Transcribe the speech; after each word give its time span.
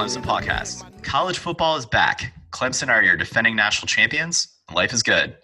Clemson 0.00 0.22
Podcast. 0.22 1.02
College 1.02 1.36
football 1.36 1.76
is 1.76 1.84
back. 1.84 2.32
Clemson 2.52 2.88
are 2.88 3.02
your 3.02 3.18
defending 3.18 3.54
national 3.54 3.86
champions, 3.86 4.48
life 4.74 4.94
is 4.94 5.02
good. 5.02 5.36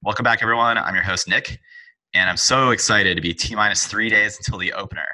Welcome 0.00 0.22
back, 0.22 0.44
everyone. 0.44 0.78
I'm 0.78 0.94
your 0.94 1.02
host, 1.02 1.28
Nick, 1.28 1.58
and 2.14 2.30
I'm 2.30 2.36
so 2.36 2.70
excited 2.70 3.16
to 3.16 3.20
be 3.20 3.34
T 3.34 3.56
minus 3.56 3.88
three 3.88 4.08
days 4.08 4.36
until 4.36 4.58
the 4.58 4.72
opener. 4.74 5.08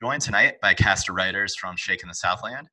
Joined 0.00 0.22
tonight 0.22 0.60
by 0.62 0.70
a 0.70 0.74
cast 0.76 1.08
of 1.08 1.16
writers 1.16 1.56
from 1.56 1.76
Shaking 1.76 2.06
the 2.06 2.14
Southland. 2.14 2.68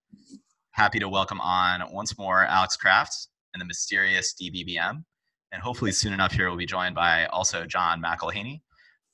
Happy 0.73 0.99
to 0.99 1.09
welcome 1.09 1.41
on 1.41 1.91
once 1.91 2.15
more 2.19 2.45
Alex 2.45 2.77
Kraft 2.77 3.27
and 3.55 3.59
the 3.59 3.65
mysterious 3.65 4.35
DBBM. 4.39 5.03
And 5.51 5.61
hopefully, 5.63 5.91
soon 5.91 6.13
enough, 6.13 6.33
here 6.33 6.49
we'll 6.49 6.57
be 6.59 6.67
joined 6.67 6.93
by 6.93 7.25
also 7.25 7.65
John 7.65 7.99
McElhaney. 7.99 8.61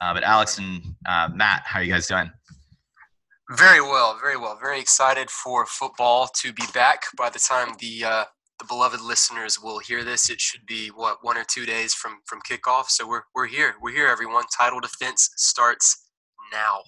Uh, 0.01 0.13
but 0.13 0.23
Alex 0.23 0.57
and 0.57 0.81
uh, 1.05 1.29
Matt, 1.33 1.63
how 1.63 1.79
are 1.79 1.83
you 1.83 1.93
guys 1.93 2.05
doing? 2.05 2.29
Very 3.51 3.81
well, 3.81 4.17
very 4.21 4.37
well. 4.37 4.57
Very 4.61 4.79
excited 4.79 5.29
for 5.29 5.65
football 5.65 6.29
to 6.35 6.53
be 6.53 6.63
back. 6.73 7.03
By 7.17 7.29
the 7.29 7.39
time 7.39 7.75
the 7.79 8.05
uh, 8.05 8.23
the 8.59 8.65
beloved 8.65 9.01
listeners 9.01 9.61
will 9.61 9.79
hear 9.79 10.03
this, 10.03 10.29
it 10.29 10.39
should 10.39 10.65
be 10.65 10.87
what 10.87 11.17
one 11.23 11.37
or 11.37 11.43
two 11.43 11.65
days 11.65 11.93
from 11.93 12.19
from 12.25 12.39
kickoff. 12.49 12.85
So 12.87 13.07
we're 13.07 13.23
we're 13.35 13.47
here. 13.47 13.75
We're 13.81 13.91
here, 13.91 14.07
everyone. 14.07 14.45
Title 14.57 14.79
defense 14.79 15.29
starts 15.35 16.09
now. 16.53 16.79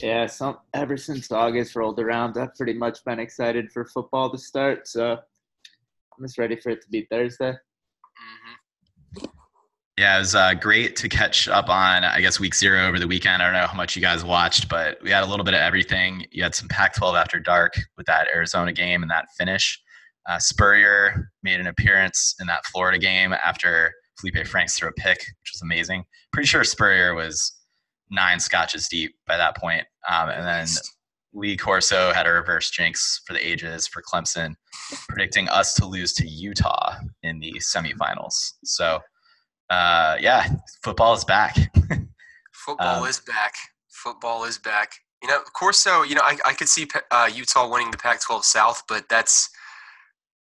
Yeah, 0.00 0.26
some 0.26 0.58
ever 0.72 0.96
since 0.96 1.30
August 1.30 1.76
rolled 1.76 2.00
around, 2.00 2.38
I've 2.38 2.54
pretty 2.54 2.74
much 2.74 3.04
been 3.04 3.18
excited 3.18 3.70
for 3.72 3.84
football 3.84 4.30
to 4.30 4.38
start. 4.38 4.88
So 4.88 5.12
I'm 5.12 6.24
just 6.24 6.38
ready 6.38 6.56
for 6.56 6.70
it 6.70 6.80
to 6.82 6.88
be 6.88 7.06
Thursday. 7.10 7.54
Yeah, 9.98 10.16
it 10.16 10.18
was 10.18 10.34
uh, 10.34 10.52
great 10.52 10.94
to 10.96 11.08
catch 11.08 11.48
up 11.48 11.70
on, 11.70 12.04
I 12.04 12.20
guess, 12.20 12.38
week 12.38 12.54
zero 12.54 12.86
over 12.86 12.98
the 12.98 13.06
weekend. 13.06 13.42
I 13.42 13.46
don't 13.46 13.54
know 13.54 13.66
how 13.66 13.76
much 13.76 13.96
you 13.96 14.02
guys 14.02 14.22
watched, 14.22 14.68
but 14.68 14.98
we 15.02 15.10
had 15.10 15.24
a 15.24 15.26
little 15.26 15.44
bit 15.44 15.54
of 15.54 15.60
everything. 15.60 16.26
You 16.30 16.42
had 16.42 16.54
some 16.54 16.68
Pac 16.68 16.94
12 16.94 17.16
after 17.16 17.40
dark 17.40 17.74
with 17.96 18.04
that 18.06 18.28
Arizona 18.28 18.74
game 18.74 19.00
and 19.00 19.10
that 19.10 19.28
finish. 19.38 19.80
Uh, 20.28 20.38
Spurrier 20.38 21.30
made 21.42 21.60
an 21.60 21.66
appearance 21.66 22.34
in 22.40 22.46
that 22.46 22.66
Florida 22.66 22.98
game 22.98 23.32
after 23.32 23.94
Felipe 24.20 24.46
Franks 24.46 24.76
threw 24.76 24.90
a 24.90 24.92
pick, 24.92 25.18
which 25.18 25.52
was 25.54 25.62
amazing. 25.62 26.04
Pretty 26.30 26.46
sure 26.46 26.62
Spurrier 26.62 27.14
was 27.14 27.56
nine 28.10 28.38
scotches 28.38 28.88
deep 28.88 29.14
by 29.26 29.38
that 29.38 29.56
point. 29.56 29.86
Um, 30.08 30.28
and 30.28 30.46
then 30.46 30.66
Lee 31.32 31.56
Corso 31.56 32.12
had 32.12 32.26
a 32.26 32.32
reverse 32.32 32.70
jinx 32.70 33.22
for 33.26 33.32
the 33.32 33.46
ages 33.46 33.86
for 33.86 34.02
Clemson, 34.02 34.54
predicting 35.08 35.48
us 35.48 35.74
to 35.74 35.86
lose 35.86 36.12
to 36.14 36.26
Utah 36.26 36.96
in 37.22 37.40
the 37.40 37.54
semifinals. 37.60 38.52
So, 38.64 39.00
uh, 39.70 40.16
yeah, 40.20 40.48
football 40.82 41.14
is 41.14 41.24
back. 41.24 41.56
Football 42.52 43.04
Um, 43.04 43.08
is 43.08 43.20
back. 43.20 43.54
Football 43.90 44.44
is 44.44 44.58
back. 44.58 44.92
You 45.22 45.28
know, 45.28 45.40
of 45.40 45.52
course. 45.52 45.78
So 45.78 46.02
you 46.02 46.14
know, 46.14 46.22
I, 46.24 46.36
I 46.44 46.52
could 46.52 46.68
see 46.68 46.88
uh, 47.10 47.30
Utah 47.32 47.68
winning 47.68 47.90
the 47.90 47.98
Pac-12 47.98 48.42
South, 48.42 48.82
but 48.88 49.08
that's 49.08 49.48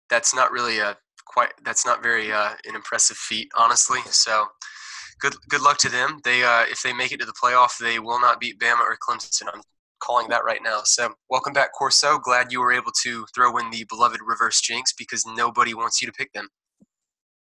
that's 0.09 0.35
not 0.35 0.51
really 0.51 0.79
a 0.79 0.97
quite. 1.27 1.53
That's 1.65 1.85
not 1.85 2.03
very 2.03 2.33
uh, 2.33 2.55
an 2.67 2.75
impressive 2.75 3.17
feat, 3.17 3.49
honestly. 3.57 4.01
So 4.11 4.47
good 5.21 5.35
good 5.49 5.61
luck 5.63 5.79
to 5.79 5.89
them. 5.91 6.19
They 6.25 6.45
uh, 6.45 6.65
if 6.69 6.83
they 6.83 6.93
make 6.93 7.13
it 7.13 7.21
to 7.21 7.27
the 7.27 7.35
playoff, 7.43 7.77
they 7.79 7.99
will 7.99 8.21
not 8.21 8.41
beat 8.41 8.59
Bama 8.59 8.81
or 8.81 8.97
Clemson. 9.07 9.49
I'm 9.53 9.61
calling 10.01 10.29
that 10.29 10.45
right 10.45 10.61
now. 10.63 10.81
So 10.85 11.13
welcome 11.31 11.53
back, 11.53 11.73
Corso. 11.73 12.19
Glad 12.19 12.53
you 12.53 12.61
were 12.61 12.73
able 12.73 12.93
to 13.03 13.27
throw 13.35 13.57
in 13.59 13.71
the 13.71 13.85
beloved 13.89 14.21
reverse 14.25 14.61
jinx 14.61 14.93
because 14.93 15.25
nobody 15.27 15.75
wants 15.75 16.01
you 16.01 16.07
to 16.07 16.13
pick 16.13 16.33
them. 16.33 16.49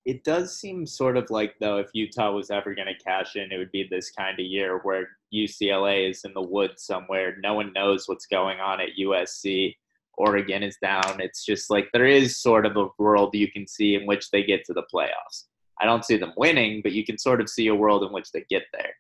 It 0.04 0.24
does 0.24 0.58
seem 0.58 0.84
sort 0.84 1.16
of 1.16 1.30
like, 1.30 1.54
though, 1.60 1.78
if 1.78 1.90
Utah 1.94 2.32
was 2.32 2.50
ever 2.50 2.74
going 2.74 2.88
to 2.88 3.04
cash 3.04 3.36
in, 3.36 3.52
it 3.52 3.58
would 3.58 3.70
be 3.70 3.86
this 3.88 4.10
kind 4.10 4.38
of 4.38 4.44
year 4.44 4.80
where 4.82 5.08
UCLA 5.32 6.10
is 6.10 6.24
in 6.24 6.34
the 6.34 6.42
woods 6.42 6.84
somewhere. 6.84 7.36
No 7.40 7.54
one 7.54 7.72
knows 7.72 8.08
what's 8.08 8.26
going 8.26 8.58
on 8.58 8.80
at 8.80 8.96
USC. 9.00 9.76
Oregon 10.18 10.62
is 10.62 10.76
down. 10.82 11.20
It's 11.20 11.44
just 11.44 11.70
like 11.70 11.88
there 11.92 12.06
is 12.06 12.40
sort 12.40 12.66
of 12.66 12.76
a 12.76 12.88
world 12.98 13.34
you 13.34 13.50
can 13.50 13.66
see 13.66 13.94
in 13.94 14.06
which 14.06 14.30
they 14.30 14.42
get 14.42 14.64
to 14.66 14.72
the 14.72 14.84
playoffs. 14.92 15.44
I 15.80 15.86
don't 15.86 16.04
see 16.04 16.16
them 16.16 16.32
winning, 16.36 16.80
but 16.82 16.92
you 16.92 17.04
can 17.04 17.18
sort 17.18 17.40
of 17.40 17.48
see 17.48 17.68
a 17.68 17.74
world 17.74 18.02
in 18.02 18.12
which 18.12 18.30
they 18.32 18.44
get 18.50 18.64
there. 18.72 18.92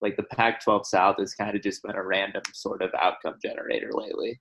Like 0.00 0.16
the 0.16 0.24
Pac 0.24 0.62
12 0.62 0.86
South 0.86 1.16
has 1.18 1.34
kind 1.34 1.56
of 1.56 1.62
just 1.62 1.82
been 1.82 1.96
a 1.96 2.02
random 2.02 2.42
sort 2.52 2.82
of 2.82 2.90
outcome 3.00 3.34
generator 3.42 3.90
lately. 3.92 4.40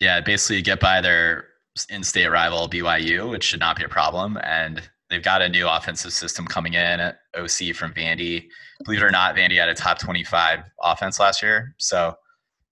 yeah, 0.00 0.20
basically 0.20 0.56
you 0.56 0.62
get 0.62 0.80
by 0.80 1.00
their 1.00 1.48
in-state 1.90 2.28
rival 2.28 2.68
BYU, 2.68 3.30
which 3.30 3.44
should 3.44 3.60
not 3.60 3.76
be 3.76 3.84
a 3.84 3.88
problem. 3.88 4.38
And 4.42 4.82
they've 5.10 5.22
got 5.22 5.42
a 5.42 5.48
new 5.48 5.68
offensive 5.68 6.12
system 6.12 6.46
coming 6.46 6.74
in, 6.74 7.00
at 7.00 7.18
OC 7.36 7.74
from 7.74 7.92
Vandy. 7.92 8.48
Believe 8.84 9.00
it 9.00 9.04
or 9.04 9.10
not, 9.10 9.36
Vandy 9.36 9.58
had 9.58 9.68
a 9.68 9.74
top 9.74 9.98
25 9.98 10.60
offense 10.82 11.18
last 11.18 11.42
year. 11.42 11.74
So, 11.78 12.14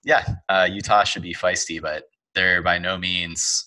yeah, 0.04 0.24
uh, 0.48 0.68
Utah 0.70 1.04
should 1.04 1.22
be 1.22 1.34
feisty, 1.34 1.80
but 1.80 2.04
they're 2.34 2.62
by 2.62 2.78
no 2.78 2.96
means 2.96 3.66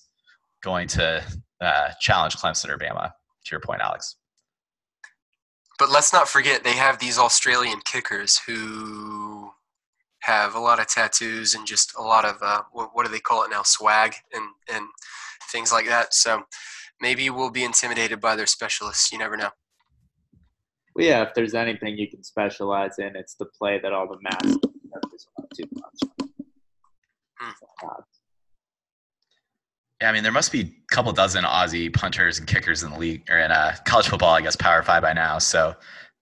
going 0.64 0.88
to 0.90 1.24
uh, 1.62 1.90
challenge 2.00 2.36
Clemson 2.38 2.70
or 2.70 2.78
Bama. 2.78 3.12
To 3.46 3.52
your 3.52 3.62
point, 3.62 3.82
Alex. 3.82 4.16
But 5.78 5.92
let's 5.92 6.12
not 6.12 6.28
forget 6.28 6.64
they 6.64 6.74
have 6.74 6.98
these 6.98 7.20
Australian 7.20 7.80
kickers 7.86 8.40
who 8.48 9.52
have 10.22 10.56
a 10.56 10.60
lot 10.60 10.80
of 10.80 10.88
tattoos 10.88 11.54
and 11.54 11.68
just 11.68 11.96
a 11.96 12.02
lot 12.02 12.26
of 12.26 12.38
uh, 12.42 12.64
what, 12.72 12.90
what 12.94 13.06
do 13.06 13.12
they 13.12 13.20
call 13.20 13.44
it 13.44 13.52
now 13.52 13.62
swag 13.64 14.16
and 14.34 14.46
and 14.74 14.88
things 15.52 15.72
like 15.72 15.88
that. 15.88 16.14
So 16.14 16.44
maybe 17.02 17.30
we'll 17.30 17.52
be 17.52 17.64
intimidated 17.64 18.20
by 18.20 18.36
their 18.36 18.46
specialists. 18.46 19.12
You 19.12 19.18
never 19.18 19.38
know. 19.38 19.50
Well, 20.96 21.06
yeah, 21.06 21.24
if 21.24 21.34
there's 21.34 21.54
anything 21.54 21.98
you 21.98 22.10
can 22.10 22.24
specialize 22.24 23.00
in, 23.00 23.16
it's 23.16 23.36
the 23.36 23.46
play 23.46 23.80
that 23.82 23.92
all 23.92 24.08
the 24.08 24.18
masses 24.22 24.58
focus 24.94 25.28
too 25.56 25.64
much. 25.74 26.30
Hmm. 27.40 27.52
Yeah, 30.02 30.10
I 30.10 30.14
mean, 30.14 30.24
there 30.24 30.32
must 30.32 30.52
be 30.52 30.62
a 30.62 30.94
couple 30.94 31.12
dozen 31.14 31.44
Aussie 31.44 31.94
punters 31.94 32.40
and 32.40 32.48
kickers 32.48 32.84
in 32.84 32.92
the 32.92 33.00
league 33.00 33.24
or 33.30 33.40
in 33.40 33.52
uh, 33.52 33.76
college 33.86 34.08
football, 34.08 34.34
I 34.34 34.42
guess, 34.42 34.56
Power 34.56 34.84
Five 34.84 35.02
by 35.02 35.14
now. 35.14 35.38
So 35.38 35.74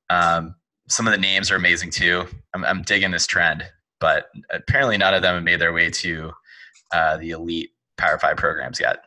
um, 0.10 0.56
some 0.90 1.08
of 1.08 1.12
the 1.12 1.20
names 1.20 1.50
are 1.52 1.56
amazing 1.56 1.92
too. 1.92 2.26
I'm, 2.54 2.64
I'm 2.66 2.82
digging 2.84 3.12
this 3.12 3.26
trend, 3.26 3.64
but 4.00 4.26
apparently 4.52 4.98
none 4.98 5.14
of 5.14 5.22
them 5.22 5.36
have 5.36 5.44
made 5.44 5.60
their 5.60 5.74
way 5.74 5.90
to 5.90 6.32
uh, 6.92 7.18
the 7.18 7.32
elite 7.32 7.72
Power 7.98 8.20
Five 8.20 8.38
programs 8.38 8.80
yet. 8.80 9.06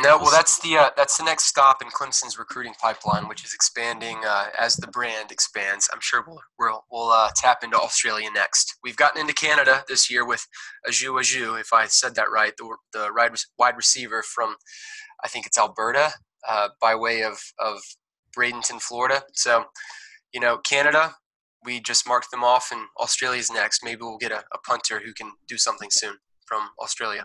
No, 0.00 0.16
well, 0.16 0.30
that's 0.30 0.60
the 0.60 0.76
uh, 0.76 0.90
that's 0.96 1.18
the 1.18 1.24
next 1.24 1.46
stop 1.46 1.82
in 1.82 1.88
Clemson's 1.88 2.38
recruiting 2.38 2.74
pipeline, 2.80 3.26
which 3.26 3.44
is 3.44 3.52
expanding 3.52 4.18
uh, 4.24 4.46
as 4.56 4.76
the 4.76 4.86
brand 4.86 5.32
expands. 5.32 5.88
I'm 5.92 5.98
sure 6.00 6.22
we'll 6.24 6.40
we'll, 6.56 6.84
we'll 6.90 7.08
uh, 7.10 7.30
tap 7.34 7.64
into 7.64 7.76
Australia 7.76 8.28
next. 8.32 8.76
We've 8.84 8.96
gotten 8.96 9.20
into 9.20 9.34
Canada 9.34 9.84
this 9.88 10.08
year 10.08 10.24
with 10.24 10.46
Ajou 10.86 11.18
Ajou, 11.18 11.56
if 11.56 11.72
I 11.72 11.86
said 11.86 12.14
that 12.14 12.30
right, 12.30 12.52
the 12.56 12.76
the 12.92 13.10
wide 13.12 13.32
wide 13.58 13.76
receiver 13.76 14.22
from 14.22 14.54
I 15.24 15.28
think 15.28 15.46
it's 15.46 15.58
Alberta, 15.58 16.12
uh, 16.48 16.68
by 16.80 16.94
way 16.94 17.22
of 17.24 17.40
of 17.58 17.80
Bradenton, 18.36 18.80
Florida. 18.80 19.24
So, 19.32 19.64
you 20.32 20.40
know, 20.40 20.58
Canada, 20.58 21.16
we 21.64 21.80
just 21.80 22.06
marked 22.06 22.30
them 22.30 22.44
off, 22.44 22.70
and 22.70 22.82
Australia's 23.00 23.50
next. 23.50 23.82
Maybe 23.82 24.02
we'll 24.02 24.18
get 24.18 24.30
a, 24.30 24.44
a 24.52 24.58
punter 24.64 25.00
who 25.04 25.12
can 25.12 25.32
do 25.48 25.58
something 25.58 25.88
soon 25.90 26.18
from 26.46 26.68
Australia. 26.80 27.24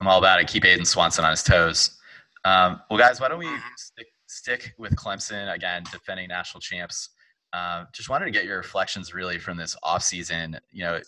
I'm 0.00 0.08
all 0.08 0.18
about 0.18 0.40
it. 0.40 0.48
Keep 0.48 0.64
Aiden 0.64 0.86
Swanson 0.86 1.24
on 1.24 1.30
his 1.30 1.42
toes. 1.42 1.98
Um, 2.44 2.80
well, 2.90 2.98
guys, 2.98 3.20
why 3.20 3.28
don't 3.28 3.38
we 3.38 3.48
stick, 3.76 4.06
stick 4.26 4.74
with 4.78 4.94
Clemson 4.94 5.52
again, 5.54 5.82
defending 5.90 6.28
national 6.28 6.60
champs? 6.60 7.10
Um, 7.52 7.86
just 7.92 8.08
wanted 8.08 8.26
to 8.26 8.30
get 8.30 8.44
your 8.44 8.58
reflections 8.58 9.14
really 9.14 9.38
from 9.38 9.56
this 9.56 9.76
offseason. 9.84 10.58
You 10.70 10.84
know, 10.84 11.00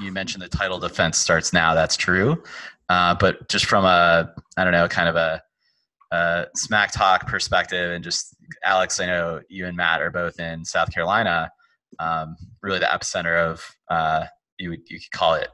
you 0.00 0.12
mentioned 0.12 0.42
the 0.42 0.48
title 0.48 0.78
defense 0.78 1.18
starts 1.18 1.52
now. 1.52 1.74
That's 1.74 1.96
true. 1.96 2.42
Uh, 2.88 3.14
but 3.14 3.48
just 3.48 3.66
from 3.66 3.84
a, 3.84 4.32
I 4.56 4.64
don't 4.64 4.72
know, 4.72 4.88
kind 4.88 5.08
of 5.08 5.16
a 5.16 5.42
uh, 6.10 6.44
smack 6.54 6.92
talk 6.92 7.26
perspective, 7.26 7.90
and 7.90 8.02
just 8.02 8.34
Alex, 8.64 9.00
I 9.00 9.06
know 9.06 9.40
you 9.48 9.66
and 9.66 9.76
Matt 9.76 10.00
are 10.00 10.10
both 10.10 10.40
in 10.40 10.64
South 10.64 10.92
Carolina, 10.92 11.50
um, 11.98 12.36
really 12.62 12.78
the 12.78 12.86
epicenter 12.86 13.38
of 13.38 13.62
uh, 13.90 14.24
you 14.58 14.72
you 14.72 14.98
could 14.98 15.10
call 15.12 15.34
it 15.34 15.48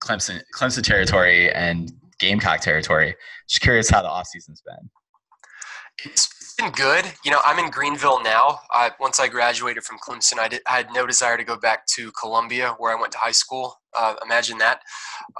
Clemson 0.00 0.40
Clemson 0.54 0.82
territory 0.82 1.52
and 1.52 1.92
Gamecock 2.18 2.60
territory. 2.60 3.14
Just 3.48 3.60
curious 3.60 3.90
how 3.90 4.02
the 4.02 4.08
off 4.08 4.26
season's 4.26 4.62
been. 4.62 4.90
It's 6.04 6.54
been 6.56 6.70
good. 6.72 7.04
You 7.24 7.30
know, 7.30 7.40
I'm 7.44 7.58
in 7.58 7.70
Greenville 7.70 8.22
now. 8.22 8.60
I, 8.70 8.90
once 9.00 9.18
I 9.18 9.28
graduated 9.28 9.82
from 9.84 9.98
Clemson, 9.98 10.38
I, 10.38 10.48
did, 10.48 10.62
I 10.66 10.76
had 10.76 10.88
no 10.92 11.06
desire 11.06 11.36
to 11.36 11.44
go 11.44 11.56
back 11.56 11.86
to 11.96 12.12
Columbia, 12.12 12.74
where 12.78 12.96
I 12.96 13.00
went 13.00 13.12
to 13.12 13.18
high 13.18 13.32
school. 13.32 13.80
Uh, 13.94 14.14
imagine 14.24 14.58
that. 14.58 14.80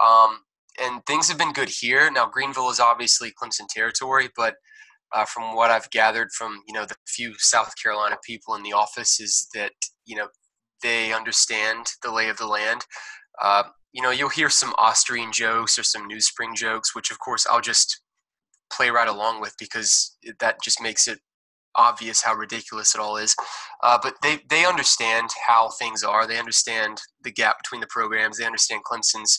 Um, 0.03 0.41
and 0.83 1.05
things 1.07 1.29
have 1.29 1.39
been 1.39 1.53
good 1.53 1.69
here. 1.69 2.11
Now, 2.11 2.27
Greenville 2.27 2.71
is 2.71 2.81
obviously 2.81 3.33
Clemson 3.33 3.67
territory, 3.69 4.29
but 4.37 4.57
uh, 5.13 5.25
from 5.25 5.55
what 5.55 5.71
I've 5.71 5.91
gathered 5.91 6.33
from 6.33 6.63
you 6.67 6.75
know 6.75 6.85
the 6.85 6.97
few 7.07 7.35
South 7.39 7.73
Carolina 7.81 8.17
people 8.25 8.55
in 8.55 8.63
the 8.63 8.73
office 8.73 9.21
is 9.21 9.49
that 9.55 9.73
you 10.05 10.17
know 10.17 10.29
they 10.83 11.13
understand 11.13 11.87
the 12.03 12.13
lay 12.13 12.29
of 12.29 12.37
the 12.37 12.47
land. 12.47 12.85
Uh, 13.41 13.65
you 13.93 14.03
know, 14.03 14.11
you'll 14.11 14.29
hear 14.29 14.51
some 14.51 14.75
Austrian 14.79 15.33
jokes 15.33 15.79
or 15.79 15.83
some 15.83 16.07
New 16.07 16.21
Spring 16.21 16.55
jokes, 16.55 16.95
which 16.95 17.11
of 17.11 17.19
course 17.19 17.47
I'll 17.47 17.61
just 17.61 18.01
play 18.73 18.91
right 18.91 19.09
along 19.09 19.41
with 19.41 19.55
because 19.59 20.17
that 20.41 20.57
just 20.63 20.83
makes 20.83 21.07
it 21.09 21.19
obvious 21.77 22.23
how 22.23 22.35
ridiculous 22.35 22.95
it 22.95 23.01
all 23.01 23.17
is. 23.17 23.35
Uh, 23.83 23.99
but 24.03 24.15
they, 24.23 24.41
they 24.49 24.65
understand 24.65 25.31
how 25.47 25.71
things 25.71 26.03
are. 26.03 26.27
They 26.27 26.39
understand 26.39 27.01
the 27.23 27.31
gap 27.31 27.59
between 27.63 27.81
the 27.81 27.87
programs. 27.89 28.39
They 28.39 28.47
understand 28.47 28.83
Clemson's 28.91 29.39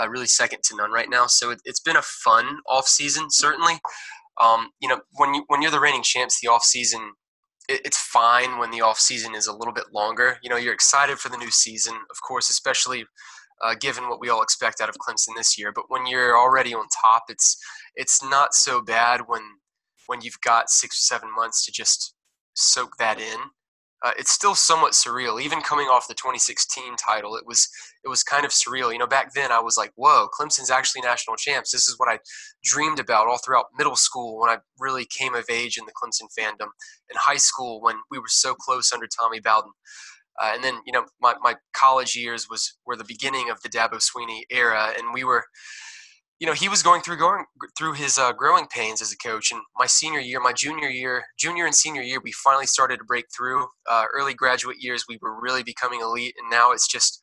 uh, 0.00 0.08
really 0.08 0.26
second 0.26 0.60
to 0.64 0.76
none 0.76 0.90
right 0.90 1.10
now. 1.10 1.26
So 1.26 1.50
it, 1.50 1.60
has 1.66 1.80
been 1.80 1.96
a 1.96 2.02
fun 2.02 2.58
off 2.68 2.86
season, 2.86 3.26
certainly. 3.30 3.74
Um, 4.40 4.70
you 4.80 4.88
know, 4.88 5.00
when 5.12 5.34
you 5.34 5.44
when 5.46 5.62
you're 5.62 5.70
the 5.70 5.78
reigning 5.78 6.02
champs, 6.02 6.40
the 6.40 6.48
off 6.48 6.64
season 6.64 7.12
it, 7.68 7.82
it's 7.84 7.98
fine 7.98 8.58
when 8.58 8.70
the 8.70 8.80
off 8.80 8.98
season 8.98 9.34
is 9.34 9.46
a 9.46 9.54
little 9.54 9.72
bit 9.72 9.92
longer. 9.92 10.38
You 10.42 10.50
know, 10.50 10.56
you're 10.56 10.74
excited 10.74 11.18
for 11.18 11.28
the 11.28 11.36
new 11.36 11.50
season, 11.50 11.94
of 11.94 12.16
course, 12.26 12.50
especially 12.50 13.04
uh, 13.62 13.74
given 13.74 14.08
what 14.08 14.20
we 14.20 14.28
all 14.28 14.42
expect 14.42 14.80
out 14.80 14.88
of 14.88 14.96
Clemson 14.96 15.34
this 15.36 15.58
year. 15.58 15.72
But 15.72 15.84
when 15.88 16.06
you're 16.06 16.36
already 16.36 16.74
on 16.74 16.86
top, 17.02 17.24
it's 17.28 17.56
it's 17.94 18.22
not 18.22 18.54
so 18.54 18.80
bad 18.80 19.22
when 19.26 19.42
when 20.06 20.20
you've 20.20 20.40
got 20.44 20.70
six 20.70 20.98
or 20.98 21.04
seven 21.14 21.34
months 21.34 21.64
to 21.64 21.72
just 21.72 22.14
soak 22.54 22.96
that 22.98 23.18
in. 23.18 23.38
Uh, 24.04 24.12
it's 24.18 24.32
still 24.32 24.54
somewhat 24.54 24.92
surreal. 24.92 25.40
Even 25.40 25.62
coming 25.62 25.86
off 25.86 26.06
the 26.06 26.14
2016 26.14 26.94
title, 26.96 27.36
it 27.36 27.46
was 27.46 27.66
it 28.04 28.08
was 28.08 28.22
kind 28.22 28.44
of 28.44 28.50
surreal. 28.50 28.92
You 28.92 28.98
know, 28.98 29.06
back 29.06 29.32
then 29.32 29.50
I 29.50 29.60
was 29.60 29.78
like, 29.78 29.92
"Whoa, 29.94 30.28
Clemson's 30.38 30.70
actually 30.70 31.00
national 31.00 31.36
champs." 31.36 31.70
This 31.72 31.88
is 31.88 31.98
what 31.98 32.10
I 32.10 32.18
dreamed 32.62 32.98
about 32.98 33.28
all 33.28 33.38
throughout 33.38 33.68
middle 33.78 33.96
school 33.96 34.38
when 34.40 34.50
I 34.50 34.58
really 34.78 35.06
came 35.06 35.34
of 35.34 35.46
age 35.50 35.78
in 35.78 35.86
the 35.86 35.92
Clemson 35.92 36.28
fandom. 36.38 36.68
In 37.08 37.16
high 37.16 37.38
school, 37.38 37.80
when 37.80 37.96
we 38.10 38.18
were 38.18 38.28
so 38.28 38.54
close 38.54 38.92
under 38.92 39.06
Tommy 39.06 39.40
Bowden, 39.40 39.72
uh, 40.42 40.52
and 40.54 40.64
then 40.64 40.80
you 40.86 40.92
know 40.92 41.04
my, 41.20 41.34
my 41.42 41.54
college 41.74 42.16
years 42.16 42.48
was 42.48 42.76
were 42.86 42.96
the 42.96 43.04
beginning 43.04 43.50
of 43.50 43.60
the 43.62 43.68
Dabo 43.68 44.00
Swinney 44.00 44.42
era, 44.50 44.92
and 44.98 45.12
we 45.12 45.24
were 45.24 45.44
you 46.40 46.46
know, 46.46 46.52
he 46.52 46.68
was 46.68 46.82
going 46.82 47.00
through 47.00 47.16
going 47.16 47.44
through 47.78 47.94
his 47.94 48.18
uh, 48.18 48.32
growing 48.32 48.66
pains 48.66 49.00
as 49.00 49.12
a 49.12 49.16
coach. 49.16 49.52
And 49.52 49.62
my 49.76 49.86
senior 49.86 50.20
year, 50.20 50.40
my 50.40 50.52
junior 50.52 50.88
year, 50.88 51.24
junior 51.38 51.64
and 51.64 51.74
senior 51.74 52.02
year, 52.02 52.20
we 52.22 52.32
finally 52.32 52.66
started 52.66 52.98
to 52.98 53.04
break 53.04 53.26
through. 53.34 53.66
Uh, 53.88 54.04
early 54.12 54.34
graduate 54.34 54.76
years, 54.80 55.04
we 55.08 55.18
were 55.22 55.40
really 55.40 55.62
becoming 55.62 56.00
elite, 56.00 56.34
and 56.38 56.50
now 56.50 56.72
it's 56.72 56.88
just 56.88 57.20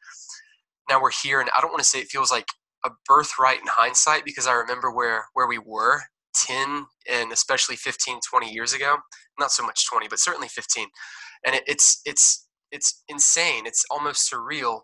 now 0.89 1.01
we're 1.01 1.11
here. 1.23 1.41
And 1.41 1.49
I 1.55 1.61
don't 1.61 1.71
want 1.71 1.83
to 1.83 1.87
say 1.87 1.99
it 1.99 2.07
feels 2.07 2.31
like 2.31 2.47
a 2.85 2.89
birthright 3.05 3.59
in 3.59 3.67
hindsight 3.67 4.25
because 4.25 4.47
I 4.47 4.53
remember 4.53 4.91
where 4.91 5.25
where 5.33 5.47
we 5.47 5.59
were 5.59 6.01
10 6.35 6.85
and 7.11 7.31
especially 7.31 7.75
15 7.75 8.19
20 8.27 8.51
years 8.51 8.73
ago 8.73 8.95
not 9.37 9.51
so 9.51 9.63
much 9.63 9.85
20 9.87 10.07
but 10.07 10.17
certainly 10.17 10.47
15 10.47 10.87
and 11.45 11.55
it, 11.55 11.63
it's 11.67 12.01
it's 12.05 12.47
it's 12.71 13.03
insane 13.07 13.65
it's 13.65 13.85
almost 13.89 14.31
surreal 14.31 14.81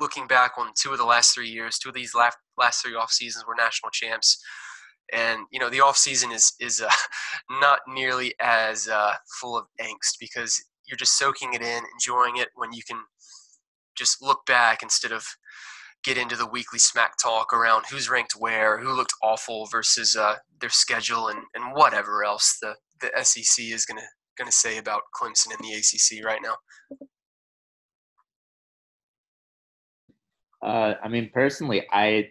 looking 0.00 0.26
back 0.26 0.52
on 0.58 0.72
two 0.74 0.92
of 0.92 0.98
the 0.98 1.04
last 1.04 1.34
three 1.34 1.48
years, 1.48 1.78
two 1.78 1.88
of 1.88 1.94
these 1.94 2.14
last 2.14 2.36
last 2.58 2.82
three 2.82 2.94
off 2.94 3.10
seasons 3.10 3.44
were 3.46 3.54
national 3.56 3.90
champs, 3.90 4.42
and 5.12 5.40
you 5.50 5.58
know 5.58 5.70
the 5.70 5.80
off 5.80 5.96
season 5.96 6.32
is 6.32 6.52
is 6.60 6.80
uh, 6.80 6.90
not 7.60 7.80
nearly 7.88 8.34
as 8.40 8.88
uh, 8.88 9.12
full 9.40 9.56
of 9.56 9.66
angst 9.80 10.18
because 10.20 10.62
you're 10.86 10.96
just 10.96 11.18
soaking 11.18 11.54
it 11.54 11.62
in, 11.62 11.82
enjoying 11.94 12.36
it 12.36 12.48
when 12.54 12.72
you 12.72 12.82
can 12.86 13.00
just 13.96 14.22
look 14.22 14.44
back 14.46 14.82
instead 14.82 15.12
of 15.12 15.26
get 16.04 16.18
into 16.18 16.36
the 16.36 16.46
weekly 16.46 16.78
smack 16.78 17.14
talk 17.20 17.52
around 17.52 17.84
who's 17.90 18.08
ranked 18.08 18.34
where, 18.38 18.78
who 18.78 18.92
looked 18.92 19.14
awful 19.22 19.66
versus 19.66 20.14
uh, 20.14 20.36
their 20.60 20.70
schedule, 20.70 21.28
and, 21.28 21.40
and 21.54 21.74
whatever 21.74 22.24
else 22.24 22.58
the, 22.60 22.74
the 23.00 23.10
SEC 23.24 23.64
is 23.64 23.86
gonna 23.86 24.06
gonna 24.38 24.52
say 24.52 24.76
about 24.76 25.02
Clemson 25.18 25.50
and 25.50 25.60
the 25.60 25.72
ACC 25.72 26.24
right 26.24 26.40
now. 26.42 26.56
Uh, 30.62 30.94
I 31.02 31.08
mean, 31.08 31.30
personally, 31.32 31.84
I 31.92 32.30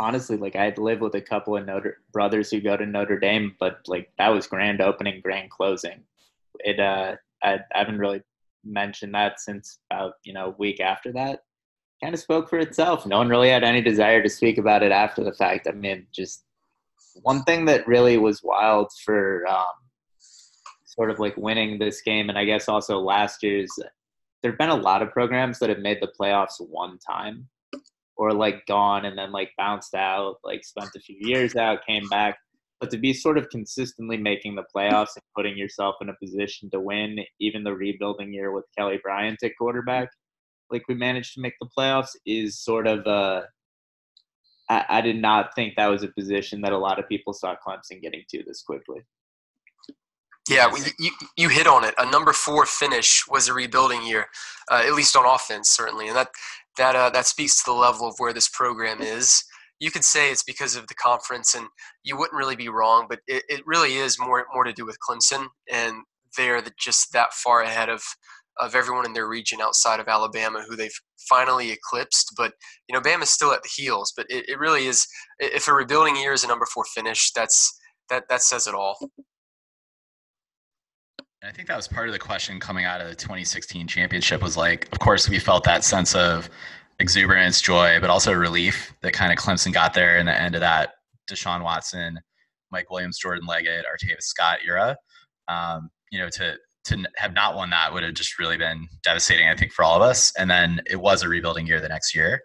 honestly 0.00 0.36
like 0.36 0.56
I'd 0.56 0.78
live 0.78 1.00
with 1.00 1.14
a 1.14 1.20
couple 1.20 1.56
of 1.56 1.66
Notre 1.66 1.98
brothers 2.12 2.50
who 2.50 2.60
go 2.60 2.76
to 2.76 2.86
Notre 2.86 3.18
Dame, 3.18 3.54
but 3.58 3.80
like 3.86 4.10
that 4.18 4.28
was 4.28 4.46
grand 4.46 4.80
opening, 4.80 5.20
grand 5.20 5.50
closing. 5.50 6.02
It 6.60 6.80
uh, 6.80 7.16
I, 7.42 7.54
I 7.54 7.78
haven't 7.78 7.98
really 7.98 8.22
mentioned 8.64 9.14
that 9.14 9.40
since 9.40 9.78
about 9.90 10.14
you 10.24 10.32
know 10.32 10.46
a 10.46 10.56
week 10.58 10.80
after 10.80 11.12
that. 11.12 11.40
Kind 12.02 12.14
of 12.14 12.20
spoke 12.20 12.48
for 12.48 12.58
itself. 12.58 13.06
No 13.06 13.18
one 13.18 13.28
really 13.28 13.48
had 13.48 13.64
any 13.64 13.82
desire 13.82 14.22
to 14.22 14.28
speak 14.28 14.58
about 14.58 14.84
it 14.84 14.92
after 14.92 15.24
the 15.24 15.32
fact. 15.32 15.66
I 15.66 15.72
mean, 15.72 16.06
just 16.12 16.44
one 17.22 17.42
thing 17.42 17.64
that 17.64 17.88
really 17.88 18.18
was 18.18 18.42
wild 18.42 18.92
for 19.04 19.44
um, 19.48 19.64
sort 20.84 21.10
of 21.10 21.18
like 21.18 21.36
winning 21.36 21.78
this 21.78 22.00
game, 22.02 22.28
and 22.28 22.38
I 22.38 22.44
guess 22.44 22.68
also 22.68 22.98
last 23.00 23.42
year's. 23.42 23.72
There 24.40 24.52
have 24.52 24.58
been 24.58 24.68
a 24.68 24.76
lot 24.76 25.02
of 25.02 25.10
programs 25.10 25.58
that 25.58 25.68
have 25.68 25.80
made 25.80 25.98
the 26.00 26.12
playoffs 26.16 26.60
one 26.60 26.96
time 26.98 27.48
or 28.18 28.32
like 28.32 28.66
gone 28.66 29.04
and 29.06 29.16
then 29.16 29.32
like 29.32 29.52
bounced 29.56 29.94
out, 29.94 30.36
like 30.44 30.64
spent 30.64 30.90
a 30.96 31.00
few 31.00 31.16
years 31.20 31.54
out, 31.56 31.86
came 31.86 32.06
back. 32.08 32.36
But 32.80 32.90
to 32.90 32.98
be 32.98 33.12
sort 33.12 33.38
of 33.38 33.48
consistently 33.48 34.16
making 34.16 34.56
the 34.56 34.64
playoffs 34.74 35.16
and 35.16 35.22
putting 35.34 35.56
yourself 35.56 35.96
in 36.00 36.10
a 36.10 36.16
position 36.22 36.68
to 36.70 36.80
win, 36.80 37.18
even 37.40 37.64
the 37.64 37.74
rebuilding 37.74 38.32
year 38.32 38.52
with 38.52 38.66
Kelly 38.76 39.00
Bryant 39.02 39.38
at 39.42 39.52
quarterback, 39.58 40.10
like 40.70 40.82
we 40.88 40.94
managed 40.94 41.34
to 41.34 41.40
make 41.40 41.54
the 41.60 41.68
playoffs, 41.76 42.10
is 42.26 42.60
sort 42.60 42.86
of 42.86 43.06
a. 43.06 43.46
I, 44.68 44.84
I 44.88 45.00
did 45.00 45.16
not 45.16 45.54
think 45.54 45.74
that 45.76 45.86
was 45.86 46.02
a 46.02 46.08
position 46.08 46.60
that 46.60 46.72
a 46.72 46.78
lot 46.78 46.98
of 46.98 47.08
people 47.08 47.32
saw 47.32 47.54
Clemson 47.66 48.02
getting 48.02 48.22
to 48.30 48.42
this 48.46 48.62
quickly. 48.62 49.00
Yeah, 50.48 50.72
you, 50.98 51.10
you 51.36 51.48
hit 51.48 51.66
on 51.66 51.84
it. 51.84 51.94
A 51.98 52.10
number 52.10 52.32
four 52.32 52.64
finish 52.64 53.24
was 53.28 53.48
a 53.48 53.54
rebuilding 53.54 54.06
year, 54.06 54.26
uh, 54.70 54.82
at 54.86 54.94
least 54.94 55.14
on 55.14 55.26
offense, 55.26 55.68
certainly, 55.68 56.08
and 56.08 56.16
that 56.16 56.28
that 56.78 56.96
uh, 56.96 57.10
that 57.10 57.26
speaks 57.26 57.62
to 57.62 57.70
the 57.70 57.76
level 57.76 58.08
of 58.08 58.14
where 58.18 58.32
this 58.32 58.48
program 58.48 59.02
is. 59.02 59.44
You 59.80 59.90
could 59.92 60.04
say 60.04 60.32
it's 60.32 60.42
because 60.42 60.74
of 60.74 60.88
the 60.88 60.94
conference, 60.94 61.54
and 61.54 61.66
you 62.02 62.16
wouldn't 62.16 62.36
really 62.36 62.56
be 62.56 62.68
wrong, 62.68 63.06
but 63.08 63.20
it, 63.28 63.44
it 63.48 63.62
really 63.66 63.94
is 63.96 64.18
more 64.18 64.46
more 64.52 64.64
to 64.64 64.72
do 64.72 64.86
with 64.86 64.96
Clemson, 65.06 65.48
and 65.70 65.96
they're 66.36 66.62
just 66.78 67.12
that 67.12 67.32
far 67.32 67.62
ahead 67.62 67.88
of 67.88 68.02
of 68.58 68.74
everyone 68.74 69.06
in 69.06 69.12
their 69.12 69.28
region 69.28 69.60
outside 69.60 70.00
of 70.00 70.08
Alabama, 70.08 70.64
who 70.68 70.74
they've 70.74 70.98
finally 71.28 71.70
eclipsed. 71.70 72.32
But 72.36 72.54
you 72.88 72.94
know, 72.94 73.00
Bama's 73.00 73.30
still 73.30 73.52
at 73.52 73.62
the 73.62 73.70
heels. 73.74 74.12
But 74.16 74.26
it, 74.28 74.48
it 74.48 74.58
really 74.58 74.86
is. 74.86 75.06
If 75.38 75.68
a 75.68 75.72
rebuilding 75.72 76.16
year 76.16 76.32
is 76.32 76.44
a 76.44 76.48
number 76.48 76.66
four 76.66 76.84
finish, 76.84 77.32
that's 77.32 77.78
that 78.10 78.24
that 78.28 78.42
says 78.42 78.66
it 78.66 78.74
all. 78.74 78.96
I 81.42 81.52
think 81.52 81.68
that 81.68 81.76
was 81.76 81.86
part 81.86 82.08
of 82.08 82.12
the 82.12 82.18
question 82.18 82.58
coming 82.58 82.84
out 82.84 83.00
of 83.00 83.08
the 83.08 83.14
2016 83.14 83.86
championship 83.86 84.42
was 84.42 84.56
like, 84.56 84.88
of 84.90 84.98
course, 84.98 85.28
we 85.28 85.38
felt 85.38 85.62
that 85.64 85.84
sense 85.84 86.16
of 86.16 86.50
exuberance, 86.98 87.60
joy, 87.60 87.98
but 88.00 88.10
also 88.10 88.32
relief 88.32 88.92
that 89.02 89.12
kind 89.12 89.32
of 89.32 89.38
Clemson 89.38 89.72
got 89.72 89.94
there 89.94 90.18
in 90.18 90.26
the 90.26 90.40
end 90.40 90.56
of 90.56 90.60
that 90.62 90.94
Deshaun 91.30 91.62
Watson, 91.62 92.18
Mike 92.72 92.90
Williams, 92.90 93.18
Jordan 93.18 93.46
Leggett, 93.46 93.84
Artavis 93.84 94.22
Scott 94.22 94.58
era. 94.66 94.96
Um, 95.46 95.90
you 96.10 96.18
know, 96.18 96.28
to 96.30 96.56
to 96.86 97.04
have 97.16 97.34
not 97.34 97.54
won 97.54 97.70
that 97.70 97.92
would 97.92 98.02
have 98.02 98.14
just 98.14 98.38
really 98.38 98.56
been 98.56 98.88
devastating, 99.04 99.46
I 99.46 99.54
think, 99.54 99.72
for 99.72 99.84
all 99.84 99.94
of 99.94 100.02
us. 100.02 100.32
And 100.38 100.50
then 100.50 100.80
it 100.86 100.96
was 100.96 101.22
a 101.22 101.28
rebuilding 101.28 101.66
year 101.66 101.80
the 101.80 101.88
next 101.88 102.14
year. 102.14 102.40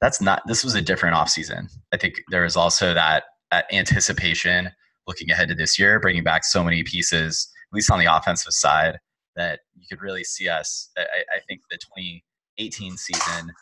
That's 0.00 0.20
not. 0.22 0.42
This 0.46 0.64
was 0.64 0.74
a 0.74 0.80
different 0.80 1.16
offseason. 1.16 1.66
I 1.92 1.96
think 1.98 2.22
there 2.30 2.44
was 2.44 2.56
also 2.56 2.94
that, 2.94 3.24
that 3.50 3.66
anticipation 3.72 4.70
looking 5.06 5.30
ahead 5.30 5.48
to 5.48 5.54
this 5.54 5.78
year, 5.78 6.00
bringing 6.00 6.22
back 6.22 6.44
so 6.44 6.62
many 6.64 6.82
pieces 6.82 7.50
at 7.70 7.74
least 7.74 7.90
on 7.90 7.98
the 7.98 8.06
offensive 8.06 8.52
side, 8.52 8.98
that 9.36 9.60
you 9.76 9.86
could 9.88 10.02
really 10.02 10.24
see 10.24 10.48
us. 10.48 10.90
I, 10.96 11.02
I 11.02 11.40
think 11.46 11.60
the 11.70 11.76
2018 11.76 12.96
season, 12.96 13.52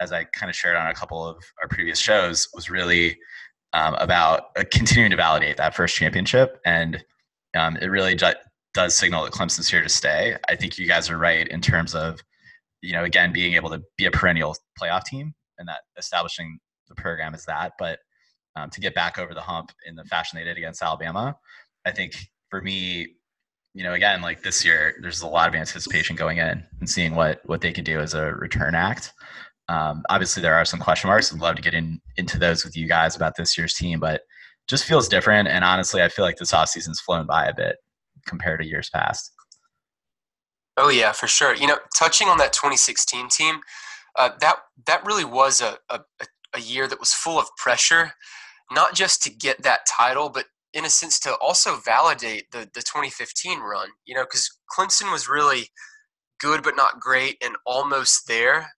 as 0.00 0.12
I 0.12 0.24
kind 0.24 0.50
of 0.50 0.56
shared 0.56 0.76
on 0.76 0.88
a 0.88 0.94
couple 0.94 1.26
of 1.26 1.42
our 1.60 1.68
previous 1.68 1.98
shows, 1.98 2.48
was 2.54 2.70
really 2.70 3.18
um, 3.72 3.94
about 3.94 4.46
uh, 4.56 4.64
continuing 4.70 5.10
to 5.10 5.16
validate 5.16 5.56
that 5.56 5.74
first 5.74 5.94
championship. 5.94 6.58
And 6.66 7.02
um, 7.56 7.76
it 7.76 7.86
really 7.86 8.14
ju- 8.14 8.34
does 8.74 8.96
signal 8.96 9.24
that 9.24 9.32
Clemson's 9.32 9.68
here 9.68 9.82
to 9.82 9.88
stay. 9.88 10.36
I 10.48 10.56
think 10.56 10.78
you 10.78 10.86
guys 10.86 11.08
are 11.10 11.18
right 11.18 11.46
in 11.48 11.60
terms 11.60 11.94
of, 11.94 12.20
you 12.80 12.92
know, 12.92 13.04
again, 13.04 13.32
being 13.32 13.54
able 13.54 13.70
to 13.70 13.82
be 13.96 14.06
a 14.06 14.10
perennial 14.10 14.56
playoff 14.80 15.04
team 15.04 15.34
and 15.58 15.68
that 15.68 15.82
establishing 15.96 16.58
the 16.88 16.94
program 16.94 17.34
is 17.34 17.44
that. 17.44 17.72
But 17.78 17.98
um, 18.56 18.70
to 18.70 18.80
get 18.80 18.94
back 18.94 19.18
over 19.18 19.34
the 19.34 19.40
hump 19.40 19.72
in 19.86 19.94
the 19.94 20.04
fashion 20.04 20.38
they 20.38 20.44
did 20.44 20.58
against 20.58 20.82
Alabama, 20.82 21.36
I 21.86 21.90
think 21.92 22.14
for 22.50 22.60
me, 22.60 23.14
you 23.74 23.82
know, 23.82 23.94
again, 23.94 24.20
like 24.20 24.42
this 24.42 24.64
year, 24.64 24.94
there's 25.00 25.22
a 25.22 25.26
lot 25.26 25.48
of 25.48 25.54
anticipation 25.54 26.14
going 26.14 26.38
in 26.38 26.62
and 26.80 26.88
seeing 26.88 27.14
what 27.14 27.40
what 27.44 27.60
they 27.60 27.72
can 27.72 27.84
do 27.84 28.00
as 28.00 28.14
a 28.14 28.32
return 28.34 28.74
act. 28.74 29.12
Um, 29.68 30.02
obviously, 30.10 30.42
there 30.42 30.54
are 30.54 30.64
some 30.64 30.80
question 30.80 31.08
marks. 31.08 31.32
I'd 31.32 31.40
love 31.40 31.56
to 31.56 31.62
get 31.62 31.74
in 31.74 32.00
into 32.16 32.38
those 32.38 32.64
with 32.64 32.76
you 32.76 32.86
guys 32.86 33.16
about 33.16 33.36
this 33.36 33.56
year's 33.56 33.74
team, 33.74 34.00
but 34.00 34.22
just 34.68 34.84
feels 34.84 35.08
different. 35.08 35.48
And 35.48 35.64
honestly, 35.64 36.02
I 36.02 36.08
feel 36.08 36.24
like 36.24 36.36
this 36.36 36.52
offseason's 36.52 37.00
flown 37.00 37.26
by 37.26 37.46
a 37.46 37.54
bit 37.54 37.76
compared 38.26 38.60
to 38.60 38.66
years 38.66 38.90
past. 38.90 39.32
Oh 40.76 40.88
yeah, 40.88 41.12
for 41.12 41.26
sure. 41.26 41.54
You 41.54 41.66
know, 41.66 41.78
touching 41.96 42.28
on 42.28 42.38
that 42.38 42.52
2016 42.52 43.28
team, 43.28 43.60
uh, 44.18 44.30
that 44.40 44.56
that 44.86 45.04
really 45.06 45.24
was 45.24 45.60
a, 45.60 45.78
a 45.88 46.00
a 46.54 46.60
year 46.60 46.86
that 46.86 47.00
was 47.00 47.14
full 47.14 47.38
of 47.38 47.46
pressure, 47.56 48.12
not 48.70 48.94
just 48.94 49.22
to 49.22 49.30
get 49.30 49.62
that 49.62 49.86
title, 49.86 50.28
but 50.28 50.46
in 50.74 50.84
a 50.84 50.90
sense 50.90 51.18
to 51.20 51.34
also 51.36 51.76
validate 51.76 52.50
the 52.52 52.60
the 52.74 52.82
2015 52.82 53.60
run. 53.60 53.88
You 54.04 54.14
know, 54.14 54.24
because 54.24 54.50
Clemson 54.76 55.10
was 55.12 55.28
really 55.28 55.68
good 56.40 56.62
but 56.62 56.76
not 56.76 57.00
great 57.00 57.36
and 57.44 57.56
almost 57.66 58.26
there. 58.26 58.72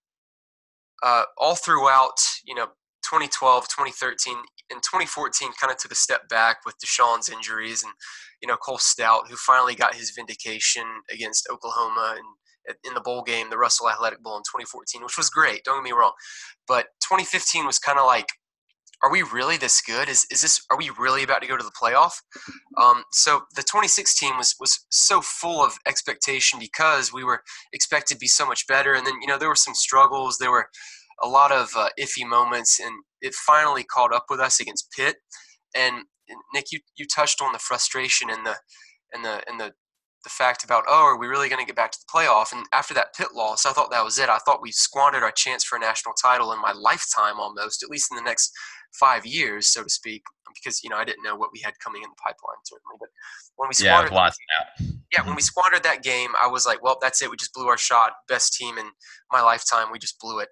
Uh, 1.03 1.23
all 1.37 1.55
throughout, 1.55 2.15
you 2.45 2.55
know, 2.55 2.67
2012, 3.03 3.65
2013, 3.65 4.35
and 4.71 4.81
2014 4.81 5.51
kind 5.59 5.71
of 5.71 5.77
took 5.77 5.91
a 5.91 5.95
step 5.95 6.27
back 6.29 6.57
with 6.65 6.75
Deshaun's 6.79 7.29
injuries 7.29 7.83
and 7.83 7.93
you 8.41 8.47
know 8.47 8.57
Cole 8.57 8.77
Stoudt, 8.77 9.27
who 9.29 9.35
finally 9.35 9.75
got 9.75 9.95
his 9.95 10.11
vindication 10.11 10.85
against 11.11 11.47
Oklahoma 11.51 12.15
and 12.17 12.25
in 12.83 12.93
the 12.93 13.01
bowl 13.01 13.21
game, 13.21 13.49
the 13.49 13.57
Russell 13.57 13.89
Athletic 13.89 14.23
Bowl 14.23 14.37
in 14.37 14.43
2014, 14.43 15.03
which 15.03 15.17
was 15.17 15.29
great. 15.29 15.63
Don't 15.63 15.77
get 15.77 15.83
me 15.83 15.91
wrong, 15.91 16.13
but 16.67 16.87
2015 17.03 17.65
was 17.65 17.79
kind 17.79 17.99
of 17.99 18.05
like, 18.05 18.27
are 19.03 19.11
we 19.11 19.21
really 19.21 19.57
this 19.57 19.81
good? 19.81 20.09
Is 20.09 20.25
is 20.31 20.41
this? 20.41 20.61
Are 20.69 20.77
we 20.77 20.89
really 20.97 21.23
about 21.23 21.41
to 21.41 21.47
go 21.47 21.57
to 21.57 21.63
the 21.63 21.71
playoff? 21.81 22.13
Um, 22.81 23.03
so 23.11 23.41
the 23.55 23.61
2016 23.61 24.37
was 24.37 24.55
was 24.59 24.85
so 24.89 25.21
full 25.21 25.63
of 25.63 25.77
expectation 25.87 26.59
because 26.59 27.13
we 27.13 27.23
were 27.23 27.41
expected 27.73 28.15
to 28.15 28.19
be 28.19 28.27
so 28.27 28.45
much 28.45 28.67
better, 28.67 28.93
and 28.93 29.05
then 29.05 29.15
you 29.21 29.27
know 29.27 29.37
there 29.37 29.49
were 29.49 29.55
some 29.55 29.75
struggles. 29.75 30.37
There 30.37 30.51
were 30.51 30.69
a 31.21 31.27
lot 31.27 31.51
of 31.51 31.69
uh, 31.75 31.89
iffy 31.99 32.25
moments, 32.27 32.79
and 32.79 32.93
it 33.21 33.33
finally 33.33 33.83
caught 33.83 34.13
up 34.13 34.25
with 34.29 34.39
us 34.39 34.59
against 34.59 34.91
Pitt. 34.91 35.17
And 35.75 36.03
Nick, 36.53 36.71
you, 36.71 36.79
you 36.97 37.05
touched 37.05 37.41
on 37.41 37.53
the 37.53 37.59
frustration 37.59 38.29
and 38.29 38.45
the 38.45 38.55
and 39.13 39.23
the 39.23 39.41
and 39.47 39.59
the 39.59 39.73
the 40.23 40.29
fact 40.29 40.63
about 40.63 40.83
oh, 40.87 41.05
are 41.05 41.17
we 41.17 41.27
really 41.27 41.49
going 41.49 41.61
to 41.61 41.65
get 41.65 41.75
back 41.75 41.91
to 41.91 41.99
the 41.99 42.11
playoff? 42.11 42.51
And 42.51 42.65
after 42.73 42.93
that 42.95 43.15
Pitt 43.15 43.33
loss, 43.33 43.65
I 43.65 43.71
thought 43.71 43.91
that 43.91 44.03
was 44.03 44.19
it. 44.19 44.27
I 44.27 44.39
thought 44.39 44.61
we 44.61 44.71
squandered 44.71 45.23
our 45.23 45.31
chance 45.31 45.63
for 45.63 45.77
a 45.77 45.79
national 45.79 46.15
title 46.21 46.51
in 46.51 46.61
my 46.61 46.73
lifetime, 46.73 47.39
almost 47.39 47.83
at 47.83 47.89
least 47.89 48.11
in 48.11 48.17
the 48.17 48.23
next 48.23 48.51
five 48.99 49.25
years, 49.25 49.67
so 49.67 49.83
to 49.83 49.89
speak, 49.89 50.23
because 50.53 50.83
you 50.83 50.89
know 50.89 50.97
I 50.97 51.05
didn't 51.05 51.23
know 51.23 51.35
what 51.35 51.49
we 51.53 51.59
had 51.59 51.73
coming 51.79 52.03
in 52.03 52.09
the 52.09 52.15
pipeline 52.15 52.61
certainly. 52.63 52.97
But 52.99 53.09
when 53.57 53.69
we 53.69 53.73
squandered, 53.73 54.11
yeah, 54.11 54.17
lots 54.17 54.37
yeah, 54.79 55.21
when 55.21 55.29
mm-hmm. 55.29 55.35
we 55.35 55.41
squandered 55.41 55.83
that 55.83 56.03
game, 56.03 56.29
I 56.41 56.47
was 56.47 56.65
like, 56.65 56.83
well, 56.83 56.97
that's 57.01 57.21
it. 57.21 57.29
We 57.29 57.37
just 57.37 57.53
blew 57.53 57.67
our 57.67 57.77
shot. 57.77 58.13
Best 58.27 58.53
team 58.53 58.77
in 58.77 58.89
my 59.31 59.41
lifetime. 59.41 59.87
We 59.91 59.99
just 59.99 60.19
blew 60.19 60.39
it. 60.39 60.49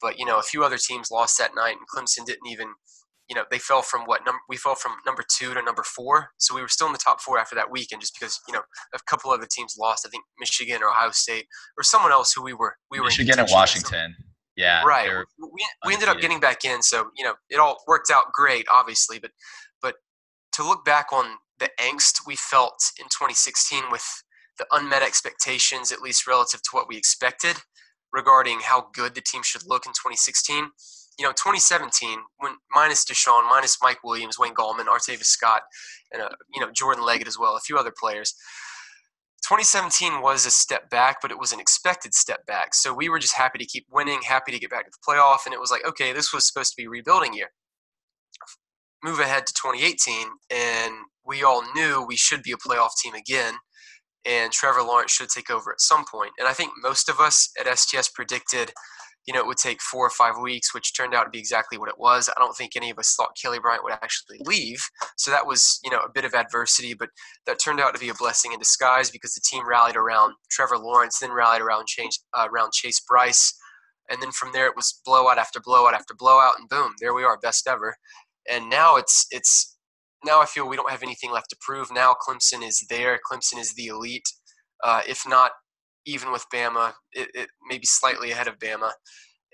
But 0.00 0.18
you 0.18 0.24
know, 0.24 0.38
a 0.38 0.42
few 0.42 0.64
other 0.64 0.78
teams 0.78 1.10
lost 1.10 1.38
that 1.38 1.52
night, 1.54 1.76
and 1.76 1.86
Clemson 1.88 2.26
didn't 2.26 2.46
even. 2.48 2.68
You 3.28 3.34
know, 3.34 3.42
they 3.50 3.58
fell 3.58 3.82
from 3.82 4.02
what 4.02 4.24
number? 4.24 4.38
We 4.48 4.56
fell 4.56 4.76
from 4.76 4.92
number 5.04 5.24
two 5.36 5.52
to 5.52 5.60
number 5.60 5.82
four, 5.82 6.28
so 6.38 6.54
we 6.54 6.60
were 6.60 6.68
still 6.68 6.86
in 6.86 6.92
the 6.92 6.98
top 6.98 7.20
four 7.20 7.40
after 7.40 7.56
that 7.56 7.72
weekend, 7.72 8.00
just 8.00 8.16
because 8.18 8.38
you 8.46 8.54
know 8.54 8.62
a 8.94 8.98
couple 9.08 9.32
other 9.32 9.48
teams 9.50 9.74
lost. 9.76 10.06
I 10.06 10.10
think 10.10 10.22
Michigan 10.38 10.80
or 10.80 10.90
Ohio 10.90 11.10
State 11.10 11.46
or 11.76 11.82
someone 11.82 12.12
else 12.12 12.32
who 12.32 12.44
we 12.44 12.54
were 12.54 12.76
we 12.88 13.00
were 13.00 13.06
Michigan 13.06 13.40
and 13.40 13.48
Washington. 13.50 14.14
Yeah, 14.56 14.82
right. 14.84 15.10
We, 15.38 15.66
we 15.84 15.92
ended 15.92 16.08
up 16.08 16.18
getting 16.18 16.40
back 16.40 16.64
in, 16.64 16.82
so 16.82 17.10
you 17.16 17.24
know 17.24 17.34
it 17.50 17.58
all 17.58 17.76
worked 17.86 18.10
out 18.10 18.32
great, 18.32 18.66
obviously. 18.72 19.18
But 19.18 19.32
but 19.82 19.96
to 20.54 20.62
look 20.66 20.84
back 20.84 21.12
on 21.12 21.36
the 21.58 21.70
angst 21.80 22.20
we 22.26 22.36
felt 22.36 22.78
in 22.98 23.04
2016 23.06 23.84
with 23.90 24.04
the 24.58 24.66
unmet 24.72 25.02
expectations, 25.02 25.92
at 25.92 26.00
least 26.00 26.26
relative 26.26 26.62
to 26.62 26.68
what 26.72 26.88
we 26.88 26.96
expected, 26.96 27.56
regarding 28.12 28.60
how 28.60 28.88
good 28.94 29.14
the 29.14 29.20
team 29.20 29.42
should 29.42 29.62
look 29.66 29.84
in 29.86 29.92
2016. 29.92 30.70
You 31.18 31.24
know, 31.24 31.32
2017, 31.32 32.18
when 32.38 32.54
minus 32.74 33.04
Deshaun, 33.04 33.48
minus 33.48 33.78
Mike 33.82 34.02
Williams, 34.04 34.38
Wayne 34.38 34.54
Gallman, 34.54 34.86
Artavis 34.86 35.24
Scott, 35.24 35.62
and 36.12 36.22
uh, 36.22 36.28
you 36.54 36.60
know 36.60 36.70
Jordan 36.72 37.04
Leggett 37.04 37.28
as 37.28 37.38
well, 37.38 37.56
a 37.56 37.60
few 37.60 37.76
other 37.76 37.92
players. 37.98 38.34
2017 39.42 40.22
was 40.22 40.46
a 40.46 40.50
step 40.50 40.90
back, 40.90 41.18
but 41.22 41.30
it 41.30 41.38
was 41.38 41.52
an 41.52 41.60
expected 41.60 42.14
step 42.14 42.44
back. 42.46 42.74
So 42.74 42.92
we 42.92 43.08
were 43.08 43.18
just 43.18 43.34
happy 43.34 43.58
to 43.58 43.64
keep 43.66 43.86
winning, 43.90 44.22
happy 44.22 44.52
to 44.52 44.58
get 44.58 44.70
back 44.70 44.84
to 44.84 44.90
the 44.90 45.12
playoff, 45.12 45.46
and 45.46 45.54
it 45.54 45.60
was 45.60 45.70
like, 45.70 45.86
okay, 45.86 46.12
this 46.12 46.32
was 46.32 46.46
supposed 46.46 46.72
to 46.72 46.82
be 46.82 46.88
rebuilding 46.88 47.34
year. 47.34 47.50
Move 49.04 49.20
ahead 49.20 49.46
to 49.46 49.52
2018, 49.52 50.26
and 50.50 50.94
we 51.24 51.42
all 51.42 51.62
knew 51.74 52.04
we 52.04 52.16
should 52.16 52.42
be 52.42 52.52
a 52.52 52.56
playoff 52.56 52.90
team 53.02 53.14
again 53.14 53.54
and 54.26 54.52
Trevor 54.52 54.82
Lawrence 54.82 55.12
should 55.12 55.28
take 55.28 55.50
over 55.50 55.72
at 55.72 55.80
some 55.80 56.04
point. 56.04 56.32
And 56.38 56.48
I 56.48 56.52
think 56.52 56.72
most 56.82 57.08
of 57.08 57.20
us 57.20 57.50
at 57.58 57.78
STS 57.78 58.08
predicted, 58.08 58.72
you 59.26 59.34
know, 59.34 59.40
it 59.40 59.46
would 59.46 59.56
take 59.56 59.82
four 59.82 60.06
or 60.06 60.10
five 60.10 60.34
weeks, 60.40 60.72
which 60.72 60.94
turned 60.96 61.14
out 61.14 61.24
to 61.24 61.30
be 61.30 61.38
exactly 61.38 61.78
what 61.78 61.88
it 61.88 61.98
was. 61.98 62.28
I 62.28 62.40
don't 62.40 62.56
think 62.56 62.72
any 62.76 62.90
of 62.90 62.98
us 62.98 63.14
thought 63.16 63.36
Kelly 63.40 63.58
Bryant 63.58 63.82
would 63.82 63.92
actually 63.92 64.38
leave. 64.40 64.80
So 65.16 65.30
that 65.32 65.46
was, 65.46 65.80
you 65.82 65.90
know, 65.90 65.98
a 65.98 66.10
bit 66.12 66.24
of 66.24 66.34
adversity, 66.34 66.94
but 66.94 67.10
that 67.46 67.58
turned 67.58 67.80
out 67.80 67.92
to 67.94 68.00
be 68.00 68.08
a 68.08 68.14
blessing 68.14 68.52
in 68.52 68.58
disguise 68.58 69.10
because 69.10 69.34
the 69.34 69.40
team 69.40 69.68
rallied 69.68 69.96
around 69.96 70.34
Trevor 70.50 70.78
Lawrence, 70.78 71.18
then 71.18 71.32
rallied 71.32 71.60
around, 71.60 71.86
Chase, 71.88 72.22
uh, 72.38 72.46
around 72.50 72.72
Chase 72.72 73.00
Brice. 73.00 73.52
And 74.08 74.22
then 74.22 74.30
from 74.30 74.52
there, 74.52 74.66
it 74.66 74.76
was 74.76 75.00
blowout 75.04 75.38
after 75.38 75.60
blowout 75.60 75.94
after 75.94 76.14
blowout, 76.14 76.54
and 76.60 76.68
boom, 76.68 76.92
there 77.00 77.14
we 77.14 77.24
are, 77.24 77.36
best 77.38 77.66
ever. 77.66 77.96
And 78.48 78.70
now 78.70 78.94
it's 78.94 79.26
it's 79.32 79.76
now 80.24 80.40
I 80.40 80.46
feel 80.46 80.68
we 80.68 80.76
don't 80.76 80.90
have 80.90 81.02
anything 81.02 81.32
left 81.32 81.50
to 81.50 81.56
prove. 81.60 81.88
Now 81.92 82.14
Clemson 82.14 82.64
is 82.66 82.86
there. 82.88 83.18
Clemson 83.28 83.58
is 83.58 83.74
the 83.74 83.86
elite, 83.86 84.28
uh, 84.84 85.02
if 85.08 85.22
not 85.26 85.50
even 86.06 86.32
with 86.32 86.46
Bama, 86.52 86.92
it, 87.12 87.28
it 87.34 87.48
maybe 87.68 87.86
slightly 87.86 88.30
ahead 88.30 88.48
of 88.48 88.58
Bama. 88.58 88.92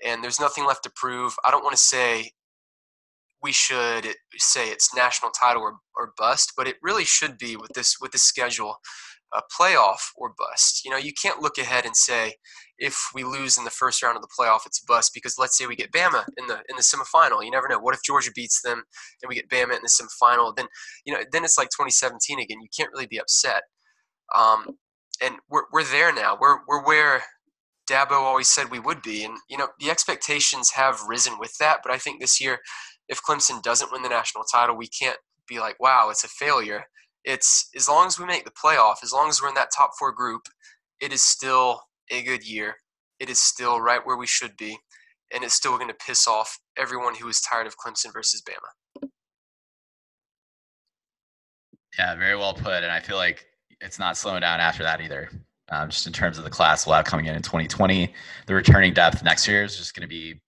And 0.05 0.23
there's 0.23 0.39
nothing 0.39 0.65
left 0.65 0.83
to 0.83 0.91
prove. 0.95 1.35
I 1.45 1.51
don't 1.51 1.63
want 1.63 1.75
to 1.75 1.81
say 1.81 2.31
we 3.41 3.51
should 3.51 4.07
say 4.37 4.69
it's 4.69 4.95
national 4.95 5.31
title 5.31 5.61
or, 5.61 5.75
or 5.97 6.13
bust, 6.17 6.53
but 6.55 6.67
it 6.67 6.77
really 6.81 7.03
should 7.03 7.37
be 7.37 7.57
with 7.57 7.71
this 7.73 7.97
with 7.99 8.11
this 8.13 8.23
schedule, 8.23 8.77
a 9.33 9.41
playoff 9.59 9.99
or 10.15 10.33
bust. 10.37 10.83
You 10.85 10.91
know, 10.91 10.97
you 10.97 11.11
can't 11.21 11.41
look 11.41 11.57
ahead 11.57 11.85
and 11.85 11.95
say 11.95 12.35
if 12.79 12.97
we 13.13 13.23
lose 13.23 13.57
in 13.57 13.65
the 13.65 13.69
first 13.69 14.01
round 14.01 14.15
of 14.15 14.21
the 14.21 14.29
playoff, 14.39 14.65
it's 14.65 14.79
bust 14.79 15.11
because 15.13 15.35
let's 15.37 15.57
say 15.57 15.67
we 15.67 15.75
get 15.75 15.91
Bama 15.91 16.25
in 16.37 16.47
the 16.47 16.61
in 16.69 16.77
the 16.77 16.81
semifinal. 16.81 17.43
You 17.43 17.51
never 17.51 17.67
know. 17.67 17.79
What 17.79 17.93
if 17.93 18.03
Georgia 18.03 18.31
beats 18.33 18.61
them 18.61 18.83
and 19.21 19.29
we 19.29 19.35
get 19.35 19.49
Bama 19.49 19.75
in 19.75 19.81
the 19.83 19.89
semifinal? 19.89 20.55
Then 20.55 20.67
you 21.05 21.13
know, 21.13 21.19
then 21.31 21.43
it's 21.43 21.57
like 21.57 21.69
2017 21.69 22.39
again. 22.39 22.61
You 22.61 22.69
can't 22.75 22.91
really 22.93 23.07
be 23.07 23.19
upset. 23.19 23.63
Um, 24.35 24.77
and 25.21 25.35
we're 25.49 25.63
we're 25.71 25.83
there 25.83 26.13
now. 26.13 26.37
We're 26.39 26.59
we're 26.67 26.83
where 26.83 27.23
Dabo 27.89 28.11
always 28.11 28.49
said 28.49 28.71
we 28.71 28.79
would 28.79 29.01
be, 29.01 29.23
and 29.23 29.37
you 29.49 29.57
know 29.57 29.69
the 29.79 29.89
expectations 29.89 30.71
have 30.71 31.01
risen 31.07 31.37
with 31.39 31.57
that. 31.59 31.79
But 31.83 31.91
I 31.91 31.97
think 31.97 32.19
this 32.19 32.39
year, 32.41 32.59
if 33.09 33.21
Clemson 33.21 33.61
doesn't 33.61 33.91
win 33.91 34.03
the 34.03 34.09
national 34.09 34.43
title, 34.45 34.75
we 34.75 34.87
can't 34.87 35.17
be 35.47 35.59
like, 35.59 35.79
wow, 35.79 36.07
it's 36.09 36.23
a 36.23 36.29
failure. 36.29 36.85
It's 37.25 37.69
as 37.75 37.87
long 37.87 38.07
as 38.07 38.19
we 38.19 38.25
make 38.25 38.45
the 38.45 38.51
playoff, 38.51 38.95
as 39.03 39.13
long 39.13 39.29
as 39.29 39.41
we're 39.41 39.49
in 39.49 39.55
that 39.55 39.71
top 39.75 39.91
four 39.97 40.11
group, 40.11 40.43
it 40.99 41.13
is 41.13 41.21
still 41.21 41.81
a 42.11 42.21
good 42.21 42.47
year. 42.47 42.75
It 43.19 43.29
is 43.29 43.39
still 43.39 43.79
right 43.79 44.05
where 44.05 44.17
we 44.17 44.27
should 44.27 44.57
be, 44.57 44.77
and 45.33 45.43
it's 45.43 45.53
still 45.53 45.77
going 45.77 45.89
to 45.89 46.05
piss 46.05 46.27
off 46.27 46.59
everyone 46.77 47.15
who 47.15 47.27
is 47.27 47.41
tired 47.41 47.67
of 47.67 47.75
Clemson 47.77 48.11
versus 48.11 48.41
Bama. 48.41 49.07
Yeah, 51.97 52.15
very 52.15 52.35
well 52.35 52.53
put. 52.53 52.83
And 52.83 52.91
I 52.91 52.99
feel 52.99 53.17
like 53.17 53.45
it's 53.83 53.99
not 53.99 54.17
slowing 54.17 54.41
down 54.41 54.59
after 54.59 54.83
that 54.83 55.01
either. 55.01 55.29
Um, 55.69 55.89
just 55.89 56.07
in 56.07 56.13
terms 56.13 56.37
of 56.37 56.43
the 56.43 56.49
class 56.49 56.85
we'll 56.85 56.95
have 56.95 57.05
coming 57.05 57.25
in 57.25 57.35
in 57.35 57.41
2020, 57.41 58.13
the 58.47 58.53
returning 58.53 58.93
depth 58.93 59.23
next 59.23 59.47
year 59.47 59.63
is 59.63 59.77
just 59.77 59.95
going 59.95 60.01
to 60.01 60.07
be 60.07 60.39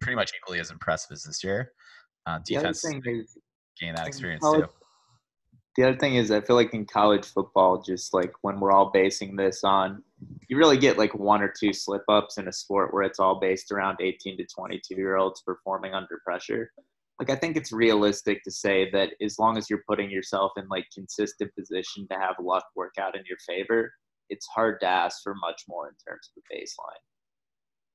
pretty 0.00 0.16
much 0.16 0.32
equally 0.36 0.60
as 0.60 0.70
impressive 0.70 1.12
as 1.12 1.24
this 1.24 1.42
year. 1.42 1.72
Uh, 2.26 2.38
defense 2.44 2.82
gain 3.80 3.94
that 3.94 4.06
experience 4.06 4.42
college, 4.42 4.62
too 4.62 4.70
the 5.76 5.84
other 5.84 5.96
thing 5.96 6.16
is 6.16 6.30
I 6.30 6.40
feel 6.40 6.56
like 6.56 6.72
in 6.72 6.86
college 6.86 7.26
football, 7.26 7.82
just 7.82 8.14
like 8.14 8.32
when 8.40 8.58
we're 8.60 8.72
all 8.72 8.90
basing 8.90 9.36
this 9.36 9.62
on, 9.62 10.02
you 10.48 10.56
really 10.56 10.78
get 10.78 10.96
like 10.96 11.14
one 11.14 11.42
or 11.42 11.52
two 11.52 11.72
slip 11.74 12.02
ups 12.08 12.38
in 12.38 12.48
a 12.48 12.52
sport 12.52 12.94
where 12.94 13.02
it's 13.02 13.20
all 13.20 13.38
based 13.38 13.70
around 13.70 13.98
18 14.00 14.38
to 14.38 14.46
22 14.46 14.94
year 14.94 15.16
olds 15.16 15.42
performing 15.42 15.92
under 15.92 16.20
pressure. 16.24 16.72
Like 17.18 17.30
I 17.30 17.36
think 17.36 17.56
it's 17.56 17.72
realistic 17.72 18.42
to 18.44 18.50
say 18.50 18.90
that 18.90 19.12
as 19.22 19.38
long 19.38 19.56
as 19.56 19.70
you're 19.70 19.84
putting 19.88 20.10
yourself 20.10 20.52
in 20.56 20.68
like 20.68 20.86
consistent 20.94 21.54
position 21.54 22.06
to 22.10 22.18
have 22.18 22.36
luck 22.40 22.64
work 22.74 22.94
out 23.00 23.16
in 23.16 23.22
your 23.26 23.38
favor, 23.46 23.92
it's 24.28 24.46
hard 24.46 24.80
to 24.80 24.86
ask 24.86 25.22
for 25.22 25.34
much 25.34 25.62
more 25.68 25.88
in 25.88 25.94
terms 26.06 26.30
of 26.36 26.42
the 26.42 26.54
baseline. 26.54 27.00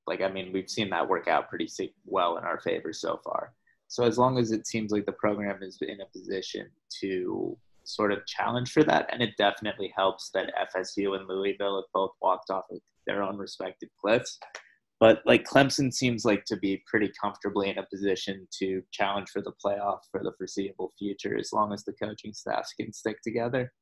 Like 0.06 0.22
I 0.22 0.32
mean, 0.32 0.52
we've 0.52 0.70
seen 0.70 0.90
that 0.90 1.08
work 1.08 1.28
out 1.28 1.48
pretty 1.48 1.68
well 2.04 2.36
in 2.38 2.44
our 2.44 2.60
favor 2.60 2.92
so 2.92 3.20
far. 3.24 3.52
So 3.86 4.04
as 4.04 4.18
long 4.18 4.38
as 4.38 4.50
it 4.50 4.66
seems 4.66 4.90
like 4.90 5.06
the 5.06 5.12
program 5.12 5.62
is 5.62 5.78
in 5.82 6.00
a 6.00 6.06
position 6.06 6.66
to 7.00 7.56
sort 7.84 8.12
of 8.12 8.26
challenge 8.26 8.72
for 8.72 8.84
that. 8.84 9.08
And 9.12 9.22
it 9.22 9.36
definitely 9.36 9.92
helps 9.94 10.30
that 10.30 10.52
FSU 10.74 11.16
and 11.16 11.28
Louisville 11.28 11.76
have 11.76 11.92
both 11.92 12.12
walked 12.20 12.50
off 12.50 12.64
of 12.70 12.78
their 13.06 13.22
own 13.22 13.36
respective 13.36 13.88
cliffs. 14.00 14.38
But 15.02 15.20
like 15.26 15.42
Clemson 15.42 15.92
seems 15.92 16.24
like 16.24 16.44
to 16.44 16.56
be 16.56 16.80
pretty 16.86 17.10
comfortably 17.20 17.70
in 17.70 17.78
a 17.78 17.86
position 17.92 18.46
to 18.60 18.82
challenge 18.92 19.30
for 19.30 19.42
the 19.42 19.50
playoff 19.50 19.98
for 20.12 20.22
the 20.22 20.30
foreseeable 20.38 20.92
future 20.96 21.36
as 21.36 21.52
long 21.52 21.72
as 21.72 21.82
the 21.82 21.92
coaching 21.94 22.32
staffs 22.32 22.72
can 22.80 22.92
stick 22.92 23.16
together. 23.20 23.72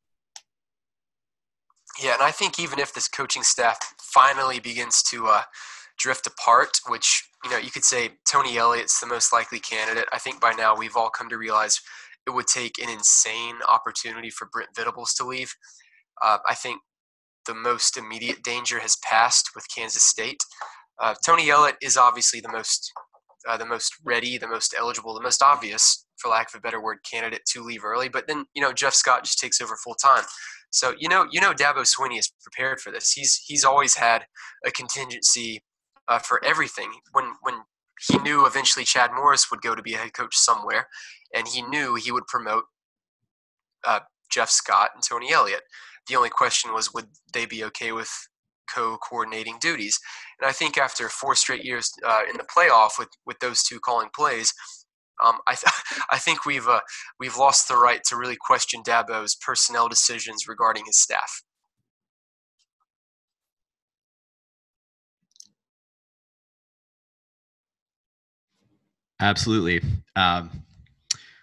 Yeah, 2.02 2.14
and 2.14 2.22
I 2.22 2.30
think 2.30 2.58
even 2.58 2.78
if 2.78 2.94
this 2.94 3.06
coaching 3.06 3.42
staff 3.42 3.76
finally 4.00 4.60
begins 4.60 5.02
to 5.10 5.26
uh, 5.26 5.42
drift 5.98 6.26
apart, 6.26 6.78
which 6.88 7.28
you 7.44 7.50
know 7.50 7.58
you 7.58 7.70
could 7.70 7.84
say 7.84 8.12
Tony 8.26 8.56
Elliott's 8.56 8.98
the 8.98 9.06
most 9.06 9.30
likely 9.30 9.58
candidate. 9.58 10.06
I 10.14 10.18
think 10.18 10.40
by 10.40 10.52
now 10.52 10.74
we've 10.74 10.96
all 10.96 11.10
come 11.10 11.28
to 11.28 11.36
realize 11.36 11.82
it 12.26 12.30
would 12.30 12.46
take 12.46 12.82
an 12.82 12.88
insane 12.88 13.56
opportunity 13.68 14.30
for 14.30 14.48
Brent 14.50 14.70
Venables 14.74 15.12
to 15.18 15.26
leave. 15.26 15.54
Uh, 16.22 16.38
I 16.48 16.54
think 16.54 16.80
the 17.46 17.54
most 17.54 17.98
immediate 17.98 18.42
danger 18.42 18.78
has 18.78 18.96
passed 19.04 19.50
with 19.54 19.66
Kansas 19.68 20.04
State. 20.04 20.42
Uh, 21.00 21.14
Tony 21.24 21.50
Elliott 21.50 21.76
is 21.80 21.96
obviously 21.96 22.40
the 22.40 22.52
most 22.52 22.92
uh, 23.48 23.56
the 23.56 23.66
most 23.66 23.94
ready, 24.04 24.36
the 24.36 24.46
most 24.46 24.74
eligible, 24.78 25.14
the 25.14 25.22
most 25.22 25.42
obvious, 25.42 26.04
for 26.18 26.28
lack 26.28 26.48
of 26.52 26.58
a 26.58 26.60
better 26.60 26.80
word, 26.82 26.98
candidate 27.10 27.40
to 27.46 27.62
leave 27.62 27.84
early. 27.84 28.08
But 28.08 28.26
then 28.26 28.44
you 28.54 28.62
know 28.62 28.72
Jeff 28.72 28.94
Scott 28.94 29.24
just 29.24 29.38
takes 29.38 29.60
over 29.60 29.76
full 29.76 29.94
time. 29.94 30.24
So 30.70 30.94
you 30.98 31.08
know 31.08 31.26
you 31.30 31.40
know 31.40 31.52
Dabo 31.52 31.86
Swinney 31.86 32.18
is 32.18 32.32
prepared 32.42 32.80
for 32.80 32.90
this. 32.90 33.12
He's 33.12 33.42
he's 33.46 33.64
always 33.64 33.96
had 33.96 34.26
a 34.66 34.70
contingency 34.70 35.62
uh, 36.08 36.18
for 36.18 36.44
everything. 36.44 36.90
When 37.12 37.32
when 37.42 37.54
he 38.08 38.18
knew 38.18 38.46
eventually 38.46 38.84
Chad 38.84 39.10
Morris 39.14 39.50
would 39.50 39.62
go 39.62 39.74
to 39.74 39.82
be 39.82 39.94
a 39.94 39.98
head 39.98 40.12
coach 40.12 40.36
somewhere, 40.36 40.88
and 41.34 41.48
he 41.48 41.62
knew 41.62 41.94
he 41.94 42.12
would 42.12 42.26
promote 42.26 42.64
uh, 43.86 44.00
Jeff 44.30 44.50
Scott 44.50 44.90
and 44.94 45.02
Tony 45.02 45.32
Elliott. 45.32 45.62
The 46.08 46.16
only 46.16 46.30
question 46.30 46.72
was, 46.72 46.92
would 46.94 47.08
they 47.32 47.46
be 47.46 47.62
okay 47.64 47.92
with 47.92 48.10
co-coordinating 48.74 49.58
duties? 49.60 49.98
And 50.40 50.48
I 50.48 50.52
think 50.52 50.78
after 50.78 51.08
four 51.08 51.34
straight 51.34 51.64
years 51.64 51.92
uh, 52.06 52.22
in 52.30 52.36
the 52.36 52.44
playoff 52.44 52.98
with 52.98 53.08
with 53.26 53.38
those 53.40 53.62
two 53.62 53.80
calling 53.80 54.08
plays, 54.14 54.52
um, 55.24 55.38
I, 55.46 55.54
th- 55.54 55.72
I 56.10 56.18
think 56.18 56.46
we've 56.46 56.68
uh, 56.68 56.80
we've 57.18 57.36
lost 57.36 57.68
the 57.68 57.76
right 57.76 58.02
to 58.04 58.16
really 58.16 58.36
question 58.40 58.82
Dabo's 58.82 59.34
personnel 59.34 59.88
decisions 59.88 60.48
regarding 60.48 60.84
his 60.86 60.98
staff. 61.00 61.42
Absolutely. 69.20 69.82
Um, 70.16 70.50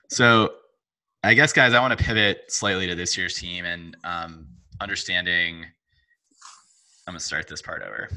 so, 0.09 0.53
I 1.23 1.33
guess, 1.33 1.53
guys, 1.53 1.73
I 1.73 1.79
want 1.79 1.97
to 1.97 2.03
pivot 2.03 2.45
slightly 2.49 2.87
to 2.87 2.95
this 2.95 3.17
year's 3.17 3.35
team 3.35 3.65
and 3.65 3.95
um, 4.03 4.47
understanding. 4.81 5.65
I'm 7.07 7.13
going 7.13 7.19
to 7.19 7.25
start 7.25 7.47
this 7.47 7.61
part 7.61 7.81
over. 7.83 8.09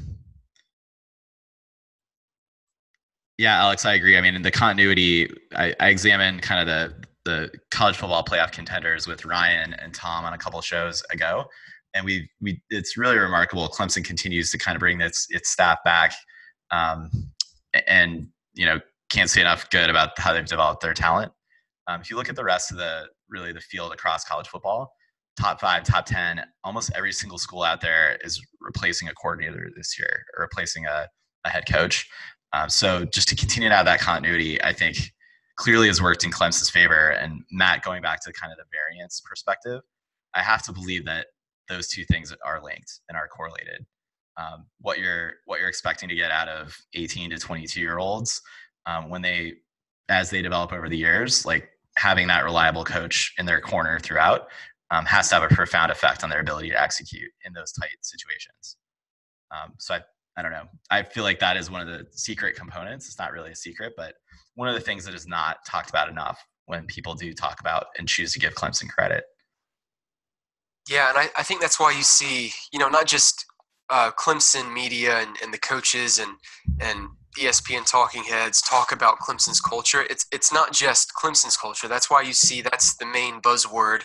Yeah, 3.37 3.57
Alex, 3.59 3.85
I 3.85 3.93
agree. 3.93 4.17
I 4.17 4.21
mean, 4.21 4.35
in 4.35 4.41
the 4.41 4.51
continuity, 4.51 5.29
I, 5.55 5.73
I 5.79 5.87
examined 5.89 6.41
kind 6.41 6.61
of 6.61 6.67
the 6.67 7.07
the 7.23 7.51
college 7.69 7.95
football 7.97 8.23
playoff 8.23 8.51
contenders 8.51 9.07
with 9.07 9.25
Ryan 9.25 9.73
and 9.75 9.93
Tom 9.93 10.25
on 10.25 10.33
a 10.33 10.37
couple 10.37 10.59
shows 10.61 11.03
ago, 11.11 11.45
and 11.93 12.05
we 12.05 12.29
we 12.41 12.61
it's 12.69 12.97
really 12.97 13.17
remarkable. 13.17 13.67
Clemson 13.69 14.03
continues 14.03 14.51
to 14.51 14.57
kind 14.57 14.75
of 14.75 14.79
bring 14.79 15.01
its 15.01 15.27
its 15.29 15.49
staff 15.49 15.79
back, 15.83 16.13
um, 16.71 17.09
and 17.87 18.27
you 18.53 18.65
know 18.65 18.79
can't 19.09 19.29
say 19.29 19.41
enough 19.41 19.69
good 19.69 19.89
about 19.89 20.17
how 20.19 20.33
they've 20.33 20.45
developed 20.45 20.81
their 20.81 20.93
talent. 20.93 21.31
Um, 21.87 22.01
if 22.01 22.09
you 22.09 22.17
look 22.17 22.29
at 22.29 22.35
the 22.35 22.43
rest 22.43 22.71
of 22.71 22.77
the 22.77 23.05
really 23.29 23.53
the 23.53 23.61
field 23.61 23.93
across 23.93 24.23
college 24.23 24.47
football, 24.47 24.93
top 25.39 25.59
five, 25.59 25.83
top 25.83 26.05
ten, 26.05 26.41
almost 26.63 26.91
every 26.95 27.11
single 27.11 27.37
school 27.37 27.63
out 27.63 27.81
there 27.81 28.17
is 28.23 28.41
replacing 28.59 29.07
a 29.07 29.13
coordinator 29.13 29.69
this 29.75 29.97
year 29.97 30.23
or 30.37 30.43
replacing 30.43 30.85
a, 30.85 31.07
a 31.45 31.49
head 31.49 31.63
coach. 31.69 32.07
Um, 32.53 32.69
so 32.69 33.05
just 33.05 33.29
to 33.29 33.35
continue 33.35 33.69
to 33.69 33.75
have 33.75 33.85
that 33.85 34.01
continuity, 34.01 34.61
I 34.61 34.73
think 34.73 34.97
clearly 35.55 35.87
has 35.87 36.01
worked 36.01 36.23
in 36.23 36.31
Clemson's 36.31 36.69
favor. 36.69 37.09
And 37.09 37.43
Matt, 37.51 37.83
going 37.83 38.01
back 38.01 38.21
to 38.23 38.33
kind 38.33 38.51
of 38.51 38.57
the 38.57 38.65
variance 38.71 39.21
perspective, 39.21 39.81
I 40.33 40.41
have 40.41 40.63
to 40.63 40.73
believe 40.73 41.05
that 41.05 41.27
those 41.69 41.87
two 41.87 42.03
things 42.05 42.33
are 42.45 42.63
linked 42.63 42.99
and 43.07 43.17
are 43.17 43.27
correlated. 43.27 43.85
Um, 44.37 44.65
what 44.79 44.99
you're 44.99 45.33
what 45.45 45.59
you're 45.59 45.69
expecting 45.69 46.09
to 46.09 46.15
get 46.15 46.31
out 46.31 46.47
of 46.47 46.75
18 46.93 47.31
to 47.31 47.37
22 47.37 47.79
year 47.79 47.97
olds 47.97 48.41
um, 48.85 49.09
when 49.09 49.21
they 49.21 49.55
as 50.09 50.29
they 50.29 50.41
develop 50.41 50.73
over 50.73 50.89
the 50.89 50.97
years, 50.97 51.45
like 51.45 51.69
having 51.97 52.27
that 52.27 52.43
reliable 52.43 52.83
coach 52.83 53.33
in 53.37 53.45
their 53.45 53.61
corner 53.61 53.99
throughout 53.99 54.47
um, 54.91 55.05
has 55.05 55.29
to 55.29 55.35
have 55.35 55.43
a 55.49 55.53
profound 55.53 55.91
effect 55.91 56.23
on 56.23 56.29
their 56.29 56.41
ability 56.41 56.69
to 56.69 56.81
execute 56.81 57.31
in 57.45 57.53
those 57.53 57.71
tight 57.71 57.89
situations. 58.01 58.77
Um, 59.51 59.73
so 59.79 59.95
I, 59.95 60.01
I 60.37 60.41
don't 60.41 60.51
know. 60.51 60.65
I 60.89 61.03
feel 61.03 61.23
like 61.23 61.39
that 61.39 61.57
is 61.57 61.71
one 61.71 61.81
of 61.81 61.87
the 61.87 62.05
secret 62.11 62.55
components. 62.55 63.07
It's 63.07 63.17
not 63.17 63.31
really 63.31 63.51
a 63.51 63.55
secret, 63.55 63.93
but 63.97 64.13
one 64.55 64.67
of 64.67 64.75
the 64.75 64.81
things 64.81 65.05
that 65.05 65.15
is 65.15 65.27
not 65.27 65.57
talked 65.65 65.89
about 65.89 66.09
enough 66.09 66.43
when 66.65 66.85
people 66.85 67.15
do 67.15 67.33
talk 67.33 67.59
about 67.59 67.87
and 67.97 68.07
choose 68.07 68.33
to 68.33 68.39
give 68.39 68.53
Clemson 68.53 68.89
credit. 68.89 69.23
Yeah, 70.89 71.09
and 71.09 71.17
I, 71.17 71.29
I 71.37 71.43
think 71.43 71.61
that's 71.61 71.79
why 71.79 71.91
you 71.91 72.03
see, 72.03 72.51
you 72.73 72.79
know, 72.79 72.89
not 72.89 73.07
just 73.07 73.45
uh, 73.89 74.11
Clemson 74.11 74.73
media 74.73 75.19
and, 75.19 75.35
and 75.43 75.53
the 75.53 75.57
coaches 75.57 76.19
and 76.19 76.31
and 76.79 77.09
ESPN 77.37 77.89
talking 77.89 78.23
heads 78.23 78.61
talk 78.61 78.91
about 78.91 79.19
Clemson's 79.19 79.61
culture. 79.61 80.03
It's 80.09 80.25
it's 80.31 80.51
not 80.51 80.73
just 80.73 81.13
Clemson's 81.13 81.55
culture. 81.55 81.87
That's 81.87 82.09
why 82.09 82.21
you 82.21 82.33
see 82.33 82.61
that's 82.61 82.95
the 82.97 83.05
main 83.05 83.41
buzzword 83.41 84.03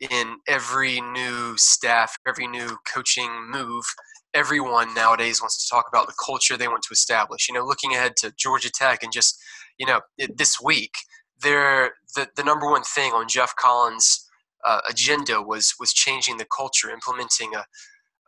in 0.00 0.36
every 0.48 1.00
new 1.00 1.56
staff, 1.56 2.16
every 2.26 2.46
new 2.46 2.78
coaching 2.92 3.50
move. 3.50 3.84
Everyone 4.32 4.94
nowadays 4.94 5.40
wants 5.40 5.62
to 5.64 5.70
talk 5.70 5.86
about 5.88 6.06
the 6.06 6.14
culture 6.24 6.56
they 6.56 6.68
want 6.68 6.82
to 6.84 6.92
establish. 6.92 7.48
You 7.48 7.54
know, 7.54 7.64
looking 7.64 7.94
ahead 7.94 8.16
to 8.18 8.32
Georgia 8.38 8.70
Tech 8.70 9.02
and 9.02 9.12
just 9.12 9.38
you 9.78 9.86
know 9.86 10.00
it, 10.18 10.38
this 10.38 10.60
week, 10.60 10.94
they're 11.42 11.92
the 12.14 12.28
the 12.36 12.44
number 12.44 12.70
one 12.70 12.82
thing 12.82 13.12
on 13.12 13.28
Geoff 13.28 13.54
Collins' 13.56 14.26
uh, 14.64 14.80
agenda 14.88 15.42
was 15.42 15.74
was 15.80 15.92
changing 15.92 16.38
the 16.38 16.46
culture, 16.46 16.90
implementing 16.90 17.52
a, 17.54 17.64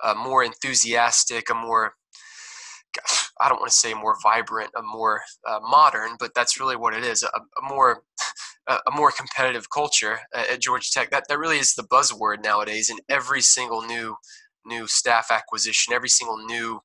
a 0.07 0.15
more 0.15 0.43
enthusiastic, 0.43 1.49
a 1.51 1.55
more 1.55 1.95
I 3.41 3.49
don't 3.49 3.61
want 3.61 3.71
to 3.71 3.77
say 3.77 3.95
more 3.95 4.17
vibrant, 4.23 4.71
a 4.77 4.83
more 4.83 5.23
uh, 5.49 5.61
modern, 5.63 6.17
but 6.19 6.33
that's 6.35 6.61
really 6.61 6.77
what 6.77 6.95
it 6.95 7.05
is—a 7.05 7.29
a 7.29 7.69
more 7.69 8.03
a 8.69 8.91
more 8.95 9.11
competitive 9.11 9.71
culture 9.71 10.21
at 10.35 10.61
Georgia 10.61 10.91
Tech. 10.93 11.11
That 11.11 11.25
that 11.29 11.39
really 11.39 11.59
is 11.59 11.75
the 11.75 11.83
buzzword 11.83 12.43
nowadays 12.43 12.91
in 12.91 12.99
every 13.09 13.41
single 13.41 13.83
new 13.83 14.17
new 14.65 14.87
staff 14.87 15.29
acquisition, 15.31 15.93
every 15.93 16.09
single 16.09 16.39
new 16.39 16.81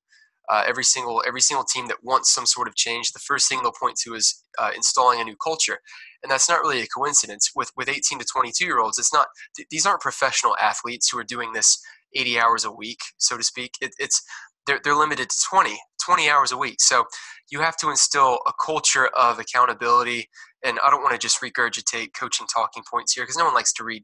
uh, 0.50 0.63
every 0.65 0.84
single 0.84 1.22
every 1.28 1.41
single 1.41 1.65
team 1.65 1.88
that 1.88 2.04
wants 2.04 2.34
some 2.34 2.46
sort 2.46 2.67
of 2.67 2.76
change. 2.76 3.12
The 3.12 3.20
first 3.20 3.50
thing 3.50 3.60
they'll 3.62 3.72
point 3.72 3.98
to 4.04 4.15
is 4.15 4.43
uh, 4.58 4.72
installing 4.76 5.20
a 5.20 5.24
new 5.24 5.36
culture, 5.36 5.80
and 6.24 6.32
that's 6.32 6.48
not 6.50 6.62
really 6.62 6.82
a 6.82 6.88
coincidence. 6.88 7.52
With 7.56 7.72
with 7.76 7.89
18 7.89 8.20
to 8.20 8.26
22 8.26 8.65
year 8.65 8.80
olds, 8.80 8.98
it's 8.98 9.13
not 9.13 9.28
th- 9.56 9.67
these 9.70 9.86
aren't 9.86 10.02
professional 10.02 10.56
athletes 10.62 11.10
who 11.10 11.20
are 11.20 11.24
doing 11.24 11.54
this 11.54 11.80
80 12.15 12.39
hours 12.39 12.65
a 12.65 12.72
week, 12.72 13.00
so 13.17 13.38
to 13.38 13.43
speak. 13.43 13.74
It, 13.82 13.91
it's 14.00 14.22
they're, 14.68 14.80
they're 14.84 14.96
limited 14.96 15.30
to 15.30 15.38
20, 15.50 15.78
20 16.06 16.30
hours 16.30 16.52
a 16.52 16.58
week. 16.58 16.78
So 16.80 17.06
you 17.50 17.62
have 17.62 17.78
to 17.78 17.90
instill 17.90 18.40
a 18.46 18.52
culture 18.64 19.08
of 19.08 19.40
accountability. 19.40 20.30
And 20.64 20.78
I 20.84 20.90
don't 20.90 21.02
want 21.02 21.14
to 21.14 21.20
just 21.20 21.42
regurgitate 21.42 22.10
coaching 22.14 22.48
talking 22.54 22.84
points 22.90 23.14
here 23.14 23.24
because 23.24 23.38
no 23.38 23.46
one 23.46 23.56
likes 23.56 23.74
to 23.74 23.84
read 23.84 24.04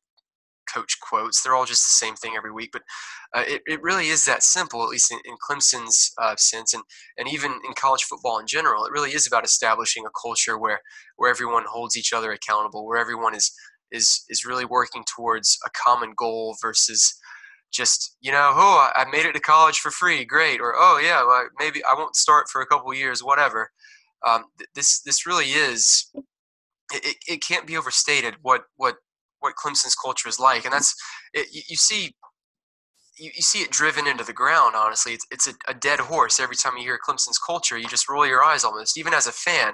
coach 0.74 0.98
quotes. 1.02 1.42
They're 1.42 1.56
all 1.56 1.66
just 1.66 1.86
the 1.86 2.06
same 2.06 2.16
thing 2.16 2.34
every 2.38 2.52
week. 2.52 2.70
But 2.72 2.84
uh, 3.36 3.44
it, 3.46 3.62
it 3.66 3.82
really 3.82 4.08
is 4.08 4.26
that 4.26 4.44
simple, 4.44 4.84
at 4.84 4.90
least 4.90 5.12
in, 5.12 5.20
in 5.26 5.36
Clemson's 5.48 6.12
uh, 6.18 6.36
sense, 6.38 6.74
and, 6.74 6.84
and 7.18 7.28
even 7.28 7.52
in 7.52 7.74
college 7.76 8.04
football 8.04 8.40
in 8.40 8.48
general. 8.48 8.86
It 8.86 8.92
really 8.92 9.12
is 9.12 9.28
about 9.28 9.46
establishing 9.46 10.06
a 10.06 10.20
culture 10.22 10.58
where, 10.58 10.80
where 11.18 11.30
everyone 11.30 11.66
holds 11.68 11.98
each 11.98 12.14
other 12.14 12.32
accountable, 12.32 12.86
where 12.86 12.98
everyone 12.98 13.36
is, 13.36 13.52
is, 13.92 14.24
is 14.30 14.46
really 14.46 14.66
working 14.66 15.04
towards 15.16 15.58
a 15.66 15.70
common 15.72 16.14
goal 16.18 16.56
versus 16.62 17.16
just 17.74 18.16
you 18.22 18.32
know 18.32 18.52
oh 18.54 18.90
i 18.96 19.04
made 19.12 19.26
it 19.26 19.34
to 19.34 19.40
college 19.40 19.80
for 19.80 19.92
free 19.92 20.24
great 20.24 20.62
or 20.62 20.74
oh 20.78 21.02
yeah 21.04 21.26
well, 21.26 21.48
maybe 21.60 21.84
i 21.86 21.94
won't 21.94 22.16
start 22.16 22.48
for 22.50 22.62
a 22.62 22.66
couple 22.66 22.94
years 22.94 23.24
whatever. 23.24 23.72
Um, 24.26 24.46
this 24.74 25.02
this 25.02 25.26
really 25.26 25.48
is 25.48 26.10
it, 26.94 27.18
it 27.28 27.44
can't 27.44 27.68
be 27.68 27.76
overstated 27.76 28.36
what 28.42 28.62
what 28.78 28.96
what 29.40 29.56
clemson's 29.56 29.96
culture 29.96 30.30
is 30.30 30.40
like 30.40 30.64
and 30.64 30.74
that's 30.74 30.96
it, 31.34 31.48
you 31.52 31.76
see 31.76 32.16
you, 33.24 33.32
you 33.34 33.42
see 33.42 33.60
it 33.60 33.72
driven 33.72 34.06
into 34.06 34.24
the 34.24 34.34
ground. 34.34 34.76
Honestly, 34.76 35.14
it's 35.14 35.26
it's 35.32 35.48
a, 35.48 35.54
a, 35.68 35.74
dead 35.74 36.00
horse 36.00 36.40
every 36.40 36.58
time 36.58 36.76
you 36.76 36.84
hear 36.84 37.00
Clemson's 37.08 37.40
culture. 37.40 37.78
You 37.78 37.88
just 37.88 38.10
roll 38.10 38.28
your 38.28 38.44
eyes 38.44 38.66
almost. 38.66 38.98
Even 38.98 39.14
as 39.14 39.28
a 39.28 39.32
fan, 39.32 39.74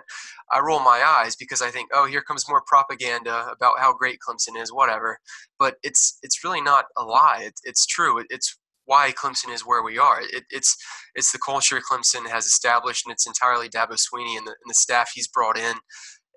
I 0.51 0.59
roll 0.59 0.79
my 0.79 1.03
eyes 1.05 1.35
because 1.35 1.62
I 1.62 1.71
think, 1.71 1.89
oh, 1.91 2.05
here 2.05 2.21
comes 2.21 2.47
more 2.47 2.62
propaganda 2.67 3.47
about 3.51 3.79
how 3.79 3.93
great 3.93 4.19
Clemson 4.25 4.62
is, 4.62 4.71
whatever. 4.71 5.17
But 5.57 5.75
it's 5.81 6.19
it's 6.21 6.43
really 6.43 6.62
not 6.62 6.85
a 6.95 7.03
lie. 7.03 7.41
It, 7.41 7.53
it's 7.63 7.88
true. 7.88 8.19
It, 8.19 8.27
it's 8.29 8.55
why 8.85 9.12
Clemson 9.12 9.53
is 9.53 9.65
where 9.65 9.83
we 9.83 9.97
are. 9.97 10.21
It, 10.21 10.43
it's 10.51 10.77
it's 11.15 11.31
the 11.31 11.39
culture 11.39 11.79
Clemson 11.79 12.29
has 12.29 12.45
established, 12.45 13.05
and 13.05 13.12
it's 13.12 13.27
entirely 13.27 13.67
Dabo 13.67 13.97
Swinney 13.97 14.38
and 14.38 14.45
the, 14.45 14.51
and 14.51 14.69
the 14.69 14.75
staff 14.75 15.12
he's 15.15 15.27
brought 15.27 15.57
in 15.57 15.75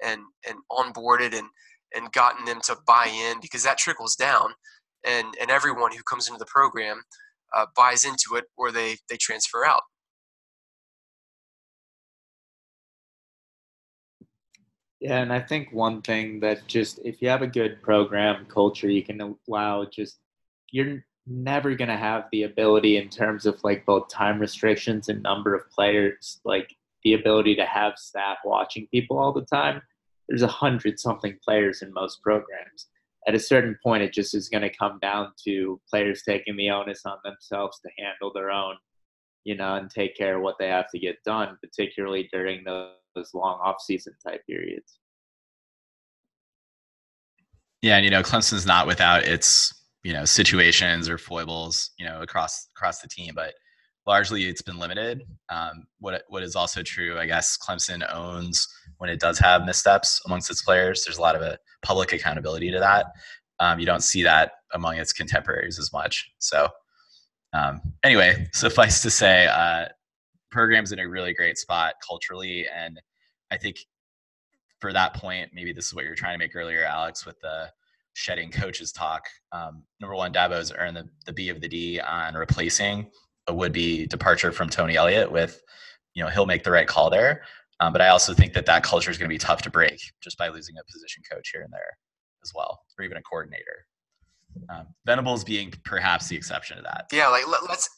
and 0.03 0.23
and 0.49 0.57
onboarded 0.71 1.35
and 1.37 1.49
and 1.95 2.11
gotten 2.13 2.47
them 2.47 2.61
to 2.65 2.77
buy 2.87 3.07
in 3.07 3.39
because 3.41 3.65
that 3.65 3.77
trickles 3.77 4.17
down 4.17 4.55
and, 5.07 5.35
and 5.41 5.51
everyone 5.51 5.93
who 5.93 6.03
comes 6.03 6.29
into 6.29 6.39
the 6.39 6.47
program 6.47 7.03
uh, 7.55 7.67
buys 7.77 8.05
into 8.05 8.37
it 8.37 8.45
or 8.57 8.73
they, 8.73 8.97
they 9.09 9.17
transfer 9.17 9.65
out. 9.65 9.83
Yeah, 15.03 15.19
and 15.19 15.33
I 15.33 15.41
think 15.41 15.73
one 15.73 16.01
thing 16.01 16.39
that 16.41 16.65
just 16.69 17.01
if 17.05 17.21
you 17.21 17.29
have 17.29 17.43
a 17.43 17.47
good 17.49 17.83
program 17.83 18.47
culture, 18.47 18.89
you 18.89 19.03
can 19.03 19.37
allow 19.49 19.85
just 19.85 20.21
you're 20.71 21.05
never 21.27 21.75
going 21.75 21.89
to 21.89 21.97
have 21.97 22.27
the 22.31 22.45
ability 22.45 22.99
in 22.99 23.09
terms 23.09 23.45
of 23.45 23.59
like 23.65 23.85
both 23.85 24.09
time 24.09 24.39
restrictions 24.39 25.09
and 25.09 25.21
number 25.21 25.57
of 25.57 25.69
players, 25.71 26.41
like 26.45 26.73
the 27.03 27.15
ability 27.15 27.57
to 27.57 27.67
have 27.67 27.95
staff 27.99 28.39
watching 28.45 28.87
people 28.93 29.19
all 29.19 29.33
the 29.33 29.45
time. 29.45 29.83
There's 30.29 30.43
a 30.43 30.47
hundred 30.47 31.01
something 31.01 31.37
players 31.45 31.83
in 31.83 31.93
most 31.93 32.23
programs. 32.23 32.87
At 33.29 33.35
a 33.35 33.39
certain 33.39 33.79
point, 33.83 34.03
it 34.03 34.13
just 34.13 34.35
is 34.35 34.49
going 34.49 34.63
to 34.63 34.77
come 34.77 34.99
down 35.01 35.33
to 35.45 35.81
players 35.89 36.23
taking 36.27 36.57
the 36.57 36.71
onus 36.71 37.03
on 37.07 37.19
themselves 37.25 37.79
to 37.81 37.91
handle 38.03 38.33
their 38.35 38.51
own, 38.51 38.77
you 39.45 39.57
know, 39.57 39.77
and 39.77 39.89
take 39.89 40.17
care 40.17 40.37
of 40.37 40.43
what 40.43 40.57
they 40.59 40.69
have 40.69 40.91
to 40.91 40.99
get 40.99 41.23
done, 41.25 41.57
particularly 41.63 42.29
during 42.33 42.65
those, 42.65 42.95
long 43.35 43.61
off-season 43.63 44.15
type 44.27 44.41
periods. 44.47 44.99
Yeah, 47.83 47.97
and 47.97 48.05
you 48.05 48.11
know, 48.11 48.23
Clemson's 48.23 48.67
not 48.67 48.87
without 48.87 49.25
its 49.25 49.75
you 50.03 50.13
know 50.13 50.25
situations 50.25 51.09
or 51.09 51.17
foibles 51.17 51.91
you 51.97 52.05
know 52.05 52.23
across 52.23 52.67
across 52.75 53.01
the 53.01 53.09
team, 53.09 53.35
but 53.35 53.55
largely 54.07 54.45
it's 54.45 54.63
been 54.63 54.79
limited. 54.79 55.23
Um, 55.49 55.85
what 55.99 56.23
what 56.29 56.43
is 56.43 56.57
also 56.57 56.83
true, 56.83 57.19
I 57.19 57.27
guess, 57.27 57.57
Clemson 57.57 58.03
owns 58.13 58.67
when 58.99 59.11
it 59.11 59.21
does 59.21 59.39
have 59.39 59.65
missteps 59.65 60.21
amongst 60.27 60.51
its 60.51 60.63
players. 60.63 61.05
There's 61.05 61.19
a 61.19 61.23
lot 61.23 61.37
of 61.37 61.43
a 61.43 61.59
public 61.83 62.13
accountability 62.13 62.71
to 62.71 62.79
that. 62.79 63.07
Um, 63.61 63.79
you 63.79 63.87
don't 63.87 64.03
see 64.03 64.23
that 64.23 64.53
among 64.75 64.97
its 64.97 65.13
contemporaries 65.13 65.79
as 65.79 65.93
much. 65.93 66.33
So 66.39 66.69
um, 67.53 67.81
anyway, 68.03 68.49
suffice 68.53 69.03
to 69.03 69.11
say, 69.11 69.47
uh, 69.47 69.87
program's 70.51 70.93
in 70.93 70.99
a 70.99 71.09
really 71.09 71.33
great 71.33 71.59
spot 71.59 71.95
culturally, 72.07 72.67
and 72.75 73.01
I 73.51 73.57
think 73.57 73.77
for 74.81 74.93
that 74.93 75.15
point, 75.15 75.51
maybe 75.55 75.73
this 75.73 75.87
is 75.87 75.95
what 75.95 76.05
you're 76.05 76.15
trying 76.15 76.35
to 76.35 76.39
make 76.39 76.57
earlier, 76.57 76.85
Alex, 76.85 77.25
with 77.25 77.39
the 77.41 77.71
shedding 78.15 78.51
coaches 78.51 78.93
talk. 78.93 79.25
Um, 79.53 79.85
number 80.01 80.17
one, 80.17 80.33
Dabo's 80.33 80.73
earned 80.77 80.97
the, 80.97 81.09
the 81.25 81.33
B 81.33 81.49
of 81.49 81.61
the 81.61 81.69
D 81.69 82.01
on 82.01 82.35
replacing 82.35 83.11
a 83.47 83.55
would-be 83.55 84.07
departure 84.07 84.53
from 84.53 84.69
Tony 84.69 84.97
Elliott 84.97 85.31
with, 85.31 85.63
you 86.15 86.23
know, 86.23 86.31
he'll 86.31 86.47
make 86.47 86.65
the 86.65 86.71
right 86.71 86.87
call 86.87 87.11
there. 87.11 87.43
Um, 87.81 87.93
but 87.93 88.01
I 88.01 88.09
also 88.09 88.33
think 88.33 88.53
that 88.53 88.67
that 88.67 88.85
culture 88.85 89.11
is 89.11 89.19
going 89.19 89.29
to 89.29 89.33
be 89.35 89.39
tough 89.39 89.63
to 89.63 89.71
break 89.71 90.01
just 90.23 90.39
by 90.39 90.49
losing 90.49 90.77
a 90.77 90.85
position 90.93 91.23
coach 91.31 91.51
here 91.53 91.63
and 91.63 91.73
there 91.73 91.97
as 92.45 92.53
well, 92.55 92.81
or 92.99 93.05
even 93.05 93.17
a 93.17 93.23
coordinator. 93.23 93.87
Um, 94.69 94.87
Venables 95.07 95.45
being 95.45 95.73
perhaps 95.85 96.29
the 96.29 96.37
exception 96.37 96.77
to 96.77 96.83
that. 96.83 97.07
Yeah, 97.13 97.29
like 97.29 97.49
let, 97.49 97.63
us 97.71 97.89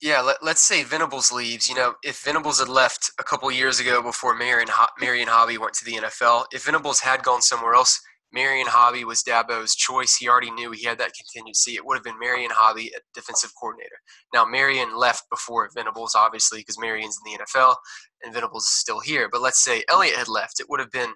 yeah, 0.00 0.20
let, 0.20 0.42
us 0.42 0.60
say 0.60 0.84
Venables 0.84 1.32
leaves. 1.32 1.68
You 1.68 1.74
know, 1.74 1.94
if 2.04 2.22
Venables 2.22 2.60
had 2.60 2.68
left 2.68 3.10
a 3.18 3.24
couple 3.24 3.50
years 3.50 3.80
ago 3.80 4.02
before 4.02 4.34
Marion, 4.36 4.68
Marion 5.00 5.28
Hobby 5.28 5.58
went 5.58 5.74
to 5.74 5.84
the 5.84 5.94
NFL, 5.94 6.46
if 6.52 6.64
Venables 6.64 7.00
had 7.00 7.22
gone 7.22 7.42
somewhere 7.42 7.74
else, 7.74 8.00
Marion 8.32 8.66
Hobby 8.68 9.04
was 9.04 9.22
Dabo's 9.22 9.74
choice. 9.74 10.16
He 10.16 10.28
already 10.28 10.50
knew 10.50 10.72
he 10.72 10.84
had 10.84 10.98
that 10.98 11.12
contingency. 11.14 11.72
It 11.72 11.84
would 11.84 11.96
have 11.96 12.04
been 12.04 12.18
Marion 12.18 12.50
Hobby, 12.52 12.92
a 12.96 13.00
defensive 13.14 13.52
coordinator. 13.58 13.96
Now, 14.34 14.44
Marion 14.44 14.96
left 14.96 15.24
before 15.30 15.70
Venables, 15.74 16.14
obviously, 16.14 16.58
because 16.58 16.78
Marion's 16.78 17.18
in 17.24 17.32
the 17.32 17.44
NFL 17.44 17.76
and 18.22 18.34
Venables 18.34 18.64
is 18.64 18.74
still 18.74 19.00
here. 19.00 19.28
But 19.30 19.42
let's 19.42 19.64
say 19.64 19.84
Elliott 19.88 20.16
had 20.16 20.28
left. 20.28 20.60
It 20.60 20.66
would 20.68 20.80
have 20.80 20.90
been, 20.90 21.14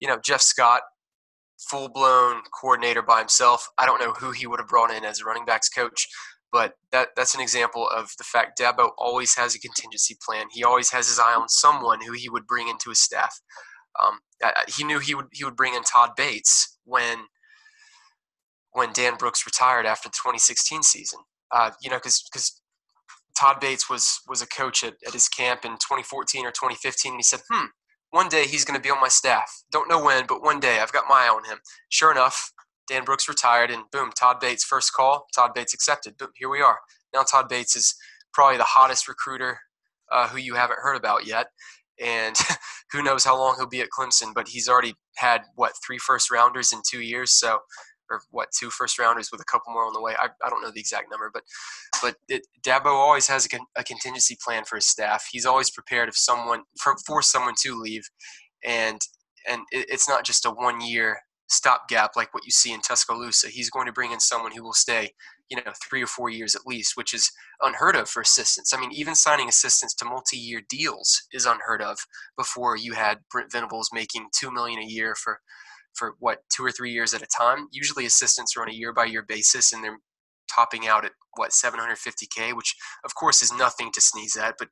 you 0.00 0.08
know, 0.08 0.18
Jeff 0.24 0.40
Scott, 0.40 0.82
full 1.58 1.88
blown 1.88 2.42
coordinator 2.60 3.02
by 3.02 3.18
himself. 3.18 3.68
I 3.78 3.86
don't 3.86 4.00
know 4.00 4.12
who 4.12 4.30
he 4.30 4.46
would 4.46 4.60
have 4.60 4.68
brought 4.68 4.92
in 4.92 5.04
as 5.04 5.20
a 5.20 5.24
running 5.24 5.44
backs 5.44 5.68
coach. 5.68 6.08
But 6.52 6.74
that, 6.92 7.08
that's 7.16 7.34
an 7.34 7.40
example 7.40 7.88
of 7.88 8.10
the 8.18 8.24
fact 8.24 8.60
Dabo 8.60 8.90
always 8.98 9.34
has 9.36 9.54
a 9.54 9.58
contingency 9.58 10.16
plan. 10.24 10.46
He 10.52 10.62
always 10.62 10.90
has 10.90 11.08
his 11.08 11.18
eye 11.18 11.34
on 11.34 11.48
someone 11.48 12.00
who 12.02 12.12
he 12.12 12.28
would 12.28 12.46
bring 12.46 12.68
into 12.68 12.90
his 12.90 13.00
staff. 13.00 13.34
Um, 14.00 14.20
he 14.68 14.84
knew 14.84 14.98
he 14.98 15.14
would 15.14 15.26
he 15.32 15.44
would 15.44 15.56
bring 15.56 15.74
in 15.74 15.82
Todd 15.82 16.10
Bates 16.16 16.78
when 16.84 17.26
when 18.72 18.92
Dan 18.92 19.16
Brooks 19.16 19.46
retired 19.46 19.86
after 19.86 20.08
the 20.08 20.14
2016 20.14 20.82
season. 20.82 21.20
Uh, 21.50 21.70
you 21.82 21.90
know, 21.90 21.96
because 21.96 22.22
because 22.30 22.60
Todd 23.38 23.60
Bates 23.60 23.88
was 23.88 24.20
was 24.28 24.42
a 24.42 24.46
coach 24.46 24.82
at, 24.82 24.94
at 25.06 25.12
his 25.12 25.28
camp 25.28 25.64
in 25.64 25.72
2014 25.72 26.46
or 26.46 26.50
2015, 26.50 27.12
and 27.12 27.18
he 27.18 27.22
said, 27.22 27.40
"Hmm, 27.50 27.66
one 28.10 28.28
day 28.28 28.46
he's 28.46 28.64
going 28.64 28.78
to 28.78 28.82
be 28.82 28.90
on 28.90 29.00
my 29.00 29.08
staff. 29.08 29.62
Don't 29.70 29.88
know 29.88 30.02
when, 30.02 30.26
but 30.26 30.42
one 30.42 30.60
day 30.60 30.80
I've 30.80 30.92
got 30.92 31.04
my 31.08 31.24
eye 31.24 31.28
on 31.28 31.44
him." 31.44 31.58
Sure 31.88 32.10
enough, 32.10 32.52
Dan 32.88 33.04
Brooks 33.04 33.28
retired, 33.28 33.70
and 33.70 33.84
boom, 33.90 34.10
Todd 34.12 34.40
Bates 34.40 34.64
first 34.64 34.92
call. 34.92 35.26
Todd 35.34 35.52
Bates 35.54 35.74
accepted. 35.74 36.16
Boom, 36.16 36.30
here 36.34 36.48
we 36.48 36.60
are. 36.60 36.78
Now 37.14 37.22
Todd 37.22 37.48
Bates 37.48 37.76
is 37.76 37.94
probably 38.32 38.56
the 38.56 38.64
hottest 38.64 39.08
recruiter 39.08 39.60
uh, 40.10 40.28
who 40.28 40.38
you 40.38 40.54
haven't 40.54 40.78
heard 40.80 40.96
about 40.96 41.26
yet, 41.26 41.48
and 42.02 42.36
who 42.92 43.02
knows 43.02 43.24
how 43.24 43.36
long 43.36 43.56
he'll 43.56 43.66
be 43.66 43.80
at 43.80 43.90
Clemson. 43.96 44.34
But 44.34 44.48
he's 44.48 44.68
already 44.68 44.94
had 45.16 45.42
what 45.54 45.72
three 45.84 45.98
first 45.98 46.30
rounders 46.30 46.72
in 46.72 46.80
two 46.88 47.00
years, 47.00 47.32
so 47.32 47.60
or 48.10 48.20
what 48.30 48.48
two 48.52 48.70
first 48.70 48.98
rounders 48.98 49.30
with 49.32 49.40
a 49.40 49.44
couple 49.44 49.72
more 49.72 49.86
on 49.86 49.92
the 49.92 50.00
way. 50.00 50.14
I, 50.18 50.28
I 50.44 50.50
don't 50.50 50.62
know 50.62 50.70
the 50.70 50.80
exact 50.80 51.10
number, 51.10 51.30
but 51.32 51.42
but 52.02 52.16
it, 52.28 52.46
Dabo 52.62 52.86
always 52.86 53.26
has 53.28 53.46
a, 53.52 53.58
a, 53.80 53.84
contingency 53.84 54.36
plan 54.44 54.64
for 54.64 54.76
his 54.76 54.86
staff. 54.86 55.26
He's 55.30 55.46
always 55.46 55.70
prepared 55.70 56.08
if 56.08 56.16
someone 56.16 56.62
for, 56.78 56.94
for 57.06 57.22
someone 57.22 57.54
to 57.62 57.80
leave, 57.80 58.08
and 58.64 59.00
and 59.48 59.62
it, 59.72 59.86
it's 59.88 60.08
not 60.08 60.24
just 60.24 60.44
a 60.44 60.50
one 60.50 60.80
year 60.80 61.20
stopgap 61.48 62.12
like 62.16 62.32
what 62.32 62.44
you 62.44 62.50
see 62.50 62.72
in 62.72 62.80
Tuscaloosa. 62.80 63.48
He's 63.48 63.70
going 63.70 63.86
to 63.86 63.92
bring 63.92 64.12
in 64.12 64.20
someone 64.20 64.52
who 64.52 64.62
will 64.62 64.72
stay, 64.72 65.12
you 65.50 65.56
know, 65.56 65.72
three 65.88 66.02
or 66.02 66.06
four 66.06 66.30
years 66.30 66.54
at 66.54 66.66
least, 66.66 66.96
which 66.96 67.12
is 67.12 67.30
unheard 67.60 67.96
of 67.96 68.08
for 68.08 68.22
assistants. 68.22 68.72
I 68.72 68.80
mean, 68.80 68.92
even 68.92 69.14
signing 69.14 69.48
assistants 69.48 69.94
to 69.94 70.04
multi-year 70.04 70.62
deals 70.68 71.22
is 71.32 71.46
unheard 71.46 71.82
of. 71.82 71.98
Before 72.36 72.76
you 72.76 72.94
had 72.94 73.18
Brent 73.30 73.52
Venables 73.52 73.90
making 73.92 74.28
two 74.38 74.50
million 74.50 74.80
a 74.80 74.86
year 74.86 75.14
for 75.14 75.40
for 75.94 76.14
what 76.18 76.38
two 76.54 76.64
or 76.64 76.72
three 76.72 76.92
years 76.92 77.14
at 77.14 77.22
a 77.22 77.26
time. 77.26 77.68
Usually, 77.70 78.06
assistants 78.06 78.56
are 78.56 78.62
on 78.62 78.70
a 78.70 78.74
year-by-year 78.74 79.24
basis, 79.28 79.72
and 79.72 79.84
they're 79.84 79.98
topping 80.54 80.86
out 80.86 81.04
at 81.04 81.12
what 81.36 81.50
750k, 81.50 82.54
which 82.54 82.74
of 83.04 83.14
course 83.14 83.42
is 83.42 83.52
nothing 83.52 83.90
to 83.92 84.00
sneeze 84.00 84.36
at. 84.36 84.54
But 84.58 84.68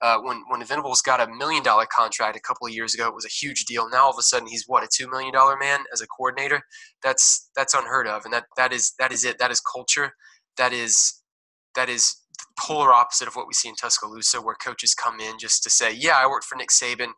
uh, 0.00 0.18
when 0.22 0.42
when 0.48 0.64
Venables 0.64 1.02
got 1.02 1.20
a 1.20 1.32
million 1.32 1.62
dollar 1.62 1.86
contract 1.86 2.36
a 2.36 2.40
couple 2.40 2.66
of 2.66 2.72
years 2.72 2.94
ago, 2.94 3.08
it 3.08 3.14
was 3.14 3.24
a 3.24 3.28
huge 3.28 3.64
deal. 3.64 3.88
Now 3.90 4.04
all 4.04 4.10
of 4.10 4.18
a 4.18 4.22
sudden 4.22 4.48
he's 4.48 4.64
what 4.66 4.84
a 4.84 4.88
two 4.92 5.10
million 5.10 5.32
dollar 5.32 5.56
man 5.56 5.80
as 5.92 6.00
a 6.00 6.06
coordinator. 6.06 6.62
That's 7.02 7.50
that's 7.56 7.74
unheard 7.74 8.06
of, 8.06 8.24
and 8.24 8.32
that 8.32 8.44
that 8.56 8.72
is 8.72 8.92
that 8.98 9.12
is 9.12 9.24
it. 9.24 9.38
That 9.38 9.50
is 9.50 9.60
culture. 9.60 10.12
That 10.56 10.72
is 10.72 11.20
that 11.74 11.88
is 11.88 12.16
the 12.38 12.44
polar 12.58 12.92
opposite 12.92 13.26
of 13.28 13.34
what 13.34 13.48
we 13.48 13.54
see 13.54 13.68
in 13.68 13.74
Tuscaloosa, 13.74 14.40
where 14.40 14.54
coaches 14.54 14.94
come 14.94 15.18
in 15.20 15.38
just 15.38 15.62
to 15.64 15.70
say, 15.70 15.92
"Yeah, 15.92 16.16
I 16.16 16.28
worked 16.28 16.46
for 16.46 16.56
Nick 16.56 16.70
Saban. 16.70 17.10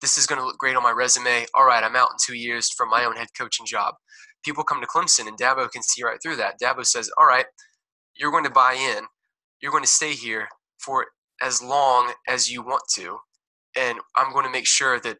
This 0.00 0.16
is 0.18 0.26
going 0.26 0.40
to 0.40 0.46
look 0.46 0.58
great 0.58 0.76
on 0.76 0.82
my 0.82 0.90
resume. 0.90 1.46
All 1.54 1.64
right, 1.64 1.82
I'm 1.82 1.96
out 1.96 2.10
in 2.10 2.16
two 2.24 2.36
years 2.36 2.70
from 2.70 2.88
my 2.88 3.04
own 3.04 3.16
head 3.16 3.28
coaching 3.36 3.66
job." 3.66 3.94
People 4.44 4.64
come 4.64 4.80
to 4.80 4.86
Clemson, 4.86 5.26
and 5.26 5.38
Dabo 5.38 5.70
can 5.70 5.82
see 5.82 6.02
right 6.04 6.18
through 6.22 6.36
that. 6.36 6.60
Dabo 6.60 6.86
says, 6.86 7.10
"All 7.16 7.26
right, 7.26 7.46
you're 8.16 8.30
going 8.30 8.44
to 8.44 8.50
buy 8.50 8.74
in. 8.74 9.04
You're 9.60 9.72
going 9.72 9.84
to 9.84 9.88
stay 9.88 10.12
here 10.12 10.48
for 10.78 11.06
as 11.42 11.62
long 11.62 12.12
as 12.28 12.50
you 12.50 12.62
want 12.62 12.82
to. 12.94 13.18
And 13.76 13.98
I'm 14.16 14.32
going 14.32 14.44
to 14.44 14.50
make 14.50 14.66
sure 14.66 15.00
that 15.00 15.18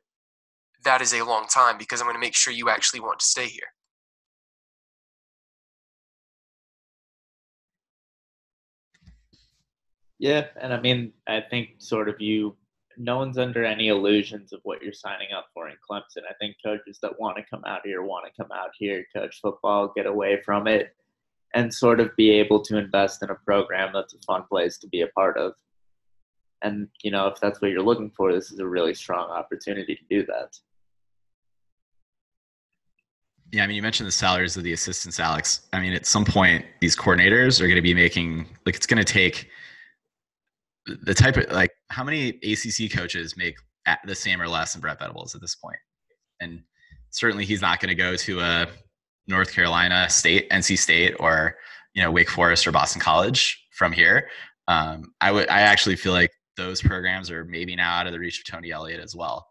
that 0.85 1.01
is 1.01 1.15
a 1.15 1.25
long 1.25 1.47
time 1.47 1.79
because 1.79 2.01
I'm 2.01 2.07
going 2.07 2.17
to 2.17 2.21
make 2.21 2.35
sure 2.35 2.53
you 2.53 2.69
actually 2.69 3.01
want 3.01 3.21
to 3.21 3.27
stay 3.27 3.47
here. 3.47 3.69
Yeah, 10.19 10.47
and 10.61 10.73
I 10.73 10.81
mean, 10.81 11.13
I 11.27 11.41
think 11.41 11.71
sort 11.79 12.09
of 12.09 12.21
you, 12.21 12.57
no 12.97 13.17
one's 13.17 13.39
under 13.39 13.65
any 13.65 13.89
illusions 13.89 14.53
of 14.53 14.61
what 14.63 14.81
you're 14.81 14.93
signing 14.93 15.33
up 15.37 15.47
for 15.53 15.69
in 15.69 15.75
Clemson. 15.91 16.23
I 16.31 16.35
think 16.41 16.55
coaches 16.65 17.01
that 17.03 17.19
want 17.19 17.39
to 17.39 17.43
come 17.51 17.65
out 17.67 17.81
here 17.85 18.03
want 18.03 18.27
to 18.27 18.41
come 18.41 18.53
out 18.53 18.71
here, 18.79 19.05
coach 19.13 19.41
football, 19.43 19.93
get 19.97 20.07
away 20.07 20.41
from 20.45 20.69
it, 20.69 20.95
and 21.55 21.73
sort 21.73 22.01
of 22.01 22.15
be 22.17 22.31
able 22.31 22.63
to 22.65 22.79
invest 22.79 23.23
in 23.23 23.31
a 23.31 23.35
program 23.35 23.91
that's 23.93 24.15
a 24.15 24.19
fun 24.27 24.45
place 24.49 24.79
to 24.79 24.89
be 24.89 25.03
a 25.03 25.09
part 25.09 25.37
of. 25.37 25.53
And 26.63 26.89
you 27.03 27.11
know, 27.11 27.27
if 27.27 27.41
that's 27.41 27.61
what 27.61 27.71
you're 27.71 27.83
looking 27.83 28.11
for, 28.11 28.33
this 28.33 28.53
is 28.53 28.59
a 28.59 28.67
really 28.67 28.95
strong 28.95 29.31
opportunity 29.31 29.95
to 29.95 30.03
do 30.09 30.25
that. 30.27 30.57
Yeah, 33.51 33.65
I 33.65 33.67
mean, 33.67 33.77
you 33.77 33.83
mentioned 33.83 34.07
the 34.07 34.13
salaries 34.13 34.57
of 34.57 34.63
the 34.63 34.73
assistants, 34.73 35.21
Alex. 35.21 35.69
I 35.75 35.81
mean, 35.81 35.93
at 35.93 36.07
some 36.07 36.25
point, 36.25 36.65
these 36.81 36.97
coordinators 36.97 37.61
are 37.61 37.67
going 37.67 37.77
to 37.77 37.83
be 37.83 37.93
making 37.93 38.47
like 38.65 38.77
it's 38.77 38.87
going 38.87 39.05
to 39.05 39.13
take 39.13 39.51
the 40.87 41.13
type 41.13 41.37
of 41.37 41.51
like 41.51 41.71
how 41.91 42.03
many 42.03 42.29
ACC 42.29 42.91
coaches 42.91 43.37
make 43.37 43.57
the 44.07 44.15
same 44.15 44.41
or 44.41 44.49
less 44.49 44.73
than 44.73 44.81
Brent 44.81 45.01
Venables 45.01 45.35
at 45.35 45.43
this 45.43 45.55
point, 45.55 45.77
and 46.41 46.63
certainly 47.11 47.45
he's 47.45 47.61
not 47.61 47.79
going 47.79 47.91
to 47.91 47.95
go 47.95 48.17
to 48.17 48.41
a 48.41 48.69
North 49.27 49.53
Carolina 49.53 50.09
State, 50.11 50.49
NC 50.51 50.79
State, 50.79 51.15
or 51.21 51.57
you 51.95 52.03
know 52.03 52.11
Wake 52.11 52.31
Forest 52.31 52.67
or 52.67 52.73
Boston 52.73 53.01
College 53.01 53.63
from 53.73 53.93
here. 53.93 54.29
Um, 54.69 55.13
I 55.21 55.33
would 55.33 55.49
I 55.49 55.61
actually 55.61 55.97
feel 55.97 56.13
like 56.13 56.31
those 56.57 56.83
programs 56.83 57.31
are 57.31 57.45
maybe 57.45 57.75
now 57.75 57.97
out 57.97 58.07
of 58.07 58.13
the 58.13 58.19
reach 58.19 58.39
of 58.39 58.45
Tony 58.45 58.71
Elliott 58.71 59.01
as 59.01 59.17
well. 59.17 59.47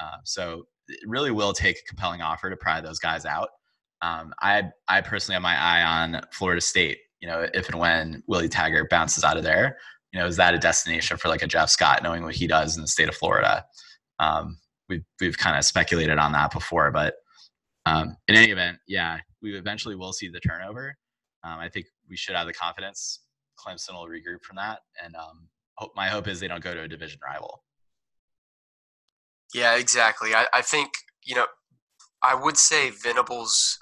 Uh, 0.00 0.16
so 0.24 0.64
it 0.88 1.00
really 1.06 1.30
will 1.30 1.52
take 1.52 1.76
a 1.78 1.88
compelling 1.88 2.20
offer 2.20 2.50
to 2.50 2.56
pry 2.56 2.80
those 2.80 2.98
guys 2.98 3.24
out. 3.24 3.48
Um, 4.02 4.32
I 4.40 4.64
I 4.88 5.00
personally 5.00 5.34
have 5.34 5.42
my 5.42 5.56
eye 5.56 5.82
on 5.82 6.20
Florida 6.32 6.60
State. 6.60 6.98
You 7.20 7.28
know, 7.28 7.46
if 7.54 7.68
and 7.68 7.78
when 7.78 8.22
Willie 8.26 8.48
Taggart 8.48 8.90
bounces 8.90 9.24
out 9.24 9.36
of 9.36 9.44
there, 9.44 9.78
you 10.12 10.20
know, 10.20 10.26
is 10.26 10.36
that 10.36 10.54
a 10.54 10.58
destination 10.58 11.16
for 11.16 11.28
like 11.28 11.42
a 11.42 11.46
Jeff 11.46 11.70
Scott, 11.70 12.02
knowing 12.02 12.22
what 12.22 12.34
he 12.34 12.46
does 12.46 12.76
in 12.76 12.82
the 12.82 12.88
state 12.88 13.08
of 13.08 13.16
Florida? 13.16 13.64
Um, 14.18 14.58
we've 14.88 15.04
we've 15.20 15.38
kind 15.38 15.56
of 15.56 15.64
speculated 15.64 16.18
on 16.18 16.32
that 16.32 16.52
before, 16.52 16.90
but 16.90 17.14
um, 17.86 18.16
in 18.28 18.34
any 18.36 18.50
event, 18.50 18.78
yeah, 18.86 19.18
we 19.42 19.54
eventually 19.56 19.94
will 19.94 20.12
see 20.12 20.28
the 20.28 20.40
turnover. 20.40 20.96
Um, 21.42 21.58
I 21.58 21.68
think 21.68 21.86
we 22.08 22.16
should 22.16 22.34
have 22.34 22.46
the 22.46 22.52
confidence 22.52 23.20
Clemson 23.58 23.94
will 23.94 24.06
regroup 24.06 24.42
from 24.42 24.56
that, 24.56 24.80
and 25.02 25.14
um, 25.14 25.48
hope, 25.76 25.92
my 25.94 26.08
hope 26.08 26.28
is 26.28 26.40
they 26.40 26.48
don't 26.48 26.62
go 26.62 26.74
to 26.74 26.82
a 26.82 26.88
division 26.88 27.20
rival. 27.22 27.62
Yeah, 29.54 29.76
exactly. 29.76 30.34
I, 30.34 30.46
I 30.52 30.62
think 30.62 30.90
you 31.24 31.34
know, 31.34 31.46
I 32.22 32.34
would 32.34 32.56
say 32.56 32.90
Venables. 32.90 33.78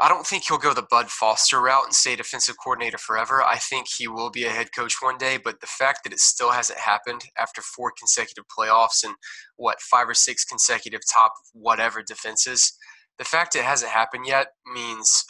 I 0.00 0.08
don't 0.08 0.26
think 0.26 0.44
he'll 0.44 0.58
go 0.58 0.74
the 0.74 0.86
Bud 0.90 1.08
Foster 1.08 1.60
route 1.60 1.84
and 1.84 1.94
stay 1.94 2.16
defensive 2.16 2.56
coordinator 2.62 2.98
forever. 2.98 3.42
I 3.42 3.58
think 3.58 3.86
he 3.88 4.08
will 4.08 4.30
be 4.30 4.44
a 4.44 4.50
head 4.50 4.68
coach 4.74 4.96
one 5.00 5.18
day, 5.18 5.38
but 5.42 5.60
the 5.60 5.68
fact 5.68 6.00
that 6.02 6.12
it 6.12 6.18
still 6.18 6.50
hasn't 6.50 6.80
happened 6.80 7.22
after 7.38 7.62
four 7.62 7.92
consecutive 7.96 8.44
playoffs 8.48 9.04
and 9.04 9.14
what 9.56 9.80
five 9.80 10.08
or 10.08 10.14
six 10.14 10.44
consecutive 10.44 11.00
top 11.12 11.32
whatever 11.52 12.02
defenses, 12.02 12.76
the 13.18 13.24
fact 13.24 13.54
it 13.54 13.62
hasn't 13.62 13.92
happened 13.92 14.26
yet 14.26 14.48
means 14.72 15.24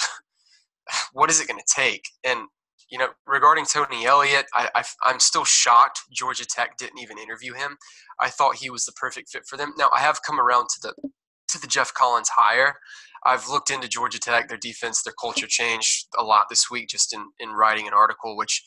what 1.12 1.30
is 1.30 1.40
it 1.40 1.48
going 1.48 1.60
to 1.60 1.74
take? 1.74 2.04
And 2.24 2.48
you 2.90 2.98
know, 2.98 3.08
regarding 3.26 3.64
Tony 3.66 4.06
Elliott, 4.06 4.46
I, 4.54 4.68
I, 5.02 5.10
am 5.10 5.18
still 5.18 5.44
shocked 5.44 6.02
Georgia 6.12 6.44
Tech 6.46 6.76
didn't 6.76 7.00
even 7.00 7.18
interview 7.18 7.54
him. 7.54 7.76
I 8.20 8.28
thought 8.28 8.56
he 8.56 8.70
was 8.70 8.84
the 8.84 8.92
perfect 8.92 9.30
fit 9.30 9.46
for 9.48 9.56
them. 9.56 9.72
Now 9.76 9.88
I 9.92 10.00
have 10.00 10.20
come 10.22 10.38
around 10.38 10.68
to 10.68 10.80
the 10.82 11.10
to 11.48 11.60
the 11.60 11.66
Geoff 11.66 11.92
Collins 11.94 12.28
hire. 12.28 12.76
I've 13.24 13.48
looked 13.48 13.70
into 13.70 13.88
Georgia 13.88 14.18
Tech, 14.18 14.48
their 14.48 14.58
defense, 14.58 15.02
their 15.02 15.14
culture 15.18 15.46
changed 15.46 16.08
a 16.18 16.22
lot 16.22 16.46
this 16.50 16.70
week 16.70 16.88
just 16.88 17.14
in, 17.14 17.26
in 17.40 17.50
writing 17.50 17.86
an 17.86 17.94
article, 17.94 18.36
which 18.36 18.62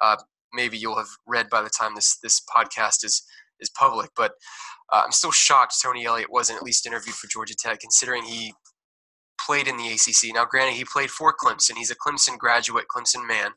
uh, 0.00 0.16
maybe 0.52 0.78
you'll 0.78 0.96
have 0.96 1.08
read 1.26 1.50
by 1.50 1.62
the 1.62 1.70
time 1.70 1.94
this 1.94 2.18
this 2.22 2.40
podcast 2.40 3.04
is 3.04 3.22
is 3.60 3.70
public. 3.70 4.10
But 4.16 4.32
uh, 4.92 5.02
I'm 5.04 5.12
still 5.12 5.32
shocked 5.32 5.74
Tony 5.82 6.06
Elliott 6.06 6.32
wasn't 6.32 6.58
at 6.58 6.62
least 6.62 6.86
interviewed 6.86 7.16
for 7.16 7.28
Georgia 7.28 7.54
Tech, 7.54 7.80
considering 7.80 8.24
he 8.24 8.54
played 9.40 9.68
in 9.68 9.76
the 9.76 9.88
ACC. 9.88 10.34
Now, 10.34 10.44
granted, 10.44 10.74
he 10.74 10.84
played 10.84 11.10
for 11.10 11.34
Clemson. 11.34 11.76
He's 11.76 11.90
a 11.90 11.96
Clemson 11.96 12.38
graduate, 12.38 12.86
Clemson 12.94 13.26
man, 13.26 13.52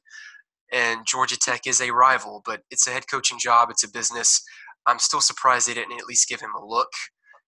and 0.72 1.06
Georgia 1.08 1.38
Tech 1.38 1.66
is 1.66 1.82
a 1.82 1.92
rival. 1.92 2.42
But 2.46 2.62
it's 2.70 2.88
a 2.88 2.92
head 2.92 3.06
coaching 3.10 3.40
job. 3.40 3.70
It's 3.72 3.84
a 3.84 3.92
business. 3.92 4.44
I'm 4.88 5.00
still 5.00 5.22
surprised 5.22 5.68
they 5.68 5.74
didn't 5.74 5.98
at 5.98 6.08
least 6.08 6.28
give 6.28 6.42
him 6.42 6.54
a 6.56 6.66
look. 6.66 6.90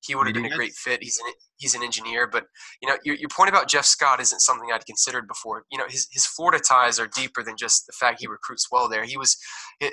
He 0.05 0.15
would 0.15 0.27
have 0.27 0.33
been 0.33 0.45
a 0.45 0.55
great 0.55 0.73
fit. 0.73 1.01
He's 1.01 1.17
an 1.19 1.31
he's 1.57 1.75
an 1.75 1.83
engineer, 1.83 2.27
but 2.27 2.45
you 2.81 2.89
know 2.89 2.97
your, 3.05 3.15
your 3.15 3.29
point 3.29 3.49
about 3.49 3.69
Jeff 3.69 3.85
Scott 3.85 4.19
isn't 4.19 4.41
something 4.41 4.69
I'd 4.73 4.85
considered 4.85 5.27
before. 5.27 5.63
You 5.71 5.77
know 5.77 5.85
his 5.87 6.07
his 6.11 6.25
Florida 6.25 6.61
ties 6.61 6.99
are 6.99 7.07
deeper 7.07 7.41
than 7.41 7.55
just 7.57 7.85
the 7.87 7.93
fact 7.93 8.19
he 8.19 8.27
recruits 8.27 8.67
well 8.69 8.89
there. 8.89 9.05
He 9.05 9.17
was 9.17 9.37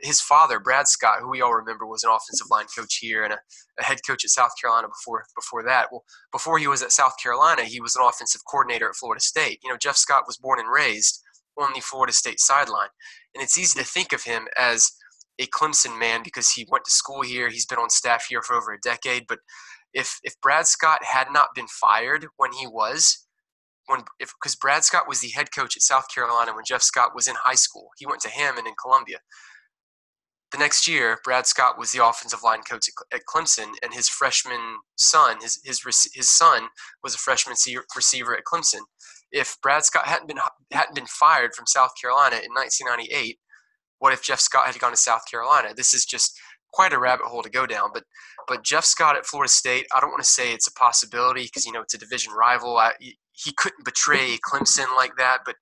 his 0.03 0.21
father, 0.21 0.59
Brad 0.59 0.89
Scott, 0.89 1.19
who 1.21 1.31
we 1.31 1.41
all 1.41 1.55
remember 1.55 1.87
was 1.87 2.03
an 2.03 2.11
offensive 2.11 2.49
line 2.51 2.67
coach 2.77 2.97
here 2.97 3.23
and 3.23 3.33
a, 3.35 3.39
a 3.79 3.85
head 3.85 3.99
coach 4.07 4.25
at 4.25 4.31
South 4.31 4.53
Carolina 4.61 4.89
before 4.89 5.25
before 5.37 5.63
that. 5.63 5.89
Well, 5.93 6.05
before 6.33 6.59
he 6.59 6.67
was 6.67 6.83
at 6.83 6.93
South 6.93 7.15
Carolina, 7.23 7.63
he 7.63 7.81
was 7.81 7.95
an 7.95 8.03
offensive 8.05 8.43
coordinator 8.51 8.89
at 8.89 8.97
Florida 8.97 9.21
State. 9.21 9.61
You 9.63 9.71
know 9.71 9.77
Jeff 9.77 9.97
Scott 9.97 10.25
was 10.27 10.37
born 10.37 10.59
and 10.59 10.69
raised 10.73 11.23
on 11.57 11.73
the 11.75 11.81
Florida 11.81 12.13
State 12.13 12.41
sideline, 12.41 12.89
and 13.35 13.43
it's 13.45 13.59
easy 13.59 13.79
to 13.79 13.87
think 13.87 14.13
of 14.13 14.25
him 14.25 14.49
as 14.59 14.91
a 15.41 15.47
Clemson 15.47 15.99
man 15.99 16.23
because 16.23 16.51
he 16.51 16.67
went 16.71 16.85
to 16.85 16.91
school 16.91 17.23
here. 17.23 17.49
He's 17.49 17.67
been 17.67 17.79
on 17.79 17.89
staff 17.91 18.27
here 18.29 18.43
for 18.43 18.55
over 18.55 18.73
a 18.73 18.81
decade, 18.81 19.25
but 19.27 19.39
if 19.95 20.19
if 20.23 20.35
Brad 20.41 20.67
Scott 20.67 21.05
had 21.05 21.29
not 21.33 21.49
been 21.55 21.69
fired 21.69 22.27
when 22.37 22.53
he 22.53 22.67
was 22.67 23.27
when 23.87 24.05
if 24.19 24.33
because 24.41 24.57
Brad 24.57 24.85
Scott 24.85 25.09
was 25.09 25.21
the 25.21 25.31
head 25.31 25.49
coach 25.55 25.77
at 25.77 25.83
South 25.83 26.07
Carolina 26.13 26.55
when 26.55 26.65
Jeff 26.67 26.83
Scott 26.83 27.15
was 27.15 27.27
in 27.27 27.35
high 27.37 27.55
school. 27.55 27.89
He 27.99 28.07
went 28.07 28.21
to 28.23 28.31
Hammond 28.31 28.67
in 28.67 28.75
Columbia. 28.81 29.19
The 30.53 30.59
next 30.59 30.89
year, 30.89 31.19
Brad 31.23 31.47
Scott 31.47 31.79
was 31.79 31.93
the 31.93 32.05
offensive 32.05 32.43
line 32.43 32.63
coach 32.63 32.87
at 33.13 33.21
Clemson, 33.33 33.73
and 33.83 33.95
his 33.95 34.09
freshman 34.09 34.79
son, 34.97 35.37
his 35.41 35.61
his 35.65 35.81
his 36.13 36.29
son, 36.29 36.69
was 37.05 37.15
a 37.15 37.19
freshman 37.19 37.55
receiver 37.95 38.37
at 38.37 38.45
Clemson. 38.45 38.81
If 39.31 39.57
Brad 39.63 39.85
Scott 39.85 40.07
hadn't 40.09 40.27
been 40.27 40.41
hadn't 40.73 40.95
been 40.95 41.07
fired 41.07 41.55
from 41.55 41.67
South 41.67 41.93
Carolina 42.01 42.37
in 42.37 42.53
1998, 42.53 43.39
what 44.01 44.13
if 44.13 44.25
Jeff 44.25 44.41
Scott 44.41 44.67
had 44.67 44.79
gone 44.81 44.91
to 44.91 44.97
South 44.97 45.23
Carolina? 45.31 45.73
This 45.77 45.95
is 45.95 46.05
just 46.05 46.37
quite 46.73 46.93
a 46.93 46.99
rabbit 46.99 47.27
hole 47.27 47.43
to 47.43 47.51
go 47.51 47.67
down. 47.67 47.91
But 47.93 48.05
but 48.49 48.65
Jeff 48.65 48.85
Scott 48.85 49.17
at 49.17 49.27
Florida 49.27 49.51
State, 49.51 49.87
I 49.95 50.01
don't 50.01 50.11
want 50.11 50.23
to 50.23 50.29
say 50.29 50.53
it's 50.53 50.67
a 50.67 50.73
possibility 50.73 51.45
because 51.45 51.67
you 51.67 51.73
know 51.73 51.83
it's 51.83 51.95
a 51.95 51.99
division 51.99 52.33
rival. 52.33 52.77
I, 52.77 52.93
he 53.01 53.53
couldn't 53.57 53.85
betray 53.85 54.39
Clemson 54.39 54.95
like 54.97 55.17
that, 55.19 55.39
but 55.45 55.57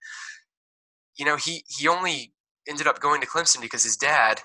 you 1.18 1.24
know 1.24 1.36
he 1.36 1.64
he 1.68 1.88
only 1.88 2.32
ended 2.68 2.86
up 2.86 3.00
going 3.00 3.20
to 3.20 3.26
Clemson 3.26 3.60
because 3.60 3.82
his 3.82 3.96
dad 3.96 4.42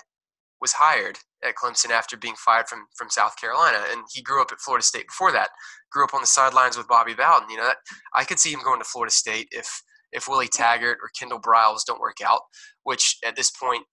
was 0.60 0.72
hired 0.72 1.18
at 1.44 1.56
Clemson 1.56 1.90
after 1.90 2.16
being 2.16 2.34
fired 2.36 2.68
from 2.68 2.86
from 2.96 3.10
South 3.10 3.38
Carolina, 3.40 3.78
and 3.90 4.02
he 4.12 4.22
grew 4.22 4.40
up 4.40 4.52
at 4.52 4.60
Florida 4.60 4.84
State 4.84 5.08
before 5.08 5.32
that. 5.32 5.50
Grew 5.90 6.04
up 6.04 6.14
on 6.14 6.20
the 6.20 6.26
sidelines 6.26 6.76
with 6.76 6.88
Bobby 6.88 7.14
Bowden. 7.14 7.50
You 7.50 7.58
know 7.58 7.66
that 7.66 7.76
I 8.14 8.24
could 8.24 8.38
see 8.38 8.52
him 8.52 8.62
going 8.64 8.80
to 8.80 8.84
Florida 8.84 9.12
State 9.12 9.48
if 9.50 9.82
if 10.12 10.28
Willie 10.28 10.48
Taggart 10.48 10.98
or 11.02 11.10
Kendall 11.18 11.40
Briles 11.40 11.84
don't 11.86 12.00
work 12.00 12.18
out, 12.24 12.40
which 12.84 13.18
at 13.24 13.36
this 13.36 13.50
point 13.50 13.84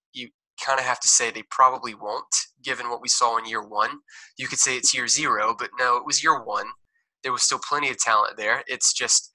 kind 0.63 0.79
of 0.79 0.85
have 0.85 0.99
to 1.01 1.07
say 1.07 1.31
they 1.31 1.43
probably 1.49 1.93
won't, 1.93 2.35
given 2.63 2.89
what 2.89 3.01
we 3.01 3.07
saw 3.07 3.37
in 3.37 3.45
year 3.45 3.63
one. 3.63 3.99
You 4.37 4.47
could 4.47 4.59
say 4.59 4.77
it's 4.77 4.93
year 4.93 5.07
zero, 5.07 5.55
but 5.57 5.69
no, 5.79 5.97
it 5.97 6.05
was 6.05 6.23
year 6.23 6.43
one. 6.43 6.67
There 7.23 7.31
was 7.31 7.43
still 7.43 7.59
plenty 7.67 7.89
of 7.89 7.97
talent 7.97 8.37
there. 8.37 8.63
It's 8.67 8.93
just, 8.93 9.31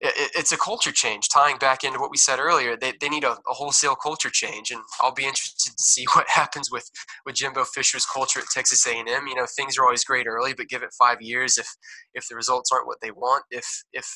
it, 0.00 0.30
it's 0.34 0.52
a 0.52 0.56
culture 0.56 0.92
change. 0.92 1.28
Tying 1.28 1.58
back 1.58 1.84
into 1.84 2.00
what 2.00 2.10
we 2.10 2.16
said 2.16 2.38
earlier, 2.38 2.76
they, 2.76 2.92
they 3.00 3.08
need 3.08 3.24
a, 3.24 3.32
a, 3.32 3.52
wholesale 3.52 3.94
culture 3.94 4.30
change, 4.30 4.70
and 4.70 4.80
I'll 5.00 5.14
be 5.14 5.24
interested 5.24 5.72
to 5.76 5.82
see 5.82 6.04
what 6.14 6.28
happens 6.28 6.70
with 6.70 6.90
with 7.24 7.36
Jimbo 7.36 7.64
Fisher's 7.64 8.06
culture 8.06 8.40
at 8.40 8.46
Texas 8.52 8.86
A&M. 8.86 9.06
You 9.06 9.34
know, 9.34 9.46
things 9.46 9.78
are 9.78 9.84
always 9.84 10.04
great 10.04 10.26
early, 10.26 10.54
but 10.54 10.68
give 10.68 10.82
it 10.82 10.90
five 10.98 11.20
years. 11.20 11.58
If 11.58 11.68
if 12.14 12.28
the 12.28 12.36
results 12.36 12.70
aren't 12.72 12.86
what 12.86 13.00
they 13.00 13.10
want, 13.10 13.44
if 13.50 13.84
if 13.92 14.06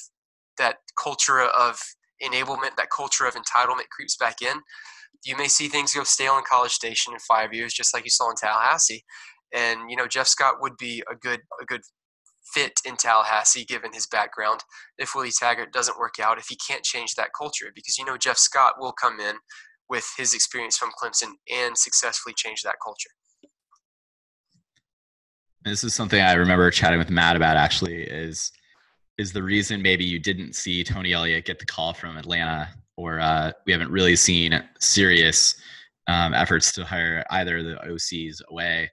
that 0.59 0.77
culture 1.01 1.41
of 1.41 1.79
enablement, 2.23 2.77
that 2.77 2.89
culture 2.95 3.27
of 3.27 3.35
entitlement 3.35 3.89
creeps 3.91 4.17
back 4.17 4.41
in, 4.43 4.61
you 5.25 5.37
may 5.37 5.49
see 5.49 5.69
things 5.69 5.95
go 5.95 6.05
stale 6.05 6.37
in 6.39 6.45
College 6.49 6.73
Station 6.73 7.13
in 7.13 7.19
five 7.21 7.53
years, 7.53 7.73
just 7.73 7.95
like 7.95 8.05
you 8.05 8.11
saw 8.11 8.31
in 8.31 8.37
Tallahassee. 8.37 9.05
And 9.55 9.91
you 9.91 9.97
know, 9.97 10.07
Jeff 10.07 10.27
Scott 10.27 10.57
would 10.61 10.77
be 10.79 11.03
a 11.11 11.15
good 11.15 11.41
a 11.61 11.65
good 11.65 11.83
fit 12.55 12.73
in 12.85 12.97
Tallahassee 12.97 13.65
given 13.65 13.93
his 13.93 14.07
background. 14.07 14.61
If 14.99 15.15
Willie 15.15 15.31
Taggart 15.31 15.73
doesn't 15.73 15.99
work 15.99 16.15
out, 16.23 16.39
if 16.39 16.47
he 16.49 16.57
can't 16.57 16.85
change 16.85 17.15
that 17.15 17.31
culture, 17.37 17.73
because 17.75 17.99
you 17.99 18.05
know 18.05 18.17
Jeff 18.17 18.39
Scott 18.39 18.75
will 18.79 18.93
come 18.93 19.21
in 19.21 19.37
with 19.89 20.07
his 20.17 20.35
experience 20.35 20.77
from 20.77 20.91
Clemson 21.01 21.33
and 21.53 21.77
successfully 21.77 22.35
change 22.37 22.63
that 22.63 22.77
culture. 22.83 23.11
This 25.65 25.85
is 25.85 25.95
something 25.95 26.21
I 26.21 26.35
remember 26.35 26.71
chatting 26.71 26.99
with 26.99 27.11
Matt 27.11 27.37
about 27.37 27.57
actually 27.57 28.03
is 28.03 28.53
is 29.19 29.33
the 29.33 29.43
reason 29.43 29.81
maybe 29.81 30.05
you 30.05 30.19
didn't 30.19 30.55
see 30.55 30.85
Tony 30.85 31.13
Elliott 31.13 31.47
get 31.47 31.59
the 31.59 31.65
call 31.65 31.95
from 31.95 32.19
Atlanta 32.19 32.69
or 32.97 33.21
uh, 33.21 33.53
we 33.67 33.73
haven't 33.73 33.91
really 33.91 34.17
seen 34.17 34.63
serious 34.81 35.55
um, 36.07 36.35
efforts 36.35 36.73
to 36.73 36.85
hire 36.85 37.25
either 37.31 37.59
of 37.59 37.65
the 37.65 37.77
OCs 37.87 38.41
away. 38.51 38.91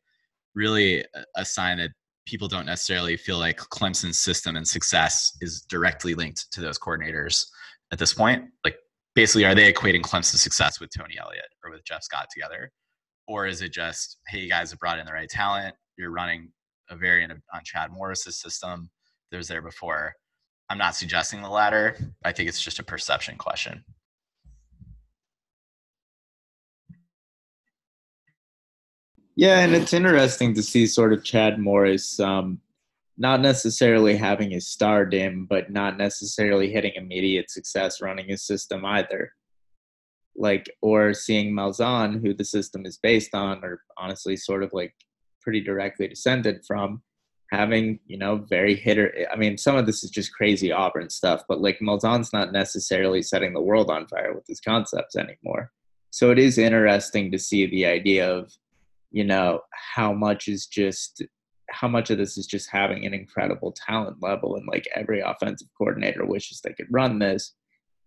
Really, 0.55 1.03
a 1.35 1.45
sign 1.45 1.77
that 1.77 1.91
people 2.25 2.47
don't 2.47 2.65
necessarily 2.65 3.17
feel 3.17 3.37
like 3.37 3.57
Clemson's 3.57 4.19
system 4.19 4.55
and 4.55 4.67
success 4.67 5.35
is 5.41 5.61
directly 5.61 6.13
linked 6.13 6.51
to 6.51 6.61
those 6.61 6.79
coordinators 6.79 7.45
at 7.91 7.99
this 7.99 8.13
point. 8.13 8.45
Like, 8.63 8.77
basically, 9.15 9.45
are 9.45 9.55
they 9.55 9.71
equating 9.71 10.01
Clemson's 10.01 10.41
success 10.41 10.79
with 10.79 10.89
Tony 10.95 11.15
Elliott 11.19 11.45
or 11.63 11.71
with 11.71 11.83
Jeff 11.85 12.03
Scott 12.03 12.27
together? 12.33 12.71
Or 13.27 13.47
is 13.47 13.61
it 13.61 13.71
just, 13.71 14.17
hey, 14.27 14.39
you 14.39 14.49
guys 14.49 14.71
have 14.71 14.79
brought 14.79 14.99
in 14.99 15.05
the 15.05 15.13
right 15.13 15.29
talent, 15.29 15.75
you're 15.97 16.11
running 16.11 16.51
a 16.89 16.95
variant 16.95 17.31
on 17.31 17.61
Chad 17.63 17.91
Morris's 17.91 18.39
system 18.39 18.89
that 19.31 19.37
was 19.37 19.47
there 19.47 19.61
before? 19.61 20.13
I'm 20.73 20.79
not 20.79 20.95
suggesting 20.95 21.43
the 21.43 21.49
latter. 21.49 21.95
I 22.25 22.31
think 22.31 22.49
it's 22.49 22.59
just 22.59 22.79
a 22.79 22.83
perception 22.83 23.37
question. 23.37 23.85
Yeah, 29.35 29.59
and 29.59 29.75
it's 29.75 29.93
interesting 29.93 30.55
to 30.55 30.63
see 30.63 30.87
sort 30.87 31.13
of 31.13 31.23
Chad 31.23 31.59
Morris 31.59 32.19
um, 32.19 32.59
not 33.19 33.39
necessarily 33.39 34.17
having 34.17 34.49
his 34.49 34.67
star 34.67 35.05
dim, 35.05 35.45
but 35.47 35.69
not 35.69 35.99
necessarily 35.99 36.71
hitting 36.71 36.93
immediate 36.95 37.51
success 37.51 38.01
running 38.01 38.27
his 38.27 38.41
system 38.41 38.83
either. 38.83 39.31
Like, 40.35 40.67
or 40.81 41.13
seeing 41.13 41.53
Malzahn, 41.53 42.19
who 42.19 42.33
the 42.33 42.45
system 42.45 42.87
is 42.87 42.97
based 42.97 43.35
on, 43.35 43.63
or 43.63 43.83
honestly 43.95 44.35
sort 44.35 44.63
of 44.63 44.71
like 44.73 44.95
pretty 45.39 45.61
directly 45.61 46.07
descended 46.07 46.65
from, 46.65 47.03
having, 47.53 47.99
you 48.07 48.17
know, 48.17 48.37
very 48.37 48.75
hitter. 48.75 49.13
I 49.31 49.35
mean, 49.35 49.57
some 49.59 49.75
of 49.75 49.85
this 49.85 50.03
is 50.03 50.09
just 50.09 50.33
crazy 50.33 50.71
Auburn 50.71 51.09
stuff, 51.09 51.43
but 51.47 51.61
like 51.61 51.77
Malzahn's 51.79 52.33
not 52.33 52.51
necessarily 52.51 53.21
setting 53.21 53.53
the 53.53 53.61
world 53.61 53.91
on 53.91 54.07
fire 54.07 54.33
with 54.33 54.45
his 54.47 54.59
concepts 54.59 55.15
anymore. 55.15 55.71
So 56.09 56.31
it 56.31 56.39
is 56.39 56.57
interesting 56.57 57.31
to 57.31 57.37
see 57.37 57.67
the 57.67 57.85
idea 57.85 58.27
of, 58.27 58.51
you 59.11 59.23
know, 59.23 59.61
how 59.95 60.13
much 60.13 60.47
is 60.47 60.65
just 60.65 61.21
how 61.69 61.87
much 61.87 62.09
of 62.09 62.17
this 62.17 62.37
is 62.37 62.45
just 62.47 62.69
having 62.69 63.05
an 63.05 63.13
incredible 63.13 63.71
talent 63.71 64.17
level 64.21 64.55
and 64.55 64.67
like 64.67 64.87
every 64.95 65.21
offensive 65.21 65.67
coordinator 65.77 66.25
wishes 66.25 66.61
they 66.61 66.73
could 66.73 66.87
run 66.91 67.19
this 67.19 67.55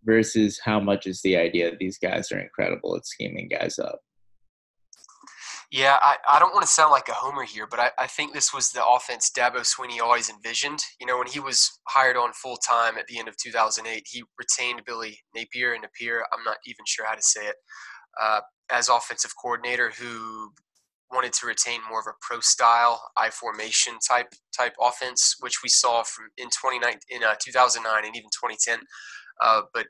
versus 0.04 0.61
how 0.62 0.78
much 0.78 1.06
is 1.06 1.20
the 1.22 1.37
idea 1.37 1.72
these 1.80 1.98
guys 1.98 2.30
are 2.30 2.38
incredible 2.38 2.94
at 2.94 3.06
scheming 3.06 3.48
guys 3.48 3.78
up 3.78 4.00
Yeah, 5.72 5.98
I, 6.00 6.16
I 6.29 6.38
don't 6.38 6.52
want 6.55 6.64
to 6.64 6.70
sound 6.70 6.92
like 6.92 7.09
a 7.09 7.12
homer 7.12 7.42
here, 7.42 7.66
but 7.66 7.81
I, 7.81 7.90
I 7.98 8.07
think 8.07 8.33
this 8.33 8.55
was 8.55 8.70
the 8.70 8.87
offense 8.87 9.31
Dabo 9.37 9.61
Swinney 9.61 10.00
always 10.00 10.31
envisioned. 10.31 10.81
You 11.00 11.07
know, 11.07 11.18
when 11.18 11.26
he 11.26 11.40
was 11.40 11.81
hired 11.88 12.16
on 12.16 12.33
full 12.35 12.57
time 12.57 12.96
at 12.96 13.07
the 13.09 13.18
end 13.18 13.29
of 13.29 13.37
2008, 13.37 14.05
he 14.09 14.22
retained 14.38 14.83
Billy 14.87 15.18
Napier 15.35 15.72
and 15.72 15.83
Napier, 15.83 16.24
I'm 16.33 16.44
not 16.44 16.59
even 16.66 16.85
sure 16.87 17.05
how 17.07 17.14
to 17.16 17.22
say 17.22 17.46
it, 17.46 17.57
uh, 18.22 18.40
as 18.70 18.88
offensive 18.88 19.33
coordinator 19.40 19.90
who 19.90 20.52
wanted 21.11 21.33
to 21.33 21.46
retain 21.46 21.81
more 21.88 22.00
of 22.00 22.07
a 22.07 22.14
pro 22.20 22.40
style 22.40 23.02
I 23.16 23.31
formation 23.31 23.94
type 24.07 24.29
type 24.57 24.74
offense, 24.81 25.37
which 25.40 25.62
we 25.62 25.68
saw 25.68 26.02
from 26.05 26.26
in 26.37 26.48
29 26.50 26.94
in 27.11 27.24
uh, 27.24 27.35
2009 27.44 28.05
and 28.05 28.16
even 28.16 28.29
2010. 28.31 28.81
Uh, 29.42 29.62
but 29.74 29.87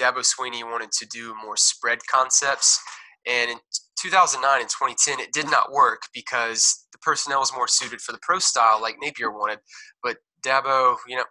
Dabo 0.00 0.24
Swinney 0.24 0.62
wanted 0.64 0.92
to 0.92 1.06
do 1.06 1.34
more 1.44 1.56
spread 1.56 1.98
concepts, 2.10 2.80
and 3.26 3.58
2009 4.00 4.60
and 4.60 4.68
2010, 4.70 5.20
it 5.20 5.32
did 5.32 5.50
not 5.50 5.72
work 5.72 6.02
because 6.14 6.86
the 6.92 6.98
personnel 6.98 7.40
was 7.40 7.52
more 7.52 7.68
suited 7.68 8.00
for 8.00 8.12
the 8.12 8.18
pro 8.22 8.38
style, 8.38 8.80
like 8.80 8.96
Napier 9.00 9.30
wanted. 9.30 9.58
But 10.02 10.18
Dabo, 10.44 10.96
you 11.06 11.16
know. 11.16 11.24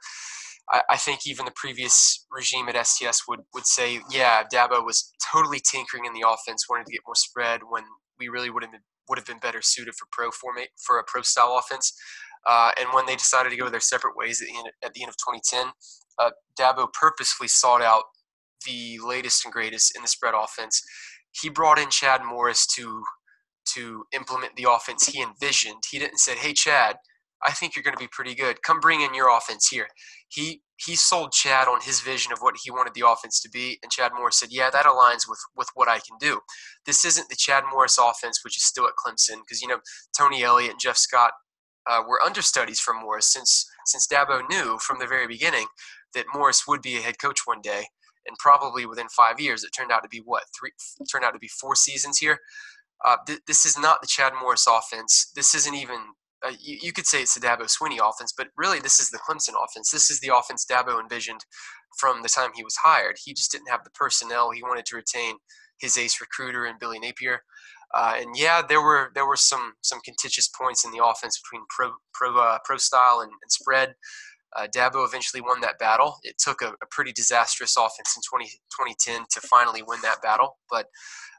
I, 0.69 0.81
I 0.89 0.97
think 0.97 1.21
even 1.25 1.45
the 1.45 1.53
previous 1.55 2.25
regime 2.29 2.67
at 2.67 2.85
STS 2.85 3.21
would, 3.25 3.39
would 3.53 3.65
say, 3.65 4.01
yeah, 4.11 4.43
Dabo 4.53 4.83
was 4.83 5.13
totally 5.31 5.61
tinkering 5.61 6.03
in 6.03 6.11
the 6.11 6.27
offense, 6.27 6.65
wanted 6.69 6.87
to 6.87 6.91
get 6.91 6.99
more 7.05 7.15
spread 7.15 7.61
when 7.69 7.83
we 8.19 8.27
really 8.27 8.49
would 8.49 8.63
have 8.63 8.71
been 8.73 8.81
would 9.09 9.17
have 9.17 9.25
been 9.25 9.39
better 9.39 9.61
suited 9.61 9.93
for 9.95 10.07
pro 10.11 10.29
formate 10.29 10.67
for 10.85 10.99
a 10.99 11.03
pro 11.05 11.21
style 11.21 11.57
offense. 11.59 11.93
Uh, 12.45 12.71
and 12.79 12.89
when 12.93 13.05
they 13.05 13.15
decided 13.15 13.49
to 13.49 13.57
go 13.57 13.69
their 13.69 13.79
separate 13.79 14.15
ways 14.15 14.41
at 14.41 14.47
the 14.47 14.57
end, 14.57 14.67
at 14.83 14.93
the 14.93 15.01
end 15.01 15.09
of 15.09 15.17
2010, 15.17 15.71
uh, 16.19 16.31
Dabo 16.59 16.91
purposefully 16.93 17.47
sought 17.47 17.81
out 17.81 18.03
the 18.65 18.99
latest 19.05 19.45
and 19.45 19.53
greatest 19.53 19.95
in 19.95 20.01
the 20.01 20.07
spread 20.07 20.33
offense. 20.33 20.81
He 21.41 21.49
brought 21.49 21.79
in 21.79 21.89
Chad 21.89 22.21
Morris 22.25 22.65
to 22.75 23.03
to 23.73 24.05
implement 24.13 24.55
the 24.55 24.67
offense 24.69 25.07
he 25.07 25.21
envisioned. 25.21 25.83
He 25.89 25.99
didn't 25.99 26.19
say, 26.19 26.35
"Hey, 26.35 26.53
Chad, 26.53 26.97
I 27.45 27.51
think 27.51 27.75
you're 27.75 27.83
going 27.83 27.95
to 27.95 27.99
be 27.99 28.07
pretty 28.07 28.33
good. 28.35 28.63
Come 28.63 28.79
bring 28.79 29.01
in 29.01 29.13
your 29.13 29.29
offense 29.35 29.67
here." 29.67 29.87
He 30.29 30.61
he 30.77 30.95
sold 30.95 31.31
Chad 31.33 31.67
on 31.67 31.81
his 31.81 32.01
vision 32.01 32.31
of 32.31 32.39
what 32.39 32.55
he 32.63 32.71
wanted 32.71 32.93
the 32.93 33.07
offense 33.07 33.41
to 33.41 33.49
be, 33.49 33.79
and 33.83 33.91
Chad 33.91 34.11
Morris 34.15 34.39
said, 34.39 34.49
"Yeah, 34.51 34.69
that 34.69 34.85
aligns 34.85 35.27
with 35.27 35.39
with 35.55 35.69
what 35.75 35.89
I 35.89 35.99
can 35.99 36.17
do." 36.19 36.41
This 36.85 37.05
isn't 37.05 37.29
the 37.29 37.35
Chad 37.35 37.63
Morris 37.71 37.97
offense, 37.97 38.43
which 38.43 38.57
is 38.57 38.65
still 38.65 38.87
at 38.87 38.93
Clemson, 38.95 39.39
because 39.39 39.61
you 39.61 39.67
know 39.67 39.79
Tony 40.17 40.43
Elliott 40.43 40.71
and 40.71 40.79
Jeff 40.79 40.97
Scott 40.97 41.31
uh, 41.89 42.01
were 42.07 42.23
understudies 42.23 42.79
for 42.79 42.93
Morris 42.93 43.31
since 43.31 43.65
since 43.85 44.07
Dabo 44.07 44.47
knew 44.49 44.77
from 44.79 44.99
the 44.99 45.07
very 45.07 45.27
beginning 45.27 45.67
that 46.13 46.25
Morris 46.33 46.67
would 46.67 46.81
be 46.81 46.97
a 46.97 47.01
head 47.01 47.19
coach 47.19 47.41
one 47.45 47.61
day, 47.61 47.87
and 48.27 48.37
probably 48.39 48.85
within 48.85 49.07
five 49.09 49.39
years. 49.39 49.63
It 49.63 49.71
turned 49.71 49.91
out 49.91 50.03
to 50.03 50.09
be 50.09 50.19
what 50.19 50.43
three 50.57 50.71
turned 51.11 51.25
out 51.25 51.31
to 51.31 51.39
be 51.39 51.49
four 51.49 51.75
seasons 51.75 52.17
here. 52.17 52.39
Uh, 53.05 53.17
th- 53.25 53.41
this 53.47 53.65
is 53.65 53.77
not 53.77 54.01
the 54.01 54.07
Chad 54.07 54.33
Morris 54.39 54.67
offense. 54.67 55.31
This 55.35 55.53
isn't 55.53 55.75
even 55.75 55.99
uh, 56.45 56.51
you, 56.59 56.77
you, 56.81 56.93
could 56.93 57.07
say 57.07 57.21
it's 57.21 57.33
the 57.33 57.45
Dabo 57.45 57.63
Swinney 57.63 57.97
offense, 57.97 58.33
but 58.35 58.47
really 58.55 58.79
this 58.79 58.99
is 58.99 59.09
the 59.09 59.17
Clemson 59.17 59.53
offense. 59.63 59.89
This 59.89 60.11
is 60.11 60.19
the 60.19 60.35
offense 60.35 60.65
Dabo 60.69 60.99
envisioned 60.99 61.41
from 61.99 62.21
the 62.21 62.29
time 62.29 62.51
he 62.53 62.63
was 62.63 62.75
hired. 62.75 63.17
He 63.23 63.33
just 63.33 63.51
didn't 63.51 63.69
have 63.69 63.83
the 63.83 63.89
personnel. 63.91 64.51
He 64.51 64.61
wanted 64.61 64.85
to 64.87 64.95
retain 64.95 65.37
his 65.79 65.97
ace 65.97 66.21
recruiter 66.21 66.65
and 66.65 66.79
Billy 66.79 66.99
Napier. 66.99 67.41
Uh, 67.93 68.15
and 68.17 68.35
yeah, 68.35 68.61
there 68.67 68.81
were 68.81 69.11
there 69.15 69.25
were 69.25 69.37
some 69.37 69.73
some 69.81 69.99
contentious 70.01 70.47
points 70.49 70.83
in 70.85 70.91
the 70.91 71.03
offense 71.03 71.39
between 71.41 71.65
pro 71.69 71.91
pro 72.13 72.37
uh, 72.37 72.57
pro 72.65 72.77
style 72.77 73.21
and, 73.21 73.31
and 73.31 73.51
spread. 73.51 73.95
Uh, 74.55 74.67
Dabo 74.73 75.05
eventually 75.05 75.41
won 75.41 75.61
that 75.61 75.79
battle. 75.79 76.17
It 76.23 76.35
took 76.39 76.61
a, 76.61 76.69
a 76.69 76.87
pretty 76.89 77.11
disastrous 77.11 77.75
offense 77.77 78.15
in 78.15 78.21
20, 78.29 78.45
2010 78.45 79.25
to 79.31 79.41
finally 79.47 79.83
win 79.85 79.99
that 80.01 80.21
battle, 80.21 80.57
but 80.69 80.87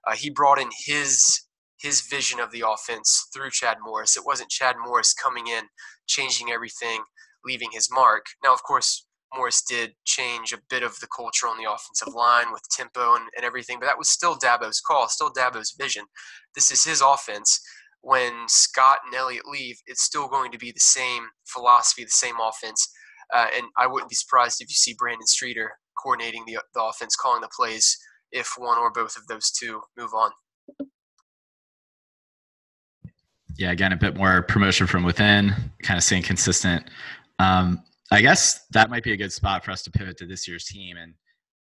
uh, 0.06 0.14
he 0.14 0.30
brought 0.30 0.60
in 0.60 0.68
his 0.86 1.42
his 1.80 2.00
vision 2.00 2.40
of 2.40 2.50
the 2.50 2.64
offense 2.68 3.28
through 3.32 3.50
Chad 3.50 3.76
Morris. 3.80 4.16
It 4.16 4.26
wasn't 4.26 4.50
Chad 4.50 4.74
Morris 4.84 5.14
coming 5.14 5.46
in, 5.46 5.62
changing 6.08 6.50
everything, 6.50 7.04
leaving 7.44 7.68
his 7.72 7.88
mark. 7.88 8.26
Now, 8.42 8.52
of 8.52 8.64
course, 8.64 9.06
Morris 9.34 9.62
did 9.62 9.92
change 10.04 10.52
a 10.52 10.58
bit 10.70 10.82
of 10.82 10.98
the 11.00 11.06
culture 11.14 11.46
on 11.46 11.56
the 11.56 11.70
offensive 11.70 12.14
line 12.14 12.50
with 12.52 12.62
tempo 12.70 13.14
and, 13.14 13.24
and 13.36 13.44
everything, 13.44 13.78
but 13.78 13.86
that 13.86 13.98
was 13.98 14.08
still 14.08 14.36
Dabo's 14.36 14.80
call, 14.80 15.08
still 15.08 15.30
Dabo's 15.30 15.74
vision. 15.78 16.04
This 16.54 16.70
is 16.70 16.84
his 16.84 17.00
offense. 17.00 17.60
When 18.02 18.32
Scott 18.48 18.98
and 19.04 19.14
Elliott 19.14 19.46
leave, 19.46 19.76
it's 19.86 20.02
still 20.02 20.28
going 20.28 20.52
to 20.52 20.58
be 20.58 20.70
the 20.70 20.80
same 20.80 21.24
philosophy, 21.46 22.04
the 22.04 22.10
same 22.10 22.36
offense. 22.40 22.88
Uh, 23.34 23.46
and 23.54 23.66
I 23.76 23.86
wouldn't 23.86 24.08
be 24.08 24.14
surprised 24.14 24.60
if 24.60 24.68
you 24.68 24.74
see 24.74 24.94
Brandon 24.98 25.26
Streeter 25.26 25.72
coordinating 26.02 26.44
the, 26.46 26.58
the 26.74 26.82
offense, 26.82 27.16
calling 27.16 27.40
the 27.40 27.50
plays 27.54 27.96
if 28.30 28.52
one 28.56 28.78
or 28.78 28.90
both 28.90 29.16
of 29.16 29.26
those 29.26 29.50
two 29.50 29.80
move 29.96 30.10
on 30.14 30.30
yeah, 33.58 33.72
again, 33.72 33.92
a 33.92 33.96
bit 33.96 34.16
more 34.16 34.42
promotion 34.42 34.86
from 34.86 35.02
within, 35.02 35.52
kind 35.82 35.98
of 35.98 36.04
staying 36.04 36.22
consistent. 36.22 36.88
Um, 37.40 37.82
I 38.10 38.22
guess 38.22 38.64
that 38.70 38.88
might 38.88 39.02
be 39.02 39.12
a 39.12 39.16
good 39.16 39.32
spot 39.32 39.64
for 39.64 39.72
us 39.72 39.82
to 39.82 39.90
pivot 39.90 40.16
to 40.18 40.26
this 40.26 40.46
year's 40.46 40.64
team. 40.64 40.96
And 40.96 41.14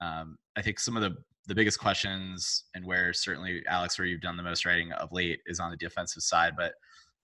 um, 0.03 0.37
I 0.57 0.63
think 0.63 0.79
some 0.79 0.97
of 0.97 1.03
the 1.03 1.17
the 1.47 1.55
biggest 1.55 1.79
questions 1.79 2.65
and 2.75 2.85
where 2.85 3.13
certainly 3.13 3.63
Alex, 3.69 3.99
where 3.99 4.07
you've 4.07 4.21
done 4.21 4.37
the 4.37 4.43
most 4.43 4.65
writing 4.65 4.93
of 4.93 5.13
late, 5.13 5.41
is 5.47 5.61
on 5.61 5.71
the 5.71 5.77
defensive 5.77 6.23
side. 6.23 6.55
But 6.57 6.73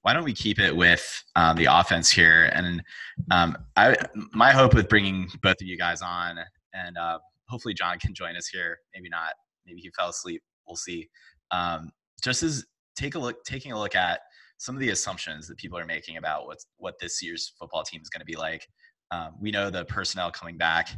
why 0.03 0.13
don't 0.13 0.25
we 0.25 0.33
keep 0.33 0.59
it 0.59 0.75
with 0.75 1.23
um, 1.37 1.57
the 1.57 1.67
offense 1.67 2.11
here? 2.11 2.51
And 2.55 2.83
um, 3.31 3.57
I, 3.77 3.97
my 4.33 4.51
hope 4.51 4.75
with 4.75 4.89
bringing 4.89 5.29
both 5.43 5.61
of 5.61 5.67
you 5.67 5.79
guys 5.79 6.03
on, 6.03 6.39
and 6.73 6.99
uh, 6.99 7.19
hopefully 7.49 7.75
John 7.75 7.99
can 7.99 8.15
join 8.15 8.37
us 8.37 8.49
here. 8.49 8.79
Maybe 8.95 9.09
not. 9.09 9.33
Maybe 9.67 9.81
he 9.81 9.91
fell 9.97 10.09
asleep. 10.09 10.43
We'll 10.67 10.77
see. 10.77 11.09
Um, 11.51 11.91
just 12.23 12.43
as 12.43 12.65
take 12.97 13.15
a 13.15 13.19
look, 13.19 13.45
taking 13.45 13.73
a 13.73 13.79
look 13.79 13.95
at 13.95 14.21
some 14.59 14.75
of 14.75 14.81
the 14.81 14.91
assumptions 14.91 15.49
that 15.49 15.57
people 15.57 15.79
are 15.79 15.87
making 15.87 16.17
about 16.17 16.47
what's 16.47 16.67
what 16.79 16.95
this 17.01 17.23
year's 17.23 17.53
football 17.59 17.83
team 17.83 18.01
is 18.01 18.09
going 18.09 18.21
to 18.21 18.27
be 18.27 18.37
like. 18.37 18.67
Um, 19.11 19.35
we 19.41 19.51
know 19.51 19.71
the 19.71 19.85
personnel 19.85 20.31
coming 20.31 20.57
back. 20.57 20.89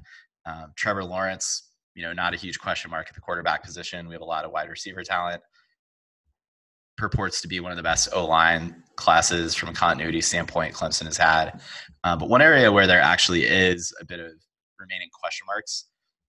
Um, 0.47 0.73
Trevor 0.77 1.05
Lawrence, 1.05 1.71
you 1.95 2.03
know, 2.03 2.13
not 2.13 2.35
a 2.35 2.37
huge 2.37 2.59
question 2.59 2.91
mark 2.91 3.07
at 3.09 3.15
the 3.15 3.21
quarterback 3.21 3.63
position. 3.63 4.09
We 4.09 4.15
have 4.15 4.23
a 4.23 4.27
lot 4.27 4.45
of 4.45 4.51
wide 4.51 4.69
receiver 4.69 5.03
talent. 5.03 5.43
Purports 6.97 7.41
to 7.41 7.49
be 7.49 7.61
one 7.61 7.73
of 7.73 7.77
the 7.77 7.83
best 7.83 8.09
O 8.13 8.25
line 8.25 8.83
classes 8.97 9.55
from 9.55 9.69
a 9.69 9.73
continuity 9.73 10.21
standpoint 10.21 10.75
Clemson 10.75 11.05
has 11.05 11.17
had. 11.17 11.61
Uh, 12.05 12.17
but 12.17 12.29
one 12.29 12.43
area 12.43 12.71
where 12.71 12.87
there 12.87 13.01
actually 13.01 13.45
is 13.45 13.93
a 14.01 14.05
bit 14.05 14.21
of 14.21 14.33
remaining 14.79 15.09
question 15.13 15.47
marks 15.47 15.87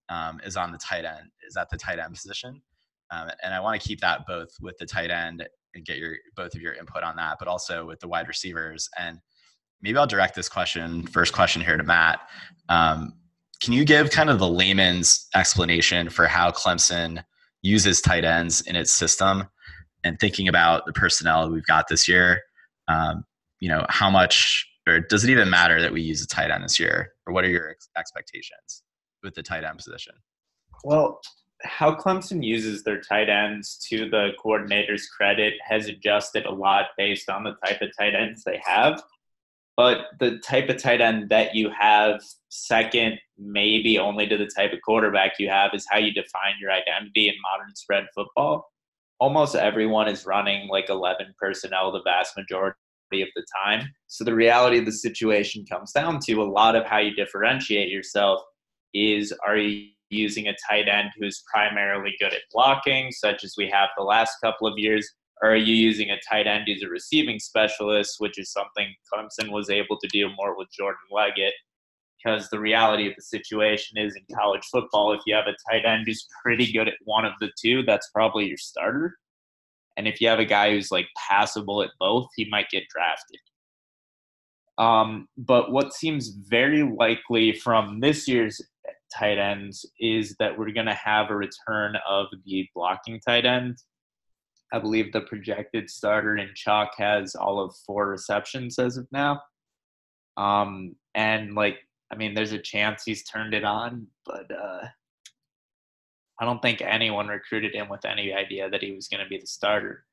um, 0.10 0.40
is 0.44 0.58
on 0.58 0.72
the 0.72 0.78
tight 0.78 1.06
end. 1.06 1.30
Is 1.48 1.58
at 1.58 1.70
the 1.70 1.78
tight 1.78 2.00
end 2.00 2.14
position. 2.14 2.62
Um, 3.12 3.30
and 3.44 3.54
I 3.54 3.60
want 3.60 3.80
to 3.80 3.88
keep 3.88 4.02
that 4.02 4.26
both 4.28 4.50
with 4.62 4.78
the 4.80 4.86
tight 4.86 5.12
end 5.12 5.48
and 5.76 5.86
get 5.86 5.98
your 5.98 6.16
both 6.36 6.56
of 6.56 6.62
your 6.62 6.74
input 6.74 7.04
on 7.04 7.16
that, 7.18 7.38
but 7.38 7.48
also 7.48 7.86
with 7.86 8.00
the 8.00 8.08
wide 8.08 8.28
receivers. 8.28 8.90
And 8.98 9.20
maybe 9.82 9.98
I'll 9.98 10.08
direct 10.08 10.36
this 10.36 10.50
question, 10.50 11.06
first 11.08 11.34
question 11.34 11.62
here 11.62 11.78
to 11.78 11.84
Matt. 11.84 12.22
Um, 12.70 13.14
can 13.62 13.74
you 13.74 13.86
give 13.86 14.12
kind 14.12 14.30
of 14.30 14.40
the 14.40 14.48
layman's 14.48 15.28
explanation 15.36 16.10
for 16.10 16.28
how 16.28 16.52
Clemson 16.52 17.24
uses 17.62 18.02
tight 18.02 18.24
ends 18.24 18.62
in 18.62 18.76
its 18.76 18.92
system 18.92 19.46
and 20.04 20.20
thinking 20.20 20.48
about 20.48 20.86
the 20.86 20.94
personnel 20.94 21.50
we've 21.50 21.66
got 21.66 21.88
this 21.88 22.08
year? 22.08 22.42
Um, 22.88 23.24
you 23.60 23.70
know, 23.70 23.86
how 23.90 24.10
much 24.10 24.68
or 24.88 25.00
does 25.00 25.24
it 25.24 25.30
even 25.30 25.50
matter 25.50 25.82
that 25.82 25.92
we 25.92 26.02
use 26.02 26.22
a 26.22 26.28
tight 26.28 26.52
end 26.52 26.64
this 26.64 26.80
year? 26.80 27.14
Or 27.26 27.34
what 27.34 27.44
are 27.44 27.50
your 27.50 27.72
ex- 27.72 27.90
expectations 27.98 28.84
with 29.24 29.34
the 29.34 29.44
tight 29.44 29.64
end 29.64 29.78
position? 29.78 30.14
Well, 30.84 31.20
how 31.64 31.96
Clemson 31.96 32.44
uses 32.44 32.84
their 32.84 33.02
tight 33.02 33.30
ends 33.30 33.78
to 33.90 34.10
the 34.10 34.32
coordinator's 34.42 35.08
credit 35.08 35.56
has 35.68 35.88
adjusted 35.88 36.46
a 36.46 36.52
lot 36.52 36.88
based 36.98 37.30
on 37.30 37.44
the 37.44 37.56
type 37.66 37.82
of 37.82 37.90
tight 37.98 38.14
ends 38.14 38.44
they 38.44 38.62
have. 38.64 39.02
But 39.78 40.08
the 40.20 40.38
type 40.40 40.70
of 40.70 40.82
tight 40.82 41.02
end 41.02 41.30
that 41.30 41.54
you 41.54 41.70
have, 41.78 42.22
second, 42.50 43.20
maybe 43.38 44.00
only 44.00 44.26
to 44.28 44.38
the 44.38 44.50
type 44.56 44.72
of 44.72 44.80
quarterback 44.82 45.34
you 45.38 45.50
have, 45.50 45.72
is 45.74 45.86
how 45.90 45.98
you 45.98 46.14
define 46.14 46.54
your 46.62 46.72
identity 46.72 47.28
in 47.28 47.36
modern 47.42 47.76
spread 47.76 48.06
football. 48.16 48.72
Almost 49.20 49.56
everyone 49.56 50.08
is 50.08 50.26
running 50.26 50.70
like 50.70 50.90
11 50.90 51.28
personnel 51.38 51.92
the 51.92 52.02
vast 52.04 52.38
majority 52.38 52.76
of 53.14 53.28
the 53.36 53.46
time. 53.64 53.88
So 54.08 54.24
the 54.24 54.36
reality 54.36 54.78
of 54.78 54.86
the 54.86 54.92
situation 54.92 55.66
comes 55.66 55.92
down 55.92 56.20
to 56.22 56.42
a 56.42 56.44
lot 56.44 56.76
of 56.76 56.86
how 56.86 57.00
you 57.00 57.14
differentiate 57.14 57.90
yourself 57.90 58.42
is 58.94 59.34
are 59.46 59.58
you 59.58 59.90
using 60.10 60.48
a 60.48 60.56
tight 60.70 60.88
end 60.88 61.10
who's 61.20 61.44
primarily 61.52 62.16
good 62.20 62.34
at 62.34 62.42
blocking, 62.52 63.12
such 63.12 63.44
as 63.44 63.56
we 63.58 63.70
have 63.70 63.90
the 63.98 64.04
last 64.04 64.38
couple 64.44 64.68
of 64.68 64.78
years? 64.78 65.10
Or 65.42 65.52
are 65.52 65.56
you 65.56 65.76
using 65.76 66.10
a 66.10 66.20
tight 66.30 66.48
end 66.48 66.64
who's 66.66 66.84
a 66.84 66.90
receiving 66.90 67.40
specialist, 67.40 68.16
which 68.20 68.40
is 68.40 68.52
something 68.52 68.88
Clemson 69.14 69.52
was 69.52 69.70
able 69.70 69.98
to 70.00 70.08
do 70.08 70.30
more 70.36 70.58
with 70.58 70.72
Jordan 70.72 71.00
Leggett? 71.12 71.54
Because 72.24 72.50
the 72.50 72.60
reality 72.60 73.08
of 73.08 73.16
the 73.16 73.22
situation 73.22 73.98
is 73.98 74.16
in 74.16 74.36
college 74.36 74.64
football, 74.72 75.14
if 75.14 75.22
you 75.26 75.36
have 75.36 75.48
a 75.48 75.56
tight 75.70 75.86
end 75.86 76.06
who's 76.08 76.28
pretty 76.44 76.72
good 76.72 76.88
at 76.88 76.96
one 77.04 77.26
of 77.26 77.34
the 77.40 77.52
two, 77.62 77.84
that's 77.84 78.10
probably 78.12 78.48
your 78.48 78.58
starter. 78.58 79.16
And 79.98 80.08
if 80.08 80.20
you 80.20 80.28
have 80.28 80.40
a 80.40 80.46
guy 80.46 80.72
who's 80.72 80.92
like 80.92 81.08
passable 81.30 81.84
at 81.84 81.92
both, 82.00 82.30
he 82.36 82.48
might 82.50 82.70
get 82.70 82.84
drafted. 82.90 83.40
Um, 84.78 85.28
but 85.38 85.72
what 85.72 85.94
seems 85.94 86.30
very 86.30 86.84
likely 86.84 87.54
from 87.54 88.00
this 88.00 88.28
year's 88.28 88.62
tight 89.14 89.38
ends 89.38 89.86
is 90.00 90.36
that 90.40 90.58
we're 90.58 90.72
going 90.72 90.86
to 90.86 90.94
have 90.94 91.30
a 91.30 91.36
return 91.36 91.96
of 92.08 92.28
the 92.46 92.68
blocking 92.76 93.20
tight 93.26 93.46
end. 93.46 93.78
I 94.76 94.80
believe 94.80 95.14
the 95.14 95.22
projected 95.22 95.90
starter 95.90 96.36
in 96.38 96.50
Chalk 96.54 96.92
has 96.98 97.34
all 97.34 97.62
of 97.62 97.78
four 97.88 98.10
receptions 98.10 98.78
as 98.78 98.98
of 98.98 99.08
now. 99.10 99.42
Um, 100.36 100.98
and 101.14 101.56
like, 101.56 101.78
I 102.12 102.18
mean, 102.18 102.34
there's 102.34 102.52
a 102.52 102.60
chance 102.60 103.04
he's 103.06 103.24
turned 103.24 103.54
it 103.54 103.64
on, 103.64 104.08
but 104.26 104.52
uh, 104.52 104.86
I 106.42 106.46
don't 106.46 106.62
think 106.62 106.82
anyone 106.82 107.28
recruited 107.28 107.74
him 107.74 107.88
with 107.88 108.04
any 108.04 108.34
idea 108.34 108.70
that 108.70 108.84
he 108.84 108.92
was 108.92 109.08
going 109.08 109.24
to 109.24 109.30
be 109.30 109.38
the 109.38 109.48
starter. 109.48 110.04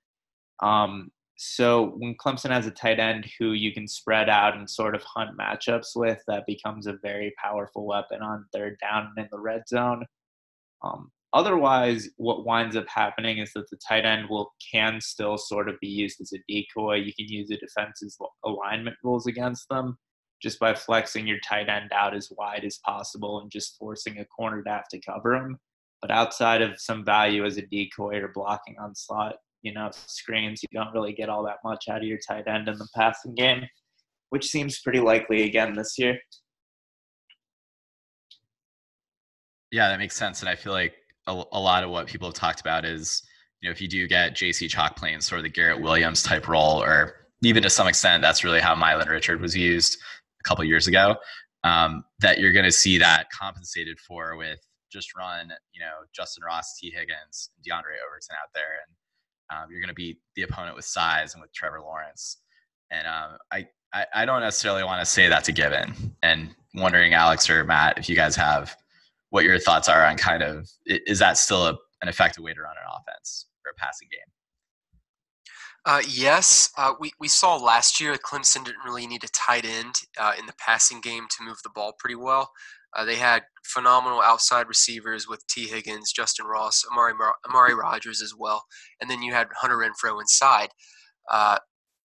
Um, 0.62 1.10
so 1.36 1.94
when 1.98 2.14
Clemson 2.14 2.50
has 2.50 2.68
a 2.68 2.70
tight 2.70 3.00
end 3.00 3.26
who 3.40 3.54
you 3.54 3.72
can 3.72 3.88
spread 3.88 4.28
out 4.28 4.56
and 4.56 4.70
sort 4.70 4.94
of 4.94 5.02
hunt 5.02 5.36
matchups 5.36 5.96
with, 5.96 6.22
that 6.28 6.46
becomes 6.46 6.86
a 6.86 6.98
very 7.02 7.34
powerful 7.42 7.84
weapon 7.84 8.22
on 8.22 8.46
third 8.54 8.78
down 8.80 9.08
and 9.16 9.24
in 9.24 9.28
the 9.32 9.40
red 9.40 9.62
zone. 9.68 10.06
Um, 10.84 11.10
otherwise, 11.33 12.09
what 12.16 12.45
winds 12.45 12.76
up 12.76 12.87
happening 12.89 13.39
is 13.39 13.53
that 13.55 13.68
the 13.70 13.78
tight 13.87 14.05
end 14.05 14.28
will 14.28 14.53
can 14.72 15.01
still 15.01 15.39
sort 15.39 15.68
of 15.68 15.76
be 15.80 15.89
used 15.89 16.20
as 16.20 16.33
a 16.33 16.43
decoy. 16.49 16.97
You 16.97 17.12
can 17.14 17.28
use 17.28 17.49
the 17.49 17.57
defense's 17.57 18.18
alignment 18.45 18.97
rules 19.03 19.26
against 19.26 19.68
them 19.68 19.99
just 20.43 20.59
by 20.59 20.74
flexing 20.74 21.26
your 21.26 21.39
tight 21.39 21.68
end 21.68 21.93
out 21.93 22.14
as 22.14 22.33
wide 22.37 22.64
as 22.64 22.78
possible 22.85 23.41
and 23.41 23.51
just 23.51 23.76
forcing 23.78 24.18
a 24.18 24.24
corner 24.24 24.62
to 24.62 24.70
have 24.70 24.89
to 24.89 25.01
cover 25.01 25.35
him. 25.35 25.59
But 26.01 26.11
outside 26.11 26.62
of 26.62 26.80
some 26.80 27.05
value 27.05 27.45
as 27.47 27.59
a 27.59 27.62
decoy 27.62 28.18
or 28.18 28.28
blocking 28.28 28.76
on 28.80 28.95
slot, 28.97 29.37
you 29.62 29.72
know, 29.72 29.91
screens, 29.93 30.61
you 30.62 30.68
don't 30.76 30.93
really 30.93 31.12
get 31.12 31.28
all 31.28 31.45
that 31.45 31.59
much 31.64 31.85
out 31.89 31.99
of 31.99 32.09
your 32.09 32.18
tight 32.26 32.49
end 32.49 32.68
in 32.68 32.76
the 32.76 32.89
passing 32.97 33.37
game, 33.37 33.62
which 34.30 34.49
seems 34.49 34.80
pretty 34.80 34.99
likely 34.99 35.45
again 35.45 35.74
this 35.74 35.95
year. 35.97 36.18
Yeah, 39.70 39.89
that 39.89 40.01
makes 40.01 40.16
sense. 40.16 40.41
And 40.41 40.49
I 40.49 40.57
feel 40.57 40.72
like 40.72 40.95
a, 41.26 41.42
a 41.52 41.60
lot 41.60 41.84
of 41.84 41.90
what 41.90 42.06
people 42.06 42.28
have 42.28 42.34
talked 42.34 42.60
about 42.60 42.84
is, 42.84 43.22
you 43.60 43.68
know, 43.68 43.72
if 43.72 43.80
you 43.80 43.88
do 43.88 44.08
get 44.08 44.34
JC 44.34 44.68
Chalk 44.68 44.96
playing 44.96 45.20
sort 45.20 45.38
of 45.38 45.44
the 45.44 45.50
Garrett 45.50 45.80
Williams 45.80 46.22
type 46.22 46.48
role, 46.48 46.82
or 46.82 47.14
even 47.42 47.62
to 47.62 47.70
some 47.70 47.88
extent, 47.88 48.22
that's 48.22 48.44
really 48.44 48.60
how 48.60 48.74
Milan 48.74 49.08
Richard 49.08 49.40
was 49.40 49.56
used 49.56 49.98
a 50.40 50.48
couple 50.48 50.64
years 50.64 50.86
ago, 50.86 51.16
um, 51.64 52.04
that 52.20 52.38
you're 52.38 52.52
going 52.52 52.64
to 52.64 52.72
see 52.72 52.98
that 52.98 53.26
compensated 53.30 53.98
for 54.00 54.36
with 54.36 54.58
just 54.92 55.16
run, 55.16 55.52
you 55.72 55.80
know, 55.80 55.92
Justin 56.14 56.44
Ross, 56.44 56.78
T. 56.78 56.90
Higgins, 56.90 57.50
Diondre 57.66 57.96
Overton 58.04 58.36
out 58.40 58.50
there, 58.54 58.80
and 58.86 58.96
um, 59.64 59.70
you're 59.70 59.80
going 59.80 59.88
to 59.88 59.94
beat 59.94 60.18
the 60.36 60.42
opponent 60.42 60.76
with 60.76 60.84
size 60.84 61.34
and 61.34 61.40
with 61.40 61.52
Trevor 61.52 61.80
Lawrence. 61.80 62.38
And 62.90 63.06
um, 63.06 63.38
I, 63.50 63.68
I, 63.94 64.06
I 64.14 64.24
don't 64.24 64.40
necessarily 64.40 64.84
want 64.84 65.00
to 65.00 65.06
say 65.06 65.28
that's 65.28 65.48
a 65.48 65.52
given. 65.52 65.94
And 66.22 66.54
wondering, 66.74 67.14
Alex 67.14 67.48
or 67.48 67.64
Matt, 67.64 67.98
if 67.98 68.08
you 68.08 68.16
guys 68.16 68.36
have 68.36 68.76
what 69.33 69.45
your 69.45 69.59
thoughts 69.59 69.89
are 69.89 70.05
on 70.05 70.18
kind 70.18 70.43
of 70.43 70.68
is 70.85 71.18
that 71.18 71.39
still 71.39 71.66
a, 71.66 71.70
an 72.03 72.09
effective 72.09 72.45
way 72.45 72.53
to 72.53 72.61
run 72.61 72.74
an 72.76 73.01
offense 73.01 73.47
or 73.64 73.70
a 73.70 73.74
passing 73.74 74.07
game? 74.12 74.20
Uh, 75.87 76.03
yes, 76.07 76.68
uh, 76.76 76.93
we, 77.01 77.12
we 77.18 77.28
saw 77.28 77.57
last 77.57 77.99
year 77.99 78.14
Clemson 78.16 78.62
didn't 78.62 78.85
really 78.85 79.07
need 79.07 79.24
a 79.24 79.28
tight 79.28 79.64
end 79.64 79.95
uh, 80.20 80.35
in 80.39 80.45
the 80.45 80.53
passing 80.59 81.01
game 81.01 81.24
to 81.30 81.45
move 81.45 81.57
the 81.64 81.70
ball 81.74 81.95
pretty 81.99 82.14
well. 82.14 82.51
Uh, 82.95 83.07
they 83.07 83.16
had 83.16 83.43
phenomenal 83.64 84.20
outside 84.20 84.68
receivers 84.68 85.26
with 85.26 85.43
T. 85.47 85.66
Higgins, 85.66 86.12
Justin 86.12 86.45
Ross, 86.45 86.85
Amari, 86.93 87.14
Amari 87.49 87.74
Rodgers 87.74 88.20
as 88.20 88.35
well. 88.39 88.66
And 89.01 89.09
then 89.09 89.22
you 89.22 89.33
had 89.33 89.47
Hunter 89.57 89.78
Renfrow 89.78 90.20
inside. 90.20 90.68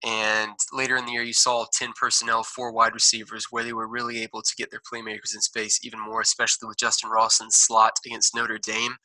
And 0.06 0.54
later 0.72 0.96
in 0.98 1.06
the 1.06 1.14
year, 1.14 1.24
you 1.24 1.34
saw 1.34 1.66
10 1.74 1.94
personnel, 2.00 2.44
four 2.44 2.72
wide 2.72 2.94
receivers, 2.94 3.48
where 3.50 3.64
they 3.64 3.74
were 3.74 3.88
really 3.88 4.22
able 4.22 4.44
to 4.44 4.56
get 4.56 4.70
their 4.70 4.82
playmakers 4.92 5.34
in 5.34 5.42
space 5.42 5.80
even 5.84 6.00
more, 6.00 6.22
especially 6.22 6.68
with 6.68 6.78
Justin 6.78 7.10
in 7.42 7.50
slot 7.50 7.94
against 8.06 8.36
Notre 8.36 8.60
Dame. 8.60 8.96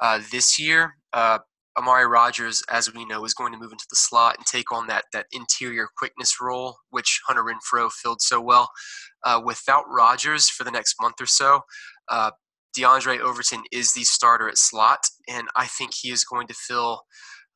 Uh, 0.00 0.20
this 0.32 0.58
year, 0.58 0.94
uh, 1.12 1.40
Amari 1.76 2.06
Rodgers, 2.06 2.62
as 2.70 2.92
we 2.92 3.04
know, 3.04 3.24
is 3.24 3.34
going 3.34 3.52
to 3.52 3.58
move 3.58 3.72
into 3.72 3.86
the 3.90 3.96
slot 3.96 4.36
and 4.38 4.46
take 4.46 4.72
on 4.72 4.86
that 4.86 5.04
that 5.12 5.26
interior 5.30 5.88
quickness 5.96 6.40
role, 6.40 6.76
which 6.88 7.20
Hunter 7.26 7.44
Renfrow 7.44 7.92
filled 7.92 8.22
so 8.22 8.40
well. 8.40 8.70
Uh, 9.24 9.40
without 9.44 9.84
Rodgers 9.88 10.48
for 10.48 10.64
the 10.64 10.70
next 10.70 10.96
month 11.00 11.20
or 11.20 11.26
so, 11.26 11.60
uh, 12.08 12.30
Diondre 12.76 13.20
Overton 13.20 13.62
is 13.72 13.92
the 13.92 14.04
starter 14.04 14.48
at 14.48 14.56
slot, 14.56 15.00
and 15.28 15.48
I 15.54 15.66
think 15.66 15.92
he 15.94 16.10
is 16.10 16.24
going 16.24 16.46
to 16.48 16.54
fill 16.54 17.02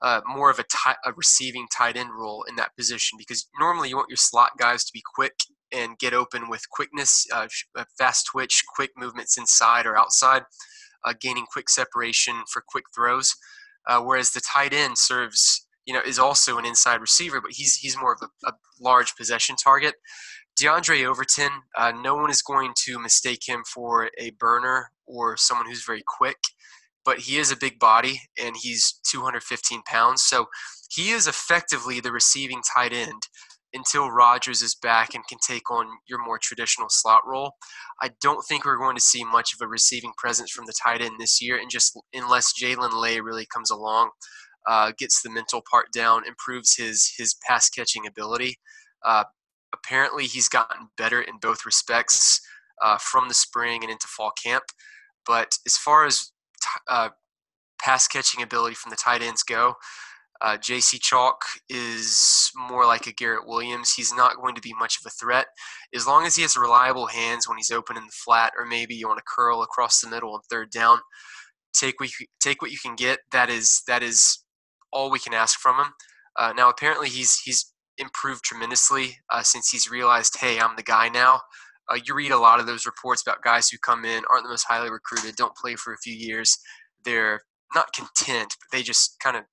uh, 0.02 0.20
more 0.26 0.50
of 0.50 0.58
a, 0.58 0.64
tight, 0.64 0.96
a 1.04 1.12
receiving 1.12 1.66
tight 1.74 1.96
end 1.96 2.10
role 2.14 2.44
in 2.48 2.56
that 2.56 2.76
position 2.76 3.16
because 3.18 3.48
normally 3.58 3.88
you 3.88 3.96
want 3.96 4.10
your 4.10 4.16
slot 4.16 4.52
guys 4.58 4.84
to 4.84 4.92
be 4.92 5.02
quick 5.14 5.34
and 5.72 5.98
get 5.98 6.14
open 6.14 6.48
with 6.48 6.68
quickness, 6.70 7.26
uh, 7.32 7.48
uh, 7.76 7.84
fast 7.98 8.26
twitch, 8.30 8.62
quick 8.74 8.90
movements 8.96 9.36
inside 9.36 9.86
or 9.86 9.96
outside, 9.96 10.42
uh, 11.04 11.14
gaining 11.20 11.46
quick 11.50 11.68
separation 11.68 12.34
for 12.50 12.62
quick 12.66 12.84
throws. 12.94 13.34
Uh, 13.86 14.00
whereas 14.00 14.30
the 14.30 14.40
tight 14.40 14.72
end 14.72 14.96
serves, 14.96 15.66
you 15.84 15.92
know, 15.92 16.00
is 16.06 16.18
also 16.18 16.58
an 16.58 16.64
inside 16.64 17.00
receiver, 17.00 17.40
but 17.40 17.52
he's 17.52 17.76
he's 17.76 17.98
more 17.98 18.14
of 18.14 18.22
a, 18.22 18.48
a 18.48 18.52
large 18.80 19.14
possession 19.16 19.56
target. 19.56 19.94
Diondre 20.58 21.04
Overton, 21.04 21.50
uh, 21.76 21.92
no 21.92 22.14
one 22.14 22.30
is 22.30 22.40
going 22.40 22.72
to 22.84 22.98
mistake 22.98 23.42
him 23.46 23.62
for 23.64 24.10
a 24.18 24.30
burner 24.30 24.92
or 25.06 25.36
someone 25.36 25.66
who's 25.66 25.84
very 25.84 26.04
quick, 26.06 26.38
but 27.04 27.20
he 27.20 27.38
is 27.38 27.50
a 27.50 27.56
big 27.56 27.78
body 27.78 28.20
and 28.42 28.56
he's 28.56 29.00
215 29.10 29.82
pounds. 29.82 30.22
So 30.22 30.46
he 30.90 31.10
is 31.10 31.26
effectively 31.26 32.00
the 32.00 32.12
receiving 32.12 32.62
tight 32.74 32.92
end 32.92 33.22
until 33.74 34.10
Rodgers 34.10 34.62
is 34.62 34.76
back 34.76 35.14
and 35.14 35.26
can 35.26 35.38
take 35.46 35.70
on 35.70 35.86
your 36.06 36.24
more 36.24 36.38
traditional 36.40 36.86
slot 36.88 37.22
role. 37.26 37.52
I 38.00 38.10
don't 38.22 38.44
think 38.48 38.64
we're 38.64 38.78
going 38.78 38.96
to 38.96 39.02
see 39.02 39.24
much 39.24 39.52
of 39.52 39.64
a 39.64 39.68
receiving 39.68 40.12
presence 40.16 40.50
from 40.50 40.66
the 40.66 40.74
tight 40.82 41.02
end 41.02 41.16
this 41.18 41.42
year, 41.42 41.58
and 41.58 41.70
just 41.70 41.98
unless 42.14 42.52
Jalen 42.60 43.00
Lay 43.00 43.20
really 43.20 43.46
comes 43.52 43.70
along, 43.70 44.10
uh, 44.66 44.92
gets 44.96 45.20
the 45.22 45.30
mental 45.30 45.62
part 45.68 45.86
down, 45.92 46.26
improves 46.26 46.76
his 46.76 47.12
his 47.18 47.34
pass 47.46 47.68
catching 47.68 48.06
ability. 48.06 48.56
Uh, 49.04 49.24
apparently, 49.74 50.24
he's 50.26 50.48
gotten 50.48 50.88
better 50.96 51.20
in 51.20 51.38
both 51.40 51.66
respects 51.66 52.40
uh, 52.82 52.96
from 52.98 53.28
the 53.28 53.34
spring 53.34 53.82
and 53.82 53.90
into 53.90 54.06
fall 54.06 54.32
camp. 54.42 54.64
But 55.26 55.52
as 55.66 55.76
far 55.76 56.06
as 56.06 56.32
uh, 56.88 57.10
pass 57.80 58.08
catching 58.08 58.42
ability 58.42 58.74
from 58.74 58.90
the 58.90 58.96
tight 58.96 59.22
ends 59.22 59.42
go, 59.42 59.74
uh, 60.40 60.56
JC 60.58 61.00
Chalk 61.00 61.42
is 61.68 62.50
more 62.54 62.84
like 62.84 63.06
a 63.06 63.12
Garrett 63.12 63.46
Williams. 63.46 63.94
He's 63.94 64.12
not 64.12 64.36
going 64.36 64.54
to 64.54 64.60
be 64.60 64.74
much 64.78 64.98
of 64.98 65.06
a 65.06 65.10
threat. 65.10 65.46
As 65.94 66.06
long 66.06 66.26
as 66.26 66.36
he 66.36 66.42
has 66.42 66.56
reliable 66.56 67.06
hands 67.06 67.48
when 67.48 67.56
he's 67.56 67.70
open 67.70 67.96
in 67.96 68.04
the 68.04 68.12
flat, 68.12 68.52
or 68.58 68.66
maybe 68.66 68.94
you 68.94 69.06
want 69.06 69.18
to 69.18 69.24
curl 69.26 69.62
across 69.62 70.00
the 70.00 70.10
middle 70.10 70.34
on 70.34 70.40
third 70.50 70.70
down, 70.70 70.98
take 71.72 72.00
what 72.00 72.10
you, 72.18 72.26
take 72.40 72.60
what 72.60 72.72
you 72.72 72.78
can 72.78 72.94
get. 72.96 73.20
That 73.32 73.48
is 73.48 73.82
that 73.86 74.02
is 74.02 74.44
all 74.92 75.10
we 75.10 75.18
can 75.18 75.34
ask 75.34 75.58
from 75.58 75.78
him. 75.78 75.92
Uh, 76.36 76.52
now, 76.54 76.68
apparently, 76.68 77.08
he's 77.08 77.40
he's 77.44 77.72
improved 77.96 78.42
tremendously 78.44 79.16
uh, 79.30 79.42
since 79.42 79.70
he's 79.70 79.90
realized, 79.90 80.36
hey, 80.40 80.58
I'm 80.58 80.76
the 80.76 80.82
guy 80.82 81.08
now. 81.08 81.40
Uh, 81.90 81.98
you 82.04 82.14
read 82.14 82.30
a 82.30 82.38
lot 82.38 82.60
of 82.60 82.66
those 82.66 82.86
reports 82.86 83.22
about 83.22 83.42
guys 83.42 83.68
who 83.68 83.78
come 83.78 84.04
in, 84.04 84.22
aren't 84.30 84.44
the 84.44 84.50
most 84.50 84.66
highly 84.68 84.90
recruited, 84.90 85.36
don't 85.36 85.56
play 85.56 85.74
for 85.76 85.92
a 85.92 85.98
few 85.98 86.14
years. 86.14 86.58
They're 87.04 87.40
not 87.74 87.92
content, 87.92 88.54
but 88.60 88.76
they 88.76 88.82
just 88.82 89.16
kind 89.22 89.36
of 89.36 89.44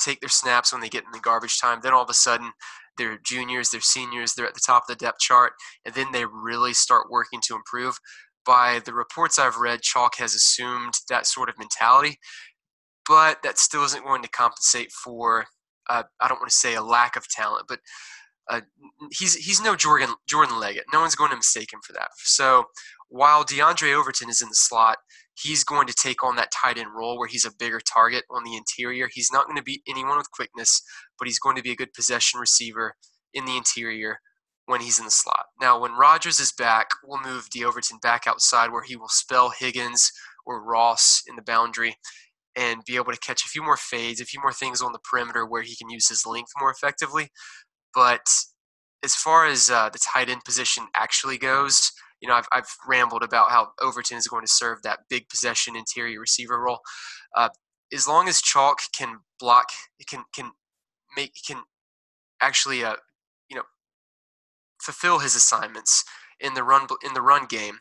take 0.00 0.20
their 0.20 0.28
snaps 0.28 0.72
when 0.72 0.80
they 0.80 0.88
get 0.88 1.04
in 1.04 1.10
the 1.12 1.18
garbage 1.18 1.58
time. 1.60 1.80
Then 1.82 1.92
all 1.92 2.04
of 2.04 2.10
a 2.10 2.14
sudden, 2.14 2.52
they're 2.96 3.18
juniors, 3.24 3.70
they're 3.70 3.80
seniors, 3.80 4.34
they're 4.34 4.46
at 4.46 4.54
the 4.54 4.60
top 4.64 4.84
of 4.84 4.88
the 4.88 5.04
depth 5.04 5.20
chart, 5.20 5.52
and 5.84 5.94
then 5.94 6.12
they 6.12 6.24
really 6.24 6.74
start 6.74 7.10
working 7.10 7.40
to 7.46 7.54
improve. 7.54 7.98
By 8.46 8.80
the 8.84 8.94
reports 8.94 9.38
I've 9.38 9.56
read, 9.56 9.82
Chalk 9.82 10.16
has 10.18 10.34
assumed 10.34 10.94
that 11.08 11.26
sort 11.26 11.48
of 11.48 11.58
mentality, 11.58 12.18
but 13.06 13.42
that 13.42 13.58
still 13.58 13.84
isn't 13.84 14.04
going 14.04 14.22
to 14.22 14.28
compensate 14.28 14.92
for, 14.92 15.46
uh, 15.88 16.04
I 16.20 16.28
don't 16.28 16.40
want 16.40 16.50
to 16.50 16.56
say 16.56 16.74
a 16.74 16.82
lack 16.82 17.16
of 17.16 17.28
talent, 17.28 17.66
but 17.68 17.80
uh, 18.48 18.60
he's 19.12 19.34
he's 19.34 19.62
no 19.62 19.76
Jordan 19.76 20.10
Jordan 20.26 20.58
Leggett. 20.58 20.84
No 20.92 21.00
one's 21.00 21.14
going 21.14 21.30
to 21.30 21.36
mistake 21.36 21.72
him 21.72 21.80
for 21.86 21.92
that. 21.92 22.08
So 22.16 22.64
while 23.08 23.44
Diondre 23.44 23.94
Overton 23.94 24.28
is 24.28 24.42
in 24.42 24.48
the 24.48 24.54
slot, 24.54 24.98
he's 25.34 25.64
going 25.64 25.86
to 25.86 25.94
take 25.94 26.22
on 26.22 26.36
that 26.36 26.52
tight 26.52 26.78
end 26.78 26.90
role 26.94 27.18
where 27.18 27.28
he's 27.28 27.44
a 27.44 27.54
bigger 27.58 27.80
target 27.80 28.24
on 28.30 28.44
the 28.44 28.56
interior. 28.56 29.08
He's 29.12 29.30
not 29.32 29.46
going 29.46 29.56
to 29.56 29.62
beat 29.62 29.82
anyone 29.88 30.18
with 30.18 30.30
quickness, 30.30 30.82
but 31.18 31.28
he's 31.28 31.38
going 31.38 31.56
to 31.56 31.62
be 31.62 31.72
a 31.72 31.76
good 31.76 31.92
possession 31.94 32.40
receiver 32.40 32.94
in 33.34 33.44
the 33.44 33.56
interior 33.56 34.18
when 34.66 34.80
he's 34.82 34.98
in 34.98 35.06
the 35.06 35.10
slot. 35.10 35.46
Now, 35.60 35.80
when 35.80 35.92
Rodgers 35.92 36.40
is 36.40 36.52
back, 36.52 36.88
we'll 37.02 37.22
move 37.22 37.48
D. 37.50 37.64
Overton 37.64 37.98
back 38.02 38.26
outside 38.26 38.70
where 38.70 38.82
he 38.82 38.96
will 38.96 39.08
spell 39.08 39.50
Higgins 39.58 40.12
or 40.44 40.62
Ross 40.62 41.22
in 41.26 41.36
the 41.36 41.42
boundary 41.42 41.96
and 42.54 42.84
be 42.84 42.96
able 42.96 43.12
to 43.12 43.18
catch 43.20 43.44
a 43.44 43.48
few 43.48 43.62
more 43.62 43.76
fades, 43.76 44.20
a 44.20 44.24
few 44.24 44.40
more 44.40 44.52
things 44.52 44.82
on 44.82 44.92
the 44.92 44.98
perimeter 44.98 45.46
where 45.46 45.62
he 45.62 45.76
can 45.76 45.88
use 45.88 46.08
his 46.08 46.26
length 46.26 46.50
more 46.58 46.70
effectively. 46.70 47.28
But 47.94 48.26
as 49.04 49.14
far 49.14 49.46
as 49.46 49.70
uh, 49.70 49.90
the 49.90 49.98
tight 49.98 50.28
end 50.28 50.44
position 50.44 50.86
actually 50.94 51.38
goes, 51.38 51.92
you 52.20 52.28
know, 52.28 52.34
I've, 52.34 52.48
I've 52.50 52.68
rambled 52.86 53.22
about 53.22 53.50
how 53.50 53.68
Overton 53.80 54.16
is 54.18 54.26
going 54.26 54.44
to 54.44 54.52
serve 54.52 54.82
that 54.82 55.00
big 55.08 55.28
possession 55.28 55.76
interior 55.76 56.20
receiver 56.20 56.60
role. 56.60 56.80
Uh, 57.36 57.48
as 57.92 58.08
long 58.08 58.28
as 58.28 58.42
Chalk 58.42 58.80
can 58.96 59.20
block, 59.38 59.68
can 60.08 60.24
can 60.34 60.50
make 61.16 61.32
can 61.46 61.62
actually, 62.40 62.84
uh, 62.84 62.96
you 63.48 63.56
know, 63.56 63.62
fulfill 64.82 65.20
his 65.20 65.34
assignments 65.34 66.04
in 66.40 66.54
the 66.54 66.62
run 66.62 66.86
in 67.04 67.14
the 67.14 67.22
run 67.22 67.46
game. 67.46 67.78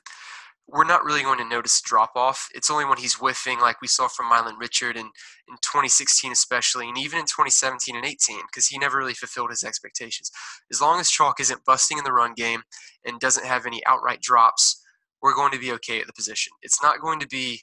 We're 0.69 0.83
not 0.83 1.05
really 1.05 1.23
going 1.23 1.37
to 1.37 1.47
notice 1.47 1.79
drop 1.81 2.11
off. 2.15 2.49
It's 2.53 2.69
only 2.69 2.83
when 2.83 2.97
he's 2.97 3.15
whiffing, 3.15 3.59
like 3.59 3.81
we 3.81 3.87
saw 3.87 4.07
from 4.09 4.27
Milan 4.27 4.57
Richard 4.59 4.97
in, 4.97 5.05
in 5.05 5.55
2016, 5.61 6.31
especially, 6.31 6.89
and 6.89 6.97
even 6.97 7.19
in 7.19 7.25
2017 7.25 7.95
and 7.95 8.05
18, 8.05 8.41
because 8.47 8.67
he 8.67 8.77
never 8.77 8.97
really 8.97 9.13
fulfilled 9.13 9.49
his 9.49 9.63
expectations. 9.63 10.29
As 10.71 10.81
long 10.81 10.99
as 10.99 11.09
Chalk 11.09 11.39
isn't 11.39 11.63
busting 11.65 11.97
in 11.97 12.03
the 12.03 12.11
run 12.11 12.33
game 12.33 12.63
and 13.05 13.19
doesn't 13.19 13.45
have 13.45 13.65
any 13.65 13.85
outright 13.85 14.21
drops, 14.21 14.83
we're 15.21 15.35
going 15.35 15.53
to 15.53 15.59
be 15.59 15.71
okay 15.73 16.01
at 16.01 16.07
the 16.07 16.13
position. 16.13 16.51
It's 16.61 16.83
not 16.83 17.01
going 17.01 17.19
to 17.21 17.27
be 17.27 17.61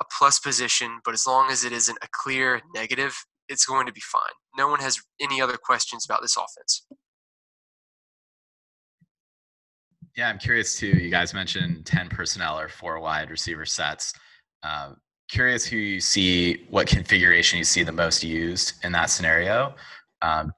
a 0.00 0.04
plus 0.16 0.38
position, 0.38 1.00
but 1.04 1.14
as 1.14 1.26
long 1.26 1.50
as 1.50 1.64
it 1.64 1.72
isn't 1.72 1.98
a 2.02 2.08
clear 2.12 2.62
negative, 2.74 3.14
it's 3.48 3.66
going 3.66 3.86
to 3.86 3.92
be 3.92 4.00
fine. 4.00 4.22
No 4.56 4.68
one 4.68 4.80
has 4.80 4.98
any 5.20 5.40
other 5.40 5.56
questions 5.62 6.04
about 6.04 6.22
this 6.22 6.36
offense. 6.36 6.86
Yeah, 10.18 10.28
I'm 10.28 10.38
curious 10.38 10.76
too. 10.76 10.88
You 10.88 11.10
guys 11.10 11.32
mentioned 11.32 11.86
10 11.86 12.08
personnel 12.08 12.58
or 12.58 12.68
four 12.68 12.98
wide 12.98 13.30
receiver 13.30 13.64
sets. 13.64 14.12
Um, 14.64 14.96
curious 15.30 15.64
who 15.64 15.76
you 15.76 16.00
see, 16.00 16.66
what 16.70 16.88
configuration 16.88 17.56
you 17.56 17.64
see 17.64 17.84
the 17.84 17.92
most 17.92 18.24
used 18.24 18.84
in 18.84 18.90
that 18.92 19.10
scenario. 19.10 19.76
Um, 20.20 20.50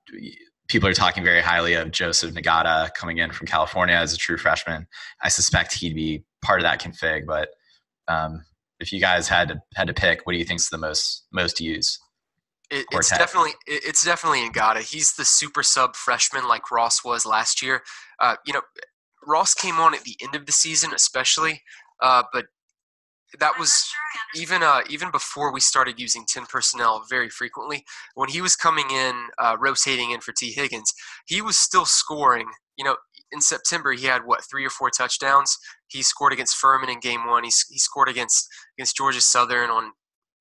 people 0.69 0.89
are 0.89 0.95
talking 0.95 1.23
very 1.23 1.43
highly 1.43 1.75
of 1.75 1.91
Joseph 1.91 2.33
Ngata 2.33 2.95
coming 2.95 3.19
in 3.19 3.33
from 3.33 3.47
California 3.47 3.95
as 3.95 4.15
a 4.15 4.17
true 4.17 4.39
freshman. 4.39 4.87
I 5.23 5.29
suspect 5.29 5.75
he'd 5.75 5.95
be 5.95 6.25
part 6.43 6.61
of 6.61 6.65
that 6.65 6.81
config, 6.81 7.27
but 7.27 7.51
um, 8.09 8.43
if 8.81 8.95
you 8.95 8.99
guys 8.99 9.29
had 9.29 9.49
to 9.49 9.61
had 9.75 9.89
to 9.89 9.93
pick, 9.95 10.23
what 10.25 10.33
do 10.33 10.39
you 10.39 10.45
think 10.47 10.61
is 10.61 10.71
the 10.71 10.79
most 10.79 11.27
most 11.35 11.61
used? 11.61 11.99
It, 12.71 12.87
it's 12.93 13.11
definitely 13.11 13.53
it's 13.67 14.05
definitely 14.05 14.49
Ngata. 14.49 14.81
He's 14.91 15.13
the 15.15 15.25
super 15.25 15.63
sub 15.63 15.97
freshman 15.97 16.49
like 16.49 16.71
Ross 16.71 17.05
was 17.05 17.27
last 17.27 17.61
year. 17.61 17.83
Uh, 18.21 18.37
you 18.47 18.53
know, 18.53 18.63
Ross 19.27 19.55
came 19.55 19.77
on 19.77 19.95
at 19.95 20.05
the 20.05 20.17
end 20.23 20.35
of 20.35 20.47
the 20.47 20.53
season, 20.53 20.93
especially, 20.95 21.63
uh, 22.03 22.23
but 22.33 22.47
that 23.39 23.59
was 23.59 23.87
even 24.35 24.63
uh, 24.63 24.81
even 24.89 25.11
before 25.11 25.53
we 25.53 25.61
started 25.61 26.01
using 26.01 26.25
10 26.27 26.47
personnel 26.47 27.05
very 27.09 27.29
frequently. 27.29 27.85
When 28.15 28.29
he 28.29 28.41
was 28.41 28.57
coming 28.57 28.91
in, 28.91 29.29
uh, 29.39 29.57
rotating 29.59 30.11
in 30.11 30.21
for 30.21 30.33
t 30.33 30.53
Higgins, 30.53 30.93
he 31.27 31.41
was 31.41 31.57
still 31.57 31.85
scoring. 31.85 32.49
You 32.77 32.85
know, 32.85 32.97
in 33.33 33.41
September 33.41 33.93
he 33.93 34.07
had 34.07 34.27
what 34.27 34.45
three 34.45 34.65
or 34.65 34.71
four 34.71 34.91
touchdowns. 34.91 35.57
He 35.87 36.03
scored 36.03 36.33
against 36.33 36.57
Furman 36.57 36.91
in 36.91 37.01
game 37.01 37.27
one. 37.27 37.45
He, 37.45 37.53
he 37.71 37.79
scored 37.79 38.09
against 38.09 38.49
against 38.77 38.97
Georgia 38.97 39.21
Southern 39.21 39.71
on 39.71 39.93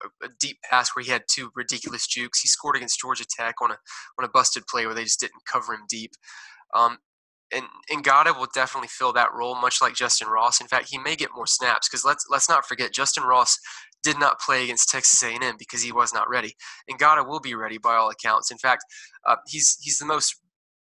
a, 0.03 0.25
a 0.25 0.29
deep 0.39 0.57
pass 0.69 0.89
where 0.95 1.03
he 1.03 1.11
had 1.11 1.23
two 1.29 1.51
ridiculous 1.55 2.07
jukes. 2.07 2.41
He 2.41 2.47
scored 2.47 2.75
against 2.75 2.99
Georgia 2.99 3.25
Tech 3.29 3.55
on 3.61 3.71
a 3.71 3.77
on 4.17 4.25
a 4.25 4.29
busted 4.29 4.65
play 4.67 4.85
where 4.85 4.95
they 4.95 5.03
just 5.03 5.19
didn't 5.19 5.45
cover 5.45 5.73
him 5.73 5.81
deep. 5.87 6.11
Um, 6.75 6.97
and 7.51 7.65
Ngata 8.03 8.37
will 8.37 8.47
definitely 8.53 8.89
fill 8.89 9.13
that 9.13 9.33
role, 9.33 9.55
much 9.55 9.81
like 9.81 9.95
Justin 9.95 10.27
Ross. 10.27 10.61
In 10.61 10.67
fact, 10.67 10.89
he 10.89 10.97
may 10.97 11.15
get 11.15 11.29
more 11.35 11.47
snaps 11.47 11.87
because 11.89 12.05
let's 12.05 12.25
let's 12.29 12.49
not 12.49 12.65
forget 12.65 12.93
Justin 12.93 13.23
Ross 13.23 13.57
did 14.03 14.19
not 14.19 14.39
play 14.39 14.63
against 14.63 14.89
Texas 14.89 15.21
A&M 15.23 15.55
because 15.57 15.81
he 15.81 15.91
was 15.91 16.13
not 16.13 16.29
ready. 16.29 16.55
Ngata 16.89 17.27
will 17.27 17.39
be 17.39 17.55
ready 17.55 17.77
by 17.77 17.95
all 17.95 18.09
accounts. 18.09 18.51
In 18.51 18.57
fact, 18.57 18.83
uh, 19.25 19.35
he's 19.47 19.77
he's 19.81 19.97
the 19.97 20.05
most 20.05 20.35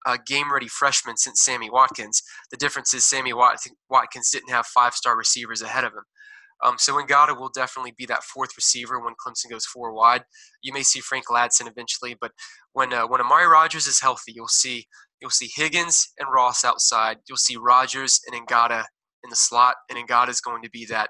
uh, 0.06 0.16
game 0.26 0.52
ready 0.52 0.68
freshman 0.68 1.16
since 1.16 1.42
Sammy 1.42 1.70
Watkins. 1.70 2.22
The 2.50 2.56
difference 2.56 2.94
is 2.94 3.04
Sammy 3.04 3.32
Wat- 3.32 3.58
Watkins 3.90 4.30
didn't 4.30 4.50
have 4.50 4.66
five 4.66 4.94
star 4.94 5.16
receivers 5.16 5.62
ahead 5.62 5.84
of 5.84 5.92
him. 5.92 6.04
Um, 6.64 6.76
so 6.78 6.94
Ngata 6.94 7.38
will 7.38 7.50
definitely 7.50 7.94
be 7.96 8.06
that 8.06 8.22
fourth 8.22 8.56
receiver 8.56 9.00
when 9.00 9.14
Clemson 9.14 9.50
goes 9.50 9.66
four 9.66 9.92
wide. 9.92 10.24
You 10.62 10.72
may 10.72 10.82
see 10.82 11.00
Frank 11.00 11.26
Ladson 11.26 11.68
eventually, 11.68 12.16
but 12.18 12.32
when 12.72 12.92
uh, 12.92 13.06
when 13.06 13.20
Amari 13.20 13.46
Rodgers 13.46 13.86
is 13.86 14.00
healthy, 14.00 14.32
you'll 14.34 14.48
see 14.48 14.86
You'll 15.24 15.30
see 15.30 15.50
Higgins 15.56 16.12
and 16.18 16.28
Ross 16.30 16.66
outside. 16.66 17.16
You'll 17.26 17.38
see 17.38 17.56
Rodgers 17.56 18.20
and 18.30 18.46
Ngata 18.46 18.84
in 19.22 19.30
the 19.30 19.36
slot, 19.36 19.74
and 19.88 19.98
Ngata 20.06 20.28
is 20.28 20.42
going 20.42 20.62
to 20.62 20.68
be 20.68 20.84
that 20.84 21.08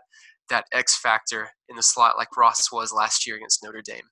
that 0.51 0.67
X 0.73 1.01
factor 1.01 1.49
in 1.69 1.75
the 1.75 1.83
slot 1.83 2.17
like 2.17 2.29
Ross 2.37 2.71
was 2.71 2.93
last 2.93 3.27
year 3.27 3.35
against 3.35 3.65
Notre 3.65 3.83
Dame. 3.85 4.05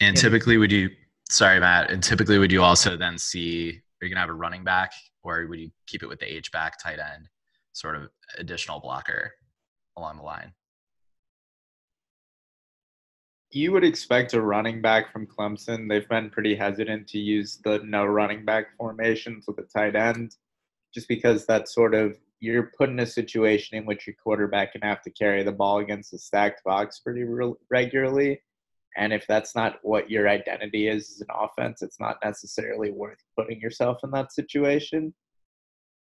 And 0.00 0.16
typically, 0.16 0.56
would 0.56 0.72
you? 0.72 0.90
Sorry, 1.30 1.60
Matt. 1.60 1.88
And 1.88 2.02
typically, 2.02 2.36
would 2.38 2.50
you 2.50 2.64
also 2.64 2.96
then 2.96 3.16
see? 3.16 3.80
Are 4.02 4.06
you 4.06 4.12
gonna 4.12 4.22
have 4.22 4.28
a 4.28 4.32
running 4.32 4.64
back, 4.64 4.90
or 5.22 5.46
would 5.46 5.60
you 5.60 5.70
keep 5.86 6.02
it 6.02 6.08
with 6.08 6.18
the 6.18 6.26
H 6.26 6.50
back 6.50 6.82
tight 6.82 6.98
end, 6.98 7.28
sort 7.74 7.94
of 7.94 8.08
additional 8.38 8.80
blocker 8.80 9.30
along 9.96 10.16
the 10.16 10.24
line? 10.24 10.52
You 13.54 13.70
would 13.70 13.84
expect 13.84 14.34
a 14.34 14.42
running 14.42 14.82
back 14.82 15.12
from 15.12 15.28
Clemson. 15.28 15.88
They've 15.88 16.08
been 16.08 16.28
pretty 16.28 16.56
hesitant 16.56 17.06
to 17.08 17.18
use 17.18 17.60
the 17.62 17.78
no 17.84 18.04
running 18.04 18.44
back 18.44 18.76
formations 18.76 19.46
with 19.46 19.58
a 19.58 19.62
tight 19.62 19.94
end, 19.94 20.34
just 20.92 21.06
because 21.06 21.46
that's 21.46 21.72
sort 21.72 21.94
of 21.94 22.18
you're 22.40 22.72
put 22.76 22.90
in 22.90 22.98
a 22.98 23.06
situation 23.06 23.78
in 23.78 23.86
which 23.86 24.08
your 24.08 24.16
quarterback 24.22 24.72
can 24.72 24.80
have 24.82 25.02
to 25.02 25.10
carry 25.10 25.44
the 25.44 25.52
ball 25.52 25.78
against 25.78 26.12
a 26.12 26.18
stacked 26.18 26.64
box 26.64 26.98
pretty 26.98 27.22
re- 27.22 27.54
regularly. 27.70 28.42
And 28.96 29.12
if 29.12 29.24
that's 29.28 29.54
not 29.54 29.78
what 29.82 30.10
your 30.10 30.28
identity 30.28 30.88
is 30.88 31.10
as 31.10 31.20
an 31.20 31.28
offense, 31.32 31.80
it's 31.80 32.00
not 32.00 32.18
necessarily 32.24 32.90
worth 32.90 33.22
putting 33.38 33.60
yourself 33.60 33.98
in 34.02 34.10
that 34.10 34.32
situation. 34.32 35.14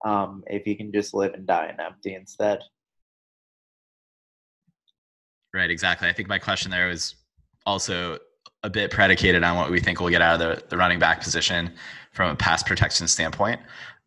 Um, 0.06 0.44
if 0.48 0.66
you 0.66 0.78
can 0.78 0.92
just 0.94 1.14
live 1.14 1.34
and 1.34 1.46
die 1.46 1.70
in 1.70 1.80
empty 1.82 2.16
instead. 2.16 2.60
Right, 5.54 5.70
exactly. 5.70 6.08
I 6.08 6.14
think 6.14 6.30
my 6.30 6.40
question 6.40 6.72
there 6.72 6.88
was 6.88 7.16
also 7.66 8.18
a 8.64 8.70
bit 8.70 8.92
predicated 8.92 9.44
on 9.44 9.56
what 9.56 9.72
we 9.72 9.80
think 9.80 10.00
we'll 10.00 10.10
get 10.10 10.22
out 10.22 10.40
of 10.40 10.40
the, 10.40 10.64
the 10.70 10.78
running 10.78 11.00
back 11.00 11.22
position 11.22 11.72
from 12.12 12.32
a 12.32 12.36
pass 12.36 12.62
protection 12.62 13.08
standpoint. 13.08 13.60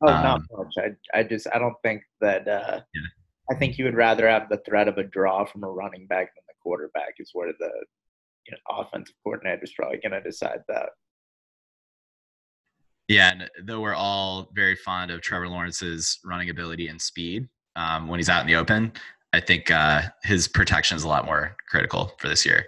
Oh, 0.03 0.09
um, 0.09 0.23
not 0.23 0.41
much. 0.53 0.75
I, 0.79 1.19
I 1.19 1.23
just 1.23 1.47
I 1.53 1.59
don't 1.59 1.77
think 1.83 2.03
that. 2.21 2.47
Uh, 2.47 2.81
yeah. 2.95 3.03
I 3.51 3.55
think 3.55 3.77
you 3.77 3.85
would 3.85 3.95
rather 3.95 4.27
have 4.27 4.49
the 4.49 4.57
threat 4.67 4.89
of 4.89 4.97
a 4.97 5.05
draw 5.05 5.45
from 5.45 5.65
a 5.65 5.69
running 5.69 6.07
back 6.07 6.35
than 6.35 6.45
the 6.49 6.55
quarterback. 6.63 7.15
Is 7.19 7.31
where 7.35 7.53
the 7.59 7.71
you 8.47 8.53
know, 8.53 8.81
offensive 8.81 9.15
coordinator 9.23 9.63
is 9.63 9.73
probably 9.73 9.99
going 9.99 10.13
to 10.13 10.23
decide 10.23 10.61
that. 10.69 10.91
Yeah, 13.09 13.33
and 13.33 13.51
though 13.67 13.81
we're 13.81 13.95
all 13.95 14.51
very 14.55 14.77
fond 14.77 15.11
of 15.11 15.21
Trevor 15.21 15.49
Lawrence's 15.49 16.19
running 16.25 16.49
ability 16.49 16.89
and 16.89 17.01
speed 17.01 17.49
um, 17.77 18.09
when 18.09 18.19
he's 18.19 18.31
out 18.31 18.41
in 18.41 18.47
the 18.47 18.57
open, 18.57 18.93
I 19.35 19.41
think 19.41 19.71
uh, 19.71 20.03
his 20.23 20.49
protection 20.49 20.97
is 20.97 21.05
a 21.05 21.09
lot 21.09 21.27
more 21.27 21.55
critical 21.69 22.13
for 22.19 22.29
this 22.29 22.47
year. 22.47 22.65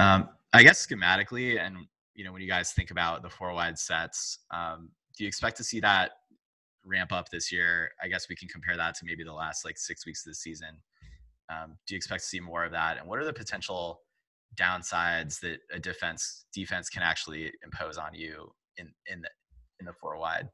Um, 0.00 0.28
I 0.52 0.62
guess 0.62 0.86
schematically, 0.86 1.60
and 1.60 1.76
you 2.14 2.24
know, 2.24 2.32
when 2.32 2.42
you 2.42 2.48
guys 2.48 2.72
think 2.72 2.90
about 2.90 3.22
the 3.22 3.30
four 3.30 3.52
wide 3.52 3.78
sets, 3.78 4.38
um, 4.50 4.90
do 5.16 5.24
you 5.24 5.28
expect 5.28 5.56
to 5.58 5.64
see 5.64 5.80
that 5.80 6.12
ramp 6.84 7.12
up 7.12 7.28
this 7.28 7.50
year? 7.50 7.90
I 8.02 8.08
guess 8.08 8.28
we 8.28 8.36
can 8.36 8.48
compare 8.48 8.76
that 8.76 8.94
to 8.96 9.04
maybe 9.04 9.24
the 9.24 9.32
last 9.32 9.64
like 9.64 9.78
six 9.78 10.06
weeks 10.06 10.24
of 10.24 10.30
the 10.30 10.34
season. 10.34 10.80
Um, 11.50 11.76
do 11.86 11.94
you 11.94 11.96
expect 11.96 12.22
to 12.22 12.28
see 12.28 12.40
more 12.40 12.64
of 12.64 12.72
that? 12.72 12.98
And 12.98 13.08
what 13.08 13.18
are 13.18 13.24
the 13.24 13.32
potential 13.32 14.00
downsides 14.56 15.40
that 15.40 15.58
a 15.72 15.78
defense 15.78 16.46
defense 16.54 16.88
can 16.88 17.02
actually 17.02 17.52
impose 17.64 17.98
on 17.98 18.14
you 18.14 18.52
in 18.76 18.92
in 19.06 19.20
the 19.20 19.28
in 19.80 19.86
the 19.86 19.92
four 19.92 20.18
wide? 20.18 20.48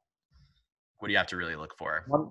What 0.99 1.09
do 1.09 1.13
you 1.13 1.19
have 1.19 1.29
to 1.29 1.37
really 1.37 1.57
look 1.57 1.77
for? 1.79 2.05
One, 2.09 2.31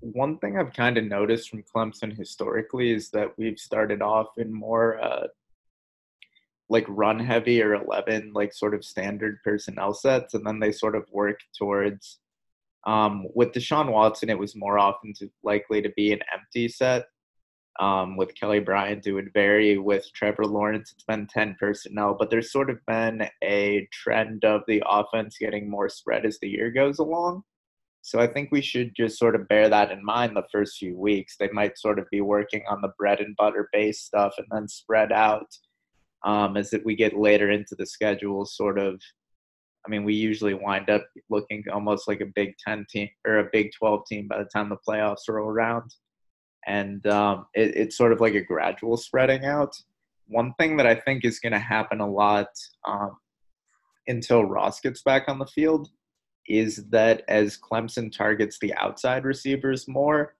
one 0.00 0.38
thing 0.38 0.58
I've 0.58 0.72
kind 0.72 0.98
of 0.98 1.04
noticed 1.04 1.48
from 1.48 1.62
Clemson 1.62 2.16
historically 2.16 2.90
is 2.90 3.10
that 3.10 3.32
we've 3.38 3.58
started 3.58 4.02
off 4.02 4.28
in 4.36 4.52
more 4.52 5.02
uh, 5.02 5.26
like 6.70 6.86
run 6.88 7.18
heavy 7.18 7.60
or 7.62 7.74
11 7.74 8.32
like 8.32 8.54
sort 8.54 8.74
of 8.74 8.84
standard 8.84 9.38
personnel 9.44 9.92
sets 9.92 10.32
and 10.34 10.46
then 10.46 10.60
they 10.60 10.72
sort 10.72 10.96
of 10.96 11.04
work 11.12 11.40
towards 11.58 12.20
um, 12.86 13.26
with 13.34 13.52
Deshaun 13.52 13.92
Watson 13.92 14.30
it 14.30 14.38
was 14.38 14.56
more 14.56 14.78
often 14.78 15.12
to, 15.18 15.28
likely 15.42 15.82
to 15.82 15.90
be 15.96 16.12
an 16.12 16.20
empty 16.32 16.68
set 16.68 17.06
um, 17.78 18.16
with 18.16 18.34
Kelly 18.34 18.60
Bryant 18.60 19.06
it 19.06 19.12
would 19.12 19.32
vary 19.34 19.76
with 19.76 20.10
Trevor 20.14 20.46
Lawrence 20.46 20.92
it's 20.92 21.04
been 21.04 21.26
10 21.26 21.56
personnel 21.58 22.16
but 22.18 22.30
there's 22.30 22.52
sort 22.52 22.70
of 22.70 22.78
been 22.86 23.28
a 23.42 23.86
trend 23.92 24.44
of 24.44 24.62
the 24.66 24.82
offense 24.88 25.36
getting 25.38 25.68
more 25.68 25.88
spread 25.88 26.24
as 26.24 26.38
the 26.38 26.48
year 26.48 26.70
goes 26.70 27.00
along 27.00 27.42
so 28.02 28.18
I 28.18 28.26
think 28.26 28.50
we 28.50 28.62
should 28.62 28.94
just 28.96 29.18
sort 29.18 29.34
of 29.34 29.46
bear 29.48 29.68
that 29.68 29.90
in 29.90 30.02
mind 30.02 30.34
the 30.34 30.46
first 30.50 30.78
few 30.78 30.96
weeks. 30.96 31.36
They 31.36 31.50
might 31.52 31.78
sort 31.78 31.98
of 31.98 32.08
be 32.10 32.22
working 32.22 32.62
on 32.66 32.80
the 32.80 32.92
bread 32.98 33.20
and 33.20 33.36
butter 33.36 33.68
base 33.74 34.00
stuff 34.00 34.32
and 34.38 34.46
then 34.50 34.68
spread 34.68 35.12
out 35.12 35.54
um, 36.24 36.56
as 36.56 36.70
that 36.70 36.84
we 36.84 36.94
get 36.94 37.16
later 37.16 37.50
into 37.50 37.74
the 37.74 37.86
schedule, 37.86 38.44
sort 38.44 38.78
of. 38.78 39.00
I 39.86 39.88
mean, 39.88 40.04
we 40.04 40.14
usually 40.14 40.52
wind 40.52 40.90
up 40.90 41.06
looking 41.30 41.64
almost 41.72 42.06
like 42.06 42.20
a 42.20 42.26
Big 42.26 42.54
Ten 42.66 42.84
team 42.90 43.08
or 43.26 43.38
a 43.38 43.48
Big 43.50 43.70
Twelve 43.78 44.04
team 44.06 44.28
by 44.28 44.38
the 44.38 44.44
time 44.44 44.68
the 44.68 44.76
playoffs 44.86 45.28
roll 45.28 45.48
around, 45.48 45.94
and 46.66 47.06
um, 47.06 47.46
it, 47.54 47.76
it's 47.76 47.96
sort 47.96 48.12
of 48.12 48.20
like 48.20 48.34
a 48.34 48.42
gradual 48.44 48.96
spreading 48.96 49.46
out. 49.46 49.74
One 50.26 50.52
thing 50.60 50.76
that 50.76 50.86
I 50.86 50.94
think 50.94 51.24
is 51.24 51.40
going 51.40 51.54
to 51.54 51.58
happen 51.58 52.00
a 52.00 52.08
lot 52.08 52.48
um, 52.86 53.16
until 54.06 54.44
Ross 54.44 54.80
gets 54.80 55.02
back 55.02 55.24
on 55.28 55.38
the 55.38 55.46
field 55.46 55.88
is 56.46 56.88
that 56.90 57.22
as 57.28 57.58
Clemson 57.58 58.12
targets 58.12 58.58
the 58.58 58.74
outside 58.74 59.24
receivers 59.24 59.88
more, 59.88 60.34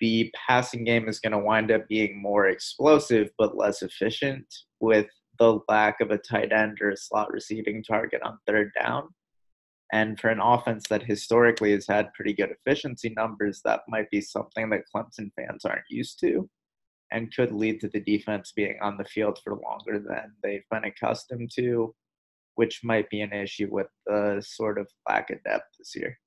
the 0.00 0.32
passing 0.46 0.84
game 0.84 1.08
is 1.08 1.20
going 1.20 1.32
to 1.32 1.38
wind 1.38 1.70
up 1.70 1.86
being 1.88 2.20
more 2.20 2.46
explosive 2.46 3.30
but 3.38 3.56
less 3.56 3.82
efficient 3.82 4.46
with 4.80 5.06
the 5.38 5.60
lack 5.68 6.00
of 6.00 6.10
a 6.10 6.18
tight 6.18 6.52
end 6.52 6.78
or 6.80 6.90
a 6.90 6.96
slot 6.96 7.30
receiving 7.30 7.82
target 7.82 8.22
on 8.22 8.38
third 8.46 8.72
down. 8.80 9.08
And 9.92 10.18
for 10.18 10.30
an 10.30 10.40
offense 10.40 10.84
that 10.88 11.04
historically 11.04 11.72
has 11.72 11.86
had 11.86 12.12
pretty 12.14 12.32
good 12.32 12.50
efficiency 12.50 13.12
numbers, 13.16 13.60
that 13.64 13.82
might 13.88 14.10
be 14.10 14.20
something 14.20 14.68
that 14.70 14.82
Clemson 14.94 15.30
fans 15.36 15.64
aren't 15.64 15.84
used 15.88 16.18
to 16.20 16.48
and 17.12 17.32
could 17.34 17.52
lead 17.52 17.80
to 17.80 17.88
the 17.88 18.00
defense 18.00 18.52
being 18.54 18.76
on 18.82 18.96
the 18.96 19.04
field 19.04 19.38
for 19.44 19.54
longer 19.54 20.00
than 20.00 20.32
they've 20.42 20.64
been 20.72 20.84
accustomed 20.84 21.50
to, 21.54 21.94
which 22.56 22.80
might 22.82 23.08
be 23.10 23.20
an 23.20 23.32
issue 23.32 23.68
with 23.70 23.86
the 24.06 24.42
sort 24.44 24.78
of 24.78 24.88
lack 25.08 25.30
of 25.30 25.42
depth 25.44 25.68
this 25.78 25.94
year. 25.94 26.18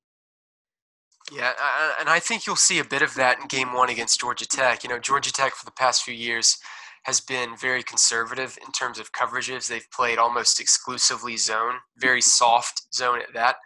Yeah, 1.31 1.53
and 1.99 2.09
I 2.09 2.19
think 2.19 2.47
you'll 2.47 2.55
see 2.55 2.79
a 2.79 2.83
bit 2.83 3.01
of 3.01 3.13
that 3.15 3.39
in 3.39 3.47
game 3.47 3.73
one 3.73 3.89
against 3.89 4.19
Georgia 4.19 4.47
Tech. 4.47 4.83
You 4.83 4.89
know, 4.89 4.99
Georgia 4.99 5.31
Tech 5.31 5.53
for 5.53 5.65
the 5.65 5.71
past 5.71 6.03
few 6.03 6.13
years 6.13 6.57
has 7.03 7.19
been 7.21 7.55
very 7.55 7.83
conservative 7.83 8.57
in 8.65 8.71
terms 8.71 8.99
of 8.99 9.11
coverages. 9.11 9.67
They've 9.67 9.87
played 9.93 10.17
almost 10.17 10.59
exclusively 10.59 11.37
zone, 11.37 11.75
very 11.97 12.21
soft 12.21 12.81
zone 12.93 13.19
at 13.19 13.33
that. 13.33 13.57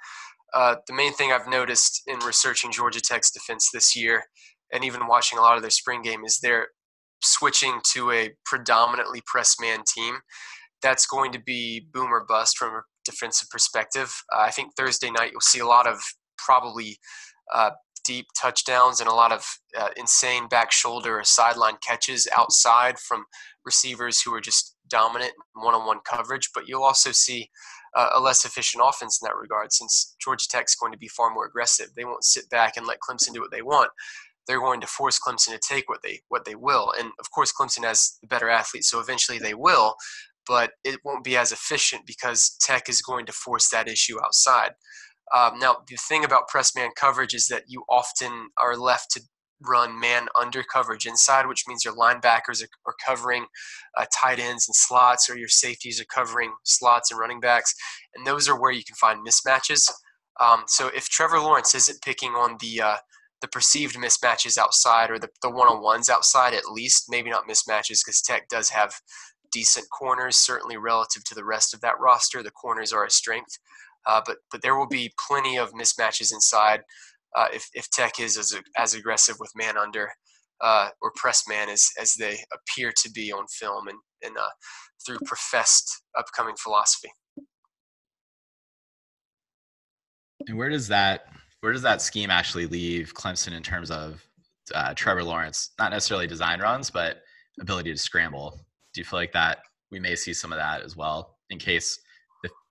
Uh, 0.54 0.76
the 0.88 0.94
main 0.94 1.14
thing 1.14 1.32
I've 1.32 1.48
noticed 1.48 2.04
in 2.06 2.20
researching 2.20 2.72
Georgia 2.72 3.02
Tech's 3.02 3.32
defense 3.32 3.70
this 3.74 3.96
year, 3.96 4.24
and 4.72 4.84
even 4.84 5.08
watching 5.08 5.40
a 5.40 5.42
lot 5.42 5.56
of 5.56 5.62
their 5.62 5.72
spring 5.72 6.02
game, 6.02 6.24
is 6.26 6.40
they're 6.40 6.68
switching 7.24 7.80
to 7.94 8.12
a 8.12 8.32
predominantly 8.46 9.22
press 9.26 9.56
man 9.60 9.80
team. 9.96 10.18
That's 10.82 11.08
going 11.08 11.32
to 11.32 11.40
be 11.40 11.88
boom 11.94 12.12
or 12.12 12.26
bust 12.28 12.58
from 12.58 12.74
a 12.76 12.82
defensive 13.06 13.48
perspective. 13.50 14.14
Uh, 14.36 14.42
I 14.42 14.52
think 14.52 14.76
Thursday 14.76 15.10
night 15.10 15.32
you'll 15.32 15.42
see 15.42 15.60
a 15.60 15.66
lot 15.66 15.88
of 15.88 16.02
probably 16.38 16.98
uh, 17.54 17.72
deep 18.06 18.28
touchdowns 18.40 19.00
and 19.00 19.10
a 19.10 19.14
lot 19.14 19.32
of 19.32 19.46
uh, 19.80 19.90
insane 19.96 20.48
back 20.48 20.72
shoulder 20.72 21.20
or 21.20 21.24
sideline 21.24 21.76
catches 21.86 22.28
outside 22.38 23.00
from 23.00 23.26
receivers 23.66 24.22
who 24.22 24.34
are 24.34 24.42
just 24.42 24.76
dominant 24.90 25.34
one-on-one 25.54 26.00
coverage. 26.06 26.50
But 26.54 26.68
you'll 26.68 26.84
also 26.84 27.12
see 27.12 27.50
uh, 27.96 28.10
a 28.14 28.20
less 28.20 28.46
efficient 28.46 28.84
offense 28.86 29.20
in 29.22 29.28
that 29.28 29.38
regard, 29.38 29.72
since 29.72 30.16
Georgia 30.20 30.48
Tech 30.50 30.66
is 30.68 30.76
going 30.76 30.92
to 30.92 30.98
be 30.98 31.08
far 31.08 31.34
more 31.34 31.46
aggressive. 31.46 31.88
They 31.96 32.06
won't 32.06 32.26
sit 32.26 32.50
back 32.50 32.76
and 32.76 32.86
let 32.86 33.00
Clemson 33.00 33.34
do 33.34 33.42
what 33.42 33.52
they 33.52 33.62
want. 33.62 33.90
They're 34.48 34.60
going 34.60 34.82
to 34.82 34.88
force 34.88 35.20
Clemson 35.26 35.54
to 35.54 35.60
take 35.60 35.88
what 35.88 36.02
they 36.04 36.20
what 36.28 36.44
they 36.44 36.56
will, 36.56 36.92
and 37.00 37.12
of 37.20 37.32
course 37.32 37.54
Clemson 37.54 37.86
has 37.86 38.18
the 38.22 38.28
better 38.28 38.50
athletes, 38.50 38.90
so 38.90 39.00
eventually 39.00 39.40
they 39.40 39.54
will. 39.54 39.96
But 40.46 40.72
it 40.84 41.00
won't 41.06 41.24
be 41.24 41.38
as 41.38 41.54
efficient 41.54 42.06
because 42.06 42.58
Tech 42.60 42.90
is 42.90 43.02
going 43.02 43.26
to 43.28 43.32
force 43.32 43.70
that 43.70 43.88
issue 43.88 44.18
outside. 44.22 44.72
Um, 45.34 45.60
now, 45.60 45.78
the 45.88 45.96
thing 45.96 46.24
about 46.24 46.48
press 46.48 46.76
man 46.76 46.92
coverage 46.96 47.34
is 47.34 47.48
that 47.48 47.64
you 47.68 47.84
often 47.90 48.50
are 48.58 48.78
left 48.78 49.12
to 49.12 49.22
run 49.66 50.00
man 50.00 50.28
under 50.40 50.64
coverage 50.64 51.06
inside, 51.06 51.48
which 51.48 51.64
means 51.68 51.86
your 51.86 51.96
linebackers 51.96 52.64
are, 52.64 52.68
are 52.86 52.96
covering 53.06 53.46
uh, 53.98 54.06
tight 54.14 54.40
ends 54.40 54.68
and 54.68 54.76
slots, 54.76 55.30
or 55.30 55.38
your 55.38 55.48
safeties 55.48 56.00
are 56.00 56.06
covering 56.06 56.54
slots 56.64 57.12
and 57.12 57.20
running 57.20 57.40
backs, 57.40 57.74
and 58.16 58.28
those 58.28 58.48
are 58.48 58.60
where 58.60 58.72
you 58.72 58.84
can 58.84 58.96
find 58.96 59.26
mismatches. 59.26 59.90
Um, 60.40 60.64
so 60.68 60.90
if 60.90 61.10
Trevor 61.10 61.40
Lawrence 61.40 61.76
isn't 61.76 62.02
picking 62.02 62.32
on 62.32 62.58
the 62.60 62.82
uh, 62.82 62.98
the 63.42 63.48
perceived 63.50 63.96
mismatches 63.98 64.58
outside 64.58 65.12
or 65.12 65.20
the, 65.20 65.28
the 65.42 65.50
one-on-ones 65.50 66.10
outside 66.10 66.54
at 66.54 66.72
least 66.72 67.08
maybe 67.10 67.30
not 67.30 67.46
mismatches 67.46 68.00
because 68.04 68.22
tech 68.22 68.48
does 68.48 68.70
have 68.70 68.94
decent 69.52 69.86
corners 69.90 70.38
certainly 70.38 70.78
relative 70.78 71.26
to 71.26 71.36
the 71.36 71.44
rest 71.44 71.74
of 71.74 71.82
that 71.82 72.00
roster 72.00 72.42
the 72.42 72.50
corners 72.50 72.94
are 72.94 73.04
a 73.04 73.12
strength 73.12 73.60
uh, 74.06 74.22
but 74.26 74.38
but 74.52 74.62
there 74.62 74.78
will 74.78 74.88
be 74.88 75.14
plenty 75.28 75.58
of 75.58 75.72
mismatches 75.74 76.34
inside 76.34 76.82
uh, 77.36 77.48
if 77.54 77.68
if 77.74 77.90
Tech 77.90 78.20
is 78.20 78.38
as 78.38 78.56
as 78.78 78.94
aggressive 78.94 79.36
with 79.40 79.52
man 79.56 79.78
under 79.78 80.10
uh, 80.62 80.90
or 81.02 81.12
press 81.16 81.44
man 81.48 81.70
as 81.70 81.90
as 82.00 82.16
they 82.16 82.38
appear 82.54 82.92
to 83.04 83.12
be 83.12 83.32
on 83.32 83.46
film 83.48 83.88
and 83.88 83.98
and 84.24 84.38
uh, 84.38 84.50
through 85.06 85.20
professed 85.26 86.04
upcoming 86.18 86.56
philosophy. 86.58 87.10
And 90.48 90.58
where 90.58 90.70
does 90.70 90.88
that 90.90 91.28
where 91.62 91.72
does 91.72 91.82
that 91.84 92.02
scheme 92.02 92.30
actually 92.30 92.68
leave 92.68 93.14
Clemson 93.14 93.54
in 93.54 93.64
terms 93.64 93.90
of 93.90 94.26
uh, 94.74 94.94
Trevor 94.94 95.24
Lawrence? 95.24 95.72
Not 95.80 95.92
necessarily 95.92 96.28
design 96.28 96.60
runs, 96.60 96.90
but 96.90 97.22
ability 97.60 97.92
to 97.92 97.98
scramble. 97.98 98.60
Do 98.94 99.02
you 99.02 99.06
feel 99.06 99.20
like 99.20 99.32
that 99.34 99.60
we 99.92 100.00
may 100.00 100.16
see 100.16 100.34
some 100.34 100.52
of 100.52 100.58
that 100.58 100.82
as 100.82 100.98
well 100.98 101.38
in 101.50 101.60
case 101.60 102.00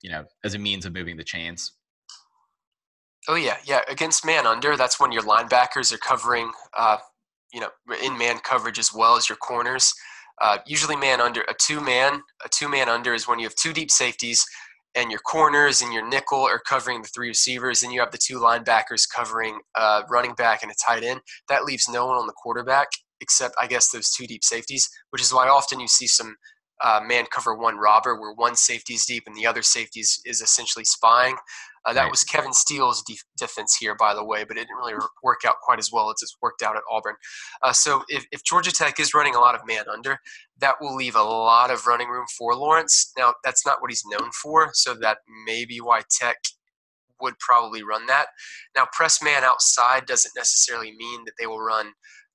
you 0.03 0.11
know, 0.11 0.25
as 0.45 0.55
a 0.55 0.59
means 0.59 0.85
of 0.87 0.93
moving 0.93 1.16
the 1.16 1.25
chains. 1.25 1.73
Oh 3.29 3.37
yeah, 3.37 3.57
yeah. 3.64 3.81
Against 3.89 4.27
man 4.27 4.47
under, 4.47 4.77
that's 4.77 4.99
when 4.99 5.12
your 5.12 5.23
linebackers 5.23 5.93
are 5.93 5.99
covering, 5.99 6.51
uh, 6.77 6.99
you 7.53 7.61
know, 7.61 7.70
in 8.03 8.18
man 8.18 8.39
coverage 8.41 8.79
as 8.79 8.93
well 8.93 9.16
as 9.16 9.29
your 9.29 9.37
corners. 9.37 9.95
Uh, 10.41 10.59
usually, 10.66 10.97
man 10.97 11.20
under 11.20 11.43
a 11.43 11.55
two 11.61 11.81
man, 11.81 12.23
a 12.45 12.49
two 12.49 12.68
man 12.68 12.89
under 12.89 13.14
is 13.14 13.29
when 13.29 13.39
you 13.39 13.47
have 13.47 13.55
two 13.55 13.73
deep 13.73 13.91
safeties 13.91 14.45
and 14.95 15.11
your 15.11 15.20
corners 15.20 15.81
and 15.81 15.93
your 15.93 16.07
nickel 16.07 16.41
are 16.41 16.59
covering 16.59 17.01
the 17.01 17.09
three 17.09 17.29
receivers, 17.29 17.83
and 17.83 17.93
you 17.93 18.01
have 18.01 18.11
the 18.11 18.18
two 18.18 18.39
linebackers 18.39 19.09
covering 19.14 19.59
uh, 19.75 20.03
running 20.11 20.35
back 20.35 20.62
and 20.62 20.70
a 20.70 20.75
tight 20.87 21.03
end. 21.03 21.20
That 21.49 21.64
leaves 21.64 21.89
no 21.89 22.07
one 22.07 22.18
on 22.18 22.27
the 22.27 22.33
quarterback 22.33 22.89
except, 23.20 23.55
I 23.61 23.68
guess, 23.68 23.91
those 23.91 24.11
two 24.11 24.27
deep 24.27 24.43
safeties, 24.45 24.89
which 25.11 25.23
is 25.23 25.33
why 25.33 25.49
often 25.49 25.81
you 25.81 25.89
see 25.89 26.09
some 26.09 26.35
uh, 26.83 27.01
man 27.07 27.25
cover 27.33 27.55
one 27.55 27.77
robber 27.77 28.18
where 28.20 28.33
one 28.35 28.57
safety 28.57 28.95
is 28.95 29.05
deep 29.05 29.25
and 29.27 29.37
the 29.37 29.47
other 29.47 29.62
safety 29.62 30.01
is, 30.01 30.20
is 30.25 30.41
essentially 30.41 30.85
spying. 30.85 31.37
Uh, 31.85 31.93
that 31.93 32.03
right. 32.03 32.11
was 32.11 32.23
Kevin 32.23 32.53
Steele's 32.53 33.03
de- 33.03 33.18
defense 33.37 33.77
here, 33.77 33.97
by 33.97 34.14
the 34.14 34.25
way, 34.25 34.45
but 34.45 34.57
it 34.57 34.61
didn't 34.61 34.77
really 34.77 34.95
work 35.23 35.41
out 35.45 35.57
quite 35.62 35.81
as 35.81 35.91
well 35.93 36.11
as 36.11 36.23
it's 36.23 36.37
worked 36.41 36.62
out 36.62 36.77
at 36.77 36.83
Auburn. 36.91 37.16
Uh, 37.62 37.73
so 37.73 38.05
if, 38.09 38.25
if 38.31 38.45
Georgia 38.45 38.73
Tech 38.73 39.01
is 39.01 39.14
running 39.14 39.35
a 39.35 39.41
lot 39.41 39.57
of 39.57 39.66
man 39.66 39.85
under, 39.93 40.18
that 40.61 40.77
will 40.81 40.95
leave 40.95 41.16
a 41.16 41.23
lot 41.23 41.70
of 41.70 41.87
running 41.87 42.09
room 42.09 42.27
for 42.39 42.55
Lawrence. 42.55 43.12
Now, 43.18 43.35
that's 43.45 43.66
not 43.66 43.81
what 43.81 43.91
he's 43.91 44.05
known 44.07 44.31
for, 44.43 44.70
so 44.75 44.95
that 44.95 45.18
may 45.45 45.64
be 45.64 45.81
why 45.81 46.03
Tech 46.09 46.37
would 47.20 47.39
probably 47.39 47.83
run 47.83 48.07
that. 48.07 48.27
Now, 48.77 48.87
press 48.93 49.23
man 49.23 49.43
outside 49.45 50.07
doesn't 50.07 50.33
necessarily 50.37 50.93
mean 50.97 51.25
that 51.25 51.33
they 51.39 51.47
will 51.47 51.61
run 51.61 51.93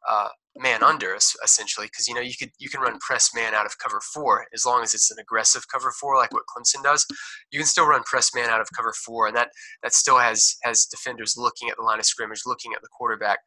uh, 0.10 0.30
man 0.60 0.84
under 0.84 1.16
essentially 1.16 1.88
because 1.88 2.08
you 2.08 2.14
know 2.14 2.22
you 2.22 2.34
could 2.38 2.52
you 2.60 2.70
can 2.70 2.82
run 2.82 2.98
press 3.00 3.30
man 3.36 3.54
out 3.54 3.66
of 3.66 3.78
cover 3.78 4.00
four 4.14 4.46
as 4.54 4.66
long 4.66 4.84
as 4.84 4.94
it's 4.94 5.12
an 5.12 5.18
aggressive 5.20 5.66
cover 5.72 5.92
four 6.00 6.16
like 6.16 6.34
what 6.34 6.44
Clemson 6.48 6.84
does 6.84 7.06
you 7.52 7.60
can 7.60 7.68
still 7.68 7.88
run 7.88 8.04
press 8.04 8.32
man 8.34 8.50
out 8.50 8.62
of 8.62 8.68
cover 8.76 8.94
four 9.06 9.28
and 9.28 9.36
that 9.36 9.50
that 9.84 9.94
still 9.94 10.18
has 10.18 10.56
has 10.64 10.86
defenders 10.86 11.36
looking 11.38 11.70
at 11.70 11.78
the 11.78 11.84
line 11.84 12.00
of 12.00 12.06
scrimmage 12.06 12.42
looking 12.46 12.74
at 12.74 12.82
the 12.82 12.88
quarterback. 12.88 13.40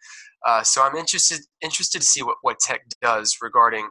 Uh, 0.46 0.62
so 0.62 0.82
I'm 0.82 0.96
interested 0.96 1.40
interested 1.60 2.00
to 2.00 2.06
see 2.06 2.22
what 2.22 2.36
what 2.42 2.58
Tech 2.60 2.82
does 3.02 3.36
regarding 3.42 3.88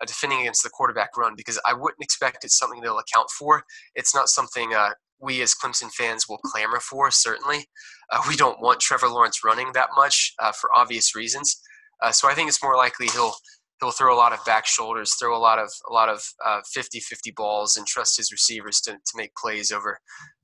uh, 0.00 0.06
defending 0.06 0.40
against 0.40 0.62
the 0.62 0.70
quarterback 0.70 1.16
run 1.16 1.34
because 1.36 1.60
I 1.64 1.72
wouldn't 1.72 2.02
expect 2.02 2.44
it's 2.44 2.58
something 2.58 2.80
they'll 2.80 2.98
account 2.98 3.30
for. 3.30 3.64
It's 3.94 4.14
not 4.14 4.28
something 4.28 4.74
uh, 4.74 4.90
we 5.20 5.42
as 5.42 5.54
Clemson 5.54 5.92
fans 5.92 6.26
will 6.28 6.38
clamor 6.38 6.80
for 6.80 7.10
certainly. 7.10 7.66
Uh, 8.10 8.22
we 8.28 8.36
don't 8.36 8.60
want 8.60 8.80
Trevor 8.80 9.08
Lawrence 9.08 9.44
running 9.44 9.72
that 9.72 9.90
much 9.96 10.34
uh, 10.38 10.52
for 10.52 10.70
obvious 10.76 11.14
reasons 11.14 11.60
uh, 12.02 12.12
so 12.12 12.28
I 12.28 12.34
think 12.34 12.48
it's 12.48 12.62
more 12.62 12.76
likely 12.76 13.08
he'll 13.08 13.34
he'll 13.80 13.90
throw 13.90 14.14
a 14.14 14.16
lot 14.16 14.32
of 14.32 14.44
back 14.44 14.66
shoulders, 14.66 15.14
throw 15.14 15.36
a 15.36 15.38
lot 15.38 15.58
of 15.58 15.70
a 15.88 15.92
lot 15.92 16.08
of 16.08 16.22
uh, 16.44 16.60
50-50 16.76 17.34
balls, 17.36 17.76
and 17.76 17.86
trust 17.86 18.16
his 18.16 18.32
receivers 18.32 18.80
to, 18.82 18.92
to 18.92 19.12
make 19.16 19.34
plays 19.36 19.72
over 19.72 19.98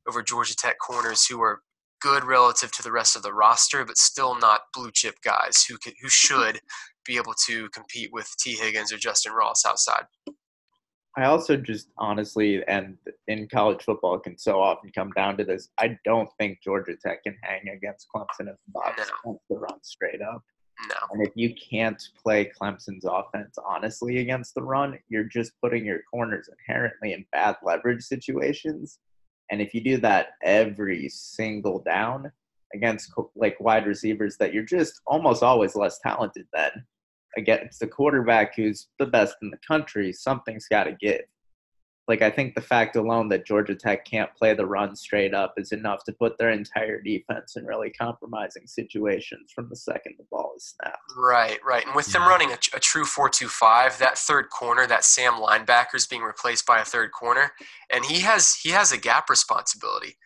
over 0.09 0.23
Georgia 0.23 0.57
Tech 0.57 0.77
corners 0.79 1.27
who 1.27 1.41
are 1.41 1.61
good 2.01 2.25
relative 2.25 2.71
to 2.71 2.83
the 2.83 2.93
rest 2.93 3.17
of 3.17 3.23
the 3.23 3.33
roster, 3.33 3.85
but 3.85 3.97
still 3.97 4.39
not 4.39 4.61
blue 4.75 4.91
chip 4.93 5.15
guys 5.25 5.65
who 5.67 5.79
could, 5.79 5.95
who 6.03 6.09
should 6.11 6.61
be 7.07 7.17
able 7.17 7.33
to 7.47 7.69
compete 7.71 8.11
with 8.13 8.31
T 8.39 8.53
Higgins 8.53 8.93
or 8.93 8.99
Justin 8.99 9.33
Ross 9.33 9.65
outside. 9.67 10.05
I 11.17 11.27
also 11.27 11.57
just 11.57 11.89
honestly, 11.97 12.63
and 12.67 12.97
in 13.29 13.47
college 13.49 13.85
football, 13.85 14.19
can 14.19 14.37
so 14.37 14.61
often 14.61 14.91
come 14.95 15.13
down 15.13 15.37
to 15.39 15.45
this. 15.45 15.69
I 15.79 15.97
don't 16.05 16.29
think 16.41 16.59
Georgia 16.63 16.97
Tech 17.01 17.23
can 17.23 17.37
hang 17.43 17.69
against 17.69 18.09
Clemson 18.15 18.49
if 18.51 18.57
the 18.67 18.73
box 18.73 19.11
wants 19.25 19.45
to 19.51 19.57
run 19.57 19.79
straight 19.83 20.21
up. 20.21 20.43
No. 20.89 20.97
And 21.13 21.27
if 21.27 21.33
you 21.35 21.55
can't 21.55 22.03
play 22.23 22.51
Clemson's 22.61 23.05
offense 23.05 23.57
honestly 23.65 24.19
against 24.19 24.55
the 24.55 24.63
run, 24.63 24.99
you're 25.09 25.25
just 25.25 25.53
putting 25.63 25.85
your 25.85 26.01
corners 26.11 26.49
inherently 26.49 27.13
in 27.13 27.25
bad 27.33 27.57
leverage 27.63 28.03
situations. 28.03 28.99
And 29.51 29.61
if 29.61 29.75
you 29.75 29.83
do 29.83 29.99
that 29.99 30.29
every 30.43 31.09
single 31.09 31.81
down 31.81 32.33
against 32.75 33.13
like 33.37 33.59
wide 33.61 33.87
receivers 33.87 34.37
that 34.39 34.53
you're 34.53 34.65
just 34.65 35.01
almost 35.07 35.43
always 35.43 35.77
less 35.77 35.99
talented 36.01 36.47
than 36.53 36.71
against 37.37 37.81
the 37.81 37.87
quarterback 37.87 38.55
who's 38.57 38.89
the 38.99 39.07
best 39.07 39.37
in 39.43 39.51
the 39.51 39.59
country, 39.67 40.13
something's 40.13 40.67
got 40.67 40.85
to 40.85 40.93
give 40.93 41.23
like 42.07 42.21
I 42.21 42.31
think 42.31 42.55
the 42.55 42.61
fact 42.61 42.97
alone 42.97 43.29
that 43.31 43.47
Georgia 43.47 43.75
Tech 43.75 44.05
can't 44.05 44.35
play 44.35 44.53
the 44.53 44.67
run 44.67 44.95
straight 44.95 45.33
up 45.33 45.55
is 45.57 45.73
enough 45.73 46.05
to 46.05 46.13
put 46.13 46.37
their 46.37 46.51
entire 46.51 47.01
defense 47.01 47.57
in 47.57 47.65
really 47.65 47.91
compromising 47.91 48.67
situations 48.67 49.53
from 49.55 49.69
the 49.71 49.77
second 49.77 50.15
the 50.19 50.27
ball 50.31 50.53
is 50.57 50.75
snapped. 50.77 50.99
Right, 51.17 51.59
right. 51.65 51.87
And 51.87 51.95
with 51.95 52.13
them 52.13 52.23
running 52.23 52.51
a, 52.51 52.59
a 52.75 52.81
true 52.81 53.05
four-two-five, 53.05 53.99
that 53.99 54.19
third 54.19 54.51
corner, 54.51 54.87
that 54.87 55.05
Sam 55.05 55.35
linebacker 55.35 55.95
is 55.95 56.07
being 56.07 56.23
replaced 56.23 56.67
by 56.67 56.81
a 56.81 56.85
third 56.85 57.11
corner, 57.13 57.53
and 57.91 58.05
he 58.05 58.21
has 58.21 58.55
he 58.63 58.71
has 58.71 58.93
a 58.93 58.99
gap 58.99 59.31
responsibility. 59.31 60.17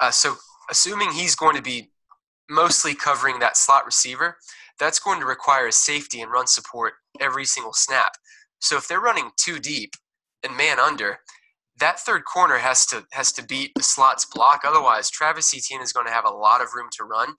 Uh, 0.00 0.10
so 0.10 0.34
assuming 0.70 1.12
he's 1.12 1.36
going 1.36 1.54
to 1.54 1.62
be 1.62 1.92
mostly 2.50 2.94
covering 2.94 3.38
that 3.38 3.56
slot 3.56 3.86
receiver, 3.86 4.38
that's 4.80 4.98
going 4.98 5.20
to 5.20 5.26
require 5.26 5.68
a 5.68 5.72
safety 5.72 6.20
and 6.20 6.32
run 6.32 6.48
support 6.48 6.94
every 7.20 7.44
single 7.44 7.72
snap. 7.72 8.12
So 8.58 8.76
if 8.76 8.88
they're 8.88 9.00
running 9.00 9.30
two 9.36 9.60
deep 9.60 9.94
and 10.44 10.56
man 10.56 10.78
under, 10.78 11.18
that 11.78 11.98
third 11.98 12.24
corner 12.24 12.58
has 12.58 12.86
to 12.86 13.04
has 13.12 13.32
to 13.32 13.44
beat 13.44 13.72
the 13.74 13.82
slots 13.82 14.26
block. 14.26 14.62
Otherwise, 14.66 15.10
Travis 15.10 15.54
Etienne 15.54 15.82
is 15.82 15.92
going 15.92 16.06
to 16.06 16.12
have 16.12 16.24
a 16.26 16.30
lot 16.30 16.60
of 16.60 16.68
room 16.74 16.88
to 16.98 17.04
run. 17.04 17.34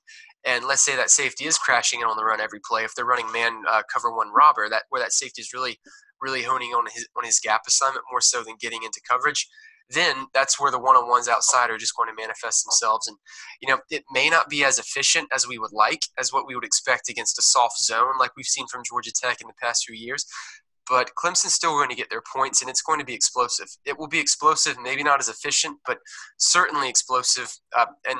And 0.46 0.66
let's 0.66 0.84
say 0.84 0.96
that 0.98 1.10
safety 1.10 1.46
is 1.46 1.58
crashing 1.58 2.02
in 2.02 2.08
on 2.08 2.18
the 2.18 2.26
run 2.26 2.42
every 2.42 2.60
play. 2.68 2.84
If 2.84 2.96
they're 2.96 3.06
running 3.06 3.32
man 3.32 3.62
uh, 3.70 3.84
cover 3.94 4.14
one 4.14 4.34
robber, 4.34 4.68
that 4.70 4.84
where 4.90 5.02
that 5.02 5.14
safety 5.14 5.42
is 5.42 5.54
really 5.54 5.78
really 6.22 6.44
honing 6.44 6.70
on 6.70 6.86
his 6.92 7.08
on 7.18 7.26
his 7.26 7.40
gap 7.40 7.62
assignment 7.68 8.06
more 8.12 8.22
so 8.22 8.44
than 8.44 8.56
getting 8.60 8.84
into 8.84 9.02
coverage 9.08 9.48
then 9.90 10.28
that's 10.34 10.60
where 10.60 10.72
the 10.72 10.80
one-on-ones 10.80 11.28
outside 11.28 11.70
are 11.70 11.78
just 11.78 11.96
going 11.96 12.08
to 12.08 12.16
manifest 12.20 12.64
themselves 12.66 13.08
and 13.08 13.18
you 13.62 13.68
know 13.68 13.80
it 13.90 14.04
may 14.12 14.30
not 14.30 14.50
be 14.50 14.64
as 14.64 14.80
efficient 14.80 15.28
as 15.34 15.48
we 15.48 15.58
would 15.58 15.74
like 15.74 16.04
as 16.18 16.32
what 16.32 16.48
we 16.48 16.56
would 16.56 16.64
expect 16.64 17.10
against 17.10 17.38
a 17.38 17.42
soft 17.42 17.78
zone 17.78 18.14
like 18.20 18.32
we've 18.38 18.46
seen 18.46 18.66
from 18.68 18.82
georgia 18.88 19.12
tech 19.12 19.42
in 19.42 19.48
the 19.48 19.54
past 19.62 19.84
few 19.86 19.96
years 19.96 20.26
but 20.90 21.12
clemson's 21.18 21.54
still 21.54 21.72
going 21.72 21.90
to 21.90 21.96
get 21.96 22.10
their 22.10 22.24
points 22.36 22.62
and 22.62 22.70
it's 22.70 22.82
going 22.82 23.00
to 23.00 23.06
be 23.06 23.14
explosive 23.14 23.68
it 23.86 23.98
will 23.98 24.08
be 24.08 24.20
explosive 24.20 24.76
maybe 24.82 25.04
not 25.04 25.20
as 25.20 25.30
efficient 25.30 25.78
but 25.86 25.98
certainly 26.38 26.90
explosive 26.90 27.52
uh, 27.76 27.86
and 28.08 28.20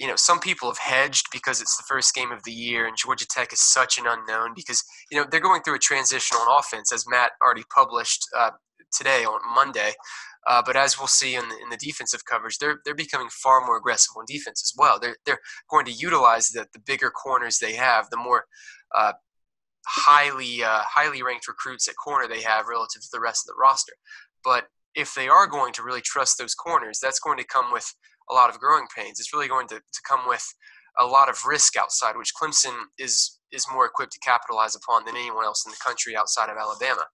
you 0.00 0.06
know, 0.06 0.16
some 0.16 0.40
people 0.40 0.70
have 0.70 0.78
hedged 0.78 1.26
because 1.30 1.60
it's 1.60 1.76
the 1.76 1.84
first 1.86 2.14
game 2.14 2.32
of 2.32 2.42
the 2.44 2.52
year, 2.52 2.86
and 2.86 2.96
Georgia 2.96 3.26
Tech 3.26 3.52
is 3.52 3.60
such 3.60 3.98
an 3.98 4.06
unknown 4.08 4.54
because 4.56 4.82
you 5.10 5.18
know 5.18 5.26
they're 5.30 5.40
going 5.40 5.62
through 5.62 5.74
a 5.74 5.78
transition 5.78 6.38
on 6.38 6.58
offense, 6.58 6.90
as 6.90 7.04
Matt 7.06 7.32
already 7.44 7.64
published 7.72 8.24
uh, 8.36 8.50
today 8.96 9.24
on 9.24 9.40
Monday. 9.54 9.92
Uh, 10.48 10.62
but 10.64 10.74
as 10.74 10.98
we'll 10.98 11.06
see 11.06 11.34
in 11.34 11.46
the, 11.50 11.54
in 11.62 11.68
the 11.68 11.76
defensive 11.76 12.24
coverage, 12.24 12.56
they're 12.56 12.78
they're 12.86 12.94
becoming 12.94 13.28
far 13.28 13.60
more 13.66 13.76
aggressive 13.76 14.12
on 14.16 14.24
defense 14.26 14.62
as 14.64 14.72
well. 14.74 14.98
They're 14.98 15.16
they're 15.26 15.40
going 15.70 15.84
to 15.84 15.92
utilize 15.92 16.48
the 16.48 16.66
the 16.72 16.80
bigger 16.80 17.10
corners 17.10 17.58
they 17.58 17.74
have, 17.74 18.08
the 18.08 18.16
more 18.16 18.46
uh, 18.96 19.12
highly 19.86 20.62
uh, 20.62 20.82
highly 20.86 21.22
ranked 21.22 21.48
recruits 21.48 21.88
at 21.88 21.94
corner 21.96 22.28
they 22.28 22.42
have 22.42 22.66
relative 22.68 23.02
to 23.02 23.08
the 23.12 23.20
rest 23.20 23.44
of 23.48 23.54
the 23.54 23.60
roster. 23.60 23.92
But 24.44 24.66
if 24.94 25.14
they 25.14 25.28
are 25.28 25.46
going 25.46 25.72
to 25.74 25.82
really 25.82 26.00
trust 26.00 26.38
those 26.38 26.54
corners, 26.54 26.98
that's 27.00 27.20
going 27.20 27.38
to 27.38 27.44
come 27.44 27.72
with 27.72 27.92
a 28.30 28.34
lot 28.34 28.50
of 28.50 28.58
growing 28.58 28.86
pains. 28.96 29.20
It's 29.20 29.32
really 29.32 29.48
going 29.48 29.68
to, 29.68 29.76
to 29.76 30.00
come 30.08 30.20
with 30.26 30.44
a 30.98 31.06
lot 31.06 31.28
of 31.28 31.44
risk 31.44 31.76
outside, 31.76 32.16
which 32.16 32.32
Clemson 32.40 32.74
is 32.98 33.38
is 33.52 33.66
more 33.72 33.86
equipped 33.86 34.12
to 34.12 34.18
capitalize 34.20 34.76
upon 34.76 35.04
than 35.04 35.16
anyone 35.16 35.44
else 35.44 35.64
in 35.66 35.70
the 35.70 35.78
country 35.84 36.16
outside 36.16 36.50
of 36.50 36.56
Alabama. 36.56 37.04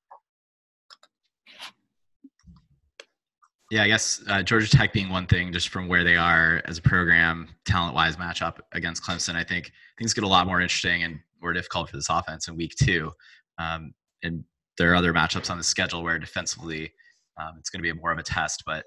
Yeah, 3.71 3.83
I 3.83 3.89
guess 3.89 4.23
uh, 4.29 4.43
Georgia 4.45 4.71
Tech 4.71 4.93
being 4.93 5.09
one 5.09 5.27
thing, 5.27 5.53
just 5.53 5.71
from 5.71 5.89
where 5.89 6.05
they 6.05 6.17
are 6.17 6.63
as 6.67 6.79
a 6.79 6.83
program, 6.83 7.49
talent-wise, 7.65 8.17
matchup 8.17 8.59
against 8.73 9.03
Clemson, 9.03 9.35
I 9.35 9.43
think 9.43 9.73
things 9.99 10.15
get 10.15 10.23
a 10.23 10.29
lot 10.29 10.47
more 10.47 10.61
interesting 10.61 11.03
and 11.03 11.19
more 11.47 11.53
difficult 11.53 11.89
for 11.89 11.97
this 11.97 12.11
offense 12.11 12.49
in 12.49 12.57
week 12.57 12.75
two. 12.83 13.13
Um, 13.59 13.95
and 14.25 14.43
there 14.79 14.91
are 14.91 14.97
other 14.97 15.13
matchups 15.13 15.49
on 15.49 15.59
the 15.59 15.65
schedule 15.65 16.03
where 16.03 16.19
defensively 16.19 16.93
um, 17.41 17.55
it's 17.59 17.71
going 17.71 17.79
to 17.83 17.95
be 17.95 17.99
more 17.99 18.11
of 18.11 18.19
a 18.19 18.23
test. 18.25 18.65
But 18.67 18.85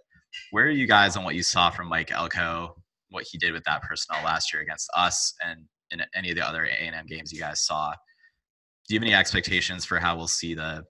where 0.51 0.65
are 0.65 0.69
you 0.71 0.85
guys 0.85 1.15
on 1.15 1.23
what 1.23 1.35
you 1.35 1.43
saw 1.43 1.69
from 1.69 1.87
Mike 1.87 2.11
Elko, 2.11 2.75
what 3.11 3.23
he 3.23 3.37
did 3.37 3.53
with 3.53 3.63
that 3.63 3.81
personnel 3.81 4.23
last 4.25 4.51
year 4.53 4.61
against 4.61 4.89
us, 4.93 5.33
and 5.41 5.61
in 5.91 6.01
any 6.13 6.31
of 6.31 6.35
the 6.35 6.45
other 6.45 6.65
A&M 6.65 7.05
games 7.07 7.31
you 7.31 7.39
guys 7.39 7.65
saw? 7.65 7.93
Do 8.87 8.93
you 8.93 8.99
have 8.99 9.07
any 9.07 9.15
expectations 9.15 9.85
for 9.85 9.97
how 9.99 10.17
we'll 10.17 10.27
see 10.27 10.53
the 10.53 10.83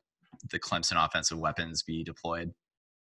the 0.51 0.59
Clemson 0.59 1.03
offensive 1.03 1.37
weapons 1.37 1.83
be 1.83 2.03
deployed? 2.03 2.51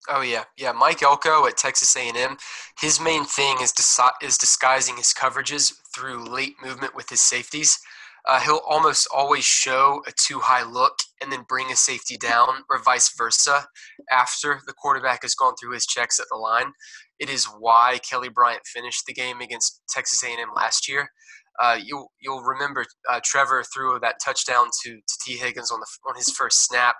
Oh 0.08 0.22
yeah, 0.22 0.44
yeah. 0.56 0.72
Mike 0.72 1.02
Elko 1.02 1.46
at 1.46 1.56
Texas 1.56 1.96
A&M, 1.96 2.36
his 2.80 3.00
main 3.00 3.24
thing 3.24 3.56
is 3.60 3.72
disi- 3.72 4.22
is 4.22 4.38
disguising 4.38 4.96
his 4.96 5.12
coverages 5.12 5.72
through 5.94 6.24
late 6.24 6.54
movement 6.62 6.94
with 6.94 7.08
his 7.08 7.22
safeties. 7.22 7.78
Uh, 8.26 8.40
he'll 8.40 8.62
almost 8.68 9.06
always 9.14 9.44
show 9.44 10.02
a 10.06 10.12
two 10.26 10.40
high 10.40 10.64
look 10.64 10.98
and 11.20 11.30
then 11.30 11.44
bring 11.48 11.70
a 11.70 11.76
safety 11.76 12.16
down, 12.16 12.64
or 12.68 12.82
vice 12.82 13.12
versa, 13.16 13.66
after 14.10 14.60
the 14.66 14.72
quarterback 14.72 15.22
has 15.22 15.34
gone 15.34 15.54
through 15.60 15.72
his 15.72 15.86
checks 15.86 16.18
at 16.18 16.26
the 16.30 16.36
line. 16.36 16.72
It 17.18 17.30
is 17.30 17.46
why 17.46 17.98
Kelly 18.08 18.28
Bryant 18.28 18.66
finished 18.66 19.04
the 19.06 19.14
game 19.14 19.40
against 19.40 19.82
Texas 19.88 20.22
A&M 20.24 20.48
last 20.54 20.88
year. 20.88 21.08
Uh, 21.58 21.78
you'll 21.82 22.12
you'll 22.20 22.42
remember 22.42 22.84
uh, 23.08 23.20
Trevor 23.24 23.64
threw 23.64 23.98
that 24.00 24.16
touchdown 24.22 24.66
to, 24.82 24.96
to 24.96 25.14
Tee 25.24 25.36
Higgins 25.36 25.70
on 25.70 25.80
the 25.80 25.86
on 26.08 26.16
his 26.16 26.30
first 26.30 26.64
snap. 26.64 26.96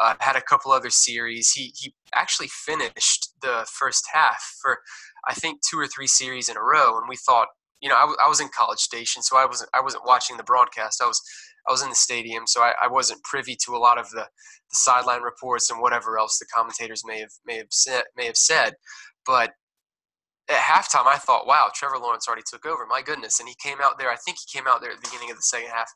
Uh, 0.00 0.14
had 0.18 0.36
a 0.36 0.42
couple 0.42 0.72
other 0.72 0.90
series. 0.90 1.52
He 1.52 1.72
he 1.76 1.94
actually 2.14 2.48
finished 2.48 3.30
the 3.40 3.66
first 3.70 4.08
half 4.12 4.42
for 4.60 4.80
I 5.26 5.34
think 5.34 5.60
two 5.62 5.78
or 5.78 5.86
three 5.86 6.06
series 6.06 6.48
in 6.48 6.56
a 6.56 6.62
row, 6.62 6.98
and 6.98 7.08
we 7.08 7.16
thought 7.16 7.48
you 7.84 7.90
know, 7.90 7.96
I, 7.96 8.00
w- 8.00 8.16
I 8.24 8.28
was 8.30 8.40
in 8.40 8.48
College 8.48 8.78
Station, 8.78 9.22
so 9.22 9.36
I 9.36 9.44
wasn't 9.44 9.68
I 9.74 9.82
wasn't 9.82 10.06
watching 10.06 10.38
the 10.38 10.42
broadcast. 10.42 11.02
I 11.02 11.06
was 11.06 11.20
I 11.68 11.70
was 11.70 11.82
in 11.82 11.90
the 11.90 11.94
stadium, 11.94 12.46
so 12.46 12.62
I, 12.62 12.72
I 12.82 12.88
wasn't 12.88 13.22
privy 13.24 13.56
to 13.66 13.76
a 13.76 13.78
lot 13.78 13.98
of 13.98 14.08
the, 14.08 14.24
the 14.24 14.76
sideline 14.76 15.20
reports 15.20 15.70
and 15.70 15.82
whatever 15.82 16.18
else 16.18 16.38
the 16.38 16.46
commentators 16.46 17.02
may 17.04 17.20
have 17.20 17.32
may 17.44 17.58
have 17.58 17.68
said 17.70 18.04
may 18.16 18.24
have 18.24 18.38
said. 18.38 18.72
But 19.26 19.50
at 20.48 20.56
halftime, 20.56 21.06
I 21.06 21.18
thought, 21.18 21.46
wow, 21.46 21.68
Trevor 21.74 21.98
Lawrence 21.98 22.26
already 22.26 22.42
took 22.50 22.64
over. 22.64 22.86
My 22.88 23.02
goodness, 23.02 23.38
and 23.38 23.48
he 23.50 23.54
came 23.62 23.78
out 23.82 23.98
there. 23.98 24.10
I 24.10 24.16
think 24.16 24.38
he 24.38 24.58
came 24.58 24.66
out 24.66 24.80
there 24.80 24.90
at 24.90 24.96
the 24.96 25.06
beginning 25.06 25.30
of 25.30 25.36
the 25.36 25.42
second 25.42 25.68
half. 25.68 25.90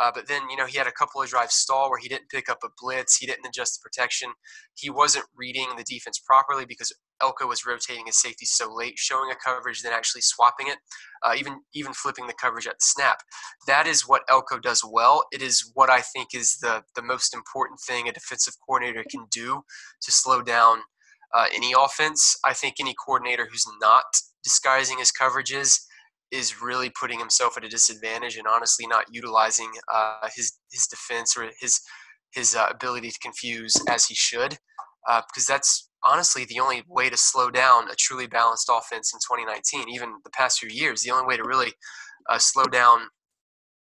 Uh, 0.00 0.10
but 0.14 0.26
then, 0.26 0.42
you 0.50 0.56
know, 0.56 0.66
he 0.66 0.76
had 0.78 0.86
a 0.86 0.92
couple 0.92 1.22
of 1.22 1.28
drives 1.28 1.54
stall 1.54 1.90
where 1.90 1.98
he 1.98 2.08
didn't 2.08 2.28
pick 2.28 2.48
up 2.48 2.58
a 2.64 2.68
blitz. 2.80 3.16
He 3.16 3.26
didn't 3.26 3.46
adjust 3.46 3.80
the 3.80 3.88
protection. 3.88 4.32
He 4.74 4.90
wasn't 4.90 5.26
reading 5.36 5.68
the 5.76 5.84
defense 5.84 6.18
properly 6.18 6.64
because 6.66 6.92
Elko 7.22 7.46
was 7.46 7.64
rotating 7.64 8.06
his 8.06 8.20
safety 8.20 8.44
so 8.44 8.72
late, 8.72 8.98
showing 8.98 9.30
a 9.30 9.36
coverage, 9.36 9.82
then 9.82 9.92
actually 9.92 10.22
swapping 10.22 10.66
it, 10.68 10.78
uh, 11.22 11.34
even 11.36 11.60
even 11.74 11.92
flipping 11.92 12.26
the 12.26 12.34
coverage 12.34 12.66
at 12.66 12.74
the 12.74 12.84
snap. 12.84 13.18
That 13.66 13.86
is 13.86 14.02
what 14.02 14.22
Elko 14.28 14.58
does 14.58 14.82
well. 14.84 15.24
It 15.32 15.42
is 15.42 15.70
what 15.74 15.90
I 15.90 16.00
think 16.00 16.34
is 16.34 16.56
the 16.56 16.82
the 16.96 17.02
most 17.02 17.34
important 17.34 17.80
thing 17.80 18.08
a 18.08 18.12
defensive 18.12 18.54
coordinator 18.66 19.04
can 19.08 19.26
do 19.30 19.62
to 20.02 20.12
slow 20.12 20.42
down 20.42 20.80
uh, 21.34 21.46
any 21.54 21.72
offense. 21.78 22.36
I 22.44 22.52
think 22.52 22.76
any 22.78 22.94
coordinator 22.94 23.48
who's 23.50 23.66
not 23.80 24.04
disguising 24.42 24.98
his 24.98 25.12
coverages 25.12 25.80
is 26.30 26.60
really 26.60 26.90
putting 26.98 27.18
himself 27.18 27.56
at 27.56 27.64
a 27.64 27.68
disadvantage 27.68 28.36
and 28.36 28.46
honestly 28.46 28.86
not 28.86 29.04
utilizing 29.10 29.70
uh, 29.92 30.28
his 30.34 30.58
his 30.72 30.86
defense 30.86 31.36
or 31.36 31.50
his 31.60 31.80
his 32.32 32.54
uh, 32.54 32.66
ability 32.70 33.10
to 33.10 33.18
confuse 33.20 33.74
as 33.88 34.06
he 34.06 34.14
should, 34.14 34.56
because 35.06 35.48
uh, 35.48 35.54
that's 35.54 35.88
honestly 36.04 36.44
the 36.44 36.60
only 36.60 36.82
way 36.88 37.08
to 37.08 37.16
slow 37.16 37.50
down 37.50 37.90
a 37.90 37.94
truly 37.94 38.26
balanced 38.26 38.70
offense 38.70 39.12
in 39.14 39.20
2019. 39.20 39.88
Even 39.88 40.14
the 40.24 40.30
past 40.30 40.58
few 40.58 40.68
years, 40.68 41.02
the 41.02 41.10
only 41.10 41.26
way 41.26 41.36
to 41.36 41.44
really 41.44 41.72
uh, 42.30 42.38
slow 42.38 42.64
down 42.64 43.00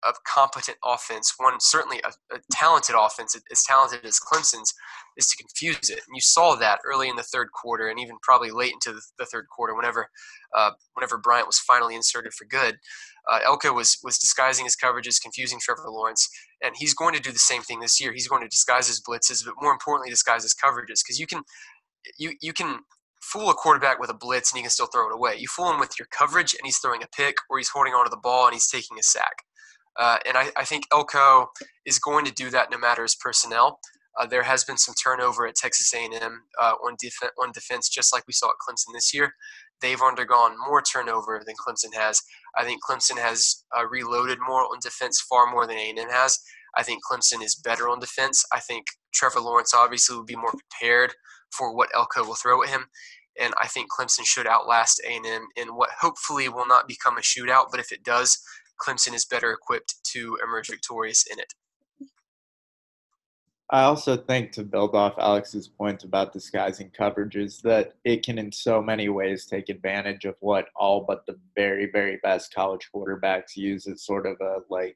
a 0.04 0.14
competent 0.26 0.78
offense, 0.86 1.34
one 1.38 1.54
certainly 1.60 2.00
a, 2.04 2.10
a, 2.36 2.40
talented 2.52 2.96
offense, 2.98 3.36
as 3.52 3.64
talented 3.64 4.06
as 4.06 4.20
Clemson's, 4.20 4.74
is 5.18 5.28
to 5.28 5.38
confuse 5.38 5.90
it. 5.90 6.00
And 6.08 6.16
you 6.16 6.22
saw 6.22 6.56
that 6.56 6.80
early 6.86 7.10
in 7.10 7.16
the 7.16 7.24
third 7.24 7.50
quarter, 7.52 7.88
and 7.88 8.00
even 8.00 8.18
probably 8.22 8.52
late 8.52 8.74
into 8.74 8.94
the, 8.94 9.02
the 9.18 9.26
third 9.26 9.48
quarter, 9.54 9.76
whenever 9.76 10.10
uh, 10.56 10.72
whenever 10.94 11.18
Bryant 11.18 11.48
was 11.48 11.60
finally 11.60 11.96
inserted 11.96 12.34
for 12.34 12.46
good. 12.46 12.78
Uh, 13.30 13.40
Elko 13.44 13.74
was 13.74 13.98
was 14.04 14.18
disguising 14.18 14.66
his 14.66 14.76
coverages, 14.76 15.22
confusing 15.22 15.60
Trevor 15.60 15.90
Lawrence, 15.90 16.30
and 16.64 16.76
he's 16.78 16.94
going 16.94 17.14
to 17.14 17.22
do 17.22 17.32
the 17.32 17.40
same 17.40 17.62
thing 17.62 17.80
this 17.80 18.00
year. 18.00 18.14
He's 18.14 18.28
going 18.28 18.42
to 18.42 18.48
disguise 18.48 18.88
his 18.88 19.02
blitzes, 19.02 19.44
but 19.46 19.56
more 19.62 19.74
importantly, 19.74 20.10
disguise 20.10 20.44
his 20.44 20.56
coverages 20.56 21.02
because 21.04 21.20
you 21.20 21.28
can 21.28 21.44
you 22.18 22.34
you 22.42 22.54
can 22.54 22.80
fool 23.22 23.50
a 23.50 23.54
quarterback 23.54 24.00
with 24.00 24.10
a 24.10 24.14
blitz 24.14 24.52
and 24.52 24.58
he 24.58 24.64
can 24.64 24.70
still 24.70 24.88
throw 24.88 25.10
it 25.10 25.14
away. 25.14 25.36
You 25.38 25.48
fool 25.48 25.72
him 25.72 25.80
with 25.80 26.00
your 26.00 26.08
coverage 26.12 26.54
and 26.54 26.62
he's 26.64 26.78
throwing 26.78 27.04
a 27.04 27.08
pick 27.08 27.36
or 27.50 27.58
he's 27.58 27.70
holding 27.70 27.94
onto 27.94 28.10
the 28.10 28.18
ball 28.18 28.46
and 28.46 28.54
he's 28.54 28.68
taking 28.68 28.98
a 28.98 29.04
sack. 29.04 29.44
Uh, 29.98 30.18
and 30.26 30.38
I, 30.38 30.50
I, 30.56 30.64
think 30.64 30.84
Elko 30.92 31.50
is 31.86 31.98
going 31.98 32.26
to 32.26 32.34
do 32.34 32.50
that 32.52 32.70
no 32.72 32.78
matter 32.78 33.02
his 33.02 33.16
personnel. 33.16 33.80
Uh, 34.18 34.26
there 34.26 34.44
has 34.44 34.64
been 34.64 34.78
some 34.78 34.96
turnover 34.96 35.48
at 35.48 35.56
Texas 35.56 35.94
A&M 35.94 36.42
uh, 36.60 36.74
on, 36.84 36.96
def- 37.00 37.32
on 37.42 37.52
defense, 37.52 37.90
just 37.90 38.14
like 38.14 38.24
we 38.28 38.34
saw 38.34 38.48
at 38.48 38.56
Clemson 38.68 38.94
this 38.94 39.14
year. 39.14 39.34
They've 39.82 40.02
undergone 40.02 40.56
more 40.68 40.82
turnover 40.82 41.42
than 41.46 41.56
Clemson 41.56 41.96
has. 41.96 42.22
I 42.56 42.64
think 42.64 42.82
Clemson 42.84 43.18
has 43.20 43.64
uh, 43.78 43.88
reloaded 43.88 44.40
more 44.40 44.62
on 44.62 44.80
defense, 44.82 45.24
far 45.30 45.52
more 45.52 45.68
than 45.68 45.78
A&M 45.78 46.10
has. 46.10 46.40
I 46.76 46.84
think 46.84 47.02
Clemson 47.04 47.44
is 47.44 47.56
better 47.56 47.90
on 47.90 48.00
defense. 48.00 48.44
I 48.54 48.60
think 48.60 48.86
Trevor 49.14 49.40
Lawrence 49.40 49.74
obviously 49.74 50.16
will 50.16 50.26
be 50.26 50.36
more 50.36 50.54
prepared 50.54 51.14
for 51.52 51.76
what 51.76 51.90
Elko 51.96 52.24
will 52.24 52.36
throw 52.36 52.64
at 52.64 52.70
him. 52.70 52.86
And 53.40 53.54
I 53.62 53.68
think 53.68 53.88
Clemson 53.92 54.26
should 54.26 54.48
outlast 54.48 55.02
A&M 55.08 55.48
in 55.56 55.76
what 55.76 55.90
hopefully 56.00 56.50
will 56.50 56.68
not 56.68 56.88
become 56.88 57.18
a 57.18 57.22
shootout, 57.22 57.68
but 57.70 57.80
if 57.80 57.92
it 57.92 58.04
does, 58.04 58.38
Clemson 58.80 59.14
is 59.14 59.26
better 59.26 59.52
equipped 59.52 59.96
to 60.14 60.38
emerge 60.44 60.68
victorious 60.68 61.26
in 61.32 61.40
it. 61.40 61.54
I 63.70 63.84
also 63.84 64.16
think 64.16 64.54
to 64.54 64.64
build 64.64 64.96
off 64.96 65.16
Alex's 65.18 65.68
point 65.68 66.06
about 66.06 66.32
disguising 66.32 66.90
coverages 66.98 67.62
that 67.64 67.96
it 68.06 68.24
can 68.24 68.38
in 68.38 68.50
so 68.50 68.82
many 68.82 69.10
ways 69.10 69.46
take 69.46 69.68
advantage 69.68 70.24
of 70.24 70.36
what 70.40 70.68
all 70.74 71.04
but 71.06 71.26
the 71.26 71.38
very 71.54 71.90
very 71.92 72.18
best 72.24 72.54
college 72.54 72.88
quarterbacks 72.96 73.58
use 73.58 73.86
as 73.88 74.06
sort 74.06 74.26
of 74.26 74.38
a 74.40 74.60
like 74.70 74.96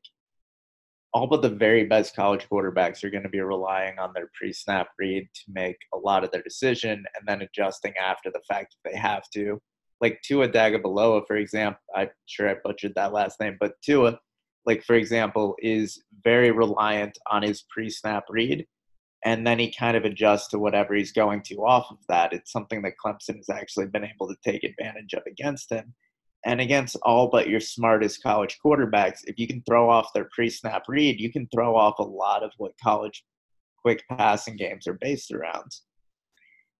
all 1.14 1.28
but 1.28 1.42
the 1.42 1.50
very 1.50 1.84
best 1.84 2.16
college 2.16 2.48
quarterbacks 2.50 3.04
are 3.04 3.10
going 3.10 3.24
to 3.24 3.30
be 3.30 3.42
relying 3.42 4.00
on 4.00 4.14
their 4.14 4.32
pre-snap 4.34 4.88
read 4.98 5.28
to 5.34 5.52
make 5.52 5.78
a 5.94 5.98
lot 5.98 6.24
of 6.24 6.32
their 6.32 6.44
decision 6.44 7.04
and 7.20 7.28
then 7.28 7.42
adjusting 7.42 7.94
after 7.98 8.32
the 8.32 8.42
fact 8.48 8.74
if 8.78 8.90
they 8.90 8.98
have 8.98 9.24
to 9.34 9.60
like 10.02 10.22
Tua 10.24 10.50
Tagovailoa, 10.50 11.26
for 11.28 11.36
example, 11.38 11.80
I'm 11.96 12.10
sure 12.26 12.50
I 12.50 12.56
butchered 12.64 12.96
that 12.96 13.14
last 13.14 13.40
name, 13.40 13.58
but 13.60 13.74
Tua, 13.84 14.20
like 14.66 14.84
for 14.84 14.96
example, 14.96 15.56
is 15.60 16.04
very 16.24 16.52
reliant 16.52 17.18
on 17.30 17.44
his 17.44 17.64
pre-snap 17.70 18.26
read, 18.30 18.66
and 19.24 19.46
then 19.46 19.60
he 19.60 19.72
kind 19.72 19.96
of 19.96 20.04
adjusts 20.04 20.48
to 20.50 20.60
whatever 20.60 20.96
he's 20.96 21.12
going 21.12 21.44
to 21.44 21.56
off 21.58 21.92
of 21.92 21.98
that. 22.10 22.34
It's 22.34 22.52
something 22.52 22.82
that 22.82 22.94
Clemson 23.04 23.38
has 23.38 23.50
actually 23.50 23.88
been 23.88 24.04
able 24.04 24.28
to 24.28 24.36
take 24.44 24.64
advantage 24.64 25.14
of 25.14 25.24
against 25.28 25.72
him. 25.72 25.94
And 26.44 26.60
against 26.60 26.98
all 27.04 27.30
but 27.30 27.50
your 27.50 27.60
smartest 27.60 28.24
college 28.24 28.58
quarterbacks, 28.66 29.20
if 29.26 29.38
you 29.38 29.46
can 29.46 29.62
throw 29.62 29.92
off 29.92 30.12
their 30.14 30.28
pre 30.34 30.50
snap 30.50 30.86
read, 30.88 31.20
you 31.20 31.32
can 31.32 31.48
throw 31.54 31.76
off 31.76 32.00
a 32.00 32.04
lot 32.04 32.42
of 32.42 32.52
what 32.58 32.74
college 32.84 33.24
quick 33.80 34.04
passing 34.10 34.56
games 34.56 34.88
are 34.88 34.98
based 35.00 35.32
around. 35.32 35.72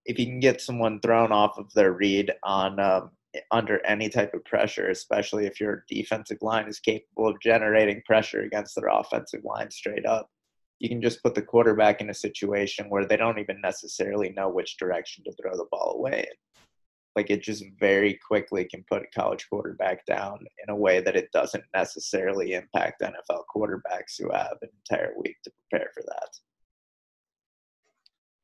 If 0.04 0.18
you 0.18 0.26
can 0.26 0.40
get 0.40 0.60
someone 0.60 1.00
thrown 1.00 1.32
off 1.32 1.58
of 1.58 1.72
their 1.74 1.92
read 1.92 2.32
on 2.42 2.80
um, 2.80 3.10
under 3.50 3.84
any 3.86 4.08
type 4.08 4.34
of 4.34 4.44
pressure, 4.44 4.88
especially 4.90 5.46
if 5.46 5.60
your 5.60 5.84
defensive 5.88 6.38
line 6.42 6.68
is 6.68 6.80
capable 6.80 7.28
of 7.28 7.40
generating 7.40 8.02
pressure 8.04 8.42
against 8.42 8.74
their 8.74 8.88
offensive 8.88 9.44
line 9.44 9.70
straight 9.70 10.06
up, 10.06 10.28
you 10.80 10.88
can 10.88 11.00
just 11.00 11.22
put 11.22 11.34
the 11.34 11.42
quarterback 11.42 12.00
in 12.00 12.10
a 12.10 12.14
situation 12.14 12.90
where 12.90 13.06
they 13.06 13.16
don't 13.16 13.38
even 13.38 13.60
necessarily 13.60 14.30
know 14.30 14.48
which 14.48 14.76
direction 14.76 15.22
to 15.24 15.32
throw 15.32 15.56
the 15.56 15.66
ball 15.70 15.94
away. 15.96 16.26
Like 17.14 17.30
it 17.30 17.42
just 17.42 17.64
very 17.78 18.18
quickly 18.26 18.64
can 18.64 18.84
put 18.88 19.02
a 19.02 19.18
college 19.20 19.46
quarterback 19.48 20.04
down 20.06 20.38
in 20.66 20.72
a 20.72 20.76
way 20.76 21.00
that 21.00 21.14
it 21.14 21.30
doesn't 21.32 21.64
necessarily 21.74 22.54
impact 22.54 23.02
NFL 23.02 23.44
quarterbacks 23.54 24.18
who 24.18 24.30
have 24.32 24.56
an 24.62 24.70
entire 24.90 25.12
week 25.16 25.36
to 25.44 25.52
prepare 25.70 25.90
for 25.94 26.02
that. 26.06 26.28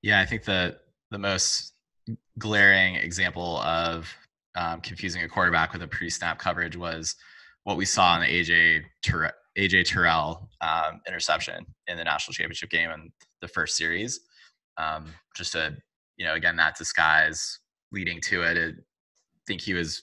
Yeah, 0.02 0.20
I 0.20 0.26
think 0.26 0.44
the 0.44 0.78
the 1.10 1.18
most 1.18 1.72
glaring 2.38 2.96
example 2.96 3.58
of 3.58 4.12
um, 4.56 4.80
confusing 4.80 5.22
a 5.22 5.28
quarterback 5.28 5.72
with 5.72 5.82
a 5.82 5.88
pre-snap 5.88 6.38
coverage 6.38 6.76
was 6.76 7.14
what 7.64 7.76
we 7.76 7.84
saw 7.84 8.16
in 8.16 8.22
the 8.22 8.26
AJ 8.26 8.82
AJ 9.58 9.86
Terrell 9.86 10.48
um, 10.60 11.00
interception 11.06 11.66
in 11.86 11.96
the 11.96 12.04
national 12.04 12.32
championship 12.32 12.70
game 12.70 12.90
in 12.90 13.10
the 13.40 13.48
first 13.48 13.76
series. 13.76 14.20
Um, 14.76 15.06
just 15.36 15.54
a 15.54 15.76
you 16.16 16.26
know 16.26 16.34
again 16.34 16.56
that 16.56 16.76
disguise 16.76 17.58
leading 17.92 18.20
to 18.22 18.42
it. 18.42 18.56
I 18.56 18.72
think 19.46 19.60
he 19.60 19.74
was 19.74 20.02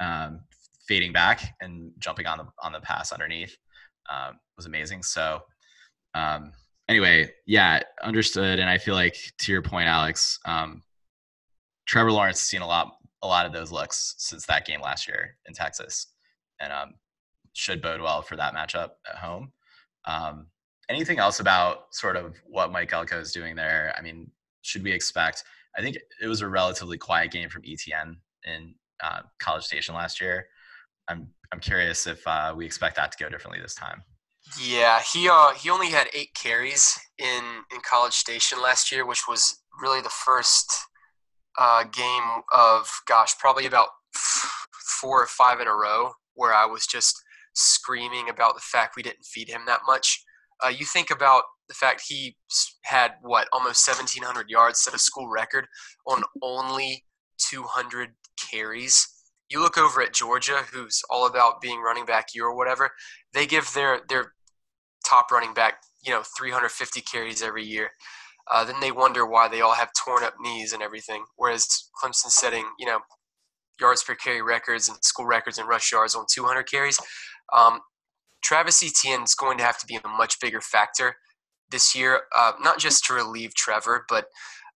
um, 0.00 0.40
fading 0.86 1.12
back 1.12 1.54
and 1.60 1.92
jumping 1.98 2.26
on 2.26 2.38
the 2.38 2.46
on 2.62 2.72
the 2.72 2.80
pass 2.80 3.12
underneath 3.12 3.56
um, 4.10 4.38
was 4.56 4.66
amazing. 4.66 5.02
So 5.02 5.42
um, 6.14 6.52
anyway, 6.88 7.30
yeah, 7.46 7.80
understood. 8.02 8.58
And 8.58 8.68
I 8.68 8.78
feel 8.78 8.94
like 8.94 9.16
to 9.38 9.52
your 9.52 9.62
point, 9.62 9.88
Alex, 9.88 10.38
um, 10.44 10.82
Trevor 11.86 12.12
Lawrence 12.12 12.38
has 12.38 12.48
seen 12.48 12.62
a 12.62 12.66
lot 12.66 12.94
a 13.22 13.26
lot 13.26 13.46
of 13.46 13.52
those 13.52 13.72
looks 13.72 14.14
since 14.18 14.46
that 14.46 14.64
game 14.64 14.80
last 14.80 15.08
year 15.08 15.36
in 15.46 15.54
Texas, 15.54 16.06
and 16.60 16.72
um, 16.72 16.94
should 17.52 17.82
bode 17.82 18.00
well 18.00 18.22
for 18.22 18.36
that 18.36 18.54
matchup 18.54 18.90
at 19.08 19.16
home. 19.16 19.52
Um, 20.04 20.46
anything 20.88 21.18
else 21.18 21.40
about 21.40 21.92
sort 21.92 22.16
of 22.16 22.36
what 22.44 22.70
Mike 22.70 22.92
Elko 22.92 23.18
is 23.18 23.32
doing 23.32 23.56
there? 23.56 23.94
I 23.98 24.02
mean, 24.02 24.30
should 24.62 24.84
we 24.84 24.92
expect? 24.92 25.44
I 25.76 25.82
think 25.82 25.96
it 26.22 26.26
was 26.26 26.40
a 26.40 26.48
relatively 26.48 26.98
quiet 26.98 27.30
game 27.30 27.48
from 27.48 27.62
Etienne 27.66 28.18
in 28.44 28.74
uh, 29.02 29.20
College 29.40 29.64
Station 29.64 29.94
last 29.94 30.20
year. 30.20 30.46
I'm 31.08 31.28
I'm 31.52 31.60
curious 31.60 32.06
if 32.06 32.26
uh, 32.26 32.54
we 32.56 32.66
expect 32.66 32.96
that 32.96 33.12
to 33.12 33.18
go 33.18 33.28
differently 33.28 33.60
this 33.60 33.74
time. 33.74 34.02
Yeah, 34.56 35.00
he 35.02 35.28
uh 35.28 35.52
he 35.52 35.68
only 35.68 35.90
had 35.90 36.08
eight 36.14 36.32
carries 36.34 36.98
in 37.18 37.42
in 37.72 37.80
College 37.82 38.14
Station 38.14 38.62
last 38.62 38.90
year, 38.92 39.04
which 39.04 39.26
was 39.28 39.60
really 39.82 40.00
the 40.00 40.08
first 40.08 40.86
uh, 41.58 41.84
game 41.84 42.42
of 42.54 42.88
gosh, 43.06 43.36
probably 43.38 43.66
about 43.66 43.88
four 45.00 45.22
or 45.22 45.26
five 45.26 45.60
in 45.60 45.66
a 45.66 45.74
row 45.74 46.12
where 46.34 46.54
I 46.54 46.66
was 46.66 46.86
just 46.86 47.20
screaming 47.54 48.28
about 48.28 48.54
the 48.54 48.60
fact 48.60 48.96
we 48.96 49.02
didn't 49.02 49.24
feed 49.24 49.48
him 49.48 49.62
that 49.66 49.80
much. 49.86 50.22
Uh, 50.64 50.68
you 50.68 50.86
think 50.86 51.10
about 51.10 51.42
the 51.68 51.74
fact 51.74 52.04
he 52.08 52.36
had 52.84 53.12
what 53.22 53.48
almost 53.52 53.86
1,700 53.86 54.48
yards, 54.48 54.80
set 54.80 54.94
a 54.94 54.98
school 54.98 55.28
record 55.28 55.66
on 56.06 56.22
only 56.42 57.04
200 57.50 58.10
carries. 58.50 59.06
You 59.50 59.60
look 59.60 59.76
over 59.78 60.00
at 60.02 60.14
Georgia, 60.14 60.62
who's 60.72 61.02
all 61.10 61.26
about 61.26 61.60
being 61.60 61.80
running 61.80 62.06
back 62.06 62.28
year 62.34 62.46
or 62.46 62.56
whatever. 62.56 62.90
They 63.34 63.46
give 63.46 63.72
their 63.74 64.00
their 64.08 64.32
top 65.08 65.30
running 65.30 65.54
back, 65.54 65.74
you 66.04 66.12
know, 66.12 66.22
350 66.38 67.00
carries 67.02 67.42
every 67.42 67.64
year. 67.64 67.90
Uh, 68.50 68.64
then 68.64 68.80
they 68.80 68.90
wonder 68.90 69.26
why 69.26 69.48
they 69.48 69.60
all 69.60 69.74
have 69.74 69.90
torn 70.04 70.24
up 70.24 70.34
knees 70.40 70.72
and 70.72 70.82
everything. 70.82 71.24
Whereas 71.36 71.88
Clemson's 72.02 72.34
setting, 72.34 72.64
you 72.78 72.86
know, 72.86 73.00
yards 73.80 74.02
per 74.02 74.14
carry 74.14 74.42
records 74.42 74.88
and 74.88 74.98
school 75.02 75.26
records 75.26 75.58
and 75.58 75.68
rush 75.68 75.92
yards 75.92 76.14
on 76.14 76.24
200 76.32 76.64
carries. 76.64 76.98
Um, 77.52 77.80
Travis 78.42 78.82
Etienne 78.82 79.22
is 79.22 79.34
going 79.34 79.58
to 79.58 79.64
have 79.64 79.78
to 79.78 79.86
be 79.86 79.96
a 79.96 80.08
much 80.08 80.40
bigger 80.40 80.60
factor 80.60 81.16
this 81.70 81.94
year, 81.94 82.22
uh, 82.36 82.52
not 82.60 82.78
just 82.78 83.04
to 83.04 83.14
relieve 83.14 83.54
Trevor, 83.54 84.04
but 84.08 84.26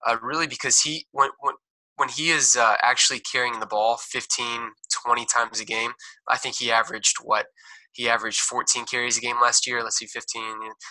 uh, 0.07 0.16
really 0.22 0.47
because 0.47 0.80
he 0.80 1.07
when 1.12 1.30
when 1.41 1.55
when 1.97 2.09
he 2.09 2.30
is 2.30 2.57
uh, 2.57 2.74
actually 2.83 3.20
carrying 3.20 3.61
the 3.61 3.66
ball 3.66 3.99
15, 3.99 4.72
20 5.07 5.26
times 5.26 5.61
a 5.61 5.64
game, 5.64 5.93
I 6.28 6.37
think 6.37 6.57
he 6.57 6.72
averaged 6.72 7.16
what 7.22 7.47
he 7.93 8.09
averaged 8.09 8.40
14 8.40 8.84
carries 8.86 9.18
a 9.18 9.20
game 9.20 9.36
last 9.40 9.66
year. 9.66 9.82
Let's 9.82 9.99
see, 9.99 10.07
15. 10.07 10.43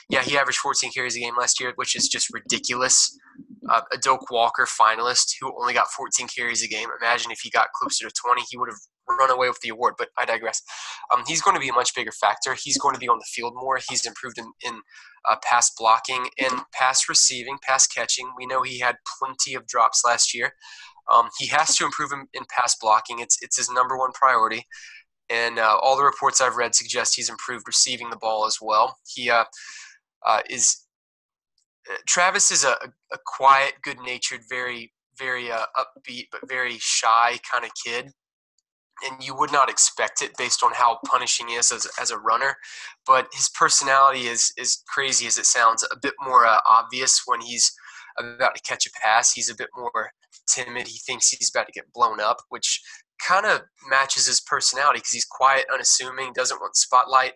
Yeah, 0.09 0.21
he 0.21 0.37
averaged 0.37 0.59
14 0.59 0.91
carries 0.91 1.15
a 1.15 1.19
game 1.19 1.33
last 1.37 1.59
year, 1.59 1.73
which 1.75 1.95
is 1.95 2.07
just 2.07 2.31
ridiculous. 2.33 3.17
Uh, 3.69 3.81
a 3.93 3.97
Doak 3.97 4.29
Walker 4.31 4.67
finalist 4.67 5.33
who 5.39 5.53
only 5.59 5.73
got 5.73 5.87
14 5.87 6.27
carries 6.27 6.63
a 6.63 6.67
game. 6.67 6.89
Imagine 7.01 7.31
if 7.31 7.39
he 7.41 7.49
got 7.49 7.71
closer 7.73 8.07
to 8.07 8.13
20, 8.13 8.43
he 8.49 8.57
would 8.57 8.69
have 8.69 9.17
run 9.19 9.31
away 9.31 9.47
with 9.47 9.59
the 9.61 9.69
award. 9.69 9.95
But 9.97 10.09
I 10.19 10.25
digress. 10.25 10.61
Um, 11.13 11.23
he's 11.27 11.41
going 11.41 11.55
to 11.55 11.61
be 11.61 11.69
a 11.69 11.73
much 11.73 11.95
bigger 11.95 12.11
factor. 12.11 12.55
He's 12.61 12.77
going 12.77 12.93
to 12.93 12.99
be 12.99 13.07
on 13.07 13.17
the 13.17 13.25
field 13.33 13.53
more. 13.55 13.79
He's 13.89 14.05
improved 14.05 14.37
in, 14.37 14.51
in 14.65 14.81
uh, 15.29 15.37
pass 15.43 15.71
blocking 15.77 16.27
and 16.39 16.61
pass 16.73 17.09
receiving, 17.09 17.57
pass 17.61 17.87
catching. 17.87 18.31
We 18.37 18.45
know 18.45 18.61
he 18.61 18.79
had 18.79 18.97
plenty 19.19 19.55
of 19.55 19.67
drops 19.67 20.03
last 20.05 20.33
year. 20.33 20.53
Um, 21.11 21.29
he 21.39 21.47
has 21.47 21.75
to 21.77 21.85
improve 21.85 22.11
in, 22.11 22.27
in 22.33 22.43
pass 22.49 22.75
blocking. 22.79 23.19
It's 23.19 23.37
it's 23.41 23.57
his 23.57 23.69
number 23.69 23.97
one 23.97 24.11
priority 24.13 24.65
and 25.31 25.59
uh, 25.59 25.77
all 25.81 25.95
the 25.95 26.03
reports 26.03 26.41
I've 26.41 26.57
read 26.57 26.75
suggest 26.75 27.15
he's 27.15 27.29
improved 27.29 27.67
receiving 27.67 28.09
the 28.09 28.17
ball 28.17 28.45
as 28.45 28.57
well. 28.61 28.97
He 29.07 29.29
uh, 29.29 29.45
uh, 30.25 30.41
is 30.49 30.85
uh, 31.89 31.97
Travis 32.07 32.51
is 32.51 32.63
a, 32.63 32.75
a 33.13 33.17
quiet, 33.25 33.73
good-natured, 33.83 34.41
very 34.49 34.91
very 35.17 35.51
uh, 35.51 35.65
upbeat 35.77 36.27
but 36.31 36.47
very 36.47 36.77
shy 36.79 37.37
kind 37.51 37.65
of 37.65 37.71
kid. 37.85 38.11
And 39.03 39.23
you 39.23 39.35
would 39.35 39.51
not 39.51 39.69
expect 39.69 40.21
it 40.21 40.37
based 40.37 40.63
on 40.63 40.71
how 40.73 40.99
punishing 41.05 41.47
he 41.47 41.55
is 41.55 41.71
as, 41.71 41.87
as 41.99 42.11
a 42.11 42.19
runner, 42.19 42.55
but 43.07 43.27
his 43.33 43.49
personality 43.49 44.27
is 44.27 44.53
is 44.57 44.83
crazy 44.87 45.25
as 45.27 45.37
it 45.37 45.45
sounds. 45.45 45.83
A 45.83 45.97
bit 46.01 46.13
more 46.21 46.45
uh, 46.45 46.59
obvious 46.67 47.21
when 47.25 47.41
he's 47.41 47.73
about 48.19 48.55
to 48.55 48.61
catch 48.61 48.85
a 48.85 48.91
pass. 49.03 49.31
He's 49.31 49.49
a 49.49 49.55
bit 49.55 49.69
more 49.75 50.11
timid. 50.47 50.87
He 50.87 50.99
thinks 50.99 51.29
he's 51.29 51.49
about 51.49 51.67
to 51.67 51.71
get 51.71 51.91
blown 51.93 52.19
up, 52.19 52.37
which 52.49 52.81
kind 53.27 53.45
of 53.45 53.61
matches 53.89 54.27
his 54.27 54.41
personality 54.41 54.99
because 54.99 55.13
he's 55.13 55.25
quiet, 55.25 55.65
unassuming, 55.73 56.33
doesn't 56.33 56.59
want 56.59 56.75
spotlight. 56.75 57.33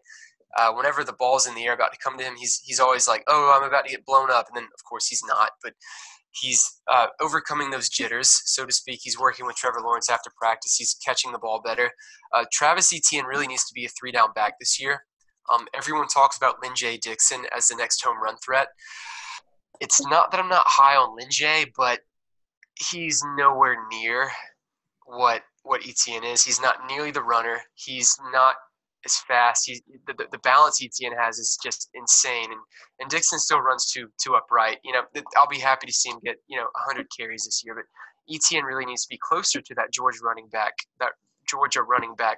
Uh, 0.58 0.72
whenever 0.72 1.04
the 1.04 1.14
ball's 1.14 1.48
in 1.48 1.56
the 1.56 1.66
air 1.66 1.74
about 1.74 1.92
to 1.92 2.00
come 2.02 2.18
to 2.18 2.24
him, 2.24 2.36
he's 2.38 2.62
he's 2.64 2.80
always 2.80 3.08
like, 3.08 3.24
"Oh, 3.28 3.54
I'm 3.56 3.68
about 3.68 3.86
to 3.86 3.92
get 3.92 4.06
blown 4.06 4.32
up," 4.32 4.48
and 4.48 4.56
then 4.56 4.64
of 4.64 4.84
course 4.88 5.08
he's 5.08 5.24
not. 5.28 5.52
But 5.62 5.74
he's 6.32 6.82
uh, 6.88 7.08
overcoming 7.22 7.70
those 7.70 7.90
jitters, 7.90 8.42
so 8.46 8.66
to 8.66 8.72
speak. 8.72 9.00
He's 9.04 9.20
working 9.20 9.46
with 9.46 9.56
Trevor 9.56 9.82
Lawrence 9.82 10.10
after 10.10 10.32
practice. 10.38 10.76
He's 10.76 10.96
catching 11.06 11.32
the 11.32 11.40
ball 11.40 11.62
better. 11.64 11.92
Uh, 12.34 12.46
Travis 12.52 12.94
Etienne 12.94 13.26
really 13.26 13.48
needs 13.48 13.66
to 13.66 13.74
be 13.74 13.86
a 13.86 13.90
three 13.90 14.12
down 14.12 14.34
back 14.34 14.54
this 14.60 14.80
year. 14.80 15.04
Um, 15.54 15.68
everyone 15.76 16.08
talks 16.08 16.38
about 16.38 16.56
Lyn-J 16.64 16.98
Dixon 16.98 17.46
as 17.56 17.68
the 17.68 17.76
next 17.76 18.04
home 18.04 18.22
run 18.22 18.36
threat. 18.44 18.68
It's 19.80 20.06
not 20.08 20.32
that 20.32 20.40
I'm 20.40 20.50
not 20.50 20.66
high 20.66 20.96
on 20.96 21.16
Lyn-J, 21.16 21.74
but 21.78 22.00
he's 22.90 23.24
nowhere 23.38 23.78
near 23.92 24.32
what 25.06 25.44
what 25.66 25.82
Etienne 25.86 26.24
is. 26.24 26.43
He's 26.43 26.61
not 26.61 26.88
nearly 26.88 27.11
the 27.11 27.24
runner. 27.24 27.59
He's 27.74 28.16
not 28.32 28.55
as 29.05 29.18
fast. 29.28 29.70
The, 30.07 30.26
the, 30.32 30.38
balance 30.39 30.82
Etienne 30.82 31.18
has 31.18 31.38
is 31.38 31.57
just 31.61 31.89
insane. 31.93 32.51
And 32.51 32.61
and 32.99 33.09
Dixon 33.09 33.39
still 33.39 33.59
runs 33.59 33.91
too 33.91 34.09
too 34.22 34.36
upright. 34.36 34.78
You 34.84 34.93
know, 34.93 35.03
I'll 35.38 35.47
be 35.47 35.59
happy 35.59 35.88
to 35.88 35.93
see 35.93 36.09
him 36.09 36.20
get 36.24 36.38
you 36.47 36.57
know 36.57 36.68
100 36.74 37.07
carries 37.16 37.45
this 37.45 37.63
year. 37.66 37.76
But 37.76 37.86
Etienne 38.34 38.63
really 38.63 38.86
needs 38.86 39.03
to 39.03 39.09
be 39.09 39.20
closer 39.22 39.61
to 39.61 39.76
that 39.76 39.91
Georgia 39.91 40.20
running 40.24 40.47
back 40.47 40.74
that 40.99 41.13
Georgia 41.47 41.84
running 41.84 42.16
back 42.16 42.38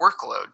workload. 0.00 0.46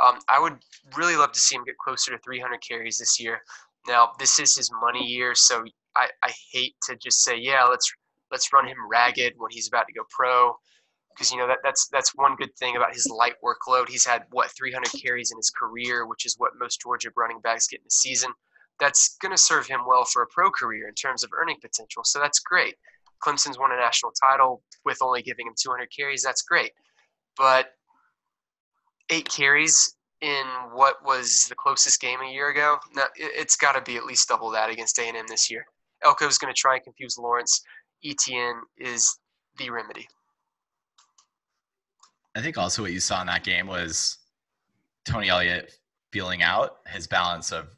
Um, 0.00 0.18
I 0.28 0.38
would 0.40 0.56
really 0.96 1.16
love 1.16 1.32
to 1.32 1.40
see 1.40 1.56
him 1.56 1.64
get 1.64 1.76
closer 1.78 2.12
to 2.12 2.18
300 2.18 2.60
carries 2.66 2.98
this 2.98 3.18
year. 3.18 3.40
Now, 3.88 4.12
this 4.18 4.38
is 4.38 4.54
his 4.54 4.70
money 4.80 5.04
year, 5.04 5.34
so 5.34 5.64
I, 5.96 6.08
I 6.22 6.30
hate 6.52 6.74
to 6.84 6.96
just 6.96 7.24
say, 7.24 7.36
yeah, 7.36 7.64
let's 7.64 7.90
let's 8.30 8.52
run 8.52 8.66
him 8.66 8.76
ragged 8.90 9.34
when 9.36 9.50
he's 9.50 9.68
about 9.68 9.86
to 9.88 9.92
go 9.92 10.02
pro 10.10 10.54
because 11.14 11.30
you 11.30 11.38
know 11.38 11.46
that 11.46 11.58
that's 11.62 11.88
that's 11.88 12.14
one 12.14 12.36
good 12.36 12.54
thing 12.56 12.76
about 12.76 12.94
his 12.94 13.06
light 13.06 13.34
workload. 13.44 13.88
He's 13.88 14.06
had 14.06 14.24
what 14.30 14.50
300 14.50 14.90
carries 15.02 15.30
in 15.30 15.38
his 15.38 15.50
career, 15.50 16.06
which 16.06 16.24
is 16.26 16.36
what 16.38 16.52
most 16.58 16.80
Georgia 16.80 17.10
running 17.16 17.40
backs 17.40 17.66
get 17.66 17.80
in 17.80 17.86
a 17.86 17.90
season. 17.90 18.30
That's 18.78 19.16
going 19.20 19.32
to 19.32 19.38
serve 19.38 19.66
him 19.66 19.80
well 19.86 20.04
for 20.04 20.22
a 20.22 20.26
pro 20.28 20.50
career 20.50 20.88
in 20.88 20.94
terms 20.94 21.22
of 21.22 21.30
earning 21.38 21.58
potential. 21.60 22.02
So 22.04 22.18
that's 22.18 22.38
great. 22.38 22.74
Clemson's 23.22 23.58
won 23.58 23.72
a 23.72 23.76
national 23.76 24.12
title 24.12 24.62
with 24.84 24.98
only 25.02 25.20
giving 25.20 25.46
him 25.46 25.54
200 25.60 25.88
carries. 25.94 26.22
That's 26.22 26.42
great, 26.42 26.72
but 27.36 27.72
eight 29.10 29.28
carries 29.28 29.94
in 30.22 30.44
what 30.72 31.04
was 31.04 31.48
the 31.48 31.54
closest 31.54 32.00
game 32.00 32.20
a 32.22 32.30
year 32.30 32.50
ago. 32.50 32.78
Now 32.94 33.04
it's 33.16 33.56
got 33.56 33.72
to 33.72 33.82
be 33.82 33.96
at 33.96 34.04
least 34.04 34.28
double 34.28 34.50
that 34.50 34.70
against 34.70 34.98
A&M 34.98 35.26
this 35.28 35.50
year. 35.50 35.66
Elko 36.02 36.26
is 36.26 36.38
going 36.38 36.52
to 36.52 36.58
try 36.58 36.76
and 36.76 36.84
confuse 36.84 37.18
Lawrence. 37.18 37.62
Etienne 38.04 38.62
is 38.78 39.18
the 39.58 39.70
remedy. 39.70 40.08
I 42.36 42.42
think 42.42 42.58
also 42.58 42.82
what 42.82 42.92
you 42.92 43.00
saw 43.00 43.20
in 43.20 43.26
that 43.26 43.44
game 43.44 43.66
was 43.66 44.18
Tony 45.04 45.28
Elliott 45.28 45.72
feeling 46.12 46.42
out 46.42 46.78
his 46.88 47.06
balance 47.06 47.52
of 47.52 47.68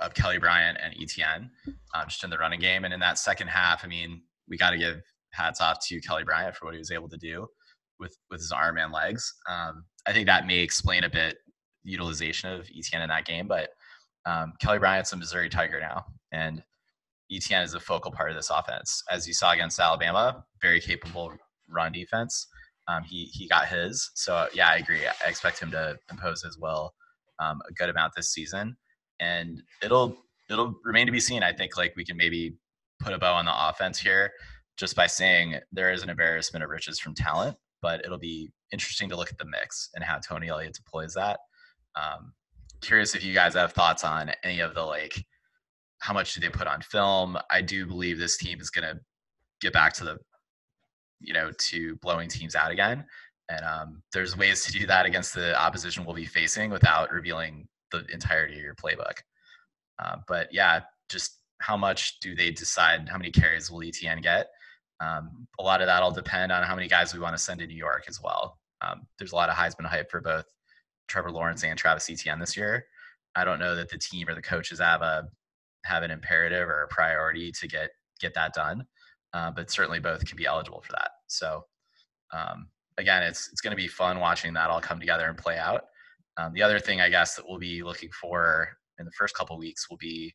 of 0.00 0.14
Kelly 0.14 0.38
Bryant 0.38 0.78
and 0.82 0.94
Etienne 1.00 1.48
um, 1.94 2.04
just 2.08 2.24
in 2.24 2.30
the 2.30 2.38
running 2.38 2.58
game. 2.58 2.84
And 2.84 2.92
in 2.92 2.98
that 3.00 3.18
second 3.18 3.46
half, 3.48 3.84
I 3.84 3.88
mean, 3.88 4.22
we 4.48 4.56
got 4.56 4.70
to 4.70 4.78
give 4.78 5.00
hats 5.32 5.60
off 5.60 5.78
to 5.86 6.00
Kelly 6.00 6.24
Bryant 6.24 6.56
for 6.56 6.64
what 6.64 6.74
he 6.74 6.78
was 6.78 6.90
able 6.90 7.08
to 7.08 7.16
do 7.16 7.46
with 7.98 8.16
with 8.30 8.40
his 8.40 8.52
arm 8.52 8.78
and 8.78 8.92
legs. 8.92 9.32
Um, 9.48 9.84
I 10.06 10.12
think 10.12 10.26
that 10.26 10.46
may 10.46 10.58
explain 10.58 11.04
a 11.04 11.10
bit 11.10 11.38
utilization 11.84 12.50
of 12.50 12.68
Etienne 12.76 13.02
in 13.02 13.08
that 13.08 13.26
game, 13.26 13.46
but 13.46 13.70
um, 14.26 14.52
Kelly 14.60 14.78
Bryant's 14.78 15.12
a 15.12 15.16
Missouri 15.16 15.48
Tiger 15.48 15.80
now, 15.80 16.04
and 16.32 16.62
Etienne 17.30 17.62
is 17.62 17.74
a 17.74 17.80
focal 17.80 18.10
part 18.10 18.30
of 18.30 18.36
this 18.36 18.50
offense. 18.50 19.02
As 19.10 19.26
you 19.26 19.34
saw 19.34 19.52
against 19.52 19.78
Alabama, 19.78 20.44
very 20.60 20.80
capable 20.80 21.32
run 21.68 21.92
defense. 21.92 22.48
Um, 22.90 23.04
he 23.04 23.26
he 23.32 23.46
got 23.46 23.68
his. 23.68 24.10
So 24.14 24.48
yeah, 24.54 24.68
I 24.68 24.76
agree. 24.76 25.06
I 25.06 25.28
expect 25.28 25.60
him 25.60 25.70
to 25.72 25.96
impose 26.10 26.42
his 26.42 26.58
will 26.58 26.92
um, 27.38 27.60
a 27.68 27.72
good 27.72 27.88
amount 27.88 28.14
this 28.16 28.32
season, 28.32 28.76
and 29.20 29.62
it'll 29.82 30.16
it'll 30.48 30.74
remain 30.84 31.06
to 31.06 31.12
be 31.12 31.20
seen. 31.20 31.42
I 31.42 31.52
think 31.52 31.76
like 31.76 31.94
we 31.96 32.04
can 32.04 32.16
maybe 32.16 32.56
put 33.00 33.12
a 33.12 33.18
bow 33.18 33.34
on 33.34 33.44
the 33.44 33.68
offense 33.68 33.98
here 33.98 34.32
just 34.76 34.96
by 34.96 35.06
saying 35.06 35.56
there 35.72 35.92
is 35.92 36.02
an 36.02 36.10
embarrassment 36.10 36.64
of 36.64 36.70
riches 36.70 36.98
from 36.98 37.14
talent, 37.14 37.56
but 37.82 38.04
it'll 38.04 38.18
be 38.18 38.50
interesting 38.72 39.08
to 39.10 39.16
look 39.16 39.30
at 39.30 39.38
the 39.38 39.44
mix 39.44 39.90
and 39.94 40.02
how 40.02 40.18
Tony 40.18 40.48
Elliott 40.48 40.74
deploys 40.74 41.14
that. 41.14 41.38
Um, 41.96 42.32
curious 42.80 43.14
if 43.14 43.24
you 43.24 43.34
guys 43.34 43.54
have 43.54 43.72
thoughts 43.72 44.04
on 44.04 44.32
any 44.42 44.60
of 44.60 44.74
the 44.74 44.82
like 44.82 45.24
how 46.00 46.14
much 46.14 46.34
do 46.34 46.40
they 46.40 46.48
put 46.48 46.66
on 46.66 46.80
film? 46.80 47.36
I 47.50 47.60
do 47.60 47.86
believe 47.86 48.18
this 48.18 48.38
team 48.38 48.60
is 48.60 48.70
going 48.70 48.88
to 48.88 49.00
get 49.60 49.72
back 49.72 49.92
to 49.94 50.04
the 50.04 50.18
you 51.20 51.32
know 51.32 51.50
to 51.58 51.96
blowing 51.96 52.28
teams 52.28 52.54
out 52.54 52.70
again. 52.70 53.04
And 53.48 53.64
um, 53.64 54.02
there's 54.12 54.36
ways 54.36 54.64
to 54.64 54.72
do 54.72 54.86
that 54.86 55.06
against 55.06 55.34
the 55.34 55.60
opposition 55.60 56.04
we'll 56.04 56.14
be 56.14 56.24
facing 56.24 56.70
without 56.70 57.10
revealing 57.10 57.66
the 57.90 58.06
entirety 58.12 58.54
of 58.54 58.62
your 58.62 58.76
playbook. 58.76 59.18
Uh, 59.98 60.16
but 60.28 60.48
yeah 60.52 60.80
just 61.10 61.40
how 61.58 61.76
much 61.76 62.20
do 62.20 62.34
they 62.34 62.50
decide 62.50 63.06
how 63.08 63.18
many 63.18 63.30
carries 63.30 63.70
will 63.70 63.82
Etienne 63.82 64.22
get? 64.22 64.48
Um, 65.00 65.46
a 65.58 65.62
lot 65.62 65.82
of 65.82 65.86
that 65.88 66.02
will 66.02 66.10
depend 66.10 66.52
on 66.52 66.62
how 66.62 66.74
many 66.74 66.88
guys 66.88 67.12
we 67.12 67.20
want 67.20 67.36
to 67.36 67.42
send 67.42 67.60
to 67.60 67.66
new 67.66 67.76
york 67.76 68.04
as 68.08 68.20
well. 68.22 68.58
Um, 68.80 69.06
there's 69.18 69.32
a 69.32 69.36
lot 69.36 69.50
of 69.50 69.56
heisman 69.56 69.86
hype 69.86 70.10
for 70.10 70.20
both 70.20 70.46
trevor 71.08 71.30
lawrence 71.30 71.64
and 71.64 71.78
travis 71.78 72.08
Etienne 72.08 72.38
this 72.38 72.56
year. 72.56 72.86
I 73.34 73.44
don't 73.44 73.58
know 73.58 73.74
that 73.76 73.90
the 73.90 73.98
team 73.98 74.28
or 74.28 74.34
the 74.34 74.42
coaches 74.42 74.78
have 74.78 75.02
a 75.02 75.28
have 75.84 76.02
an 76.02 76.10
imperative 76.10 76.68
or 76.68 76.82
a 76.82 76.88
priority 76.88 77.52
to 77.52 77.68
get 77.68 77.90
get 78.20 78.34
that 78.34 78.54
done 78.54 78.86
uh, 79.34 79.50
but 79.50 79.70
certainly 79.70 80.00
both 80.00 80.24
can 80.26 80.36
be 80.36 80.46
eligible 80.46 80.82
for 80.82 80.92
that. 80.92 81.10
So 81.26 81.64
um, 82.32 82.68
again, 82.98 83.22
it's 83.22 83.48
it's 83.50 83.60
going 83.60 83.72
to 83.72 83.76
be 83.76 83.88
fun 83.88 84.20
watching 84.20 84.52
that 84.54 84.70
all 84.70 84.80
come 84.80 85.00
together 85.00 85.26
and 85.26 85.36
play 85.36 85.58
out. 85.58 85.84
Um, 86.36 86.52
the 86.52 86.62
other 86.62 86.78
thing 86.78 87.00
I 87.00 87.08
guess 87.08 87.34
that 87.34 87.44
we'll 87.48 87.58
be 87.58 87.82
looking 87.82 88.10
for 88.10 88.68
in 88.98 89.04
the 89.04 89.12
first 89.12 89.34
couple 89.34 89.58
weeks 89.58 89.90
will 89.90 89.96
be 89.96 90.34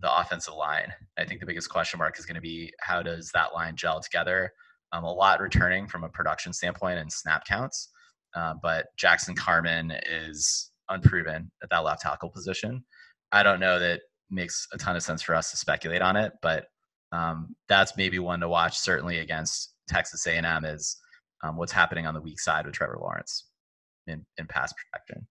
the 0.00 0.20
offensive 0.20 0.54
line. 0.54 0.92
I 1.18 1.24
think 1.24 1.40
the 1.40 1.46
biggest 1.46 1.70
question 1.70 1.98
mark 1.98 2.18
is 2.18 2.26
going 2.26 2.36
to 2.36 2.40
be 2.40 2.72
how 2.80 3.02
does 3.02 3.30
that 3.32 3.54
line 3.54 3.76
gel 3.76 4.00
together. 4.00 4.52
Um, 4.92 5.04
a 5.04 5.12
lot 5.12 5.40
returning 5.40 5.86
from 5.86 6.04
a 6.04 6.08
production 6.08 6.52
standpoint 6.52 6.98
and 6.98 7.12
snap 7.12 7.44
counts, 7.44 7.90
uh, 8.34 8.54
but 8.62 8.86
Jackson 8.96 9.34
Carman 9.34 9.92
is 10.08 10.70
unproven 10.88 11.50
at 11.62 11.68
that 11.70 11.84
left 11.84 12.00
tackle 12.00 12.30
position. 12.30 12.84
I 13.30 13.42
don't 13.42 13.60
know 13.60 13.78
that 13.78 14.00
makes 14.30 14.66
a 14.72 14.78
ton 14.78 14.96
of 14.96 15.02
sense 15.02 15.20
for 15.20 15.34
us 15.34 15.50
to 15.50 15.58
speculate 15.58 16.00
on 16.00 16.16
it, 16.16 16.32
but 16.40 16.66
um, 17.12 17.54
that's 17.68 17.96
maybe 17.96 18.18
one 18.18 18.40
to 18.40 18.48
watch. 18.48 18.78
Certainly 18.78 19.18
against 19.18 19.74
Texas 19.88 20.26
A&M 20.26 20.64
is 20.64 20.96
um, 21.42 21.56
what's 21.56 21.72
happening 21.72 22.06
on 22.06 22.14
the 22.14 22.20
weak 22.20 22.40
side 22.40 22.66
with 22.66 22.74
Trevor 22.74 22.98
Lawrence 23.00 23.46
in, 24.06 24.24
in 24.38 24.46
pass 24.46 24.72
protection. 24.72 25.26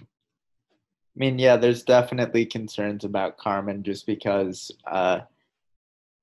I 0.00 1.18
mean, 1.18 1.38
yeah, 1.38 1.56
there's 1.56 1.82
definitely 1.82 2.46
concerns 2.46 3.04
about 3.04 3.38
Carman 3.38 3.82
just 3.82 4.06
because 4.06 4.70
uh, 4.86 5.20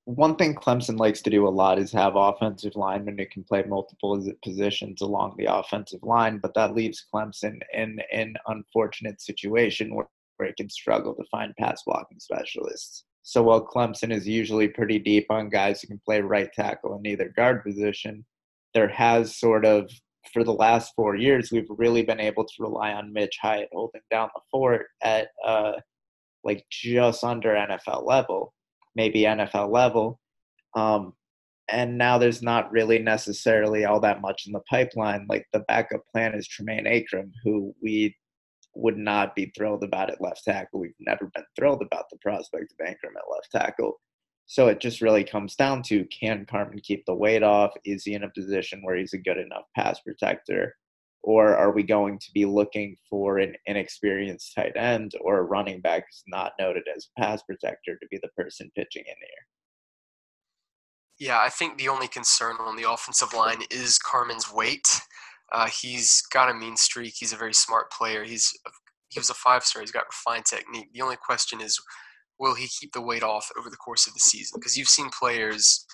one 0.05 0.35
thing 0.35 0.55
Clemson 0.55 0.97
likes 0.97 1.21
to 1.23 1.29
do 1.29 1.47
a 1.47 1.49
lot 1.49 1.79
is 1.79 1.91
have 1.91 2.15
offensive 2.15 2.75
linemen 2.75 3.17
who 3.17 3.25
can 3.25 3.43
play 3.43 3.63
multiple 3.67 4.23
positions 4.43 5.01
along 5.01 5.35
the 5.37 5.53
offensive 5.53 6.01
line, 6.03 6.37
but 6.37 6.53
that 6.53 6.75
leaves 6.75 7.05
Clemson 7.13 7.59
in 7.73 7.99
an 8.13 8.35
unfortunate 8.47 9.19
situation 9.19 9.93
where 9.93 10.07
where 10.37 10.49
it 10.49 10.57
can 10.57 10.69
struggle 10.69 11.15
to 11.15 11.23
find 11.31 11.53
pass 11.57 11.83
blocking 11.85 12.19
specialists. 12.19 13.05
So 13.23 13.41
while 13.41 13.65
Clemson 13.65 14.11
is 14.13 14.27
usually 14.27 14.67
pretty 14.67 14.99
deep 14.99 15.25
on 15.31 15.49
guys 15.49 15.81
who 15.81 15.87
can 15.87 16.01
play 16.05 16.21
right 16.21 16.51
tackle 16.53 16.97
in 16.97 17.07
either 17.07 17.33
guard 17.35 17.63
position, 17.63 18.23
there 18.75 18.87
has 18.87 19.35
sort 19.35 19.65
of, 19.65 19.89
for 20.31 20.43
the 20.43 20.53
last 20.53 20.93
four 20.95 21.15
years, 21.15 21.51
we've 21.51 21.65
really 21.69 22.03
been 22.03 22.19
able 22.19 22.45
to 22.45 22.53
rely 22.59 22.93
on 22.93 23.13
Mitch 23.13 23.37
Hyatt 23.41 23.69
holding 23.71 24.01
down 24.11 24.29
the 24.35 24.41
fort 24.51 24.87
at 25.01 25.29
uh, 25.43 25.73
like 26.43 26.63
just 26.69 27.23
under 27.23 27.49
NFL 27.49 28.05
level, 28.05 28.53
maybe 28.95 29.21
NFL 29.21 29.71
level. 29.71 30.19
Um, 30.75 31.13
and 31.69 31.97
now 31.97 32.17
there's 32.17 32.43
not 32.43 32.71
really 32.71 32.99
necessarily 32.99 33.85
all 33.85 33.99
that 34.01 34.21
much 34.21 34.43
in 34.45 34.53
the 34.53 34.61
pipeline. 34.69 35.25
Like 35.27 35.47
the 35.51 35.61
backup 35.67 36.01
plan 36.11 36.35
is 36.35 36.47
Tremayne 36.47 36.87
Anchrum, 36.87 37.31
who 37.43 37.73
we 37.81 38.15
would 38.75 38.97
not 38.97 39.35
be 39.35 39.51
thrilled 39.55 39.83
about 39.83 40.09
it 40.09 40.21
left 40.21 40.43
tackle. 40.43 40.79
We've 40.79 40.93
never 40.99 41.31
been 41.33 41.45
thrilled 41.55 41.81
about 41.81 42.05
the 42.09 42.17
prospect 42.17 42.73
of 42.73 42.85
Anchrum 42.85 43.15
at 43.15 43.31
left 43.31 43.51
tackle. 43.51 43.99
So 44.47 44.67
it 44.67 44.79
just 44.79 45.01
really 45.01 45.23
comes 45.23 45.55
down 45.55 45.81
to 45.83 46.05
can 46.05 46.45
Carman 46.45 46.79
keep 46.79 47.05
the 47.05 47.15
weight 47.15 47.43
off? 47.43 47.71
Is 47.83 48.03
he 48.03 48.13
in 48.13 48.23
a 48.23 48.29
position 48.29 48.81
where 48.83 48.95
he's 48.95 49.13
a 49.13 49.17
good 49.17 49.37
enough 49.37 49.63
pass 49.75 49.99
protector? 50.01 50.75
Or 51.23 51.55
are 51.55 51.71
we 51.71 51.81
going 51.81 52.19
to 52.19 52.31
be 52.33 52.45
looking 52.45 52.97
for 53.09 53.39
an 53.39 53.55
inexperienced 53.65 54.53
tight 54.53 54.77
end 54.77 55.13
or 55.21 55.39
a 55.39 55.43
running 55.43 55.81
back 55.81 56.05
who's 56.07 56.23
not 56.27 56.53
noted 56.59 56.83
as 56.95 57.07
a 57.17 57.21
pass 57.21 57.41
protector 57.41 57.97
to 57.99 58.07
be 58.11 58.19
the 58.21 58.29
person 58.37 58.71
pitching 58.75 59.03
in 59.07 59.15
here? 59.19 59.45
Yeah, 61.17 61.39
I 61.39 61.49
think 61.49 61.77
the 61.77 61.89
only 61.89 62.07
concern 62.07 62.57
on 62.59 62.75
the 62.75 62.89
offensive 62.89 63.33
line 63.33 63.61
is 63.71 63.97
Carman's 63.97 64.53
weight. 64.53 64.87
Uh, 65.51 65.67
he's 65.67 66.23
got 66.33 66.49
a 66.49 66.53
mean 66.53 66.75
streak. 66.75 67.13
He's 67.17 67.33
a 67.33 67.37
very 67.37 67.53
smart 67.53 67.91
player. 67.91 68.23
He's 68.23 68.51
he 69.09 69.19
was 69.19 69.29
a 69.29 69.35
five 69.35 69.63
star. 69.63 69.81
He's 69.81 69.91
got 69.91 70.05
refined 70.05 70.45
technique. 70.45 70.89
The 70.93 71.01
only 71.01 71.17
question 71.17 71.61
is, 71.61 71.79
will 72.39 72.55
he 72.55 72.67
keep 72.67 72.91
the 72.93 73.01
weight 73.01 73.23
off 73.23 73.49
over 73.57 73.69
the 73.69 73.77
course 73.77 74.07
of 74.07 74.13
the 74.13 74.19
season? 74.19 74.59
Because 74.59 74.77
you've 74.77 74.87
seen 74.87 75.09
players 75.17 75.85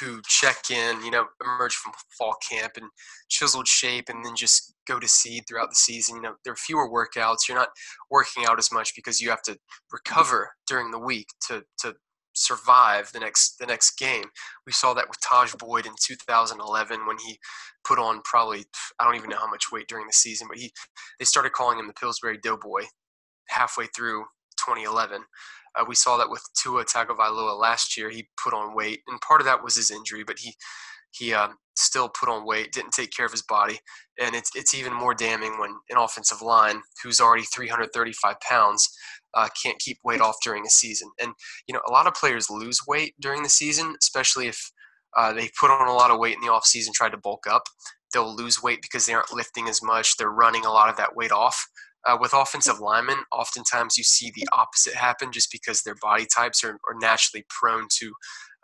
who 0.00 0.20
check 0.26 0.70
in, 0.70 1.04
you 1.04 1.10
know, 1.10 1.26
emerge 1.42 1.74
from 1.74 1.92
fall 2.16 2.36
camp 2.48 2.72
and 2.76 2.86
chiseled 3.28 3.66
shape 3.66 4.08
and 4.08 4.24
then 4.24 4.36
just 4.36 4.74
go 4.86 5.00
to 5.00 5.08
seed 5.08 5.44
throughout 5.48 5.68
the 5.68 5.74
season. 5.74 6.16
You 6.16 6.22
know, 6.22 6.34
there 6.44 6.52
are 6.52 6.56
fewer 6.56 6.88
workouts. 6.88 7.48
You're 7.48 7.58
not 7.58 7.70
working 8.10 8.44
out 8.46 8.58
as 8.58 8.72
much 8.72 8.94
because 8.94 9.20
you 9.20 9.30
have 9.30 9.42
to 9.42 9.58
recover 9.92 10.52
during 10.68 10.90
the 10.90 10.98
week 10.98 11.26
to, 11.48 11.64
to 11.80 11.94
survive 12.40 13.12
the 13.12 13.20
next 13.20 13.58
the 13.58 13.66
next 13.66 13.98
game. 13.98 14.24
We 14.66 14.72
saw 14.72 14.94
that 14.94 15.08
with 15.08 15.20
Tajh 15.20 15.58
Boyd 15.58 15.86
in 15.86 15.92
2011 16.00 17.06
when 17.06 17.18
he 17.18 17.38
put 17.84 17.98
on 17.98 18.22
probably 18.24 18.64
I 18.98 19.04
don't 19.04 19.16
even 19.16 19.30
know 19.30 19.38
how 19.38 19.50
much 19.50 19.70
weight 19.70 19.88
during 19.88 20.06
the 20.06 20.12
season, 20.12 20.48
but 20.48 20.58
he 20.58 20.72
they 21.18 21.24
started 21.24 21.52
calling 21.52 21.78
him 21.78 21.86
the 21.86 21.92
Pillsbury 21.92 22.38
Doughboy 22.42 22.82
halfway 23.48 23.86
through 23.86 24.24
2011. 24.58 25.22
Uh, 25.78 25.84
we 25.86 25.94
saw 25.94 26.16
that 26.16 26.30
with 26.30 26.42
Tua 26.60 26.84
Tagovailoa 26.84 27.58
last 27.58 27.96
year. 27.96 28.10
He 28.10 28.28
put 28.42 28.54
on 28.54 28.74
weight, 28.74 29.00
and 29.06 29.20
part 29.20 29.40
of 29.40 29.44
that 29.46 29.62
was 29.62 29.76
his 29.76 29.90
injury, 29.90 30.24
but 30.24 30.38
he 30.38 30.54
he 31.12 31.34
um, 31.34 31.56
still 31.76 32.08
put 32.08 32.28
on 32.28 32.46
weight, 32.46 32.72
didn't 32.72 32.92
take 32.92 33.10
care 33.10 33.26
of 33.26 33.32
his 33.32 33.42
body, 33.42 33.78
and 34.20 34.34
it's 34.34 34.50
it's 34.54 34.74
even 34.74 34.92
more 34.92 35.14
damning 35.14 35.58
when 35.58 35.70
an 35.90 35.98
offensive 35.98 36.42
line 36.42 36.82
who's 37.02 37.20
already 37.20 37.42
335 37.44 38.40
pounds 38.40 38.88
uh, 39.34 39.48
can't 39.62 39.78
keep 39.78 39.98
weight 40.04 40.20
off 40.20 40.36
during 40.44 40.66
a 40.66 40.70
season. 40.70 41.10
And 41.20 41.32
you 41.66 41.74
know, 41.74 41.80
a 41.88 41.92
lot 41.92 42.06
of 42.06 42.14
players 42.14 42.50
lose 42.50 42.80
weight 42.86 43.14
during 43.20 43.42
the 43.42 43.48
season, 43.48 43.94
especially 44.00 44.48
if 44.48 44.70
uh, 45.16 45.32
they 45.32 45.50
put 45.58 45.70
on 45.70 45.88
a 45.88 45.94
lot 45.94 46.10
of 46.10 46.18
weight 46.18 46.34
in 46.34 46.40
the 46.40 46.52
off 46.52 46.64
season, 46.64 46.92
tried 46.94 47.12
to 47.12 47.18
bulk 47.18 47.46
up. 47.48 47.64
They'll 48.12 48.34
lose 48.34 48.62
weight 48.62 48.82
because 48.82 49.06
they 49.06 49.14
aren't 49.14 49.32
lifting 49.32 49.68
as 49.68 49.82
much. 49.82 50.16
They're 50.16 50.30
running 50.30 50.64
a 50.64 50.72
lot 50.72 50.88
of 50.88 50.96
that 50.96 51.16
weight 51.16 51.32
off. 51.32 51.66
Uh, 52.06 52.16
with 52.18 52.32
offensive 52.32 52.80
linemen, 52.80 53.18
oftentimes 53.30 53.98
you 53.98 54.04
see 54.04 54.32
the 54.34 54.48
opposite 54.52 54.94
happen 54.94 55.30
just 55.32 55.52
because 55.52 55.82
their 55.82 55.96
body 56.00 56.24
types 56.34 56.64
are, 56.64 56.78
are 56.88 56.98
naturally 56.98 57.44
prone 57.50 57.86
to 57.98 58.12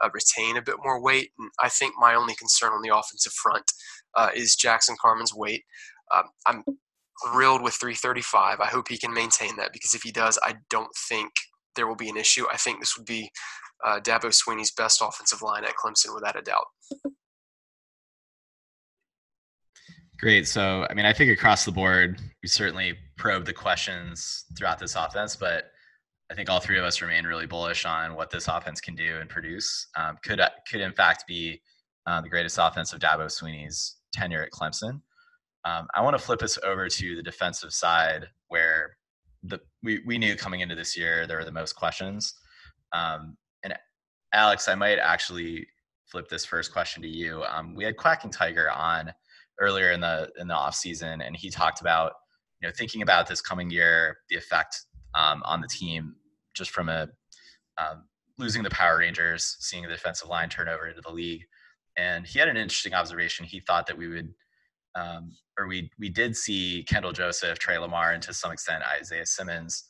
uh, 0.03 0.09
retain 0.15 0.57
a 0.57 0.63
bit 0.63 0.77
more 0.83 1.03
weight. 1.03 1.31
And 1.39 1.51
I 1.63 1.69
think 1.69 1.95
my 1.99 2.15
only 2.15 2.35
concern 2.35 2.73
on 2.73 2.81
the 2.81 2.97
offensive 2.97 3.35
front 3.35 3.65
uh, 4.15 4.31
is 4.35 4.57
Jackson 4.57 4.97
Carman's 5.01 5.35
weight. 5.35 5.65
Um, 6.15 6.25
I'm 6.47 6.65
thrilled 7.25 7.63
with 7.63 7.75
335. 7.75 8.61
I 8.61 8.67
hope 8.67 8.89
he 8.89 8.99
can 8.99 9.13
maintain 9.13 9.57
that 9.57 9.73
because 9.73 9.95
if 9.95 10.03
he 10.03 10.13
does, 10.13 10.39
I 10.43 10.55
don't 10.71 10.95
think 11.09 11.31
there 11.75 11.87
will 11.87 11.97
be 11.97 12.09
an 12.09 12.17
issue. 12.17 12.47
I 12.53 12.57
think 12.57 12.81
this 12.81 12.97
would 12.97 13.07
be 13.07 13.31
uh, 13.85 14.01
Dabo 14.01 14.33
Swinney's 14.33 14.73
best 14.73 15.03
offensive 15.03 15.43
line 15.43 15.65
at 15.65 15.75
Clemson 15.75 16.15
without 16.15 16.39
a 16.39 16.43
doubt. 16.43 16.67
Great. 20.19 20.49
So, 20.49 20.87
I 20.89 20.95
mean, 20.95 21.05
I 21.05 21.13
think 21.13 21.31
across 21.31 21.67
the 21.67 21.73
board, 21.73 22.21
we 22.43 22.49
certainly 22.49 22.95
probed 23.19 23.47
the 23.47 23.53
questions 23.53 24.47
throughout 24.57 24.79
this 24.79 24.95
offense, 24.97 25.37
but 25.37 25.65
I 26.31 26.35
think 26.35 26.49
all 26.49 26.59
three 26.59 26.79
of 26.79 26.85
us 26.85 27.03
remain 27.03 27.25
really 27.25 27.47
bullish 27.47 27.85
on 27.85 28.15
what 28.15 28.31
this 28.31 28.49
offense 28.49 28.81
can 28.81 28.97
do 28.97 29.19
and 29.21 29.29
produce. 29.29 29.89
Um, 29.97 30.17
could 30.25 30.41
could 30.69 30.81
in 30.81 30.93
fact 30.93 31.25
be 31.29 31.61
uh, 32.07 32.21
the 32.21 32.29
greatest 32.29 32.59
offense 32.61 32.93
of 32.93 33.01
Dabo 33.01 33.31
Swinney's 33.31 33.97
tenure 34.13 34.43
at 34.43 34.51
Clemson. 34.51 35.03
Um, 35.67 35.89
I 35.95 36.03
want 36.03 36.17
to 36.17 36.23
flip 36.23 36.43
us 36.43 36.59
over 36.63 36.89
to 36.89 37.17
the 37.17 37.23
defensive 37.23 37.73
side, 37.73 38.29
where 38.49 38.97
the 39.43 39.61
we 39.83 40.01
we 40.07 40.17
knew 40.17 40.37
coming 40.37 40.61
into 40.61 40.77
this 40.77 40.97
year 40.97 41.27
there 41.27 41.39
were 41.39 41.45
the 41.45 41.53
most 41.53 41.75
questions. 41.75 42.35
Um, 42.93 43.37
and 43.65 43.75
Alex, 44.33 44.69
I 44.69 44.77
might 44.77 44.99
actually 44.99 45.67
flip 46.07 46.29
this 46.29 46.45
first 46.45 46.73
question 46.73 47.03
to 47.03 47.09
you. 47.09 47.43
Um, 47.45 47.75
we 47.75 47.85
had 47.85 47.97
Quacking 47.97 48.31
Tiger 48.31 48.71
on 48.71 49.13
earlier 49.61 49.91
in 49.91 50.01
the 50.01 50.31
in 50.39 50.47
the 50.47 50.55
off 50.55 50.77
season, 50.77 51.21
and 51.21 51.37
he 51.37 51.51
talked 51.51 51.81
about 51.81 52.13
you 52.61 52.69
know 52.69 52.73
thinking 52.77 53.03
about 53.03 53.27
this 53.27 53.41
coming 53.41 53.69
year, 53.69 54.19
the 54.31 54.37
effect 54.37 54.81
um, 55.15 55.43
on 55.45 55.61
the 55.61 55.69
team 55.69 56.15
just 56.55 56.71
from 56.71 56.89
a 56.89 57.09
um, 57.79 58.05
losing 58.39 58.63
the 58.63 58.71
Power 58.71 58.99
Rangers, 58.99 59.57
seeing 59.59 59.83
the 59.83 59.89
defensive 59.89 60.29
line 60.29 60.49
turn 60.49 60.69
over 60.69 60.87
into 60.87 61.01
the 61.01 61.13
league, 61.13 61.43
and 61.97 62.25
he 62.25 62.39
had 62.39 62.49
an 62.49 62.57
interesting 62.57 62.95
observation. 62.95 63.45
He 63.45 63.61
thought 63.61 63.87
that 63.89 63.99
we 63.99 64.07
would. 64.09 64.33
Um, 64.97 65.33
or 65.59 65.67
we 65.67 65.91
we 65.99 66.09
did 66.09 66.37
see 66.37 66.85
Kendall 66.89 67.13
Joseph, 67.13 67.59
Tre 67.59 67.79
Lamar, 67.79 68.13
and 68.13 68.23
to 68.23 68.35
some 68.35 68.53
extent 68.53 68.83
Isaiah 68.83 69.27
Simmons 69.27 69.85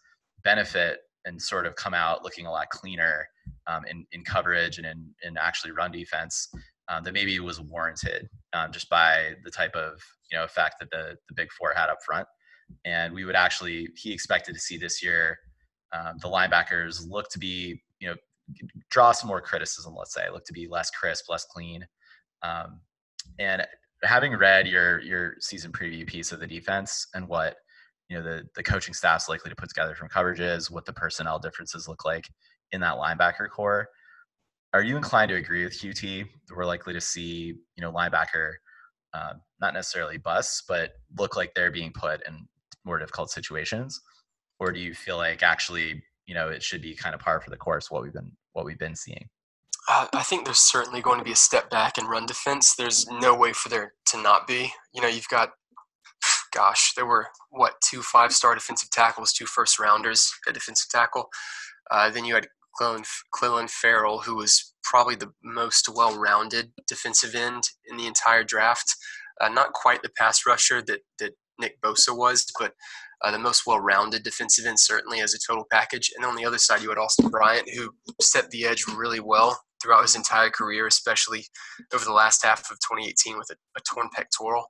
benefit 0.45 0.99
and 1.25 1.41
sort 1.41 1.67
of 1.67 1.75
come 1.77 1.95
out 1.95 2.23
looking 2.23 2.47
a 2.47 2.51
lot 2.51 2.71
cleaner 2.71 3.27
um, 3.67 3.85
in, 3.91 4.07
in 4.13 4.23
coverage 4.25 4.79
and 4.79 4.87
in, 4.87 5.11
in 5.25 5.37
actually 5.37 5.73
run 5.73 5.91
defense 5.91 6.49
um, 6.89 7.03
that 7.03 7.13
maybe 7.13 7.39
was 7.41 7.61
warranted 7.61 8.29
um, 8.53 8.71
just 8.71 8.89
by 8.89 9.35
the 9.45 9.51
type 9.51 9.75
of 9.75 10.01
you 10.31 10.39
know 10.39 10.45
effect 10.45 10.77
that 10.81 10.91
the 10.91 11.17
the 11.29 11.35
big 11.35 11.51
four 11.53 11.73
had 11.75 11.89
up 11.89 11.99
front. 12.05 12.27
And 12.85 13.15
we 13.15 13.25
would 13.25 13.37
actually 13.37 13.89
he 13.97 14.13
expected 14.13 14.55
to 14.55 14.61
see 14.61 14.77
this 14.77 15.03
year 15.03 15.39
um, 15.93 16.17
the 16.21 16.29
linebackers 16.29 17.09
look 17.09 17.29
to 17.31 17.39
be 17.39 17.81
you 18.01 18.09
know 18.09 18.15
draw 18.91 19.13
some 19.13 19.29
more 19.29 19.41
criticism. 19.41 19.95
Let's 19.97 20.15
say 20.15 20.31
look 20.31 20.45
to 20.47 20.53
be 20.53 20.69
less 20.69 20.91
crisp, 20.91 21.29
less 21.29 21.45
clean. 21.45 21.87
Um, 22.43 22.81
and 23.39 23.67
having 24.03 24.35
read 24.35 24.67
your 24.67 25.01
your 25.01 25.35
season 25.41 25.73
preview 25.73 26.07
piece 26.07 26.33
of 26.33 26.41
the 26.41 26.47
defense 26.47 27.07
and 27.15 27.29
what 27.29 27.57
you 28.09 28.17
know 28.17 28.23
the 28.23 28.45
the 28.55 28.63
coaching 28.63 28.95
staff's 28.95 29.29
likely 29.29 29.51
to 29.51 29.57
put 29.57 29.69
together 29.69 29.95
from 29.95 30.09
coverages, 30.09 30.71
what 30.71 30.85
the 30.85 30.93
personnel 30.93 31.39
differences 31.39 31.89
look 31.89 32.05
like 32.05 32.29
in 32.73 32.81
that 32.81 32.97
linebacker 32.97 33.49
corps 33.49 33.89
are 34.77 34.83
you 34.83 34.99
inclined 34.99 35.31
to 35.31 35.37
agree 35.37 35.65
with 35.65 35.73
QT? 35.73 36.27
We're 36.55 36.67
likely 36.67 36.93
to 36.93 37.01
see, 37.01 37.55
you 37.77 37.81
know, 37.81 37.91
linebacker, 37.91 38.53
uh, 39.15 39.33
not 39.59 39.73
necessarily 39.73 40.19
busts, 40.19 40.65
but 40.69 40.93
look 41.17 41.35
like 41.35 41.55
they're 41.55 41.71
being 41.71 41.93
put 41.95 42.21
in 42.27 42.47
more 42.85 42.99
difficult 42.99 43.31
situations, 43.31 43.99
or 44.61 44.73
do 44.73 44.81
you 44.81 44.95
feel 44.95 45.17
like 45.17 45.43
actually, 45.43 46.03
you 46.27 46.35
know, 46.35 46.49
it 46.49 46.63
should 46.63 46.83
be 46.83 46.95
kind 46.95 47.15
of 47.15 47.23
par 47.23 47.41
for 47.41 47.49
the 47.49 47.57
course 47.57 47.91
what 47.91 48.03
we've 48.03 48.13
been 48.13 48.33
what 48.53 48.67
we've 48.67 48.79
been 48.79 48.95
seeing? 48.95 49.29
I 49.89 50.23
think 50.25 50.45
there's 50.45 50.59
certainly 50.59 51.01
going 51.01 51.19
to 51.19 51.25
be 51.25 51.33
a 51.33 51.37
step 51.37 51.71
back 51.71 51.97
in 51.97 52.07
run 52.07 52.27
defense. 52.27 52.75
There's 52.75 53.07
no 53.09 53.37
way 53.37 53.53
for 53.53 53.69
there 53.69 53.93
to 54.07 54.21
not 54.21 54.47
be. 54.47 54.73
You 54.93 55.01
know, 55.01 55.09
you've 55.09 55.29
got, 55.29 55.51
gosh, 56.53 56.93
there 56.95 57.07
were 57.07 57.29
what 57.51 57.75
two 57.89 58.03
five-star 58.03 58.55
defensive 58.55 58.91
tackles, 58.91 59.33
two 59.33 59.47
first 59.47 59.79
rounders 59.79 60.33
at 60.49 60.55
defensive 60.55 60.89
tackle. 60.91 61.29
Uh, 61.91 62.11
then 62.11 62.25
you 62.25 62.35
had 62.35 62.49
Clelin 62.81 63.71
Ferrell, 63.71 64.21
who 64.21 64.37
was 64.37 64.75
probably 64.83 65.15
the 65.15 65.33
most 65.43 65.89
well-rounded 65.89 66.73
defensive 66.89 67.35
end 67.35 67.63
in 67.89 67.97
the 67.97 68.07
entire 68.07 68.45
draft. 68.45 68.95
Uh, 69.41 69.49
not 69.49 69.73
quite 69.73 70.03
the 70.03 70.11
pass 70.17 70.47
rusher 70.47 70.83
that, 70.83 71.01
that 71.19 71.33
Nick 71.59 71.81
Bosa 71.81 72.17
was, 72.17 72.45
but 72.59 72.73
uh, 73.23 73.31
the 73.31 73.39
most 73.39 73.67
well-rounded 73.67 74.23
defensive 74.23 74.67
end 74.67 74.79
certainly 74.79 75.21
as 75.21 75.35
a 75.35 75.39
total 75.47 75.67
package. 75.71 76.11
And 76.17 76.25
on 76.25 76.37
the 76.37 76.45
other 76.45 76.59
side, 76.59 76.83
you 76.83 76.89
had 76.89 76.99
Austin 76.99 77.29
Bryant, 77.29 77.69
who 77.75 77.91
set 78.21 78.51
the 78.51 78.67
edge 78.67 78.85
really 78.87 79.21
well 79.21 79.61
throughout 79.83 80.03
his 80.03 80.17
entire 80.17 80.51
career, 80.51 80.87
especially 80.87 81.45
over 81.95 82.05
the 82.05 82.13
last 82.13 82.45
half 82.45 82.61
of 82.71 82.79
2018 82.81 83.37
with 83.39 83.51
a, 83.51 83.57
a 83.77 83.81
torn 83.83 84.09
pectoral. 84.15 84.67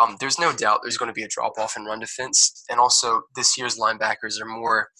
Um, 0.00 0.16
there's 0.20 0.38
no 0.38 0.52
doubt 0.52 0.80
there's 0.82 0.98
going 0.98 1.08
to 1.08 1.14
be 1.14 1.24
a 1.24 1.28
drop-off 1.28 1.76
in 1.76 1.84
run 1.84 2.00
defense, 2.00 2.64
and 2.70 2.78
also 2.78 3.22
this 3.36 3.56
year's 3.56 3.78
linebackers 3.78 4.40
are 4.40 4.46
more– 4.46 4.88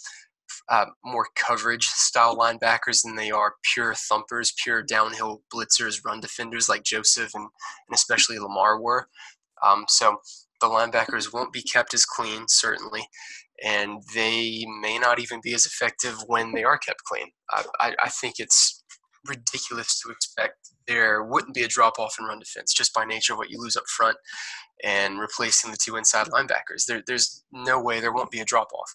uh, 0.69 0.87
more 1.05 1.27
coverage 1.35 1.85
style 1.85 2.37
linebackers 2.37 3.03
than 3.03 3.17
they 3.17 3.31
are 3.31 3.55
pure 3.75 3.95
thumpers, 3.95 4.53
pure 4.63 4.83
downhill 4.83 5.43
blitzers, 5.53 6.05
run 6.05 6.21
defenders 6.21 6.69
like 6.69 6.83
Joseph 6.83 7.31
and, 7.35 7.45
and 7.45 7.95
especially 7.95 8.39
Lamar 8.39 8.81
were. 8.81 9.09
Um, 9.65 9.85
so 9.89 10.17
the 10.63 10.69
linebackers 10.69 11.33
won't 11.33 11.53
be 11.53 11.63
kept 11.63 11.93
as 11.93 12.07
clean, 12.07 12.47
certainly, 12.49 13.07
and 13.63 14.03
they 14.15 14.65
may 14.81 14.99
not 14.99 15.21
even 15.21 15.41
be 15.43 15.55
as 15.55 15.67
effective 15.67 16.17
when 16.27 16.53
they 16.53 16.65
are 16.65 16.79
kept 16.79 17.05
clean. 17.05 17.27
I, 17.51 17.65
I, 17.79 17.95
I 18.05 18.09
think 18.09 18.37
it's 18.39 18.83
ridiculous 19.29 20.01
to 20.01 20.11
expect 20.11 20.71
there 20.89 21.23
wouldn't 21.23 21.55
be 21.55 21.63
a 21.63 21.69
drop 21.69 21.99
off 21.99 22.17
in 22.19 22.27
run 22.27 22.39
defense 22.39 22.75
just 22.75 22.93
by 22.93 23.05
nature 23.05 23.35
of 23.35 23.39
what 23.39 23.51
you 23.51 23.61
lose 23.61 23.77
up 23.77 23.87
front 23.87 24.17
and 24.83 25.21
replacing 25.21 25.71
the 25.71 25.77
two 25.81 25.97
inside 25.97 26.27
linebackers. 26.29 26.87
There, 26.89 27.03
there's 27.07 27.45
no 27.53 27.81
way 27.81 28.01
there 28.01 28.13
won't 28.13 28.33
be 28.33 28.41
a 28.41 28.45
drop 28.45 28.69
off. 28.73 28.95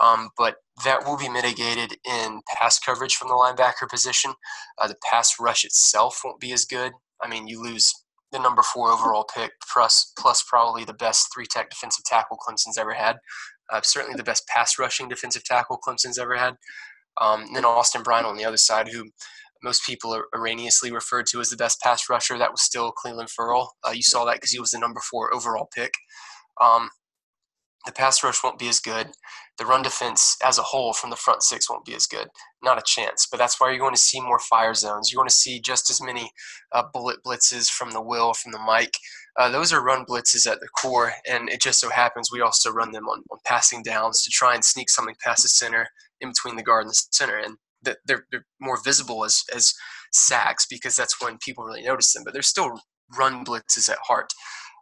Um, 0.00 0.30
but 0.36 0.56
that 0.84 1.06
will 1.06 1.16
be 1.16 1.28
mitigated 1.28 1.98
in 2.04 2.40
pass 2.54 2.78
coverage 2.78 3.14
from 3.14 3.28
the 3.28 3.34
linebacker 3.34 3.88
position. 3.88 4.34
Uh, 4.78 4.88
the 4.88 4.96
pass 5.10 5.34
rush 5.40 5.64
itself 5.64 6.20
won't 6.24 6.40
be 6.40 6.52
as 6.52 6.64
good. 6.64 6.92
I 7.22 7.28
mean, 7.28 7.46
you 7.46 7.62
lose 7.62 7.92
the 8.32 8.38
number 8.38 8.62
four 8.62 8.90
overall 8.90 9.26
pick 9.34 9.52
plus 9.72 10.12
plus 10.18 10.42
probably 10.42 10.84
the 10.84 10.94
best 10.94 11.28
three 11.32 11.46
tech 11.46 11.70
defensive 11.70 12.04
tackle 12.04 12.38
Clemson's 12.38 12.78
ever 12.78 12.94
had. 12.94 13.16
Uh, 13.70 13.80
certainly 13.82 14.16
the 14.16 14.24
best 14.24 14.46
pass 14.48 14.78
rushing 14.78 15.08
defensive 15.08 15.44
tackle 15.44 15.78
Clemson's 15.86 16.18
ever 16.18 16.36
had. 16.36 16.54
Um, 17.20 17.42
and 17.42 17.56
then 17.56 17.64
Austin 17.64 18.02
Bryant 18.02 18.26
on 18.26 18.36
the 18.36 18.44
other 18.44 18.56
side, 18.56 18.88
who 18.88 19.10
most 19.62 19.86
people 19.86 20.14
are 20.14 20.26
erroneously 20.34 20.90
referred 20.90 21.26
to 21.26 21.40
as 21.40 21.50
the 21.50 21.56
best 21.56 21.80
pass 21.80 22.08
rusher. 22.08 22.36
That 22.38 22.50
was 22.50 22.62
still 22.62 22.92
Clelin 22.92 23.30
Ferrell. 23.30 23.72
Uh, 23.86 23.92
you 23.92 24.02
saw 24.02 24.24
that 24.24 24.36
because 24.36 24.50
he 24.50 24.60
was 24.60 24.70
the 24.70 24.78
number 24.78 25.00
four 25.00 25.32
overall 25.34 25.68
pick. 25.74 25.92
Um, 26.60 26.88
the 27.84 27.92
pass 27.92 28.22
rush 28.22 28.42
won't 28.42 28.58
be 28.58 28.68
as 28.68 28.80
good. 28.80 29.08
The 29.58 29.66
run 29.66 29.82
defense 29.82 30.36
as 30.44 30.58
a 30.58 30.62
whole 30.62 30.92
from 30.92 31.10
the 31.10 31.16
front 31.16 31.42
six 31.42 31.68
won't 31.68 31.84
be 31.84 31.94
as 31.94 32.06
good. 32.06 32.28
Not 32.62 32.78
a 32.78 32.82
chance. 32.86 33.26
But 33.30 33.38
that's 33.38 33.60
why 33.60 33.70
you're 33.70 33.78
going 33.78 33.94
to 33.94 34.00
see 34.00 34.20
more 34.20 34.38
fire 34.38 34.74
zones. 34.74 35.12
You're 35.12 35.18
going 35.20 35.28
to 35.28 35.34
see 35.34 35.60
just 35.60 35.90
as 35.90 36.00
many 36.00 36.30
uh, 36.72 36.84
bullet 36.92 37.18
blitzes 37.24 37.68
from 37.68 37.90
the 37.90 38.00
will, 38.00 38.34
from 38.34 38.52
the 38.52 38.58
Mike. 38.58 38.94
Uh, 39.38 39.48
those 39.48 39.72
are 39.72 39.82
run 39.82 40.04
blitzes 40.04 40.50
at 40.50 40.60
the 40.60 40.68
core, 40.68 41.12
and 41.28 41.48
it 41.48 41.60
just 41.60 41.80
so 41.80 41.88
happens 41.88 42.30
we 42.30 42.40
also 42.40 42.70
run 42.70 42.92
them 42.92 43.08
on, 43.08 43.22
on 43.30 43.38
passing 43.44 43.82
downs 43.82 44.22
to 44.22 44.30
try 44.30 44.54
and 44.54 44.64
sneak 44.64 44.90
something 44.90 45.16
past 45.24 45.42
the 45.42 45.48
center 45.48 45.88
in 46.20 46.28
between 46.30 46.56
the 46.56 46.62
guard 46.62 46.82
and 46.82 46.90
the 46.90 47.02
center. 47.10 47.36
And 47.36 47.56
they're, 47.82 48.26
they're 48.30 48.46
more 48.60 48.78
visible 48.82 49.24
as, 49.24 49.42
as 49.54 49.74
sacks 50.12 50.66
because 50.66 50.94
that's 50.94 51.20
when 51.20 51.38
people 51.38 51.64
really 51.64 51.82
notice 51.82 52.12
them. 52.12 52.22
But 52.24 52.32
they're 52.32 52.42
still 52.42 52.80
run 53.16 53.44
blitzes 53.44 53.88
at 53.88 53.98
heart. 54.06 54.32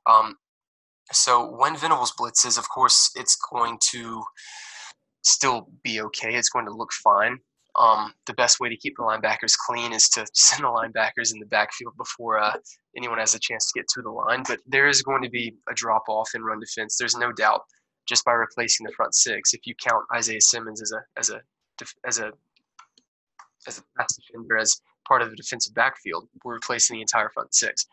Um, 0.06 0.36
so 1.12 1.46
when 1.56 1.76
Venables 1.76 2.12
blitzes, 2.12 2.58
of 2.58 2.68
course, 2.68 3.10
it's 3.14 3.36
going 3.36 3.78
to 3.90 4.22
still 5.22 5.68
be 5.82 6.00
okay. 6.00 6.34
It's 6.34 6.48
going 6.48 6.66
to 6.66 6.72
look 6.72 6.92
fine. 6.92 7.38
Um, 7.78 8.14
the 8.26 8.34
best 8.34 8.58
way 8.58 8.68
to 8.68 8.76
keep 8.76 8.96
the 8.96 9.02
linebackers 9.02 9.56
clean 9.56 9.92
is 9.92 10.08
to 10.10 10.26
send 10.34 10.64
the 10.64 10.68
linebackers 10.68 11.32
in 11.32 11.40
the 11.40 11.46
backfield 11.46 11.96
before 11.96 12.38
uh, 12.38 12.56
anyone 12.96 13.18
has 13.18 13.34
a 13.34 13.38
chance 13.38 13.70
to 13.70 13.78
get 13.78 13.88
to 13.88 14.02
the 14.02 14.10
line. 14.10 14.42
But 14.46 14.60
there 14.66 14.88
is 14.88 15.02
going 15.02 15.22
to 15.22 15.30
be 15.30 15.54
a 15.68 15.74
drop 15.74 16.04
off 16.08 16.30
in 16.34 16.42
run 16.42 16.60
defense. 16.60 16.96
There's 16.96 17.16
no 17.16 17.32
doubt 17.32 17.62
just 18.08 18.24
by 18.24 18.32
replacing 18.32 18.86
the 18.86 18.92
front 18.92 19.14
six. 19.14 19.54
If 19.54 19.66
you 19.66 19.74
count 19.74 20.04
Isaiah 20.14 20.40
Simmons 20.40 20.82
as 20.82 20.92
a 20.92 21.02
as 21.16 21.30
a 21.30 21.40
as 22.06 22.18
a 22.18 22.32
as 23.66 23.78
a 23.78 23.82
pass 23.96 24.16
defender 24.16 24.56
as 24.56 24.80
part 25.06 25.22
of 25.22 25.30
the 25.30 25.36
defensive 25.36 25.74
backfield, 25.74 26.28
we're 26.44 26.54
replacing 26.54 26.96
the 26.96 27.02
entire 27.02 27.30
front 27.30 27.54
six 27.54 27.86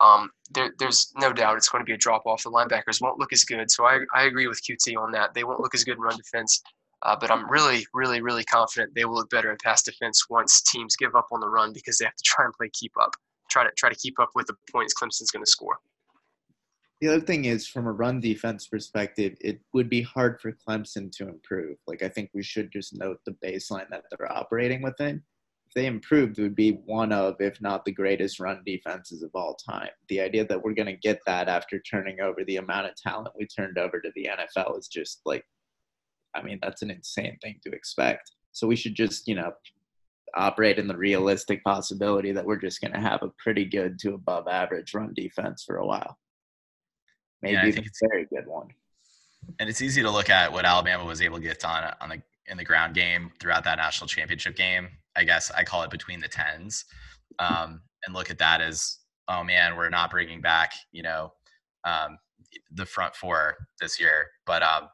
um, 0.00 0.30
there, 0.50 0.72
there's 0.78 1.12
no 1.16 1.32
doubt 1.32 1.56
it's 1.56 1.68
going 1.68 1.80
to 1.80 1.86
be 1.86 1.94
a 1.94 1.98
drop 1.98 2.26
off. 2.26 2.42
The 2.42 2.50
linebackers 2.50 3.00
won't 3.00 3.18
look 3.18 3.32
as 3.32 3.44
good. 3.44 3.70
So 3.70 3.84
I, 3.84 4.00
I 4.14 4.24
agree 4.24 4.46
with 4.46 4.62
QT 4.62 4.96
on 4.96 5.12
that. 5.12 5.34
They 5.34 5.44
won't 5.44 5.60
look 5.60 5.74
as 5.74 5.84
good 5.84 5.96
in 5.96 6.02
run 6.02 6.16
defense. 6.16 6.62
Uh, 7.02 7.16
but 7.18 7.30
I'm 7.30 7.50
really, 7.50 7.86
really, 7.94 8.20
really 8.20 8.44
confident 8.44 8.94
they 8.94 9.04
will 9.04 9.14
look 9.14 9.30
better 9.30 9.50
in 9.50 9.56
pass 9.62 9.82
defense 9.82 10.26
once 10.30 10.62
teams 10.62 10.96
give 10.96 11.14
up 11.14 11.26
on 11.30 11.40
the 11.40 11.48
run 11.48 11.72
because 11.72 11.98
they 11.98 12.04
have 12.04 12.16
to 12.16 12.22
try 12.24 12.44
and 12.44 12.54
play 12.54 12.70
keep 12.72 12.92
up, 13.00 13.10
try 13.50 13.64
to 13.64 13.70
try 13.76 13.90
to 13.90 13.96
keep 13.96 14.18
up 14.18 14.30
with 14.34 14.46
the 14.46 14.54
points 14.72 14.94
Clemson's 14.94 15.30
going 15.30 15.44
to 15.44 15.50
score. 15.50 15.76
The 17.02 17.08
other 17.08 17.20
thing 17.20 17.44
is, 17.44 17.68
from 17.68 17.86
a 17.86 17.92
run 17.92 18.20
defense 18.20 18.66
perspective, 18.68 19.36
it 19.42 19.60
would 19.74 19.90
be 19.90 20.00
hard 20.00 20.40
for 20.40 20.56
Clemson 20.66 21.12
to 21.18 21.28
improve. 21.28 21.76
Like 21.86 22.02
I 22.02 22.08
think 22.08 22.30
we 22.32 22.42
should 22.42 22.72
just 22.72 22.96
note 22.96 23.18
the 23.26 23.36
baseline 23.44 23.90
that 23.90 24.04
they're 24.10 24.32
operating 24.32 24.80
within 24.80 25.22
they 25.76 25.84
improved, 25.86 26.38
would 26.38 26.56
be 26.56 26.80
one 26.86 27.12
of, 27.12 27.36
if 27.38 27.60
not 27.60 27.84
the 27.84 27.92
greatest 27.92 28.40
run 28.40 28.62
defenses 28.64 29.22
of 29.22 29.30
all 29.34 29.54
time. 29.54 29.90
The 30.08 30.22
idea 30.22 30.46
that 30.46 30.62
we're 30.62 30.72
going 30.72 30.86
to 30.86 30.96
get 30.96 31.20
that 31.26 31.48
after 31.50 31.78
turning 31.78 32.20
over 32.22 32.42
the 32.44 32.56
amount 32.56 32.86
of 32.86 32.96
talent 32.96 33.34
we 33.38 33.46
turned 33.46 33.76
over 33.76 34.00
to 34.00 34.10
the 34.16 34.26
NFL 34.32 34.78
is 34.78 34.88
just 34.88 35.20
like, 35.26 35.44
I 36.34 36.40
mean, 36.42 36.58
that's 36.62 36.80
an 36.80 36.90
insane 36.90 37.36
thing 37.42 37.60
to 37.64 37.72
expect. 37.72 38.32
So 38.52 38.66
we 38.66 38.74
should 38.74 38.94
just, 38.94 39.28
you 39.28 39.34
know, 39.34 39.52
operate 40.34 40.78
in 40.78 40.88
the 40.88 40.96
realistic 40.96 41.62
possibility 41.62 42.32
that 42.32 42.44
we're 42.46 42.56
just 42.56 42.80
going 42.80 42.94
to 42.94 43.00
have 43.00 43.22
a 43.22 43.30
pretty 43.38 43.66
good 43.66 43.98
to 44.00 44.14
above 44.14 44.48
average 44.48 44.94
run 44.94 45.12
defense 45.14 45.62
for 45.62 45.76
a 45.76 45.86
while. 45.86 46.16
maybe 47.42 47.52
Yeah, 47.52 47.60
I 47.64 47.70
think 47.70 47.86
it's- 47.86 48.00
a 48.02 48.08
very 48.08 48.26
good 48.34 48.46
one. 48.46 48.68
and 49.60 49.68
it's 49.68 49.82
easy 49.82 50.00
to 50.00 50.10
look 50.10 50.30
at 50.30 50.50
what 50.50 50.64
Alabama 50.64 51.04
was 51.04 51.20
able 51.20 51.36
to 51.36 51.42
get 51.42 51.60
done 51.60 51.94
on 52.00 52.08
the 52.08 52.22
in 52.48 52.56
the 52.56 52.64
ground 52.64 52.94
game 52.94 53.30
throughout 53.40 53.64
that 53.64 53.78
national 53.78 54.08
championship 54.08 54.56
game. 54.56 54.88
I 55.16 55.24
guess 55.24 55.50
I 55.50 55.64
call 55.64 55.82
it 55.82 55.90
between 55.90 56.20
the 56.20 56.28
tens, 56.28 56.84
um, 57.38 57.80
and 58.04 58.14
look 58.14 58.30
at 58.30 58.38
that 58.38 58.60
as 58.60 58.98
oh 59.28 59.42
man, 59.42 59.76
we're 59.76 59.88
not 59.88 60.10
bringing 60.10 60.40
back 60.40 60.72
you 60.92 61.02
know 61.02 61.32
um, 61.84 62.18
the 62.72 62.86
front 62.86 63.14
four 63.14 63.56
this 63.80 64.00
year. 64.00 64.28
But 64.46 64.62
um, 64.62 64.88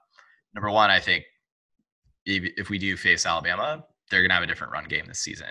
number 0.55 0.71
one, 0.71 0.91
I 0.91 1.01
think 1.01 1.25
if, 2.25 2.69
we 2.69 2.79
do 2.79 2.97
face 2.97 3.27
Alabama, 3.27 3.85
they're 4.11 4.23
gonna 4.23 4.35
have 4.35 4.43
a 4.43 4.47
different 4.47 4.73
run 4.73 4.85
game 4.85 5.07
this 5.07 5.21
season. 5.21 5.49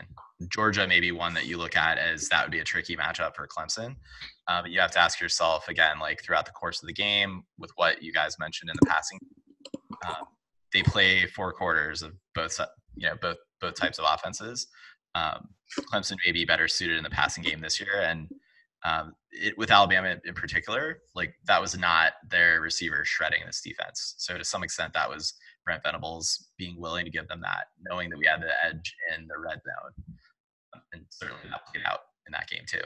Georgia 0.49 0.88
may 0.88 0.99
be 0.99 1.11
one 1.11 1.34
that 1.34 1.45
you 1.45 1.57
look 1.57 1.76
at 1.76 1.98
as 1.98 2.28
that 2.30 2.44
would 2.44 2.52
be 2.52 2.60
a 2.60 2.64
tricky 2.64 2.95
matchup 2.95 3.36
for 3.36 3.48
Clemson. 3.48 3.95
Uh, 4.48 4.61
but 4.61 4.72
you 4.72 4.80
have 4.80 4.91
to 4.91 4.99
ask 4.99 5.19
yourself 5.19 5.68
again, 5.68 5.99
like 5.99 6.23
throughout 6.23 6.45
the 6.45 6.52
course 6.52 6.82
of 6.82 6.88
the 6.88 6.94
game, 6.94 7.44
with 7.60 7.72
what 7.76 8.02
you 8.02 8.11
guys 8.11 8.40
mentioned 8.40 8.69
in 8.69 8.76
the 8.80 8.86
passing, 8.88 9.19
um, 10.07 10.26
they 10.73 10.84
play 10.84 11.26
four 11.27 11.53
quarters 11.53 12.02
of 12.02 12.14
both, 12.34 12.60
you 12.95 13.07
know, 13.07 13.15
both 13.22 13.38
both 13.60 13.76
types 13.76 13.99
of 13.99 14.06
offenses. 14.07 14.68
Um, 15.15 15.49
Clemson 15.91 16.18
may 16.26 16.31
be 16.31 16.45
better 16.45 16.68
suited 16.68 16.98
in 16.98 17.03
the 17.03 17.10
passing 17.10 17.43
game 17.43 17.61
this 17.61 17.80
year, 17.80 18.02
and 18.02 18.30
um, 18.84 19.14
it, 19.31 19.57
with 19.57 19.72
Alabama 19.72 20.18
in 20.26 20.34
particular, 20.34 20.99
like 21.14 21.34
that 21.45 21.61
was 21.61 21.77
not 21.77 22.14
their 22.30 22.61
receiver 22.61 23.03
shredding 23.06 23.41
this 23.45 23.61
defense. 23.61 24.15
So 24.18 24.38
to 24.38 24.43
some 24.43 24.64
extent, 24.64 24.93
that 24.93 25.10
was 25.10 25.34
Brent 25.65 25.84
Venables 25.84 26.49
being 26.57 26.80
willing 26.80 27.06
to 27.06 27.11
give 27.11 27.27
them 27.27 27.41
that, 27.41 27.65
knowing 27.88 28.10
that 28.10 28.18
we 28.18 28.26
had 28.26 28.41
the 28.41 28.52
edge 28.65 28.95
in 29.15 29.27
the 29.27 29.38
red 29.38 29.60
zone, 29.64 30.15
and 30.93 31.06
certainly 31.10 31.43
that 31.49 31.65
played 31.72 31.85
out 31.85 31.99
in 32.27 32.31
that 32.31 32.49
game 32.49 32.64
too. 32.68 32.81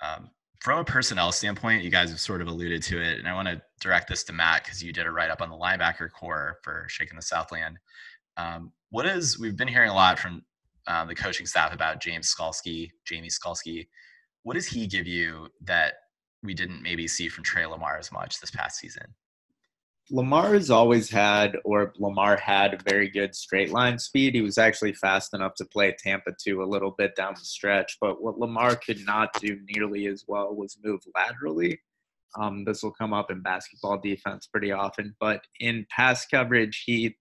Um, 0.00 0.30
from 0.60 0.78
a 0.78 0.84
personnel 0.84 1.32
standpoint, 1.32 1.84
you 1.84 1.90
guys 1.90 2.10
have 2.10 2.20
sort 2.20 2.40
of 2.40 2.48
alluded 2.48 2.82
to 2.84 3.00
it, 3.00 3.18
and 3.18 3.28
I 3.28 3.34
want 3.34 3.48
to 3.48 3.60
direct 3.80 4.08
this 4.08 4.24
to 4.24 4.32
Matt 4.32 4.64
because 4.64 4.82
you 4.82 4.92
did 4.92 5.06
a 5.06 5.10
write 5.10 5.30
up 5.30 5.42
on 5.42 5.50
the 5.50 5.56
linebacker 5.56 6.10
corps 6.10 6.58
for 6.62 6.86
Shaking 6.88 7.16
the 7.16 7.22
Southland. 7.22 7.78
Um, 8.36 8.72
what 8.90 9.06
is 9.06 9.38
we've 9.38 9.56
been 9.56 9.68
hearing 9.68 9.90
a 9.90 9.94
lot 9.94 10.18
from 10.18 10.42
um, 10.86 11.08
the 11.08 11.14
coaching 11.14 11.46
staff 11.46 11.74
about 11.74 12.00
James 12.00 12.32
Skalski, 12.32 12.90
Jamie 13.04 13.28
Skalski. 13.28 13.88
What 14.42 14.54
does 14.54 14.66
he 14.66 14.86
give 14.86 15.06
you 15.06 15.48
that 15.62 15.94
we 16.42 16.54
didn't 16.54 16.82
maybe 16.82 17.08
see 17.08 17.28
from 17.28 17.44
Tre 17.44 17.66
Lamar 17.66 17.98
as 17.98 18.12
much 18.12 18.40
this 18.40 18.50
past 18.50 18.78
season? 18.78 19.14
Lamar 20.10 20.54
has 20.54 20.70
always 20.70 21.10
had, 21.10 21.56
or 21.64 21.92
Lamar 21.98 22.36
had, 22.36 22.82
very 22.88 23.08
good 23.08 23.34
straight 23.34 23.70
line 23.70 23.98
speed. 23.98 24.34
He 24.34 24.40
was 24.40 24.56
actually 24.56 24.92
fast 24.92 25.34
enough 25.34 25.54
to 25.56 25.64
play 25.64 25.96
Tampa 25.98 26.30
2 26.40 26.62
a 26.62 26.64
little 26.64 26.92
bit 26.96 27.16
down 27.16 27.34
the 27.34 27.44
stretch. 27.44 27.96
But 28.00 28.22
what 28.22 28.38
Lamar 28.38 28.76
could 28.76 29.04
not 29.04 29.32
do 29.40 29.58
nearly 29.68 30.06
as 30.06 30.24
well 30.28 30.54
was 30.54 30.78
move 30.84 31.00
laterally. 31.16 31.80
Um, 32.38 32.64
this 32.64 32.82
will 32.82 32.92
come 32.92 33.12
up 33.12 33.30
in 33.32 33.42
basketball 33.42 33.98
defense 33.98 34.46
pretty 34.46 34.70
often. 34.70 35.16
But 35.18 35.44
in 35.58 35.86
pass 35.90 36.24
coverage, 36.26 36.84
he 36.86 37.16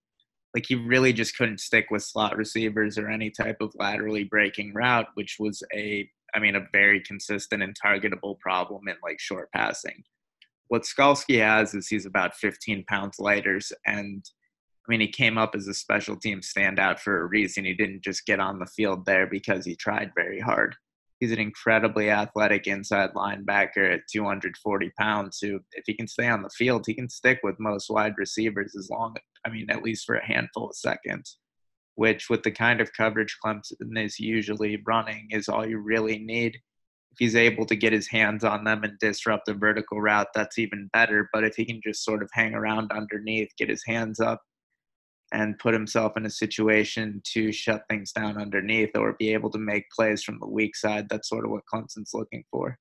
like 0.53 0.65
he 0.67 0.75
really 0.75 1.11
just 1.11 1.37
couldn't 1.37 1.59
stick 1.59 1.87
with 1.89 2.03
slot 2.03 2.37
receivers 2.37 2.97
or 2.97 3.09
any 3.09 3.29
type 3.29 3.57
of 3.61 3.73
laterally 3.75 4.23
breaking 4.25 4.73
route, 4.73 5.07
which 5.15 5.37
was 5.39 5.63
a 5.73 6.07
I 6.35 6.39
mean 6.39 6.55
a 6.55 6.67
very 6.71 7.01
consistent 7.01 7.63
and 7.63 7.75
targetable 7.79 8.39
problem 8.39 8.87
in 8.87 8.95
like 9.03 9.19
short 9.19 9.49
passing 9.53 10.03
what 10.67 10.83
Skalski 10.83 11.39
has 11.39 11.73
is 11.73 11.87
he's 11.87 12.05
about 12.05 12.35
15 12.35 12.85
pounds 12.87 13.19
lighter. 13.19 13.59
And 13.85 14.25
I 14.87 14.91
mean, 14.91 15.01
he 15.01 15.07
came 15.07 15.37
up 15.37 15.55
as 15.55 15.67
a 15.67 15.73
special 15.73 16.15
team 16.15 16.41
standout 16.41 16.99
for 16.99 17.21
a 17.21 17.25
reason. 17.25 17.65
He 17.65 17.73
didn't 17.73 18.03
just 18.03 18.25
get 18.25 18.39
on 18.39 18.59
the 18.59 18.65
field 18.65 19.05
there 19.05 19.27
because 19.27 19.65
he 19.65 19.75
tried 19.75 20.11
very 20.15 20.39
hard. 20.39 20.75
He's 21.19 21.31
an 21.31 21.39
incredibly 21.39 22.09
athletic 22.09 22.67
inside 22.67 23.13
linebacker 23.13 23.93
at 23.93 24.01
240 24.11 24.91
pounds 24.99 25.39
who, 25.41 25.59
if 25.71 25.83
he 25.87 25.93
can 25.93 26.07
stay 26.07 26.27
on 26.27 26.41
the 26.41 26.49
field, 26.49 26.83
he 26.85 26.93
can 26.93 27.09
stick 27.09 27.39
with 27.41 27.55
most 27.59 27.89
wide 27.89 28.15
receivers 28.17 28.75
as 28.77 28.89
long, 28.89 29.15
I 29.45 29.49
mean, 29.49 29.69
at 29.69 29.81
least 29.81 30.05
for 30.05 30.15
a 30.15 30.25
handful 30.25 30.69
of 30.69 30.75
seconds, 30.75 31.37
which 31.95 32.29
with 32.29 32.43
the 32.43 32.51
kind 32.51 32.81
of 32.81 32.91
coverage 32.93 33.37
Clemson 33.43 33.97
is 33.97 34.19
usually 34.19 34.81
running 34.85 35.29
is 35.31 35.47
all 35.47 35.65
you 35.65 35.77
really 35.77 36.19
need 36.19 36.59
if 37.15 37.19
he's 37.19 37.35
able 37.35 37.65
to 37.65 37.77
get 37.77 37.93
his 37.93 38.09
hands 38.09 38.43
on 38.43 38.65
them 38.65 38.83
and 38.83 38.99
disrupt 38.99 39.47
a 39.47 39.53
vertical 39.53 40.01
route, 40.01 40.27
that's 40.35 40.59
even 40.59 40.89
better. 40.91 41.29
But 41.31 41.45
if 41.45 41.55
he 41.55 41.63
can 41.63 41.79
just 41.81 42.03
sort 42.03 42.21
of 42.21 42.29
hang 42.33 42.53
around 42.53 42.91
underneath, 42.91 43.49
get 43.57 43.69
his 43.69 43.83
hands 43.85 44.19
up, 44.19 44.41
and 45.33 45.57
put 45.57 45.73
himself 45.73 46.17
in 46.17 46.25
a 46.25 46.29
situation 46.29 47.21
to 47.33 47.53
shut 47.53 47.83
things 47.89 48.11
down 48.11 48.37
underneath 48.37 48.91
or 48.95 49.15
be 49.17 49.33
able 49.33 49.49
to 49.51 49.57
make 49.57 49.89
plays 49.95 50.23
from 50.23 50.37
the 50.39 50.47
weak 50.47 50.75
side, 50.75 51.07
that's 51.09 51.29
sort 51.29 51.45
of 51.45 51.51
what 51.51 51.63
Clemson's 51.73 52.11
looking 52.13 52.43
for. 52.51 52.77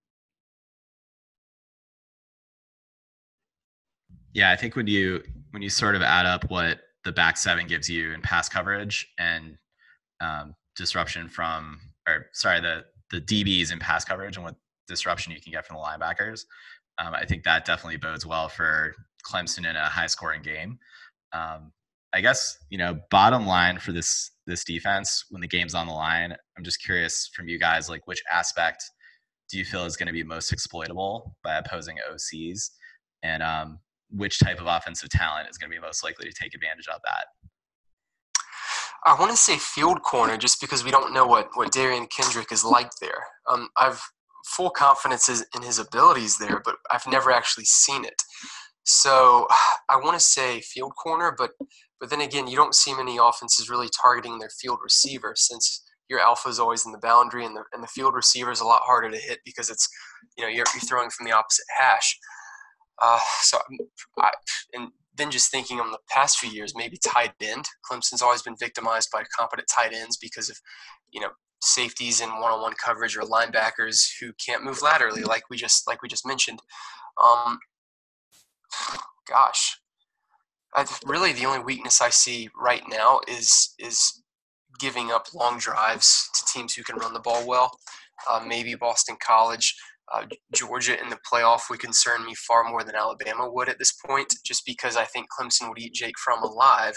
Yeah, 4.32 4.51
I 4.51 4.56
think 4.56 4.74
when 4.74 4.89
you 4.89 5.23
when 5.52 5.62
you 5.62 5.70
sort 5.70 5.94
of 5.94 6.02
add 6.02 6.27
up 6.27 6.51
what 6.51 6.81
the 7.05 7.12
back 7.12 7.36
seven 7.36 7.69
gives 7.69 7.89
you 7.89 8.12
in 8.12 8.20
pass 8.20 8.48
coverage 8.48 9.06
and 9.16 9.56
um, 10.20 10.56
disruption 10.74 11.28
from, 11.28 11.78
or 12.09 12.27
sorry, 12.32 12.61
the 12.61 12.85
the 13.11 13.21
DBs 13.21 13.73
in 13.73 13.79
pass 13.79 14.05
coverage 14.05 14.37
and 14.37 14.45
what 14.45 14.57
disruption 14.89 15.33
you 15.33 15.41
can 15.41 15.53
get 15.53 15.67
from 15.67 15.77
the 15.77 15.83
linebackers, 15.83 16.45
um, 16.99 17.15
I 17.15 17.25
think 17.25 17.45
that 17.45 17.65
definitely 17.65 17.97
bodes 17.97 18.27
well 18.27 18.49
for 18.49 18.95
Clemson 19.27 19.69
in 19.69 19.77
a 19.77 19.87
high 19.87 20.07
scoring 20.07 20.43
game. 20.43 20.79
Um, 21.33 21.73
I 22.13 22.21
guess 22.21 22.59
you 22.71 22.79
know, 22.79 23.01
bottom 23.11 23.47
line 23.47 23.79
for 23.79 23.93
this 23.93 24.31
this 24.47 24.65
defense 24.65 25.25
when 25.31 25.41
the 25.41 25.49
game's 25.49 25.75
on 25.75 25.87
the 25.87 25.93
line, 25.93 26.37
I'm 26.57 26.65
just 26.65 26.83
curious 26.83 27.31
from 27.35 27.49
you 27.49 27.59
guys, 27.59 27.89
like 27.89 28.07
which 28.07 28.23
aspect 28.31 28.85
do 29.51 29.59
you 29.59 29.65
feel 29.65 29.85
is 29.85 29.97
going 29.97 30.07
to 30.07 30.13
be 30.13 30.23
most 30.23 30.53
exploitable 30.53 31.37
by 31.43 31.57
opposing 31.57 31.99
OCs, 32.11 32.71
and 33.23 33.43
um, 33.43 33.79
which 34.11 34.39
type 34.39 34.61
of 34.61 34.67
offensive 34.67 35.11
talent 35.11 35.49
is 35.51 35.59
going 35.59 35.71
to 35.71 35.77
be 35.77 35.81
most 35.81 36.05
likely 36.05 36.29
to 36.29 36.35
take 36.35 36.55
advantage 36.55 36.87
of 36.89 37.01
that? 37.05 37.27
I 39.07 39.15
want 39.19 39.31
to 39.31 39.37
say 39.37 39.57
field 39.59 40.03
corner 40.03 40.37
just 40.37 40.61
because 40.61 40.83
we 40.83 40.91
don't 40.91 41.13
know 41.13 41.27
what, 41.27 41.51
what 41.55 41.73
Derion 41.73 42.09
Kendrick 42.09 42.51
is 42.51 42.65
like 42.65 42.91
there. 43.01 43.25
Um, 43.51 43.69
I've 43.77 44.03
full 44.47 44.71
confidence 44.71 45.29
in 45.29 45.63
his 45.63 45.79
abilities 45.79 46.39
there, 46.39 46.61
but 46.65 46.77
I've 46.91 47.07
never 47.07 47.31
actually 47.31 47.65
seen 47.65 48.05
it. 48.05 48.23
So 48.85 49.47
I 49.89 49.97
want 49.97 50.19
to 50.19 50.25
say 50.25 50.61
field 50.61 50.93
corner, 50.97 51.35
but 51.37 51.53
but 52.01 52.11
then 52.11 52.21
again, 52.21 52.47
you 52.47 52.57
don't 52.57 52.75
see 52.75 52.95
many 52.95 53.19
offenses 53.19 53.71
really 53.71 53.89
targeting 54.03 54.39
their 54.39 54.51
field 54.61 54.79
receiver 54.83 55.33
since 55.37 55.83
your 56.11 56.21
alpha 56.21 56.49
is 56.51 56.61
always 56.61 56.85
in 56.85 56.93
the 56.93 56.99
boundary, 56.99 57.47
and 57.47 57.57
the 57.57 57.65
and 57.73 57.83
the 57.83 57.89
field 57.89 58.15
receiver 58.15 58.51
is 58.51 58.61
a 58.61 58.67
lot 58.67 58.83
harder 58.85 59.11
to 59.11 59.17
hit 59.17 59.39
because 59.45 59.71
it's 59.71 59.89
you 60.37 60.45
know 60.45 60.49
you're, 60.49 60.67
you're 60.75 60.89
throwing 60.89 61.11
from 61.11 61.27
the 61.27 61.33
opposite 61.33 61.65
hash. 61.79 62.19
Uh, 63.01 63.19
so 63.41 63.59
I, 64.19 64.31
and 64.75 64.89
then 65.16 65.31
just 65.31 65.51
thinking 65.51 65.81
on 65.81 65.91
the 65.91 65.99
past 66.11 66.39
few 66.39 66.51
years, 66.51 66.74
maybe 66.77 66.99
tight 67.05 67.32
end. 67.41 67.65
Clemson's 67.89 68.23
always 68.23 68.43
been 68.43 68.57
victimized 68.57 69.11
by 69.12 69.24
competent 69.36 69.69
tight 69.74 69.93
ends 69.93 70.16
because 70.16 70.51
of, 70.51 70.59
you 71.12 71.20
know, 71.20 71.31
safeties 71.62 72.20
in 72.20 72.28
one-on-one 72.28 72.74
coverage 72.82 73.16
or 73.16 73.23
linebackers 73.23 74.09
who 74.20 74.32
can't 74.45 74.65
move 74.65 74.82
laterally, 74.82 75.23
like 75.23 75.45
we 75.51 75.57
just 75.57 75.86
like 75.86 76.03
we 76.03 76.09
just 76.09 76.27
mentioned. 76.27 76.61
Um, 77.23 77.59
gosh, 79.28 79.78
I, 80.74 80.86
really 81.07 81.32
the 81.32 81.47
only 81.47 81.65
weakness 81.65 82.01
I 82.01 82.11
see 82.11 82.51
right 82.61 82.82
now 82.89 83.20
is 83.28 83.74
is 83.78 84.23
giving 84.78 85.11
up 85.11 85.32
long 85.35 85.59
drives 85.59 86.28
to 86.35 86.45
teams 86.53 86.74
who 86.74 86.82
can 86.82 86.97
run 86.97 87.15
the 87.15 87.20
ball 87.20 87.47
well. 87.47 87.78
Uh, 88.28 88.45
maybe 88.47 88.74
Boston 88.74 89.16
College. 89.24 89.74
Uh, 90.13 90.27
Georgia 90.55 91.01
in 91.01 91.09
the 91.09 91.19
playoff 91.31 91.71
would 91.71 91.81
concern 91.81 92.25
me 92.27 92.35
far 92.35 92.69
more 92.69 92.85
than 92.85 92.95
Alabama 92.95 93.51
would 93.51 93.69
at 93.69 93.79
this 93.79 93.93
point, 93.93 94.35
just 94.45 94.65
because 94.67 94.97
I 94.97 95.05
think 95.05 95.27
Clemson 95.31 95.69
would 95.69 95.79
eat 95.79 95.95
Jake 95.95 96.19
Fromm 96.19 96.43
alive. 96.43 96.97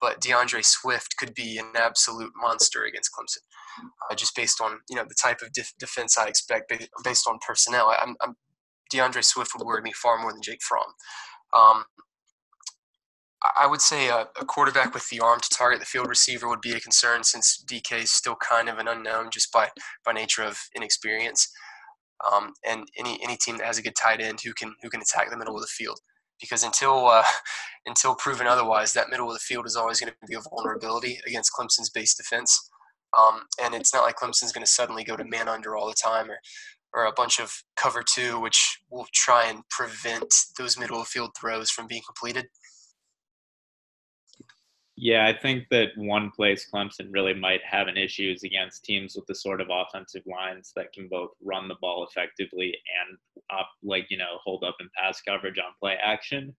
But 0.00 0.20
D'Andre 0.20 0.60
Swift 0.62 1.14
could 1.18 1.34
be 1.34 1.58
an 1.58 1.72
absolute 1.74 2.32
monster 2.36 2.84
against 2.84 3.10
Clemson, 3.12 3.40
uh, 4.10 4.14
just 4.14 4.36
based 4.36 4.60
on 4.60 4.78
you 4.90 4.96
know 4.96 5.04
the 5.08 5.16
type 5.20 5.38
of 5.42 5.52
def- 5.52 5.72
defense 5.78 6.18
I 6.18 6.26
expect 6.26 6.72
based, 7.02 7.26
on 7.26 7.38
personnel. 7.46 7.88
I, 7.88 8.02
am 8.02 8.34
D'Andre 8.90 9.22
Swift 9.22 9.52
would 9.56 9.66
worry 9.66 9.82
me 9.82 9.92
far 9.92 10.20
more 10.20 10.32
than 10.32 10.42
Jake 10.42 10.62
Fromm. 10.62 10.92
Um, 11.54 11.84
I 13.58 13.66
would 13.66 13.80
say 13.80 14.08
a, 14.08 14.26
a, 14.40 14.44
quarterback 14.44 14.94
with 14.94 15.08
the 15.08 15.20
arm 15.20 15.40
to 15.40 15.48
target 15.50 15.80
the 15.80 15.86
field 15.86 16.08
receiver 16.08 16.48
would 16.48 16.60
be 16.60 16.72
a 16.72 16.80
concern 16.80 17.22
since 17.22 17.62
DK 17.70 18.02
is 18.02 18.10
still 18.10 18.36
kind 18.36 18.68
of 18.68 18.78
an 18.78 18.88
unknown 18.88 19.30
just 19.30 19.52
by 19.52 19.70
by 20.04 20.12
nature 20.12 20.42
of 20.42 20.58
inexperience 20.74 21.48
um, 22.32 22.52
and 22.66 22.88
any 22.98 23.18
any 23.22 23.36
team 23.36 23.58
that 23.58 23.66
has 23.66 23.78
a 23.78 23.82
good 23.82 23.96
tight 23.96 24.20
end 24.20 24.40
who 24.44 24.52
can 24.54 24.74
who 24.82 24.90
can 24.90 25.00
attack 25.00 25.30
the 25.30 25.36
middle 25.36 25.54
of 25.54 25.62
the 25.62 25.68
field. 25.68 25.98
Because 26.40 26.62
until 26.62 27.06
uh, 27.06 27.24
until 27.86 28.14
proven 28.14 28.46
otherwise, 28.46 28.92
that 28.92 29.10
middle 29.10 29.28
of 29.28 29.34
the 29.34 29.40
field 29.40 29.66
is 29.66 29.76
always 29.76 30.00
going 30.00 30.12
to 30.12 30.26
be 30.26 30.34
a 30.34 30.40
vulnerability 30.40 31.20
against 31.26 31.52
Clemson's 31.52 31.90
base 31.90 32.14
defense. 32.14 32.70
Um, 33.18 33.42
and 33.62 33.74
it's 33.74 33.94
not 33.94 34.02
like 34.02 34.16
Clemson's 34.16 34.52
going 34.52 34.64
to 34.64 34.70
suddenly 34.70 35.04
go 35.04 35.16
to 35.16 35.24
man 35.24 35.48
under 35.48 35.76
all 35.76 35.88
the 35.88 35.94
time 35.94 36.30
or 36.30 36.38
or 36.92 37.04
a 37.04 37.12
bunch 37.12 37.38
of 37.38 37.52
cover 37.76 38.02
two, 38.02 38.40
which 38.40 38.80
will 38.90 39.06
try 39.12 39.46
and 39.46 39.68
prevent 39.68 40.32
those 40.58 40.78
middle 40.78 41.00
of 41.00 41.06
field 41.08 41.30
throws 41.38 41.70
from 41.70 41.86
being 41.86 42.02
completed. 42.06 42.46
Yeah, 44.98 45.26
I 45.26 45.38
think 45.38 45.68
that 45.70 45.90
one 45.96 46.30
place 46.30 46.66
Clemson 46.72 47.08
really 47.12 47.34
might 47.34 47.60
have 47.70 47.86
an 47.86 47.98
issue 47.98 48.32
is 48.34 48.44
against 48.44 48.82
teams 48.84 49.14
with 49.14 49.26
the 49.26 49.34
sort 49.34 49.60
of 49.60 49.68
offensive 49.70 50.22
lines 50.26 50.72
that 50.74 50.92
can 50.94 51.06
both 51.08 51.30
run 51.44 51.68
the 51.68 51.76
ball 51.82 52.06
effectively 52.08 52.74
and 53.06 53.18
up, 53.50 53.68
like 53.82 54.06
you 54.10 54.16
know, 54.16 54.38
hold 54.42 54.64
up 54.64 54.76
and 54.80 54.88
pass 54.92 55.20
coverage 55.20 55.58
on 55.58 55.72
play 55.80 55.96
action. 56.02 56.56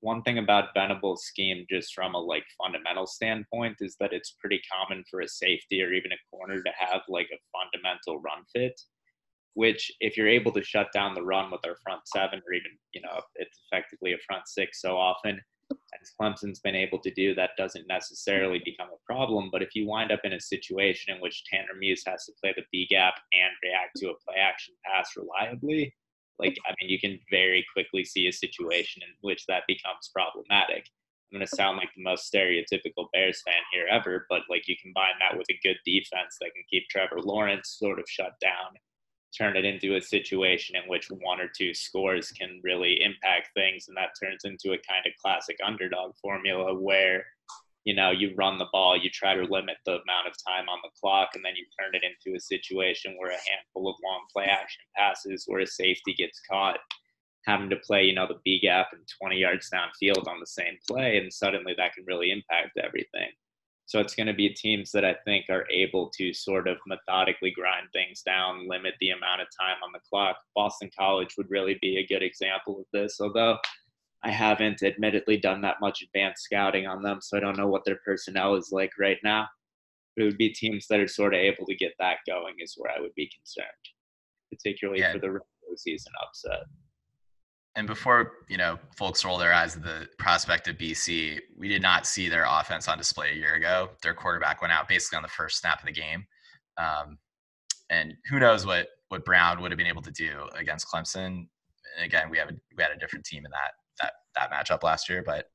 One 0.00 0.22
thing 0.22 0.38
about 0.38 0.74
Venables' 0.74 1.24
scheme, 1.24 1.66
just 1.70 1.94
from 1.94 2.14
a 2.14 2.18
like 2.18 2.44
fundamental 2.62 3.06
standpoint, 3.06 3.76
is 3.80 3.96
that 4.00 4.14
it's 4.14 4.36
pretty 4.40 4.60
common 4.72 5.04
for 5.10 5.20
a 5.20 5.28
safety 5.28 5.82
or 5.82 5.92
even 5.92 6.12
a 6.12 6.16
corner 6.30 6.62
to 6.62 6.72
have 6.78 7.02
like 7.08 7.28
a 7.34 7.38
fundamental 7.52 8.18
run 8.20 8.44
fit. 8.54 8.80
Which, 9.54 9.92
if 10.00 10.16
you're 10.16 10.28
able 10.28 10.52
to 10.52 10.64
shut 10.64 10.88
down 10.92 11.14
the 11.14 11.22
run 11.22 11.50
with 11.50 11.64
our 11.66 11.76
front 11.82 12.02
seven, 12.06 12.40
or 12.46 12.54
even 12.54 12.72
you 12.94 13.02
know, 13.02 13.20
it's 13.36 13.60
effectively 13.70 14.12
a 14.14 14.18
front 14.26 14.48
six 14.48 14.80
so 14.80 14.96
often, 14.96 15.40
as 15.70 16.12
Clemson's 16.20 16.60
been 16.60 16.74
able 16.74 16.98
to 17.00 17.10
do, 17.12 17.34
that 17.34 17.50
doesn't 17.56 17.86
necessarily 17.86 18.60
become 18.64 18.88
a 18.88 19.12
problem. 19.12 19.48
But 19.50 19.62
if 19.62 19.74
you 19.74 19.86
wind 19.86 20.12
up 20.12 20.20
in 20.24 20.32
a 20.32 20.40
situation 20.40 21.14
in 21.14 21.20
which 21.20 21.44
Tanner 21.44 21.78
Muse 21.78 22.04
has 22.06 22.26
to 22.26 22.32
play 22.40 22.52
the 22.56 22.64
B 22.72 22.86
gap 22.88 23.14
and 23.32 23.52
react 23.62 23.96
to 23.96 24.10
a 24.10 24.18
play 24.24 24.40
action 24.40 24.74
pass 24.84 25.16
reliably, 25.16 25.94
like, 26.38 26.56
I 26.66 26.74
mean, 26.80 26.90
you 26.90 26.98
can 27.00 27.18
very 27.30 27.64
quickly 27.72 28.04
see 28.04 28.26
a 28.26 28.32
situation 28.32 29.02
in 29.02 29.14
which 29.20 29.46
that 29.46 29.62
becomes 29.68 30.10
problematic. 30.12 30.88
I'm 31.32 31.38
going 31.38 31.46
to 31.46 31.56
sound 31.56 31.78
like 31.78 31.90
the 31.96 32.02
most 32.02 32.32
stereotypical 32.32 33.06
Bears 33.12 33.42
fan 33.44 33.62
here 33.72 33.86
ever, 33.90 34.26
but 34.28 34.42
like 34.50 34.68
you 34.68 34.76
combine 34.82 35.14
that 35.20 35.36
with 35.36 35.46
a 35.50 35.60
good 35.62 35.78
defense 35.84 36.36
that 36.40 36.52
can 36.54 36.64
keep 36.70 36.88
Trevor 36.88 37.20
Lawrence 37.20 37.76
sort 37.78 37.98
of 37.98 38.04
shut 38.08 38.34
down 38.40 38.74
turn 39.36 39.56
it 39.56 39.64
into 39.64 39.96
a 39.96 40.00
situation 40.00 40.76
in 40.76 40.88
which 40.88 41.08
one 41.08 41.40
or 41.40 41.48
two 41.56 41.74
scores 41.74 42.30
can 42.32 42.60
really 42.62 43.02
impact 43.02 43.48
things 43.54 43.86
and 43.88 43.96
that 43.96 44.10
turns 44.22 44.44
into 44.44 44.74
a 44.74 44.86
kind 44.88 45.04
of 45.06 45.12
classic 45.20 45.56
underdog 45.64 46.12
formula 46.20 46.74
where 46.74 47.24
you 47.84 47.94
know 47.94 48.10
you 48.10 48.32
run 48.36 48.58
the 48.58 48.68
ball 48.72 48.96
you 48.96 49.10
try 49.10 49.34
to 49.34 49.42
limit 49.42 49.76
the 49.84 49.92
amount 49.92 50.26
of 50.26 50.34
time 50.46 50.68
on 50.68 50.78
the 50.82 50.90
clock 51.00 51.30
and 51.34 51.44
then 51.44 51.54
you 51.56 51.64
turn 51.78 51.94
it 51.94 52.02
into 52.02 52.36
a 52.36 52.40
situation 52.40 53.14
where 53.18 53.30
a 53.30 53.48
handful 53.50 53.88
of 53.88 53.96
long 54.04 54.22
play 54.32 54.44
action 54.44 54.82
passes 54.96 55.44
where 55.46 55.60
a 55.60 55.66
safety 55.66 56.14
gets 56.14 56.40
caught 56.50 56.78
having 57.46 57.68
to 57.68 57.76
play 57.76 58.04
you 58.04 58.14
know 58.14 58.26
the 58.26 58.40
b 58.44 58.60
gap 58.60 58.88
and 58.92 59.02
20 59.20 59.36
yards 59.36 59.68
downfield 59.72 60.26
on 60.28 60.40
the 60.40 60.46
same 60.46 60.76
play 60.88 61.18
and 61.18 61.32
suddenly 61.32 61.74
that 61.76 61.92
can 61.94 62.04
really 62.06 62.30
impact 62.30 62.78
everything 62.82 63.28
so 63.86 64.00
it's 64.00 64.14
going 64.14 64.26
to 64.26 64.34
be 64.34 64.48
teams 64.48 64.90
that 64.92 65.04
I 65.04 65.14
think 65.24 65.46
are 65.50 65.66
able 65.70 66.10
to 66.16 66.32
sort 66.32 66.68
of 66.68 66.78
methodically 66.86 67.50
grind 67.50 67.88
things 67.92 68.22
down, 68.22 68.68
limit 68.68 68.94
the 69.00 69.10
amount 69.10 69.42
of 69.42 69.48
time 69.60 69.76
on 69.84 69.92
the 69.92 70.00
clock. 70.08 70.36
Boston 70.54 70.90
College 70.98 71.34
would 71.36 71.50
really 71.50 71.78
be 71.82 71.98
a 71.98 72.06
good 72.06 72.22
example 72.22 72.78
of 72.80 72.86
this, 72.92 73.20
although 73.20 73.58
I 74.22 74.30
haven't 74.30 74.82
admittedly 74.82 75.36
done 75.36 75.60
that 75.62 75.82
much 75.82 76.02
advanced 76.02 76.44
scouting 76.44 76.86
on 76.86 77.02
them, 77.02 77.18
so 77.20 77.36
I 77.36 77.40
don't 77.40 77.58
know 77.58 77.68
what 77.68 77.84
their 77.84 78.00
personnel 78.04 78.54
is 78.54 78.70
like 78.72 78.92
right 78.98 79.18
now. 79.22 79.48
But 80.16 80.22
it 80.22 80.26
would 80.26 80.38
be 80.38 80.50
teams 80.50 80.86
that 80.88 81.00
are 81.00 81.08
sort 81.08 81.34
of 81.34 81.40
able 81.40 81.66
to 81.66 81.74
get 81.74 81.92
that 81.98 82.18
going, 82.26 82.54
is 82.60 82.74
where 82.78 82.92
I 82.96 83.00
would 83.00 83.14
be 83.14 83.30
concerned, 83.36 83.66
particularly 84.50 85.00
yeah. 85.00 85.12
for 85.12 85.18
the 85.18 85.30
regular 85.30 85.76
season 85.76 86.12
upset 86.22 86.60
and 87.76 87.86
before 87.86 88.32
you 88.48 88.56
know 88.56 88.78
folks 88.96 89.24
roll 89.24 89.38
their 89.38 89.52
eyes 89.52 89.76
at 89.76 89.82
the 89.82 90.06
prospect 90.18 90.68
of 90.68 90.76
BC, 90.76 91.38
we 91.56 91.68
did 91.68 91.82
not 91.82 92.06
see 92.06 92.28
their 92.28 92.44
offense 92.48 92.88
on 92.88 92.98
display 92.98 93.32
a 93.32 93.34
year 93.34 93.54
ago. 93.54 93.90
Their 94.02 94.14
quarterback 94.14 94.60
went 94.60 94.72
out 94.72 94.88
basically 94.88 95.16
on 95.16 95.22
the 95.22 95.28
first 95.28 95.58
snap 95.58 95.80
of 95.80 95.86
the 95.86 95.92
game, 95.92 96.24
um, 96.78 97.18
and 97.90 98.14
who 98.30 98.38
knows 98.38 98.64
what 98.64 98.88
what 99.08 99.24
Brown 99.24 99.60
would 99.60 99.70
have 99.70 99.78
been 99.78 99.86
able 99.86 100.02
to 100.02 100.10
do 100.10 100.48
against 100.56 100.86
Clemson. 100.88 101.46
And 101.96 102.04
again, 102.04 102.30
we 102.30 102.38
have 102.38 102.48
a, 102.48 102.54
we 102.76 102.82
had 102.82 102.92
a 102.92 102.98
different 102.98 103.24
team 103.24 103.44
in 103.44 103.50
that 103.50 103.72
that 104.00 104.12
that 104.34 104.50
matchup 104.52 104.82
last 104.82 105.08
year, 105.08 105.22
but 105.24 105.46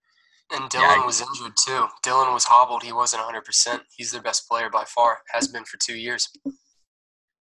and 0.51 0.69
Dylan 0.69 0.97
yeah, 0.97 1.05
was 1.05 1.21
injured 1.21 1.53
too. 1.63 1.87
Dylan 2.03 2.33
was 2.33 2.45
hobbled. 2.45 2.83
He 2.83 2.91
wasn't 2.91 3.21
100. 3.21 3.45
percent 3.45 3.83
He's 3.95 4.11
their 4.11 4.21
best 4.21 4.47
player 4.47 4.69
by 4.69 4.83
far. 4.83 5.19
Has 5.31 5.47
been 5.47 5.63
for 5.63 5.77
two 5.77 5.95
years. 5.95 6.27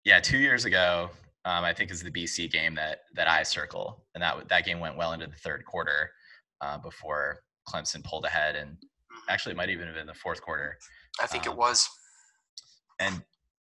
Yeah, 0.05 0.21
two 0.21 0.39
years 0.39 0.65
ago, 0.65 1.11
um, 1.45 1.65
I 1.65 1.73
think 1.73 1.91
is 1.91 2.03
the 2.03 2.11
BC 2.11 2.51
game 2.51 2.75
that 2.75 3.01
that 3.15 3.29
I 3.29 3.43
circle, 3.43 4.05
and 4.15 4.23
that 4.23 4.49
that 4.49 4.65
game 4.65 4.81
went 4.81 4.97
well 4.97 5.13
into 5.13 5.27
the 5.27 5.37
third 5.37 5.65
quarter 5.65 6.11
uh, 6.61 6.79
before 6.79 7.41
Clemson 7.69 8.05
pulled 8.05 8.25
ahead, 8.25 8.57
and 8.57 8.73
mm-hmm. 8.73 9.31
actually 9.31 9.53
it 9.53 9.57
might 9.57 9.71
even 9.71 9.87
have 9.87 9.97
been 9.97 10.07
the 10.07 10.15
fourth 10.15 10.43
quarter. 10.43 10.79
I 11.21 11.27
think 11.27 11.47
um, 11.47 11.53
it 11.53 11.59
was. 11.59 11.89
And 12.99 13.23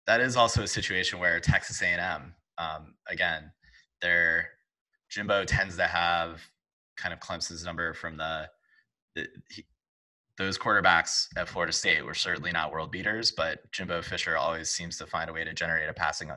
that 0.08 0.22
is 0.22 0.38
also 0.38 0.64
a 0.64 0.68
situation 0.68 1.20
where 1.20 1.40
Texas 1.40 1.82
A&M, 1.82 2.34
um, 2.58 2.96
again, 3.10 3.52
their 4.02 4.50
Jimbo 5.10 5.44
tends 5.46 5.76
to 5.78 5.88
have 5.88 6.42
kind 6.96 7.14
of 7.14 7.20
Clemson's 7.20 7.66
number 7.66 7.94
from 7.94 8.18
the, 8.18 8.50
the 9.16 9.28
he, 9.50 9.66
those 10.38 10.58
quarterbacks 10.58 11.28
at 11.38 11.48
Florida 11.48 11.72
State 11.72 12.06
were 12.06 12.14
certainly 12.14 12.52
not 12.52 12.72
world 12.72 12.92
beaters, 12.92 13.32
but 13.32 13.70
Jimbo 13.72 14.02
Fisher 14.02 14.38
always 14.38 14.70
seems 14.70 14.98
to 14.98 15.06
find 15.06 15.30
a 15.30 15.34
way 15.34 15.44
to 15.44 15.54
generate 15.54 15.90
a 15.90 15.94
passing 15.94 16.32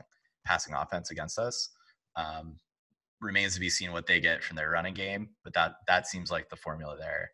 passing 0.45 0.73
offense 0.73 1.11
against 1.11 1.39
us. 1.39 1.69
Um, 2.15 2.57
remains 3.21 3.53
to 3.53 3.59
be 3.59 3.69
seen 3.69 3.91
what 3.91 4.07
they 4.07 4.19
get 4.19 4.43
from 4.43 4.55
their 4.55 4.69
running 4.69 4.93
game, 4.93 5.29
but 5.43 5.53
that 5.53 5.73
that 5.87 6.07
seems 6.07 6.31
like 6.31 6.49
the 6.49 6.55
formula 6.55 6.97
there 6.97 7.31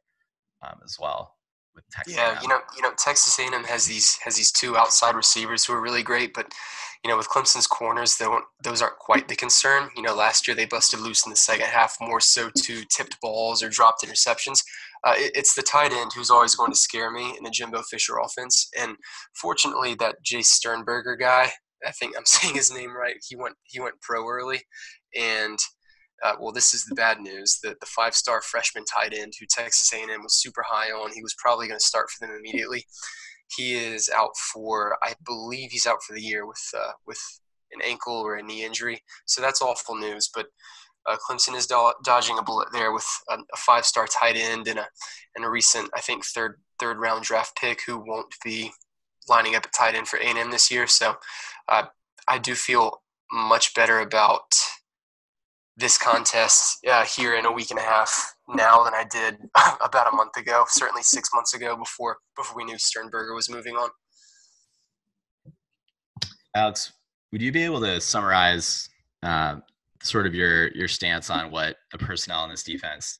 um, 0.63 0.79
as 0.83 0.97
well 0.99 1.35
with 1.75 1.87
Texas. 1.89 2.15
Yeah, 2.15 2.41
you 2.41 2.47
know, 2.47 2.59
you 2.75 2.81
know, 2.81 2.91
Texas 2.97 3.37
A&M 3.37 3.63
has 3.65 3.85
these 3.85 4.17
has 4.23 4.35
these 4.35 4.51
two 4.51 4.77
outside 4.77 5.15
receivers 5.15 5.65
who 5.65 5.73
are 5.73 5.81
really 5.81 6.03
great, 6.03 6.33
but 6.33 6.51
you 7.03 7.11
know, 7.11 7.17
with 7.17 7.29
Clemson's 7.29 7.67
corners, 7.67 8.17
they 8.17 8.25
those 8.63 8.81
aren't 8.81 8.97
quite 8.97 9.27
the 9.27 9.35
concern. 9.35 9.89
You 9.95 10.01
know, 10.01 10.15
last 10.15 10.47
year 10.47 10.55
they 10.55 10.65
busted 10.65 10.99
loose 10.99 11.25
in 11.25 11.29
the 11.29 11.35
second 11.35 11.67
half 11.67 11.97
more 12.01 12.19
so 12.19 12.49
to 12.49 12.83
tipped 12.85 13.19
balls 13.21 13.61
or 13.61 13.69
dropped 13.69 14.03
interceptions. 14.03 14.63
Uh, 15.03 15.13
it, 15.17 15.31
it's 15.35 15.53
the 15.53 15.61
tight 15.61 15.93
end 15.93 16.11
who's 16.15 16.31
always 16.31 16.55
going 16.55 16.71
to 16.71 16.77
scare 16.77 17.11
me 17.11 17.35
in 17.37 17.43
the 17.43 17.51
Jimbo 17.51 17.83
Fisher 17.83 18.17
offense, 18.17 18.69
and 18.79 18.95
fortunately, 19.33 19.93
that 19.95 20.15
Jace 20.25 20.45
Sternberger 20.45 21.15
guy 21.15 21.51
I 21.85 21.91
think 21.91 22.17
I'm 22.17 22.25
saying 22.25 22.55
his 22.55 22.73
name 22.73 22.95
right. 22.95 23.15
He 23.27 23.35
went 23.35 23.55
he 23.63 23.79
went 23.79 24.01
pro 24.01 24.27
early, 24.27 24.61
and 25.15 25.59
uh, 26.23 26.33
well, 26.39 26.51
this 26.51 26.73
is 26.73 26.85
the 26.85 26.95
bad 26.95 27.19
news. 27.19 27.59
The 27.61 27.75
the 27.79 27.85
five 27.85 28.15
star 28.15 28.41
freshman 28.41 28.85
tight 28.85 29.13
end 29.13 29.33
who 29.39 29.45
Texas 29.49 29.91
A&M 29.93 30.23
was 30.23 30.39
super 30.39 30.63
high 30.67 30.91
on. 30.91 31.11
He 31.13 31.23
was 31.23 31.35
probably 31.37 31.67
going 31.67 31.79
to 31.79 31.85
start 31.85 32.09
for 32.09 32.25
them 32.25 32.35
immediately. 32.37 32.85
He 33.55 33.75
is 33.75 34.09
out 34.15 34.35
for 34.53 34.97
I 35.03 35.13
believe 35.25 35.71
he's 35.71 35.87
out 35.87 36.03
for 36.03 36.13
the 36.13 36.21
year 36.21 36.45
with 36.45 36.63
uh, 36.75 36.91
with 37.05 37.19
an 37.71 37.81
ankle 37.83 38.15
or 38.15 38.35
a 38.35 38.43
knee 38.43 38.63
injury. 38.63 39.03
So 39.25 39.41
that's 39.41 39.61
awful 39.61 39.95
news. 39.95 40.29
But 40.33 40.47
uh, 41.05 41.17
Clemson 41.17 41.55
is 41.55 41.67
do- 41.67 41.93
dodging 42.03 42.37
a 42.39 42.43
bullet 42.43 42.69
there 42.71 42.91
with 42.91 43.07
a, 43.29 43.35
a 43.35 43.57
five 43.57 43.85
star 43.85 44.07
tight 44.07 44.35
end 44.35 44.67
and 44.67 44.79
a 44.79 44.87
and 45.35 45.45
a 45.45 45.49
recent 45.49 45.89
I 45.95 46.01
think 46.01 46.25
third 46.25 46.59
third 46.79 46.97
round 46.97 47.23
draft 47.23 47.57
pick 47.59 47.81
who 47.85 47.97
won't 47.97 48.33
be 48.43 48.71
lining 49.27 49.55
up 49.55 49.65
at 49.65 49.73
tight 49.73 49.95
end 49.95 50.07
for 50.07 50.17
A&M 50.17 50.51
this 50.51 50.71
year. 50.71 50.87
So 50.87 51.15
uh, 51.67 51.83
I 52.27 52.37
do 52.37 52.55
feel 52.55 53.01
much 53.31 53.73
better 53.73 53.99
about 53.99 54.53
this 55.77 55.97
contest 55.97 56.85
uh, 56.89 57.03
here 57.03 57.35
in 57.35 57.45
a 57.45 57.51
week 57.51 57.69
and 57.69 57.79
a 57.79 57.83
half 57.83 58.35
now 58.47 58.83
than 58.83 58.93
I 58.93 59.03
did 59.03 59.37
about 59.81 60.11
a 60.11 60.15
month 60.15 60.37
ago. 60.37 60.63
Certainly 60.67 61.03
six 61.03 61.29
months 61.33 61.53
ago 61.53 61.75
before 61.75 62.17
before 62.35 62.55
we 62.55 62.63
knew 62.63 62.77
Sternberger 62.77 63.33
was 63.33 63.49
moving 63.49 63.75
on. 63.75 63.89
Alex, 66.55 66.93
would 67.31 67.41
you 67.41 67.51
be 67.51 67.63
able 67.63 67.81
to 67.81 67.99
summarize 67.99 68.87
uh, 69.23 69.57
sort 70.01 70.25
of 70.25 70.33
your 70.33 70.69
your 70.69 70.87
stance 70.87 71.29
on 71.29 71.51
what 71.51 71.77
the 71.91 71.97
personnel 71.97 72.45
in 72.45 72.49
this 72.51 72.63
defense 72.63 73.19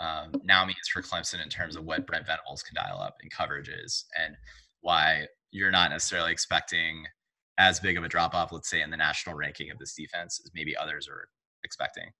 um, 0.00 0.32
now 0.44 0.64
means 0.64 0.88
for 0.92 1.00
Clemson 1.00 1.42
in 1.42 1.48
terms 1.48 1.76
of 1.76 1.84
what 1.84 2.06
Brent 2.06 2.26
Venables 2.26 2.62
can 2.62 2.74
dial 2.74 3.00
up 3.00 3.16
in 3.22 3.30
coverages 3.30 4.04
and 4.22 4.36
why 4.80 5.26
you're 5.54 5.70
not 5.70 5.90
necessarily 5.90 6.32
expecting 6.32 7.06
as 7.58 7.78
big 7.78 7.96
of 7.96 8.02
a 8.02 8.08
drop 8.08 8.34
off, 8.34 8.50
let's 8.50 8.68
say, 8.68 8.82
in 8.82 8.90
the 8.90 8.96
national 8.96 9.36
ranking 9.36 9.70
of 9.70 9.78
this 9.78 9.94
defense 9.94 10.40
as 10.44 10.50
maybe 10.52 10.76
others 10.76 11.08
are 11.08 11.28
expecting. 11.62 12.10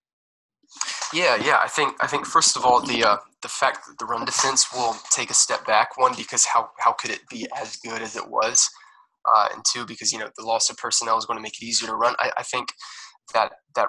Yeah, 1.13 1.37
yeah. 1.37 1.59
I 1.63 1.69
think 1.69 1.97
I 2.03 2.07
think 2.07 2.27
first 2.27 2.57
of 2.57 2.65
all 2.65 2.81
the 2.81 3.05
uh, 3.05 3.17
the 3.43 3.49
fact 3.49 3.87
that 3.87 3.99
the 3.99 4.07
run 4.07 4.25
defense 4.25 4.73
will 4.73 4.97
take 5.11 5.31
a 5.31 5.35
step 5.35 5.67
back. 5.67 5.99
One 5.99 6.15
because 6.17 6.47
how 6.47 6.71
how 6.79 6.93
could 6.93 7.11
it 7.11 7.29
be 7.29 7.47
as 7.61 7.77
good 7.77 8.01
as 8.01 8.17
it 8.17 8.29
was, 8.29 8.71
uh, 9.35 9.49
and 9.53 9.63
two 9.71 9.85
because 9.85 10.13
you 10.13 10.19
know 10.19 10.31
the 10.39 10.45
loss 10.45 10.71
of 10.71 10.77
personnel 10.77 11.19
is 11.19 11.27
going 11.27 11.37
to 11.37 11.43
make 11.43 11.61
it 11.61 11.67
easier 11.67 11.89
to 11.89 11.95
run. 11.95 12.15
I, 12.19 12.31
I 12.39 12.43
think 12.45 12.69
that 13.35 13.53
that 13.75 13.89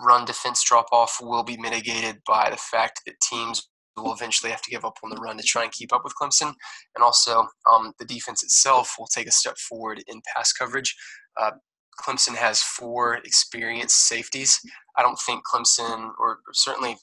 run 0.00 0.24
defense 0.24 0.64
drop 0.64 0.86
off 0.90 1.18
will 1.20 1.44
be 1.44 1.58
mitigated 1.58 2.20
by 2.26 2.48
the 2.50 2.56
fact 2.56 3.02
that 3.06 3.20
teams 3.20 3.69
will 4.02 4.12
eventually 4.12 4.50
have 4.50 4.62
to 4.62 4.70
give 4.70 4.84
up 4.84 4.98
on 5.02 5.10
the 5.10 5.20
run 5.20 5.36
to 5.36 5.42
try 5.42 5.62
and 5.64 5.72
keep 5.72 5.92
up 5.92 6.02
with 6.04 6.14
Clemson. 6.20 6.52
And 6.94 7.02
also, 7.02 7.46
um, 7.72 7.92
the 7.98 8.04
defense 8.04 8.42
itself 8.42 8.96
will 8.98 9.06
take 9.06 9.26
a 9.26 9.32
step 9.32 9.58
forward 9.58 10.02
in 10.06 10.20
pass 10.34 10.52
coverage. 10.52 10.96
Uh, 11.40 11.52
Clemson 12.00 12.34
has 12.34 12.62
four 12.62 13.16
experienced 13.16 14.08
safeties. 14.08 14.58
I 14.96 15.02
don't 15.02 15.18
think 15.18 15.42
Clemson, 15.46 16.10
or 16.18 16.38
certainly 16.52 16.96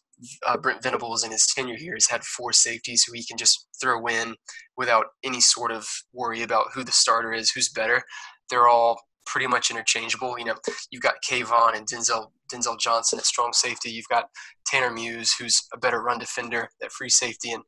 uh, 0.45 0.57
Brent 0.57 0.82
Venables 0.82 1.24
in 1.24 1.32
his 1.32 1.45
tenure 1.53 1.78
here, 1.78 1.94
has 1.94 2.07
had 2.07 2.24
four 2.24 2.52
safeties 2.52 3.03
who 3.03 3.14
he 3.14 3.24
can 3.24 3.38
just 3.38 3.68
throw 3.80 4.07
in 4.07 4.36
without 4.76 5.07
any 5.24 5.40
sort 5.40 5.72
of 5.72 5.88
worry 6.14 6.41
about 6.41 6.68
who 6.74 6.84
the 6.84 6.91
starter 6.91 7.32
is, 7.32 7.52
who's 7.52 7.69
better. 7.69 8.02
They're 8.49 8.68
all 8.68 8.99
pretty 9.28 9.48
much 9.48 9.70
interchangeable. 9.70 10.40
You 10.40 10.45
know, 10.45 10.56
you've 10.90 11.04
got 11.04 11.16
K'Von 11.30 11.78
and 11.78 11.86
Denzel 11.86 12.32
Denzel 12.52 12.80
Johnson 12.80 13.20
at 13.20 13.26
strong 13.26 13.54
safety. 13.54 13.91
You've 13.91 14.08
got 14.08 14.30
Tanner 14.66 14.91
Muse, 14.91 15.36
who's 15.38 15.68
a 15.74 15.78
better 15.78 16.02
run 16.02 16.18
defender 16.18 16.70
at 16.82 16.91
free 16.91 17.10
safety, 17.10 17.52
and 17.52 17.64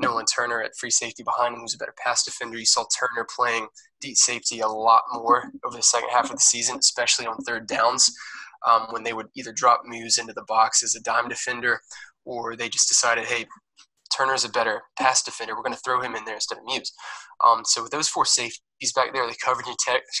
Nolan 0.00 0.24
Turner 0.24 0.62
at 0.62 0.76
free 0.78 0.90
safety 0.90 1.22
behind 1.22 1.54
him, 1.54 1.60
who's 1.60 1.74
a 1.74 1.78
better 1.78 1.94
pass 2.02 2.24
defender. 2.24 2.56
You 2.56 2.64
saw 2.64 2.84
Turner 2.98 3.26
playing 3.36 3.66
deep 4.00 4.16
safety 4.16 4.60
a 4.60 4.68
lot 4.68 5.02
more 5.12 5.50
over 5.64 5.76
the 5.76 5.82
second 5.82 6.10
half 6.10 6.26
of 6.26 6.36
the 6.36 6.40
season, 6.40 6.78
especially 6.78 7.26
on 7.26 7.36
third 7.38 7.66
downs, 7.66 8.10
um, 8.66 8.86
when 8.90 9.02
they 9.02 9.12
would 9.12 9.28
either 9.34 9.52
drop 9.52 9.82
Muse 9.84 10.18
into 10.18 10.32
the 10.32 10.44
box 10.44 10.82
as 10.82 10.94
a 10.94 11.02
dime 11.02 11.28
defender, 11.28 11.80
or 12.24 12.56
they 12.56 12.68
just 12.68 12.88
decided, 12.88 13.24
hey, 13.24 13.46
Turner's 14.16 14.44
a 14.44 14.48
better 14.48 14.82
pass 14.98 15.22
defender. 15.22 15.54
We're 15.54 15.62
going 15.62 15.74
to 15.74 15.80
throw 15.80 16.00
him 16.00 16.14
in 16.14 16.24
there 16.24 16.34
instead 16.34 16.58
of 16.58 16.64
Muse. 16.64 16.92
Um, 17.46 17.62
so 17.64 17.82
with 17.82 17.92
those 17.92 18.08
four 18.08 18.24
safeties 18.24 18.92
back 18.94 19.12
there, 19.12 19.26
the 19.26 19.36
coverage 19.42 19.66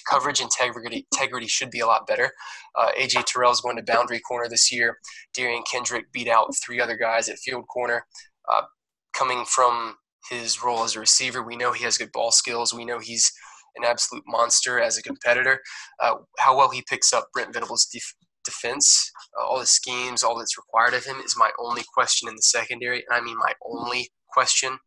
coverage 0.08 0.40
integrity 0.40 1.06
integrity 1.12 1.46
should 1.46 1.70
be 1.70 1.80
a 1.80 1.86
lot 1.86 2.06
better. 2.06 2.30
Uh, 2.78 2.90
AJ 2.98 3.24
Terrell 3.26 3.52
is 3.52 3.60
going 3.60 3.76
to 3.76 3.82
boundary 3.82 4.20
corner 4.20 4.48
this 4.48 4.72
year. 4.72 4.98
Derion 5.36 5.62
Kendrick 5.70 6.12
beat 6.12 6.28
out 6.28 6.54
three 6.56 6.80
other 6.80 6.96
guys 6.96 7.28
at 7.28 7.38
field 7.38 7.66
corner. 7.68 8.06
Uh, 8.50 8.62
coming 9.14 9.44
from 9.44 9.96
his 10.30 10.62
role 10.62 10.84
as 10.84 10.96
a 10.96 11.00
receiver, 11.00 11.42
we 11.42 11.56
know 11.56 11.72
he 11.72 11.84
has 11.84 11.98
good 11.98 12.12
ball 12.12 12.30
skills. 12.30 12.72
We 12.72 12.84
know 12.84 12.98
he's 12.98 13.32
an 13.76 13.84
absolute 13.84 14.24
monster 14.26 14.80
as 14.80 14.98
a 14.98 15.02
competitor. 15.02 15.60
Uh, 16.02 16.14
how 16.38 16.56
well 16.56 16.70
he 16.70 16.82
picks 16.88 17.12
up 17.12 17.28
Brent 17.32 17.52
Venables' 17.52 17.86
def- 17.86 18.14
defense, 18.50 19.10
uh, 19.38 19.46
all 19.46 19.60
the 19.60 19.66
schemes, 19.66 20.22
all 20.22 20.38
that's 20.38 20.58
required 20.58 20.94
of 20.94 21.04
him 21.04 21.16
is 21.24 21.34
my 21.36 21.50
only 21.58 21.82
question 21.94 22.28
in 22.28 22.36
the 22.36 22.42
secondary. 22.42 23.04
And 23.08 23.16
I 23.16 23.20
mean 23.20 23.36
my 23.38 23.52
only 23.64 24.10
question. 24.32 24.78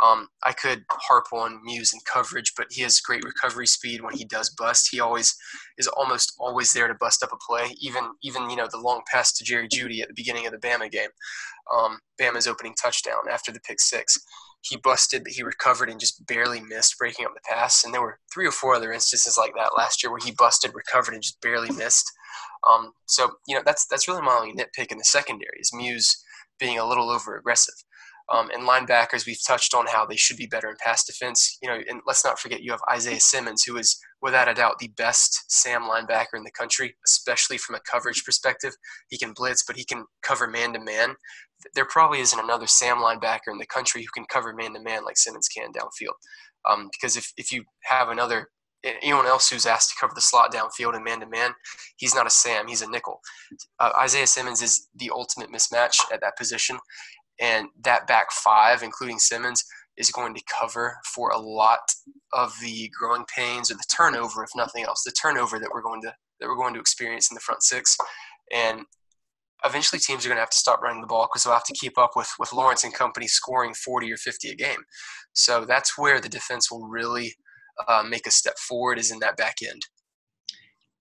Um, 0.00 0.28
I 0.44 0.52
could 0.52 0.84
harp 0.90 1.26
on 1.32 1.60
Muse 1.64 1.92
and 1.92 2.04
coverage, 2.04 2.52
but 2.56 2.68
he 2.70 2.82
has 2.82 3.00
great 3.00 3.24
recovery 3.24 3.66
speed 3.66 4.00
when 4.00 4.14
he 4.14 4.24
does 4.24 4.50
bust. 4.50 4.88
He 4.90 5.00
always 5.00 5.34
is 5.76 5.88
almost 5.88 6.34
always 6.38 6.72
there 6.72 6.86
to 6.86 6.94
bust 6.94 7.22
up 7.24 7.32
a 7.32 7.36
play. 7.36 7.74
Even 7.80 8.10
even 8.22 8.48
you 8.48 8.56
know 8.56 8.68
the 8.70 8.78
long 8.78 9.02
pass 9.10 9.32
to 9.32 9.44
Jerry 9.44 9.66
Jeudy 9.68 10.00
at 10.00 10.08
the 10.08 10.14
beginning 10.14 10.46
of 10.46 10.52
the 10.52 10.58
Bama 10.58 10.90
game, 10.90 11.10
um, 11.74 11.98
Bama's 12.20 12.46
opening 12.46 12.74
touchdown 12.80 13.22
after 13.30 13.50
the 13.50 13.60
pick 13.60 13.80
six. 13.80 14.16
He 14.60 14.76
busted, 14.76 15.24
but 15.24 15.32
he 15.32 15.42
recovered 15.42 15.88
and 15.88 16.00
just 16.00 16.26
barely 16.26 16.60
missed 16.60 16.98
breaking 16.98 17.26
up 17.26 17.32
the 17.34 17.40
pass. 17.48 17.84
And 17.84 17.94
there 17.94 18.00
were 18.00 18.18
three 18.32 18.46
or 18.46 18.52
four 18.52 18.74
other 18.74 18.92
instances 18.92 19.38
like 19.38 19.54
that 19.56 19.76
last 19.76 20.02
year 20.02 20.10
where 20.10 20.24
he 20.24 20.32
busted, 20.32 20.72
recovered, 20.74 21.14
and 21.14 21.22
just 21.22 21.40
barely 21.40 21.70
missed. 21.70 22.10
Um, 22.68 22.92
so 23.06 23.32
you 23.46 23.56
know 23.56 23.62
that's 23.64 23.86
that's 23.86 24.08
really 24.08 24.22
my 24.22 24.38
only 24.40 24.52
nitpick 24.52 24.90
in 24.90 24.98
the 24.98 25.04
secondary 25.04 25.58
is 25.60 25.72
Muse 25.74 26.22
being 26.58 26.78
a 26.78 26.86
little 26.86 27.10
over 27.10 27.36
aggressive. 27.36 27.74
Um, 28.30 28.50
and 28.50 28.68
linebackers, 28.68 29.26
we've 29.26 29.42
touched 29.46 29.74
on 29.74 29.86
how 29.86 30.04
they 30.04 30.16
should 30.16 30.36
be 30.36 30.46
better 30.46 30.68
in 30.68 30.76
pass 30.84 31.02
defense. 31.04 31.56
You 31.62 31.68
know, 31.70 31.80
and 31.88 32.00
let's 32.06 32.24
not 32.24 32.38
forget 32.38 32.62
you 32.62 32.72
have 32.72 32.82
Isaiah 32.92 33.20
Simmons, 33.20 33.62
who 33.62 33.76
is 33.78 33.98
without 34.20 34.48
a 34.48 34.54
doubt 34.54 34.78
the 34.78 34.92
best 34.96 35.44
Sam 35.50 35.82
linebacker 35.82 36.34
in 36.34 36.44
the 36.44 36.50
country, 36.50 36.94
especially 37.06 37.56
from 37.56 37.76
a 37.76 37.80
coverage 37.90 38.24
perspective. 38.24 38.74
He 39.08 39.16
can 39.16 39.32
blitz, 39.32 39.64
but 39.66 39.76
he 39.76 39.84
can 39.84 40.04
cover 40.22 40.46
man 40.46 40.74
to 40.74 40.80
man. 40.80 41.14
There 41.74 41.86
probably 41.86 42.20
isn't 42.20 42.38
another 42.38 42.66
Sam 42.66 42.98
linebacker 42.98 43.50
in 43.50 43.58
the 43.58 43.66
country 43.66 44.02
who 44.02 44.10
can 44.14 44.26
cover 44.26 44.52
man 44.52 44.74
to 44.74 44.80
man 44.80 45.04
like 45.04 45.16
Simmons 45.16 45.48
can 45.48 45.72
downfield. 45.72 46.16
Um, 46.68 46.90
because 46.92 47.16
if, 47.16 47.32
if 47.38 47.50
you 47.50 47.64
have 47.84 48.10
another 48.10 48.48
anyone 48.84 49.26
else 49.26 49.50
who's 49.50 49.66
asked 49.66 49.90
to 49.90 49.96
cover 50.00 50.14
the 50.14 50.20
slot 50.20 50.52
downfield 50.52 50.94
and 50.94 51.04
man 51.04 51.20
to 51.20 51.26
man, 51.26 51.52
he's 51.96 52.14
not 52.14 52.26
a 52.26 52.30
Sam, 52.30 52.66
he's 52.68 52.82
a 52.82 52.90
nickel. 52.90 53.20
Uh, 53.80 53.92
Isaiah 53.98 54.26
Simmons 54.26 54.62
is 54.62 54.88
the 54.94 55.10
ultimate 55.10 55.50
mismatch 55.50 55.98
at 56.12 56.20
that 56.20 56.36
position, 56.36 56.78
and 57.40 57.68
that 57.82 58.06
back 58.06 58.30
five, 58.30 58.82
including 58.82 59.18
Simmons, 59.18 59.64
is 59.96 60.10
going 60.10 60.34
to 60.34 60.42
cover 60.60 60.96
for 61.04 61.30
a 61.30 61.38
lot 61.38 61.80
of 62.32 62.54
the 62.62 62.90
growing 62.98 63.24
pains 63.34 63.70
or 63.70 63.74
the 63.74 63.84
turnover, 63.94 64.44
if 64.44 64.50
nothing 64.54 64.84
else, 64.84 65.02
the 65.02 65.12
turnover 65.12 65.58
that 65.58 65.70
we're 65.72 65.82
going 65.82 66.02
to 66.02 66.14
that 66.40 66.48
we're 66.48 66.56
going 66.56 66.74
to 66.74 66.80
experience 66.80 67.30
in 67.30 67.34
the 67.34 67.40
front 67.40 67.62
six, 67.62 67.96
and 68.52 68.82
eventually 69.64 69.98
teams 69.98 70.24
are 70.24 70.28
going 70.28 70.36
to 70.36 70.42
have 70.42 70.50
to 70.50 70.58
stop 70.58 70.80
running 70.80 71.00
the 71.00 71.06
ball 71.06 71.26
because 71.26 71.42
they'll 71.42 71.52
have 71.52 71.64
to 71.64 71.74
keep 71.74 71.98
up 71.98 72.12
with 72.14 72.30
with 72.38 72.52
Lawrence 72.52 72.84
and 72.84 72.94
company 72.94 73.26
scoring 73.26 73.74
40 73.74 74.12
or 74.12 74.16
50 74.16 74.50
a 74.50 74.54
game. 74.54 74.84
So 75.32 75.64
that's 75.64 75.98
where 75.98 76.20
the 76.20 76.28
defense 76.28 76.70
will 76.70 76.86
really 76.86 77.34
uh, 77.86 78.02
make 78.08 78.26
a 78.26 78.30
step 78.30 78.58
forward 78.58 78.98
is 78.98 79.10
in 79.10 79.18
that 79.20 79.36
back 79.36 79.56
end. 79.62 79.82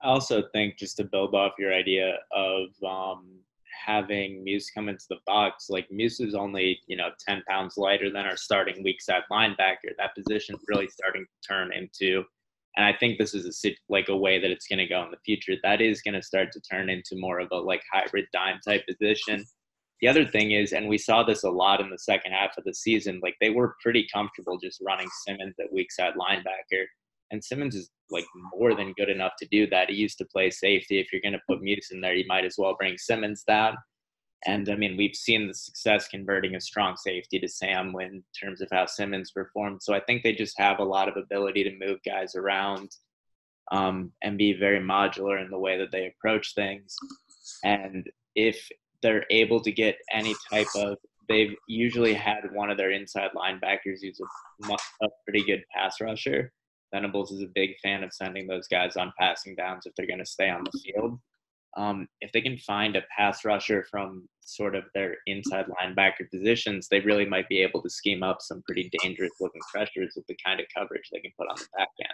I 0.01 0.09
also 0.09 0.43
think 0.53 0.77
just 0.77 0.97
to 0.97 1.03
build 1.03 1.33
off 1.33 1.53
your 1.57 1.73
idea 1.73 2.17
of 2.31 2.67
um, 2.87 3.39
having 3.85 4.43
Muse 4.43 4.69
come 4.73 4.89
into 4.89 5.05
the 5.09 5.17
box, 5.25 5.69
like 5.69 5.89
Muse 5.89 6.19
is 6.19 6.35
only 6.35 6.79
you 6.87 6.97
know 6.97 7.09
ten 7.27 7.41
pounds 7.49 7.75
lighter 7.77 8.11
than 8.11 8.25
our 8.25 8.37
starting 8.37 8.83
weak 8.83 9.01
side 9.01 9.23
linebacker. 9.31 9.95
That 9.97 10.15
position 10.15 10.55
really 10.67 10.87
starting 10.87 11.25
to 11.25 11.47
turn 11.47 11.71
into, 11.73 12.23
and 12.75 12.85
I 12.85 12.93
think 12.99 13.17
this 13.17 13.33
is 13.33 13.63
a 13.65 13.75
like 13.89 14.09
a 14.09 14.17
way 14.17 14.39
that 14.39 14.51
it's 14.51 14.67
going 14.67 14.79
to 14.79 14.87
go 14.87 15.03
in 15.03 15.11
the 15.11 15.17
future. 15.25 15.53
That 15.63 15.81
is 15.81 16.01
going 16.01 16.13
to 16.13 16.21
start 16.21 16.51
to 16.51 16.61
turn 16.61 16.89
into 16.89 17.15
more 17.15 17.39
of 17.39 17.49
a 17.51 17.57
like 17.57 17.81
hybrid 17.91 18.25
dime 18.31 18.59
type 18.65 18.85
position 18.87 19.45
the 20.01 20.07
other 20.07 20.25
thing 20.25 20.51
is, 20.51 20.73
and 20.73 20.87
we 20.87 20.97
saw 20.97 21.23
this 21.23 21.43
a 21.43 21.49
lot 21.49 21.81
in 21.81 21.89
the 21.89 21.97
second 21.97 22.31
half 22.31 22.57
of 22.57 22.63
the 22.63 22.73
season, 22.73 23.19
like 23.23 23.35
they 23.41 23.49
were 23.49 23.75
pretty 23.81 24.07
comfortable 24.13 24.57
just 24.57 24.81
running 24.85 25.07
Simmons 25.25 25.55
at 25.59 25.73
weak 25.73 25.91
side 25.91 26.13
linebacker. 26.13 26.85
And 27.31 27.43
Simmons 27.43 27.75
is 27.75 27.89
like 28.09 28.25
more 28.55 28.75
than 28.75 28.93
good 28.93 29.09
enough 29.09 29.33
to 29.39 29.47
do 29.51 29.67
that. 29.69 29.89
He 29.89 29.95
used 29.95 30.17
to 30.19 30.25
play 30.25 30.49
safety. 30.49 30.99
If 30.99 31.11
you're 31.11 31.21
going 31.21 31.33
to 31.33 31.41
put 31.49 31.61
Muse 31.61 31.89
in 31.91 31.99
there, 31.99 32.13
you 32.13 32.25
might 32.27 32.45
as 32.45 32.55
well 32.57 32.75
bring 32.79 32.97
Simmons 32.97 33.43
down. 33.43 33.75
And 34.45 34.69
I 34.69 34.75
mean, 34.75 34.97
we've 34.97 35.15
seen 35.15 35.47
the 35.47 35.53
success 35.53 36.07
converting 36.07 36.55
a 36.55 36.61
strong 36.61 36.95
safety 36.95 37.39
to 37.39 37.47
Sam 37.47 37.93
in 37.99 38.23
terms 38.39 38.61
of 38.61 38.69
how 38.71 38.85
Simmons 38.85 39.31
performed. 39.31 39.81
So 39.81 39.95
I 39.95 39.99
think 39.99 40.21
they 40.21 40.33
just 40.33 40.59
have 40.59 40.79
a 40.79 40.83
lot 40.83 41.09
of 41.09 41.17
ability 41.17 41.63
to 41.63 41.85
move 41.85 41.99
guys 42.05 42.35
around 42.35 42.91
um, 43.71 44.11
and 44.21 44.37
be 44.37 44.53
very 44.53 44.79
modular 44.79 45.43
in 45.43 45.49
the 45.49 45.57
way 45.57 45.77
that 45.79 45.91
they 45.91 46.07
approach 46.07 46.53
things. 46.53 46.95
And 47.63 48.07
if 48.35 48.69
they're 49.01 49.25
able 49.29 49.59
to 49.61 49.71
get 49.71 49.97
any 50.11 50.35
type 50.51 50.67
of 50.75 50.97
they've 51.27 51.55
usually 51.67 52.13
had 52.13 52.51
one 52.53 52.69
of 52.69 52.77
their 52.77 52.91
inside 52.91 53.31
linebackers 53.35 53.99
who's 54.01 54.21
a, 54.69 54.73
a 55.03 55.07
pretty 55.25 55.43
good 55.45 55.63
pass 55.73 55.99
rusher. 56.01 56.51
Venables 56.93 57.31
is 57.31 57.41
a 57.41 57.51
big 57.53 57.71
fan 57.83 58.03
of 58.03 58.13
sending 58.13 58.47
those 58.47 58.67
guys 58.67 58.95
on 58.95 59.11
passing 59.19 59.55
downs 59.55 59.85
if 59.85 59.93
they're 59.95 60.07
going 60.07 60.19
to 60.19 60.25
stay 60.25 60.49
on 60.49 60.63
the 60.63 60.79
field. 60.79 61.19
Um, 61.75 62.07
if 62.21 62.31
they 62.31 62.41
can 62.41 62.57
find 62.57 62.95
a 62.95 63.03
pass 63.15 63.45
rusher 63.45 63.85
from 63.91 64.27
sort 64.41 64.73
of 64.73 64.85
their 64.95 65.17
inside 65.27 65.65
linebacker 65.67 66.29
positions, 66.31 66.87
they 66.87 67.01
really 67.01 67.25
might 67.25 67.47
be 67.49 67.61
able 67.61 67.83
to 67.83 67.89
scheme 67.89 68.23
up 68.23 68.41
some 68.41 68.63
pretty 68.65 68.89
dangerous 69.03 69.33
looking 69.39 69.61
pressures 69.71 70.13
with 70.15 70.25
the 70.27 70.37
kind 70.43 70.59
of 70.59 70.65
coverage 70.75 71.09
they 71.11 71.19
can 71.19 71.31
put 71.37 71.49
on 71.49 71.57
the 71.57 71.67
back 71.77 71.89
end. 71.99 72.09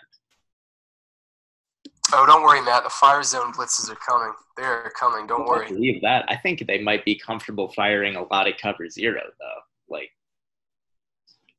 Oh, 2.15 2.27
don't 2.27 2.43
worry, 2.43 2.61
Matt. 2.61 2.83
The 2.83 2.91
fire 2.91 3.23
zone 3.23 3.51
blitzes 3.53 3.89
are 3.89 3.95
coming. 3.95 4.33
They're 4.55 4.91
coming. 4.97 5.25
Don't 5.25 5.47
worry. 5.47 5.67
believe 5.67 5.99
that. 6.03 6.25
I 6.27 6.35
think 6.35 6.65
they 6.67 6.79
might 6.79 7.03
be 7.03 7.17
comfortable 7.17 7.69
firing 7.69 8.15
a 8.15 8.27
lot 8.31 8.47
of 8.47 8.53
cover 8.61 8.87
zero, 8.87 9.21
though. 9.39 9.61
Like, 9.89 10.11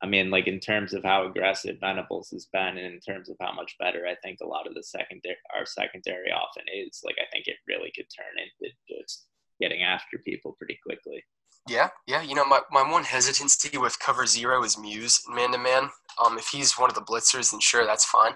I 0.01 0.07
mean, 0.07 0.31
like 0.31 0.47
in 0.47 0.61
terms 0.61 0.93
of 0.93 1.03
how 1.03 1.25
aggressive 1.25 1.77
Venables 1.81 2.29
has 2.29 2.45
been, 2.53 2.77
and 2.77 2.93
in 2.93 3.01
terms 3.01 3.27
of 3.27 3.35
how 3.41 3.51
much 3.51 3.75
better 3.79 4.07
I 4.07 4.15
think 4.23 4.39
a 4.41 4.47
lot 4.47 4.65
of 4.65 4.75
the 4.75 4.83
secondary, 4.83 5.35
our 5.53 5.65
secondary 5.65 6.31
often 6.31 6.63
is. 6.73 7.01
Like, 7.03 7.17
I 7.19 7.25
think 7.33 7.47
it 7.47 7.57
really 7.67 7.91
could 7.93 8.07
turn 8.15 8.25
into 8.39 8.73
just 8.89 9.25
getting 9.59 9.83
after 9.83 10.19
people 10.19 10.55
pretty 10.57 10.79
quickly. 10.81 11.21
Yeah, 11.67 11.89
yeah. 12.07 12.21
You 12.21 12.35
know, 12.35 12.45
my, 12.45 12.61
my 12.71 12.89
one 12.89 13.03
hesitancy 13.03 13.77
with 13.77 13.99
cover 13.99 14.25
zero 14.25 14.63
is 14.63 14.77
Muse 14.77 15.21
man 15.27 15.51
to 15.51 15.57
man. 15.57 15.89
Um, 16.23 16.37
if 16.37 16.47
he's 16.47 16.77
one 16.77 16.89
of 16.89 16.95
the 16.95 17.01
blitzers, 17.01 17.51
then 17.51 17.59
sure, 17.59 17.85
that's 17.85 18.05
fine. 18.05 18.35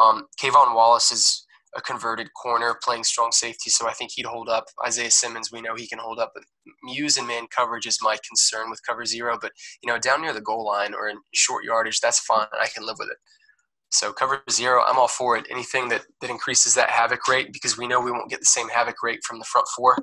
Um, 0.00 0.26
K'Von 0.40 0.74
Wallace 0.74 1.12
is 1.12 1.46
a 1.76 1.80
converted 1.80 2.28
corner 2.34 2.76
playing 2.82 3.04
strong 3.04 3.32
safety, 3.32 3.70
so 3.70 3.88
I 3.88 3.92
think 3.92 4.12
he'd 4.14 4.26
hold 4.26 4.48
up. 4.48 4.66
Isaiah 4.86 5.10
Simmons, 5.10 5.50
we 5.50 5.62
know 5.62 5.74
he 5.74 5.88
can 5.88 5.98
hold 5.98 6.18
up, 6.18 6.32
but 6.34 6.44
Muse 6.82 7.16
and 7.16 7.26
man 7.26 7.46
coverage 7.54 7.86
is 7.86 7.98
my 8.02 8.16
concern 8.28 8.70
with 8.70 8.80
cover 8.86 9.04
zero. 9.04 9.38
But 9.40 9.52
you 9.82 9.90
know, 9.90 9.98
down 9.98 10.22
near 10.22 10.32
the 10.32 10.40
goal 10.40 10.66
line 10.66 10.94
or 10.94 11.08
in 11.08 11.18
short 11.34 11.64
yardage, 11.64 12.00
that's 12.00 12.20
fine. 12.20 12.46
I 12.60 12.68
can 12.68 12.84
live 12.84 12.96
with 12.98 13.08
it. 13.08 13.16
So 13.90 14.10
cover 14.10 14.42
zero, 14.50 14.82
I'm 14.86 14.98
all 14.98 15.08
for 15.08 15.36
it. 15.36 15.46
Anything 15.50 15.90
that, 15.90 16.02
that 16.22 16.30
increases 16.30 16.74
that 16.74 16.88
havoc 16.88 17.28
rate, 17.28 17.52
because 17.52 17.76
we 17.76 17.86
know 17.86 18.00
we 18.00 18.10
won't 18.10 18.30
get 18.30 18.40
the 18.40 18.46
same 18.46 18.68
havoc 18.70 19.02
rate 19.02 19.20
from 19.22 19.38
the 19.38 19.44
front 19.44 19.68
four. 19.76 19.98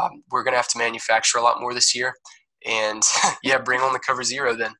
Um, 0.00 0.22
we're 0.30 0.42
going 0.42 0.54
to 0.54 0.58
have 0.58 0.68
to 0.68 0.78
manufacture 0.78 1.36
a 1.36 1.42
lot 1.42 1.60
more 1.60 1.74
this 1.74 1.94
year. 1.94 2.14
And 2.66 3.02
yeah, 3.42 3.58
bring 3.58 3.80
on 3.80 3.92
the 3.92 3.98
cover 3.98 4.24
zero 4.24 4.56
then. 4.56 4.72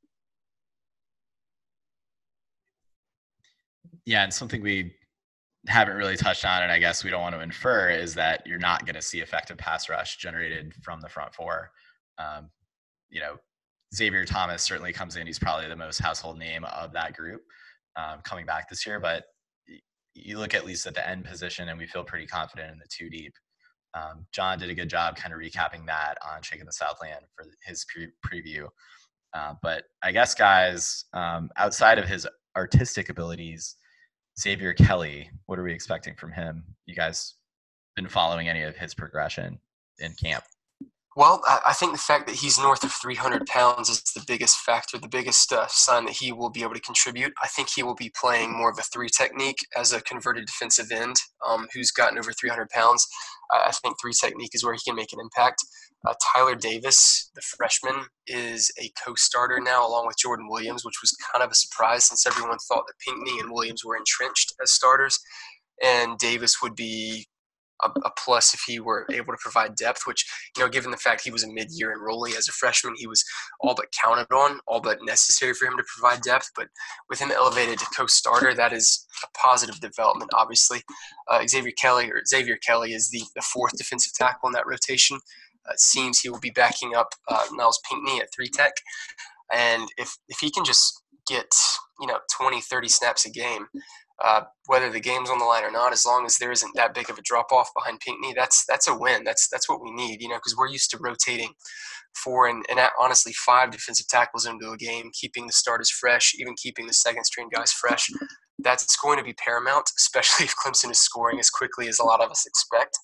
Yeah, 4.07 4.23
and 4.23 4.33
something 4.33 4.63
we 4.63 4.95
haven't 5.69 5.97
really 5.97 6.17
touched 6.17 6.45
on, 6.45 6.63
and 6.63 6.73
I 6.73 6.79
guess 6.79 7.05
we 7.05 7.11
don't 7.11 7.23
want 7.23 7.35
to 7.35 7.41
infer, 7.41 7.91
is 7.91 8.15
that 8.15 8.47
you're 8.47 8.59
not 8.59 8.87
going 8.87 8.95
to 8.95 9.03
see 9.03 9.21
effective 9.21 9.59
pass 9.59 9.89
rush 9.89 10.17
generated 10.17 10.75
from 10.83 11.01
the 11.01 11.09
front 11.09 11.35
four. 11.35 11.71
Um, 12.19 12.51
you 13.11 13.21
know, 13.21 13.37
Xavier 13.95 14.25
Thomas 14.25 14.63
certainly 14.63 14.93
comes 14.93 15.17
in. 15.17 15.27
He's 15.27 15.39
probably 15.39 15.69
the 15.69 15.77
most 15.77 15.99
household 15.99 16.39
name 16.39 16.65
of 16.65 16.93
that 16.93 17.17
group 17.17 17.43
um, 17.97 18.21
coming 18.25 18.47
back 18.47 18.69
this 18.69 18.87
year. 18.87 19.01
But 19.01 19.25
you 20.15 20.39
look 20.39 20.55
at 20.55 20.67
least 20.67 20.87
at 20.87 20.95
the 20.95 21.09
end 21.09 21.25
position, 21.25 21.69
and 21.69 21.79
we 21.79 21.87
feel 21.87 22.05
pretty 22.05 22.27
confident 22.27 22.73
in 22.73 22.79
the 22.79 22.87
two 22.89 23.11
deep. 23.11 23.35
Um, 23.95 24.27
John 24.33 24.59
did 24.59 24.71
a 24.71 24.75
good 24.75 24.91
job 24.91 25.17
kind 25.17 25.33
of 25.33 25.41
recapping 25.41 25.87
that 25.87 26.15
on 26.27 26.43
Shaking 26.43 26.67
the 26.67 26.73
Southland 26.73 27.25
for 27.35 27.47
his 27.63 27.85
pre- 27.85 28.13
preview. 28.27 28.67
Uh, 29.33 29.55
but 29.63 29.85
I 30.03 30.13
guess, 30.13 30.35
guys, 30.35 31.05
um, 31.13 31.51
outside 31.57 31.99
of 31.99 32.09
his 32.09 32.27
artistic 32.57 33.09
abilities, 33.09 33.77
Xavier 34.39 34.75
Kelly, 34.75 35.31
what 35.47 35.59
are 35.59 35.63
we 35.63 35.73
expecting 35.73 36.15
from 36.15 36.33
him? 36.33 36.65
You 36.85 36.95
guys 36.95 37.35
been 37.95 38.09
following 38.09 38.49
any 38.49 38.63
of 38.63 38.77
his 38.77 38.95
progression 38.95 39.59
in 39.99 40.13
camp? 40.13 40.45
Well, 41.17 41.43
I 41.47 41.73
think 41.73 41.93
the 41.93 41.99
fact 41.99 42.27
that 42.27 42.37
he's 42.37 42.59
north 42.59 42.85
of 42.85 42.93
300 42.93 43.47
pounds 43.47 43.89
is 43.89 44.03
the 44.03 44.23
biggest 44.27 44.59
factor, 44.59 44.99
the 44.99 45.09
biggest 45.09 45.51
uh, 45.51 45.67
sign 45.67 46.05
that 46.05 46.17
he 46.17 46.31
will 46.31 46.51
be 46.51 46.63
able 46.63 46.75
to 46.75 46.81
contribute. 46.81 47.33
I 47.43 47.49
think 47.49 47.71
he 47.75 47.83
will 47.83 47.95
be 47.95 48.13
playing 48.21 48.55
more 48.55 48.71
of 48.71 48.79
a 48.79 48.83
three 48.83 49.09
technique 49.09 49.57
as 49.75 49.95
a 49.95 50.03
converted 50.03 50.45
defensive 50.45 50.93
end 50.93 51.17
um, 51.49 51.69
who's 51.73 51.91
gotten 51.91 52.19
over 52.19 52.35
300 52.35 52.69
pounds. 52.69 53.09
I 53.51 53.73
think 53.83 53.97
three 53.99 54.13
technique 54.13 54.51
is 54.53 54.63
where 54.63 54.75
he 54.75 54.81
can 54.87 54.95
make 54.95 55.15
an 55.15 55.19
impact. 55.19 55.65
Uh, 56.07 56.13
Tyler 56.35 56.55
Davis, 56.55 57.31
the 57.35 57.41
freshman, 57.41 58.05
is 58.27 58.71
a 58.79 58.91
co-starter 59.03 59.59
now 59.59 59.89
along 59.89 60.07
with 60.07 60.19
Jordan 60.19 60.49
Williams, 60.51 60.85
which 60.85 61.01
was 61.01 61.17
kind 61.33 61.43
of 61.43 61.51
a 61.51 61.55
surprise 61.55 62.05
since 62.05 62.27
everyone 62.27 62.59
thought 62.69 62.85
that 62.87 62.99
Pinckney 63.03 63.41
and 63.41 63.51
Williams 63.51 63.87
were 63.87 63.97
entrenched 63.97 64.53
as 64.63 64.73
starters, 64.73 65.19
and 65.83 66.19
Davis 66.19 66.57
would 66.63 66.77
be 66.77 67.27
a, 67.83 67.91
a 68.05 68.11
plus 68.19 68.55
if 68.55 68.61
he 68.67 68.81
were 68.81 69.07
able 69.13 69.33
to 69.33 69.39
provide 69.41 69.77
depth. 69.77 70.03
Which 70.07 70.25
you 70.57 70.63
know, 70.63 70.69
given 70.69 70.91
the 70.91 70.97
fact 70.97 71.23
he 71.23 71.31
was 71.31 71.45
a 71.45 71.53
mid-year 71.53 71.97
enrollee 71.97 72.37
as 72.37 72.49
a 72.49 72.53
freshman, 72.53 72.95
he 72.97 73.07
was 73.07 73.25
all 73.61 73.75
but 73.75 73.93
counted 73.93 74.33
on, 74.33 74.61
all 74.67 74.81
but 74.81 74.99
necessary 75.03 75.55
for 75.55 75.67
him 75.67 75.77
to 75.77 75.85
provide 75.97 76.23
depth. 76.23 76.51
But 76.55 76.69
with 77.09 77.21
him 77.21 77.31
elevated 77.31 77.79
to 77.79 77.87
co-starter, 77.97 78.55
that 78.55 78.73
is 78.73 79.07
a 79.23 79.39
positive 79.39 79.81
development. 79.81 80.31
Obviously, 80.35 80.83
uh, 81.31 81.47
Xavier 81.47 81.73
Kelly 81.81 82.11
or 82.11 82.23
Xavier 82.27 82.57
Kelly 82.57 82.93
is 82.93 83.11
the, 83.11 83.23
the 83.35 83.43
fourth 83.43 83.77
defensive 83.77 84.13
tackle 84.15 84.49
in 84.49 84.53
that 84.53 84.67
rotation. 84.67 85.19
Uh, 85.69 85.73
it 85.73 85.81
seems 85.81 86.21
he 86.21 86.29
will 86.29 86.41
be 86.41 86.51
backing 86.51 86.95
up 86.95 87.09
uh, 87.29 87.45
Nyles 87.59 87.77
Pinckney 87.89 88.21
at 88.21 88.33
three 88.35 88.49
tech, 88.49 88.73
and 89.53 89.89
if 89.97 90.17
if 90.29 90.39
he 90.39 90.51
can 90.51 90.65
just 90.65 91.03
get 91.27 91.53
you 92.01 92.07
know 92.07 92.19
20, 92.37 92.61
30 92.61 92.89
snaps 92.89 93.27
a 93.27 93.31
game. 93.31 93.67
Uh, 94.25 94.43
whether 94.67 94.91
the 94.91 95.01
game's 95.01 95.29
on 95.29 95.39
the 95.39 95.45
line 95.45 95.63
or 95.63 95.71
not, 95.71 95.93
as 95.93 96.07
long 96.07 96.25
as 96.25 96.39
there 96.39 96.51
isn't 96.51 96.75
that 96.75 96.95
big 96.95 97.11
of 97.11 97.19
a 97.19 97.23
drop 97.23 97.53
off 97.53 97.69
behind 97.77 98.01
Pinckney, 98.01 98.33
that's 98.35 98.65
that's 98.67 98.89
a 98.89 98.97
win. 98.97 99.25
That's 99.25 99.49
that's 99.49 99.69
what 99.69 99.83
we 99.83 99.91
need, 99.91 100.23
you 100.23 100.29
know, 100.29 100.37
because 100.37 100.57
we're 100.57 100.69
used 100.69 100.91
to 100.93 100.99
rotating 100.99 101.53
four 102.17 102.49
and, 102.49 102.65
and 102.71 102.81
honestly 103.01 103.33
five 103.33 103.71
defensive 103.71 104.09
tackles 104.09 104.47
into 104.47 104.71
a 104.71 104.77
game, 104.77 105.11
keeping 105.13 105.47
the 105.47 105.53
starters 105.53 105.91
fresh, 105.91 106.35
even 106.39 106.55
keeping 106.57 106.87
the 106.87 106.93
second 106.93 107.25
string 107.25 107.49
guys 107.55 107.73
fresh. 107.73 108.09
That's 108.59 108.97
going 108.97 109.19
to 109.19 109.25
be 109.25 109.35
paramount, 109.35 109.91
especially 109.99 110.45
if 110.47 110.55
Clemson 110.65 110.91
is 110.91 110.99
scoring 110.99 111.39
as 111.39 111.51
quickly 111.51 111.89
as 111.89 111.99
a 111.99 112.05
lot 112.05 112.23
of 112.23 112.31
us 112.31 112.47
expect. 112.47 112.99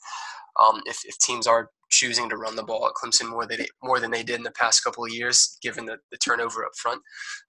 Um, 0.60 0.80
if, 0.86 0.98
if 1.04 1.16
teams 1.18 1.46
are 1.46 1.70
choosing 1.90 2.28
to 2.30 2.36
run 2.36 2.56
the 2.56 2.62
ball 2.62 2.86
at 2.86 2.94
Clemson 2.94 3.28
more 3.28 3.46
than 3.46 3.60
more 3.82 4.00
than 4.00 4.10
they 4.10 4.22
did 4.22 4.36
in 4.36 4.42
the 4.42 4.50
past 4.52 4.82
couple 4.82 5.04
of 5.04 5.12
years, 5.12 5.58
given 5.62 5.86
the, 5.86 5.98
the 6.10 6.18
turnover 6.18 6.64
up 6.64 6.72
front, 6.76 7.00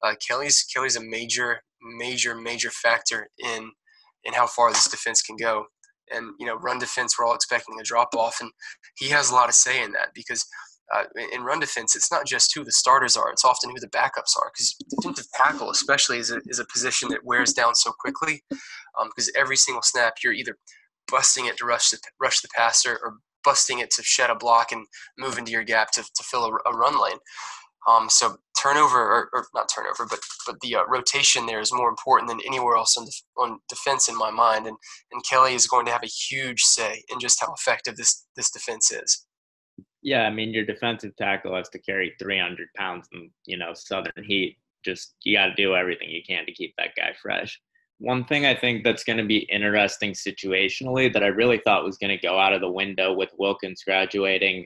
uh, 0.04 0.16
Kelly's 0.26 0.64
Kelly's 0.74 0.96
a 0.96 1.04
major 1.04 1.62
major 1.84 2.36
major 2.36 2.70
factor 2.70 3.30
in 3.38 3.72
in 4.24 4.34
how 4.34 4.48
far 4.48 4.72
this 4.72 4.90
defense 4.90 5.22
can 5.22 5.36
go. 5.36 5.66
And 6.12 6.32
you 6.40 6.46
know, 6.46 6.56
run 6.56 6.80
defense, 6.80 7.16
we're 7.18 7.26
all 7.26 7.36
expecting 7.36 7.80
a 7.80 7.84
drop 7.84 8.10
off, 8.16 8.38
and 8.42 8.52
he 8.98 9.10
has 9.10 9.30
a 9.30 9.34
lot 9.34 9.48
to 9.48 9.54
say 9.54 9.84
in 9.84 9.94
that 9.94 10.10
because 10.14 10.46
uh, 10.94 11.04
in 11.34 11.44
run 11.44 11.60
defense, 11.60 11.96
it's 11.96 12.12
not 12.12 12.26
just 12.26 12.54
who 12.54 12.64
the 12.64 12.72
starters 12.72 13.16
are; 13.16 13.32
it's 13.32 13.46
often 13.46 13.70
who 13.70 13.80
the 13.80 13.88
backups 13.88 14.38
are. 14.38 14.52
Because 14.54 14.76
defensive 14.90 15.26
tackle, 15.34 15.72
especially, 15.72 16.18
is 16.18 16.30
a, 16.30 16.42
is 16.48 16.60
a 16.60 16.66
position 16.66 17.10
that 17.10 17.24
wears 17.24 17.54
down 17.54 17.74
so 17.74 17.92
quickly. 18.00 18.44
Because 18.50 19.28
um, 19.28 19.34
every 19.36 19.56
single 19.56 19.82
snap, 19.82 20.16
you're 20.24 20.34
either 20.34 20.58
busting 21.10 21.46
it 21.46 21.58
to 21.58 21.66
rush 21.66 21.90
the, 21.90 22.00
rush 22.20 22.42
the 22.42 22.50
passer 22.56 23.00
or 23.02 23.16
busting 23.44 23.80
it 23.80 23.92
to 23.92 24.04
shed 24.04 24.30
a 24.30 24.36
block 24.36 24.72
and 24.72 24.86
move 25.18 25.38
into 25.38 25.52
your 25.52 25.64
gap 25.64 25.92
to, 25.92 26.02
to 26.02 26.24
fill 26.24 26.46
a, 26.46 26.70
a 26.70 26.76
run 26.76 27.02
lane. 27.02 27.18
Um, 27.88 28.10
so 28.10 28.38
turnover, 28.64 29.00
or, 29.00 29.30
or, 29.34 29.46
not 29.54 29.70
turnover, 29.74 30.06
but 30.10 30.20
but 30.46 30.60
the 30.62 30.76
uh, 30.76 30.84
rotation 30.88 31.46
there 31.46 31.60
is 31.60 31.74
more 31.74 31.90
important 31.90 32.30
than 32.30 32.40
anywhere 32.46 32.76
else 32.76 32.96
on, 32.98 33.06
def- 33.06 33.24
on 33.38 33.60
defense 33.68 34.08
in 34.08 34.18
my 34.18 34.32
mind. 34.32 34.68
And 34.68 34.78
and 35.12 35.24
Kelly 35.30 35.54
is 35.54 35.68
going 35.68 35.86
to 35.86 35.92
have 35.92 36.04
a 36.04 36.08
huge 36.08 36.62
say 36.62 37.04
in 37.10 37.20
just 37.20 37.42
how 37.42 37.54
effective 37.54 37.98
this 37.98 38.26
this 38.36 38.52
defense 38.52 38.92
is. 38.92 39.26
Yeah, 40.02 40.24
I 40.24 40.30
mean 40.30 40.54
your 40.54 40.66
defensive 40.66 41.16
tackle 41.16 41.56
has 41.56 41.70
to 41.70 41.80
carry 41.80 42.14
300 42.20 42.68
pounds 42.78 43.08
in 43.12 43.30
you 43.46 43.58
know 43.58 43.74
Southern 43.74 44.24
heat. 44.24 44.58
Just 44.86 45.16
you 45.24 45.38
got 45.38 45.48
to 45.48 45.56
do 45.56 45.76
everything 45.76 46.10
you 46.10 46.22
can 46.28 46.46
to 46.46 46.54
keep 46.54 46.74
that 46.78 46.96
guy 46.96 47.14
fresh. 47.22 47.60
One 48.00 48.26
thing 48.26 48.46
I 48.46 48.56
think 48.56 48.84
that's 48.84 49.04
going 49.04 49.20
to 49.20 49.26
be 49.26 49.48
interesting 49.50 50.12
situationally 50.12 51.14
that 51.14 51.24
I 51.24 51.28
really 51.28 51.62
thought 51.64 51.86
was 51.86 51.98
going 51.98 52.10
to 52.10 52.28
go 52.28 52.38
out 52.38 52.52
of 52.52 52.60
the 52.60 52.70
window 52.70 53.14
with 53.14 53.30
Wilkins 53.38 53.84
graduating 53.86 54.66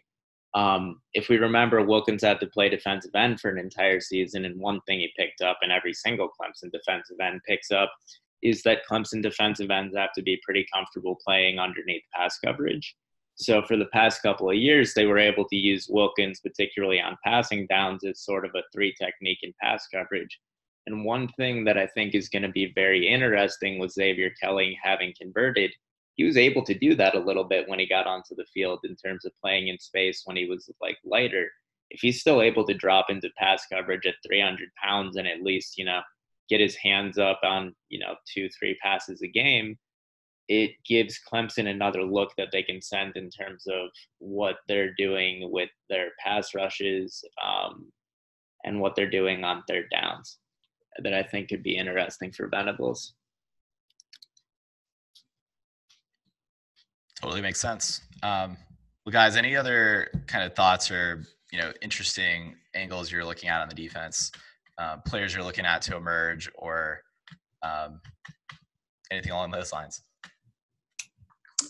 um, 0.58 1.00
if 1.14 1.30
we 1.30 1.38
remember, 1.38 1.84
Wilkins 1.84 2.24
had 2.24 2.40
to 2.40 2.48
play 2.48 2.68
defensive 2.68 3.14
end 3.14 3.40
for 3.40 3.52
an 3.52 3.60
entire 3.60 4.00
season, 4.00 4.44
and 4.44 4.60
one 4.60 4.82
thing 4.88 5.00
he 5.00 5.12
picked 5.16 5.42
up, 5.42 5.60
and 5.62 5.72
every 5.72 5.94
single 5.94 6.30
Clemson 6.30 6.72
defensive 6.72 7.18
end 7.22 7.42
picks 7.48 7.70
up, 7.70 7.94
is 8.42 8.64
that 8.64 8.82
Clemson 8.90 9.22
defensive 9.22 9.70
ends 9.70 9.96
have 9.96 10.14
to 10.16 10.24
be 10.24 10.42
pretty 10.44 10.66
comfortable 10.74 11.16
playing 11.24 11.60
underneath 11.60 12.02
pass 12.12 12.40
coverage. 12.44 12.96
So 13.36 13.62
for 13.62 13.78
the 13.78 13.86
past 13.94 14.24
couple 14.24 14.50
of 14.50 14.56
years, 14.56 14.96
they 14.96 15.06
were 15.06 15.20
able 15.20 15.48
to 15.48 15.56
use 15.56 15.86
Wilkins, 15.92 16.40
particularly 16.40 17.00
on 17.00 17.18
passing 17.24 17.68
downs, 17.68 18.04
as 18.04 18.26
sort 18.26 18.44
of 18.44 18.52
a 18.56 18.64
three 18.74 18.96
technique 19.00 19.40
in 19.44 19.54
pass 19.62 19.88
coverage. 19.94 20.40
And 20.88 21.06
one 21.06 21.28
thing 21.38 21.66
that 21.66 21.78
I 21.78 21.86
think 21.86 22.16
is 22.16 22.30
going 22.30 22.42
to 22.42 22.50
be 22.50 22.72
very 22.74 23.08
interesting 23.08 23.78
with 23.78 23.92
Xavier 23.92 24.32
Kelly 24.42 24.76
having 24.82 25.14
converted 25.22 25.72
he 26.18 26.24
was 26.24 26.36
able 26.36 26.64
to 26.64 26.74
do 26.74 26.96
that 26.96 27.16
a 27.16 27.20
little 27.20 27.44
bit 27.44 27.70
when 27.70 27.78
he 27.80 27.88
got 27.88 28.08
onto 28.08 28.36
the 28.36 28.46
field 28.52 28.80
in 28.84 28.96
terms 28.96 29.24
of 29.24 29.32
playing 29.40 29.68
in 29.68 29.80
space 29.80 30.24
when 30.26 30.36
he 30.36 30.50
was 30.50 30.70
like 30.82 30.98
lighter. 31.06 31.50
If 31.92 32.02
he's 32.02 32.20
still 32.20 32.42
able 32.42 32.66
to 32.66 32.74
drop 32.74 33.06
into 33.10 33.30
pass 33.38 33.64
coverage 33.72 34.06
at 34.08 34.16
300 34.26 34.68
pounds 34.84 35.16
and 35.16 35.28
at 35.28 35.44
least, 35.44 35.78
you 35.78 35.86
know, 35.86 36.02
get 36.50 36.60
his 36.60 36.76
hands 36.76 37.20
up 37.20 37.40
on, 37.44 37.76
you 37.90 38.00
know, 38.00 38.16
two, 38.34 38.50
three 38.50 38.76
passes 38.82 39.22
a 39.22 39.28
game, 39.28 39.78
it 40.48 40.72
gives 40.88 41.20
Clemson 41.32 41.70
another 41.70 42.04
look 42.04 42.32
that 42.38 42.50
they 42.52 42.64
can 42.64 42.82
send 42.82 43.16
in 43.16 43.30
terms 43.30 43.66
of 43.68 43.90
what 44.18 44.58
they're 44.68 44.96
doing 44.98 45.52
with 45.52 45.70
their 45.88 46.10
pass 46.20 46.56
rushes 46.56 47.24
um, 47.46 47.92
and 48.64 48.80
what 48.80 48.96
they're 48.96 49.10
doing 49.10 49.44
on 49.44 49.64
third 49.68 49.86
downs 49.92 50.40
that 51.04 51.14
I 51.14 51.22
think 51.22 51.50
could 51.50 51.62
be 51.62 51.78
interesting 51.78 52.32
for 52.32 52.48
Venables. 52.48 53.14
Totally 57.22 57.42
makes 57.42 57.60
sense. 57.60 58.02
Um, 58.24 58.58
well, 59.06 59.12
guys, 59.12 59.36
any 59.36 59.56
other 59.56 60.10
kind 60.28 60.44
of 60.44 60.56
thoughts 60.56 60.92
or 60.92 61.24
you 61.52 61.60
know 61.60 61.72
interesting 61.82 62.56
angles 62.76 63.12
you're 63.12 63.26
looking 63.26 63.50
at 63.50 63.62
on 63.62 63.70
the 63.70 63.76
defense? 63.76 64.32
Uh, 64.78 64.98
players 65.06 65.34
you're 65.34 65.44
looking 65.44 65.66
at 65.66 65.82
to 65.84 65.96
emerge, 65.96 66.50
or 66.56 67.02
um, 67.64 68.00
anything 69.12 69.32
along 69.32 69.52
those 69.52 69.74
lines? 69.74 70.04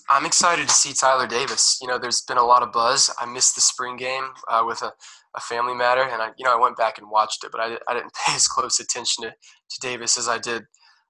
I'm 0.09 0.25
excited 0.25 0.67
to 0.67 0.73
see 0.73 0.93
Tyler 0.93 1.27
Davis. 1.27 1.77
You 1.81 1.87
know, 1.87 1.97
there's 1.97 2.21
been 2.21 2.37
a 2.37 2.43
lot 2.43 2.63
of 2.63 2.71
buzz. 2.71 3.13
I 3.19 3.25
missed 3.25 3.55
the 3.55 3.61
spring 3.61 3.95
game 3.95 4.23
uh, 4.49 4.63
with 4.65 4.81
a, 4.81 4.91
a, 5.35 5.39
family 5.39 5.73
matter, 5.73 6.01
and 6.01 6.21
I, 6.21 6.31
you 6.37 6.45
know, 6.45 6.53
I 6.53 6.59
went 6.59 6.77
back 6.77 6.97
and 6.97 7.09
watched 7.09 7.43
it, 7.43 7.51
but 7.51 7.61
I, 7.61 7.77
I 7.87 7.93
didn't 7.93 8.13
pay 8.25 8.35
as 8.35 8.47
close 8.47 8.79
attention 8.79 9.23
to, 9.23 9.29
to 9.29 9.79
Davis 9.79 10.17
as 10.17 10.27
I 10.27 10.37
did 10.37 10.63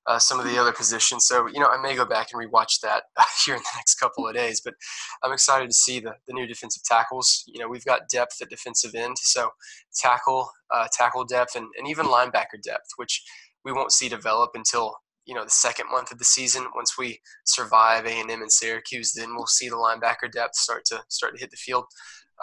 uh, 0.07 0.17
some 0.17 0.39
of 0.39 0.45
the 0.45 0.57
other 0.57 0.71
positions. 0.71 1.27
So, 1.27 1.47
you 1.47 1.59
know, 1.59 1.67
I 1.67 1.81
may 1.81 1.95
go 1.95 2.05
back 2.05 2.29
and 2.31 2.41
rewatch 2.41 2.79
that 2.81 3.03
here 3.45 3.55
in 3.55 3.61
the 3.61 3.77
next 3.77 3.95
couple 3.95 4.27
of 4.27 4.33
days. 4.33 4.61
But 4.63 4.75
I'm 5.23 5.33
excited 5.33 5.69
to 5.69 5.75
see 5.75 5.99
the, 5.99 6.13
the 6.27 6.33
new 6.33 6.47
defensive 6.47 6.83
tackles. 6.83 7.43
You 7.47 7.59
know, 7.59 7.67
we've 7.67 7.85
got 7.85 8.09
depth 8.11 8.41
at 8.41 8.49
defensive 8.49 8.95
end, 8.95 9.17
so 9.17 9.49
tackle, 9.95 10.49
uh, 10.73 10.87
tackle 10.93 11.25
depth, 11.25 11.55
and, 11.55 11.67
and 11.77 11.87
even 11.87 12.05
linebacker 12.05 12.61
depth, 12.63 12.91
which 12.95 13.21
we 13.65 13.73
won't 13.73 13.91
see 13.91 14.07
develop 14.07 14.51
until 14.55 14.95
you 15.25 15.35
know 15.35 15.43
the 15.43 15.49
second 15.49 15.87
month 15.91 16.11
of 16.11 16.19
the 16.19 16.25
season. 16.25 16.67
Once 16.73 16.97
we 16.97 17.19
survive 17.45 18.05
A 18.05 18.11
and 18.11 18.31
M 18.31 18.41
and 18.41 18.51
Syracuse, 18.51 19.13
then 19.13 19.35
we'll 19.35 19.45
see 19.45 19.67
the 19.67 19.75
linebacker 19.75 20.31
depth 20.31 20.55
start 20.55 20.83
to 20.85 21.03
start 21.09 21.35
to 21.35 21.39
hit 21.41 21.51
the 21.51 21.57
field. 21.57 21.83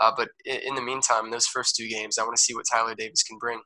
Uh, 0.01 0.13
but 0.15 0.29
in, 0.45 0.57
in 0.69 0.75
the 0.75 0.83
meantime, 0.83 1.25
in 1.25 1.31
those 1.31 1.47
first 1.47 1.77
two 1.77 1.89
games, 1.89 2.19
I 2.19 2.25
want 2.25 2.37
to 2.37 2.43
see 2.43 2.55
what 2.55 2.67
Tyler 2.71 2.95
Davis 2.95 3.23
can 3.23 3.39
bring. 3.39 3.61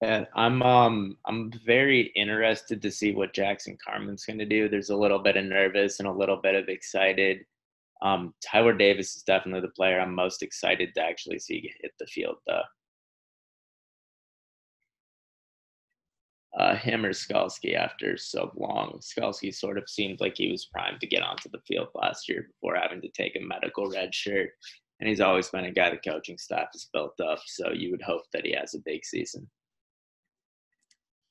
And 0.00 0.26
I'm 0.34 0.62
um 0.62 1.16
I'm 1.26 1.50
very 1.66 2.12
interested 2.14 2.80
to 2.82 2.90
see 2.90 3.12
what 3.12 3.34
Jackson 3.34 3.76
Carman's 3.84 4.24
going 4.24 4.38
to 4.38 4.46
do. 4.46 4.68
There's 4.68 4.90
a 4.90 4.96
little 4.96 5.18
bit 5.18 5.36
of 5.36 5.44
nervous 5.44 5.98
and 5.98 6.08
a 6.08 6.12
little 6.12 6.36
bit 6.36 6.54
of 6.54 6.68
excited. 6.68 7.44
Um, 8.02 8.32
Tyler 8.44 8.74
Davis 8.74 9.16
is 9.16 9.22
definitely 9.24 9.62
the 9.62 9.72
player 9.74 10.00
I'm 10.00 10.14
most 10.14 10.42
excited 10.42 10.94
to 10.94 11.02
actually 11.02 11.40
see 11.40 11.72
hit 11.80 11.92
the 11.98 12.06
field, 12.06 12.36
though. 12.46 12.62
Uh, 16.58 16.74
him 16.76 17.04
or 17.04 17.12
Skalski 17.12 17.74
after 17.74 18.16
so 18.16 18.50
long. 18.56 19.00
Skalski 19.00 19.54
sort 19.54 19.78
of 19.78 19.88
seemed 19.88 20.20
like 20.20 20.36
he 20.36 20.50
was 20.50 20.66
primed 20.66 21.00
to 21.00 21.06
get 21.06 21.22
onto 21.22 21.48
the 21.50 21.60
field 21.66 21.88
last 21.94 22.28
year 22.28 22.48
before 22.48 22.76
having 22.76 23.00
to 23.02 23.08
take 23.10 23.36
a 23.36 23.40
medical 23.40 23.90
red 23.90 24.14
shirt. 24.14 24.50
And 25.00 25.08
he's 25.08 25.20
always 25.20 25.48
been 25.50 25.66
a 25.66 25.72
guy 25.72 25.90
the 25.90 25.98
coaching 25.98 26.38
staff 26.38 26.68
has 26.72 26.88
built 26.92 27.20
up. 27.20 27.40
So 27.46 27.72
you 27.72 27.90
would 27.90 28.02
hope 28.02 28.22
that 28.32 28.46
he 28.46 28.52
has 28.52 28.74
a 28.74 28.80
big 28.84 29.04
season. 29.04 29.48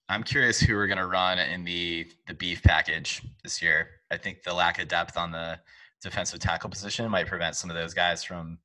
I'm 0.10 0.24
curious 0.24 0.60
who 0.60 0.76
we're 0.76 0.88
going 0.88 0.98
to 1.00 1.08
run 1.08 1.40
in 1.40 1.64
the 1.64 2.08
the 2.28 2.34
beef 2.34 2.64
package 2.64 3.22
this 3.44 3.62
year. 3.62 3.90
I 4.12 4.18
think 4.18 4.44
the 4.44 4.54
lack 4.54 4.80
of 4.80 4.88
depth 4.88 5.18
on 5.18 5.32
the 5.32 5.60
defensive 6.02 6.40
tackle 6.40 6.70
position 6.70 7.10
might 7.10 7.28
prevent 7.28 7.56
some 7.56 7.70
of 7.70 7.76
those 7.76 7.94
guys 7.94 8.24
from 8.24 8.60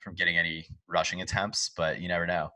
from 0.00 0.14
getting 0.14 0.38
any 0.38 0.66
rushing 0.88 1.20
attempts, 1.22 1.70
but 1.76 2.00
you 2.00 2.08
never 2.08 2.26
know. 2.26 2.50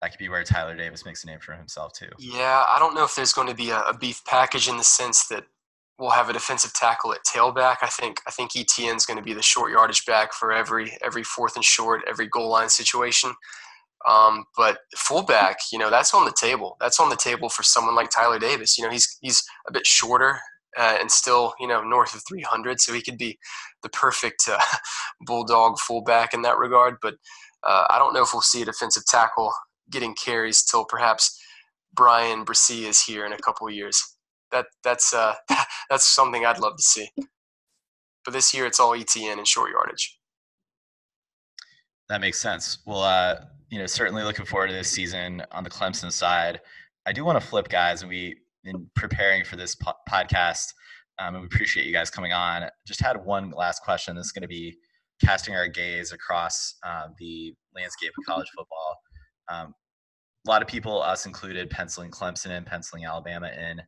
that 0.00 0.10
could 0.10 0.18
be 0.18 0.28
where 0.28 0.44
Tyler 0.44 0.76
Davis 0.76 1.04
makes 1.04 1.24
a 1.24 1.26
name 1.26 1.40
for 1.40 1.52
himself 1.54 1.92
too. 1.92 2.10
Yeah, 2.18 2.64
I 2.68 2.78
don't 2.78 2.94
know 2.94 3.04
if 3.04 3.14
there's 3.14 3.32
going 3.32 3.48
to 3.48 3.54
be 3.54 3.70
a, 3.70 3.80
a 3.82 3.96
beef 3.96 4.22
package 4.26 4.68
in 4.68 4.76
the 4.76 4.84
sense 4.84 5.26
that 5.28 5.44
we'll 5.98 6.10
have 6.10 6.28
a 6.28 6.32
defensive 6.32 6.74
tackle 6.74 7.12
at 7.12 7.24
tailback. 7.24 7.76
I 7.82 7.88
think 7.88 8.20
I 8.26 8.30
think 8.30 8.56
Etienne's 8.56 9.06
going 9.06 9.18
to 9.18 9.22
be 9.22 9.32
the 9.34 9.42
short 9.42 9.72
yardage 9.72 10.04
back 10.06 10.32
for 10.32 10.52
every 10.52 10.96
every 11.02 11.22
fourth 11.24 11.56
and 11.56 11.64
short, 11.64 12.02
every 12.08 12.28
goal 12.28 12.50
line 12.50 12.68
situation. 12.68 13.32
Um, 14.08 14.44
but 14.56 14.78
fullback, 14.96 15.58
you 15.72 15.78
know, 15.78 15.90
that's 15.90 16.12
on 16.12 16.26
the 16.26 16.34
table. 16.38 16.76
That's 16.80 17.00
on 17.00 17.08
the 17.08 17.16
table 17.16 17.48
for 17.48 17.62
someone 17.62 17.94
like 17.94 18.10
Tyler 18.10 18.38
Davis. 18.38 18.76
You 18.76 18.84
know, 18.84 18.90
he's 18.90 19.18
he's 19.20 19.42
a 19.68 19.72
bit 19.72 19.86
shorter 19.86 20.40
uh, 20.76 20.96
and 21.00 21.10
still, 21.10 21.54
you 21.58 21.66
know, 21.66 21.82
north 21.82 22.14
of 22.14 22.22
300, 22.28 22.80
so 22.80 22.92
he 22.92 23.02
could 23.02 23.18
be 23.18 23.38
the 23.82 23.88
perfect 23.88 24.48
uh, 24.48 24.58
bulldog 25.26 25.78
fullback 25.78 26.34
in 26.34 26.42
that 26.42 26.58
regard. 26.58 26.96
But 27.00 27.14
uh, 27.62 27.86
I 27.90 27.98
don't 27.98 28.14
know 28.14 28.22
if 28.22 28.30
we'll 28.32 28.42
see 28.42 28.62
a 28.62 28.66
defensive 28.66 29.06
tackle 29.06 29.52
getting 29.90 30.14
carries 30.14 30.62
till 30.64 30.84
perhaps 30.84 31.38
Bryan 31.94 32.44
Bresee 32.44 32.84
is 32.84 33.02
here 33.02 33.24
in 33.24 33.32
a 33.32 33.38
couple 33.38 33.68
years. 33.70 34.02
That 34.52 34.66
that's 34.82 35.14
uh, 35.14 35.34
that's 35.90 36.06
something 36.06 36.44
I'd 36.44 36.58
love 36.58 36.76
to 36.76 36.82
see. 36.82 37.08
But 38.24 38.32
this 38.32 38.54
year, 38.54 38.66
it's 38.66 38.80
all 38.80 38.94
Etienne 38.94 39.38
and 39.38 39.46
short 39.46 39.70
yardage. 39.70 40.18
That 42.08 42.20
makes 42.20 42.40
sense. 42.40 42.78
Well, 42.86 43.02
uh, 43.02 43.36
you 43.70 43.78
know, 43.78 43.86
certainly 43.86 44.22
looking 44.22 44.44
forward 44.44 44.68
to 44.68 44.72
this 44.74 44.90
season 44.90 45.42
on 45.50 45.64
the 45.64 45.70
Clemson 45.70 46.12
side. 46.12 46.60
I 47.06 47.12
do 47.12 47.24
want 47.24 47.40
to 47.40 47.46
flip, 47.46 47.68
guys, 47.68 48.02
and 48.02 48.10
we, 48.10 48.36
in 48.64 48.88
preparing 48.94 49.44
for 49.44 49.56
this 49.56 49.74
po- 49.74 49.94
podcast, 50.08 50.66
um, 51.18 51.34
and 51.34 51.42
we 51.42 51.46
appreciate 51.46 51.86
you 51.86 51.92
guys 51.92 52.10
coming 52.10 52.32
on. 52.32 52.68
Just 52.86 53.00
had 53.00 53.24
one 53.24 53.50
last 53.50 53.82
question. 53.82 54.16
This 54.16 54.26
is 54.26 54.32
going 54.32 54.42
to 54.42 54.48
be 54.48 54.76
casting 55.24 55.54
our 55.54 55.68
gaze 55.68 56.12
across 56.12 56.76
uh, 56.84 57.08
the 57.18 57.54
landscape 57.74 58.12
of 58.18 58.24
college 58.26 58.48
football. 58.56 58.96
Um, 59.50 59.74
a 60.46 60.50
lot 60.50 60.62
of 60.62 60.68
people, 60.68 61.00
us 61.00 61.24
included, 61.26 61.70
penciling 61.70 62.10
Clemson 62.10 62.50
in, 62.50 62.64
penciling 62.64 63.04
Alabama 63.04 63.48
in. 63.48 63.80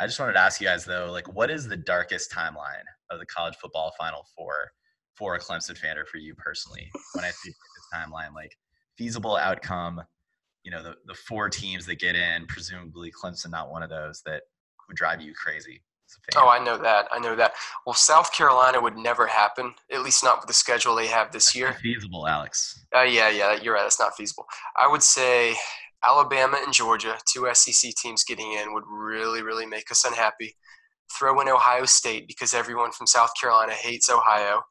I 0.00 0.06
just 0.06 0.18
wanted 0.18 0.34
to 0.34 0.40
ask 0.40 0.60
you 0.60 0.66
guys 0.66 0.84
though, 0.84 1.10
like, 1.10 1.32
what 1.32 1.50
is 1.50 1.68
the 1.68 1.76
darkest 1.76 2.30
timeline 2.32 2.84
of 3.10 3.18
the 3.18 3.26
college 3.26 3.54
football 3.60 3.92
Final 3.98 4.26
Four 4.36 4.70
for 5.16 5.34
a 5.34 5.40
Clemson 5.40 5.76
fan 5.76 5.98
or 5.98 6.04
for 6.04 6.18
you 6.18 6.34
personally? 6.34 6.90
When 7.14 7.24
I 7.24 7.30
see 7.30 7.50
this 7.50 7.86
timeline, 7.94 8.34
like 8.34 8.56
feasible 8.96 9.36
outcome, 9.36 10.02
you 10.62 10.70
know, 10.70 10.82
the, 10.82 10.94
the 11.06 11.14
four 11.14 11.48
teams 11.48 11.86
that 11.86 11.98
get 11.98 12.16
in, 12.16 12.46
presumably 12.46 13.12
Clemson 13.12 13.50
not 13.50 13.70
one 13.70 13.82
of 13.82 13.90
those 13.90 14.22
that 14.26 14.42
would 14.88 14.96
drive 14.96 15.20
you 15.20 15.32
crazy. 15.34 15.82
Oh, 16.36 16.48
I 16.48 16.62
know 16.62 16.78
that. 16.78 17.08
I 17.12 17.18
know 17.18 17.34
that. 17.34 17.52
Well, 17.84 17.94
South 17.94 18.32
Carolina 18.32 18.80
would 18.80 18.96
never 18.96 19.26
happen, 19.26 19.74
at 19.92 20.02
least 20.02 20.22
not 20.22 20.38
with 20.40 20.46
the 20.46 20.54
schedule 20.54 20.94
they 20.94 21.08
have 21.08 21.32
this 21.32 21.46
That's 21.46 21.56
year. 21.56 21.72
feasible, 21.74 22.28
Alex. 22.28 22.84
Uh, 22.94 23.02
yeah, 23.02 23.28
yeah, 23.28 23.60
you're 23.60 23.74
right. 23.74 23.82
That's 23.82 23.98
not 23.98 24.16
feasible. 24.16 24.46
I 24.76 24.88
would 24.88 25.02
say 25.02 25.56
Alabama 26.06 26.58
and 26.64 26.72
Georgia, 26.72 27.18
two 27.26 27.48
SEC 27.52 27.92
teams 27.94 28.22
getting 28.22 28.52
in, 28.52 28.72
would 28.72 28.84
really, 28.88 29.42
really 29.42 29.66
make 29.66 29.90
us 29.90 30.04
unhappy. 30.04 30.54
Throw 31.18 31.40
in 31.40 31.48
Ohio 31.48 31.84
State 31.84 32.28
because 32.28 32.54
everyone 32.54 32.92
from 32.92 33.06
South 33.06 33.30
Carolina 33.40 33.72
hates 33.72 34.08
Ohio, 34.10 34.62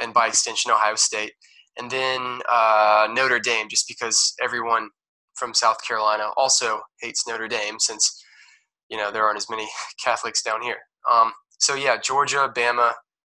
and 0.00 0.14
by 0.14 0.28
extension, 0.28 0.70
Ohio 0.70 0.94
State. 0.94 1.32
And 1.78 1.90
then 1.90 2.40
uh, 2.50 3.08
Notre 3.12 3.38
Dame, 3.38 3.68
just 3.68 3.86
because 3.86 4.34
everyone 4.42 4.88
from 5.36 5.54
South 5.54 5.78
Carolina 5.86 6.30
also 6.36 6.80
hates 7.00 7.26
Notre 7.26 7.48
Dame, 7.48 7.78
since 7.78 8.22
you 8.88 8.96
know 8.96 9.10
there 9.12 9.24
aren't 9.24 9.36
as 9.36 9.48
many 9.48 9.68
Catholics 10.04 10.42
down 10.42 10.62
here. 10.62 10.78
Um, 11.10 11.32
so 11.58 11.74
yeah, 11.74 11.96
Georgia, 12.02 12.50
Bama, 12.54 12.92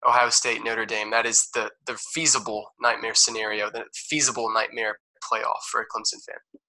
Ohio 0.07 0.29
State, 0.29 0.63
Notre 0.63 0.85
Dame. 0.85 1.11
That 1.11 1.25
is 1.25 1.47
the 1.53 1.69
the 1.85 1.97
feasible 2.13 2.65
nightmare 2.81 3.15
scenario, 3.15 3.69
the 3.69 3.85
feasible 3.93 4.51
nightmare 4.53 4.97
playoff 5.31 5.61
for 5.71 5.81
a 5.81 5.85
Clemson 5.85 6.23
fan. 6.25 6.59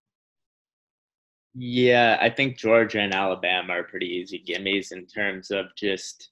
Yeah, 1.54 2.18
I 2.20 2.30
think 2.30 2.56
Georgia 2.56 3.00
and 3.00 3.14
Alabama 3.14 3.74
are 3.74 3.84
pretty 3.84 4.06
easy 4.06 4.42
gimmies 4.46 4.92
in 4.92 5.06
terms 5.06 5.50
of 5.50 5.66
just 5.76 6.30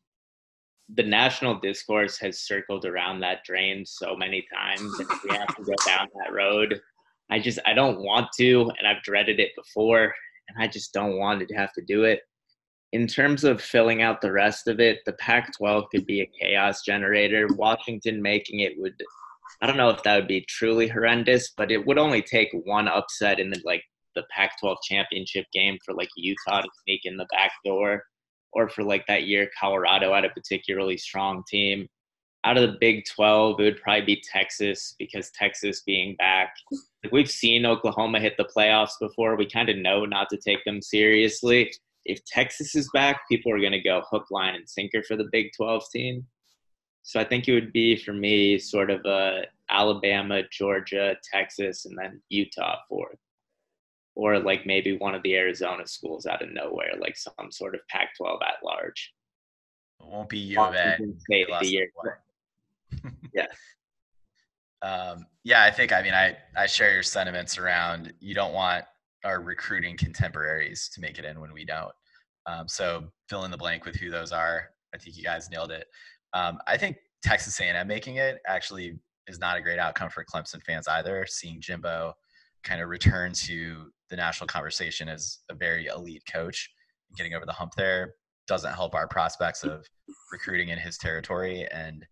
the 0.95 1.03
national 1.03 1.59
discourse 1.61 2.19
has 2.19 2.41
circled 2.41 2.85
around 2.85 3.21
that 3.21 3.45
drain 3.45 3.85
so 3.87 4.17
many 4.17 4.47
times 4.53 4.99
and 4.99 5.09
we 5.25 5.37
have 5.37 5.55
to 5.57 5.63
go 5.63 5.75
down 5.87 6.09
that 6.23 6.33
road. 6.33 6.81
I 7.31 7.39
just 7.39 7.61
i 7.65 7.73
don't 7.73 8.01
want 8.01 8.29
to 8.39 8.71
and 8.79 8.89
i've 8.89 9.03
dreaded 9.03 9.39
it 9.39 9.53
before 9.57 10.13
and 10.49 10.63
i 10.63 10.67
just 10.67 10.93
don't 10.93 11.17
want 11.17 11.47
to 11.47 11.55
have 11.55 11.73
to 11.75 11.83
do 11.83 12.05
it. 12.05 12.21
In 12.93 13.07
terms 13.07 13.45
of 13.45 13.63
filling 13.63 14.03
out 14.03 14.21
the 14.21 14.33
rest 14.33 14.67
of 14.67 14.81
it 14.81 14.99
the 15.07 15.13
pac 15.13 15.57
12 15.57 15.85
could 15.93 16.07
be 16.07 16.23
a 16.23 16.31
chaos 16.41 16.83
generator. 16.83 17.47
Washington 17.55 18.21
making 18.21 18.61
it 18.61 18.73
would 18.79 19.01
i 19.63 19.67
don't 19.67 19.77
know 19.77 19.91
if 19.91 20.03
that 20.03 20.17
would 20.17 20.29
be 20.29 20.45
truly 20.49 20.89
horrendous 20.89 21.53
but 21.57 21.71
it 21.71 21.87
would 21.87 21.99
only 21.99 22.23
take 22.23 22.49
one 22.65 22.89
upset 22.89 23.39
in 23.39 23.51
the 23.51 23.61
like 23.65 23.85
the 24.17 24.25
pac 24.35 24.59
12 24.59 24.79
championship 24.83 25.47
game 25.53 25.79
for 25.85 25.95
like 25.95 26.09
utah 26.17 26.63
to 26.63 26.69
sneak 26.83 27.03
in 27.05 27.17
the 27.17 27.27
back 27.31 27.53
door 27.65 28.03
or 28.53 28.69
for 28.69 28.83
like 28.83 29.07
that 29.07 29.25
year 29.25 29.51
Colorado 29.59 30.15
had 30.15 30.25
a 30.25 30.31
particularly 30.31 30.97
strong 30.97 31.43
team. 31.49 31.87
Out 32.45 32.57
of 32.57 32.71
the 32.71 32.79
Big 32.81 33.05
12, 33.05 33.61
it 33.61 33.63
would 33.63 33.83
probably 33.83 34.07
be 34.07 34.23
Texas 34.33 34.95
because 34.99 35.31
Texas 35.31 35.83
being 35.83 36.17
back. 36.17 36.55
Like 37.05 37.13
we've 37.13 37.31
seen 37.31 37.67
Oklahoma 37.67 38.19
hit 38.19 38.37
the 38.39 38.49
playoffs 38.57 38.99
before. 38.99 39.37
We 39.37 39.47
kind 39.47 39.69
of 39.69 39.77
know 39.77 40.07
not 40.07 40.29
to 40.31 40.39
take 40.39 40.65
them 40.65 40.81
seriously. 40.81 41.71
If 42.07 42.25
Texas 42.25 42.75
is 42.75 42.89
back, 42.95 43.29
people 43.29 43.53
are 43.53 43.61
going 43.61 43.73
to 43.73 43.81
go 43.81 44.03
hook, 44.11 44.27
line, 44.31 44.55
and 44.55 44.69
sinker 44.69 45.03
for 45.03 45.17
the 45.17 45.29
Big 45.31 45.51
12 45.55 45.85
team. 45.93 46.27
So 47.03 47.21
I 47.21 47.25
think 47.25 47.47
it 47.47 47.53
would 47.53 47.73
be 47.73 47.97
for 47.97 48.13
me 48.13 48.59
sort 48.59 48.91
of 48.91 49.05
a 49.05 49.43
Alabama, 49.69 50.43
Georgia, 50.51 51.17
Texas, 51.31 51.85
and 51.85 51.97
then 51.99 52.23
Utah 52.31 52.77
fourth 52.89 53.19
or 54.15 54.39
like 54.39 54.67
maybe 54.67 54.97
one 54.97 55.15
of 55.15 55.23
the 55.23 55.37
Arizona 55.37 55.87
schools 55.87 56.27
out 56.27 56.43
of 56.43 56.53
nowhere, 56.53 56.93
like 56.99 57.17
some 57.17 57.51
sort 57.51 57.75
of 57.75 57.81
Pac-12 57.89 58.39
at 58.43 58.65
large. 58.65 59.13
It 60.01 60.07
won't 60.07 60.29
be 60.29 60.39
U 60.39 60.61
of 60.61 60.75
A. 60.75 60.97
State 61.19 61.49
the 61.61 61.67
year. 61.67 61.91
Yeah. 63.33 63.47
Um, 64.83 65.27
yeah, 65.45 65.63
I 65.63 65.71
think 65.71 65.93
I 65.93 66.03
mean 66.03 66.15
I 66.15 66.37
I 66.57 66.67
share 66.67 66.93
your 66.93 67.05
sentiments 67.05 67.57
around 67.57 68.13
you 68.19 68.35
don't 68.35 68.53
want 68.53 68.85
our 69.25 69.41
recruiting 69.41 69.97
contemporaries 69.97 70.89
to 70.95 71.01
make 71.01 71.19
it 71.19 71.25
in 71.25 71.41
when 71.41 71.53
we 71.53 71.65
don't. 71.65 71.93
Um, 72.47 72.67
so 72.67 73.05
fill 73.29 73.45
in 73.45 73.51
the 73.51 73.57
blank 73.57 73.85
with 73.85 73.95
who 73.95 74.11
those 74.11 74.33
are. 74.33 74.71
I 74.95 74.99
think 74.99 75.17
you 75.17 75.23
guys 75.23 75.51
nailed 75.51 75.71
it. 75.71 75.87
Um, 76.33 76.59
I 76.67 76.77
think 76.77 76.97
Texas 77.23 77.61
A&M 77.61 77.87
making 77.87 78.17
it 78.17 78.41
actually 78.47 78.99
is 79.29 79.39
not 79.39 79.57
a 79.57 79.61
great 79.61 79.79
outcome 79.79 80.11
for 80.11 80.25
Clemson 80.25 80.63
fans 80.63 80.89
either. 80.89 81.27
Seeing 81.29 81.61
Jimbo 81.61 82.15
kind 82.65 82.81
of 82.81 82.89
return 82.89 83.33
to 83.33 83.91
the 84.11 84.17
national 84.17 84.49
conversation 84.49 85.09
as 85.09 85.39
a 85.49 85.55
very 85.55 85.87
elite 85.87 86.25
coach, 86.31 86.71
getting 87.17 87.35
over 87.35 87.47
the 87.47 87.53
hump 87.53 87.73
there 87.77 88.15
doesn't 88.51 88.75
help 88.75 88.97
our 88.97 89.07
prospects 89.07 89.63
of 89.63 89.87
recruiting 90.33 90.71
in 90.71 90.79
his 90.79 90.99
territory. 90.99 91.69
And 91.71 92.05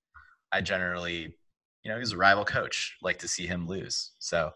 I 0.52 0.60
generally, 0.60 1.34
you 1.82 1.90
know, 1.90 1.98
he's 1.98 2.12
a 2.12 2.16
rival 2.16 2.44
coach, 2.44 2.96
like 3.02 3.18
to 3.18 3.28
see 3.28 3.46
him 3.46 3.66
lose. 3.66 4.12
So 4.20 4.52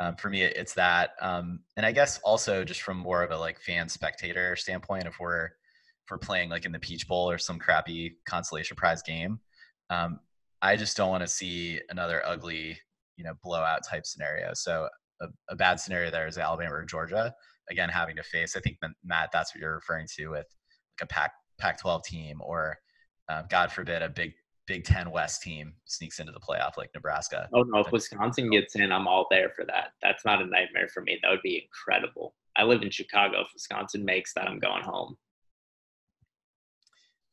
um, 0.00 0.16
for 0.16 0.28
me, 0.28 0.42
it's 0.42 0.74
that. 0.74 1.12
Um, 1.22 1.60
and 1.76 1.86
I 1.86 1.92
guess 1.92 2.18
also 2.24 2.62
just 2.62 2.82
from 2.82 2.98
more 2.98 3.22
of 3.22 3.30
a 3.30 3.38
like 3.38 3.58
fan 3.58 3.88
spectator 3.88 4.54
standpoint, 4.54 5.06
if 5.06 5.18
we're 5.18 5.46
if 5.46 6.10
we're 6.10 6.18
playing 6.18 6.50
like 6.50 6.66
in 6.66 6.72
the 6.72 6.78
Peach 6.78 7.08
Bowl 7.08 7.30
or 7.30 7.38
some 7.38 7.58
crappy 7.58 8.18
consolation 8.26 8.76
prize 8.76 9.02
game, 9.02 9.40
um, 9.88 10.20
I 10.60 10.76
just 10.76 10.94
don't 10.94 11.08
want 11.08 11.22
to 11.22 11.28
see 11.28 11.80
another 11.88 12.22
ugly, 12.26 12.78
you 13.16 13.24
know, 13.24 13.32
blowout 13.42 13.80
type 13.88 14.04
scenario. 14.04 14.50
So 14.52 14.88
a, 15.20 15.26
a, 15.50 15.56
bad 15.56 15.80
scenario 15.80 16.10
there 16.10 16.26
is 16.26 16.38
Alabama 16.38 16.74
or 16.74 16.84
Georgia. 16.84 17.34
Again, 17.70 17.88
having 17.88 18.16
to 18.16 18.22
face, 18.22 18.56
I 18.56 18.60
think 18.60 18.78
Matt, 19.04 19.30
that's 19.32 19.54
what 19.54 19.60
you're 19.60 19.74
referring 19.74 20.06
to 20.16 20.28
with 20.28 20.46
like 21.00 21.02
a 21.02 21.06
Pac 21.06 21.32
Pac-12 21.58 22.02
team, 22.04 22.40
or 22.40 22.76
uh, 23.28 23.42
God 23.48 23.70
forbid, 23.72 24.02
a 24.02 24.08
Big 24.08 24.32
Big 24.66 24.84
Ten 24.84 25.10
West 25.10 25.42
team 25.42 25.74
sneaks 25.84 26.18
into 26.18 26.32
the 26.32 26.40
playoff 26.40 26.76
like 26.76 26.90
Nebraska. 26.94 27.48
Oh 27.54 27.62
no, 27.62 27.80
if 27.80 27.92
Wisconsin 27.92 28.50
gets 28.50 28.76
in, 28.76 28.92
I'm 28.92 29.06
all 29.06 29.26
there 29.30 29.50
for 29.54 29.64
that. 29.66 29.88
That's 30.02 30.24
not 30.24 30.42
a 30.42 30.46
nightmare 30.46 30.88
for 30.88 31.02
me. 31.02 31.18
That 31.22 31.30
would 31.30 31.42
be 31.42 31.62
incredible. 31.64 32.34
I 32.56 32.64
live 32.64 32.82
in 32.82 32.90
Chicago. 32.90 33.40
If 33.40 33.48
Wisconsin 33.52 34.04
makes 34.04 34.32
that, 34.34 34.48
I'm 34.48 34.58
going 34.58 34.82
home. 34.82 35.16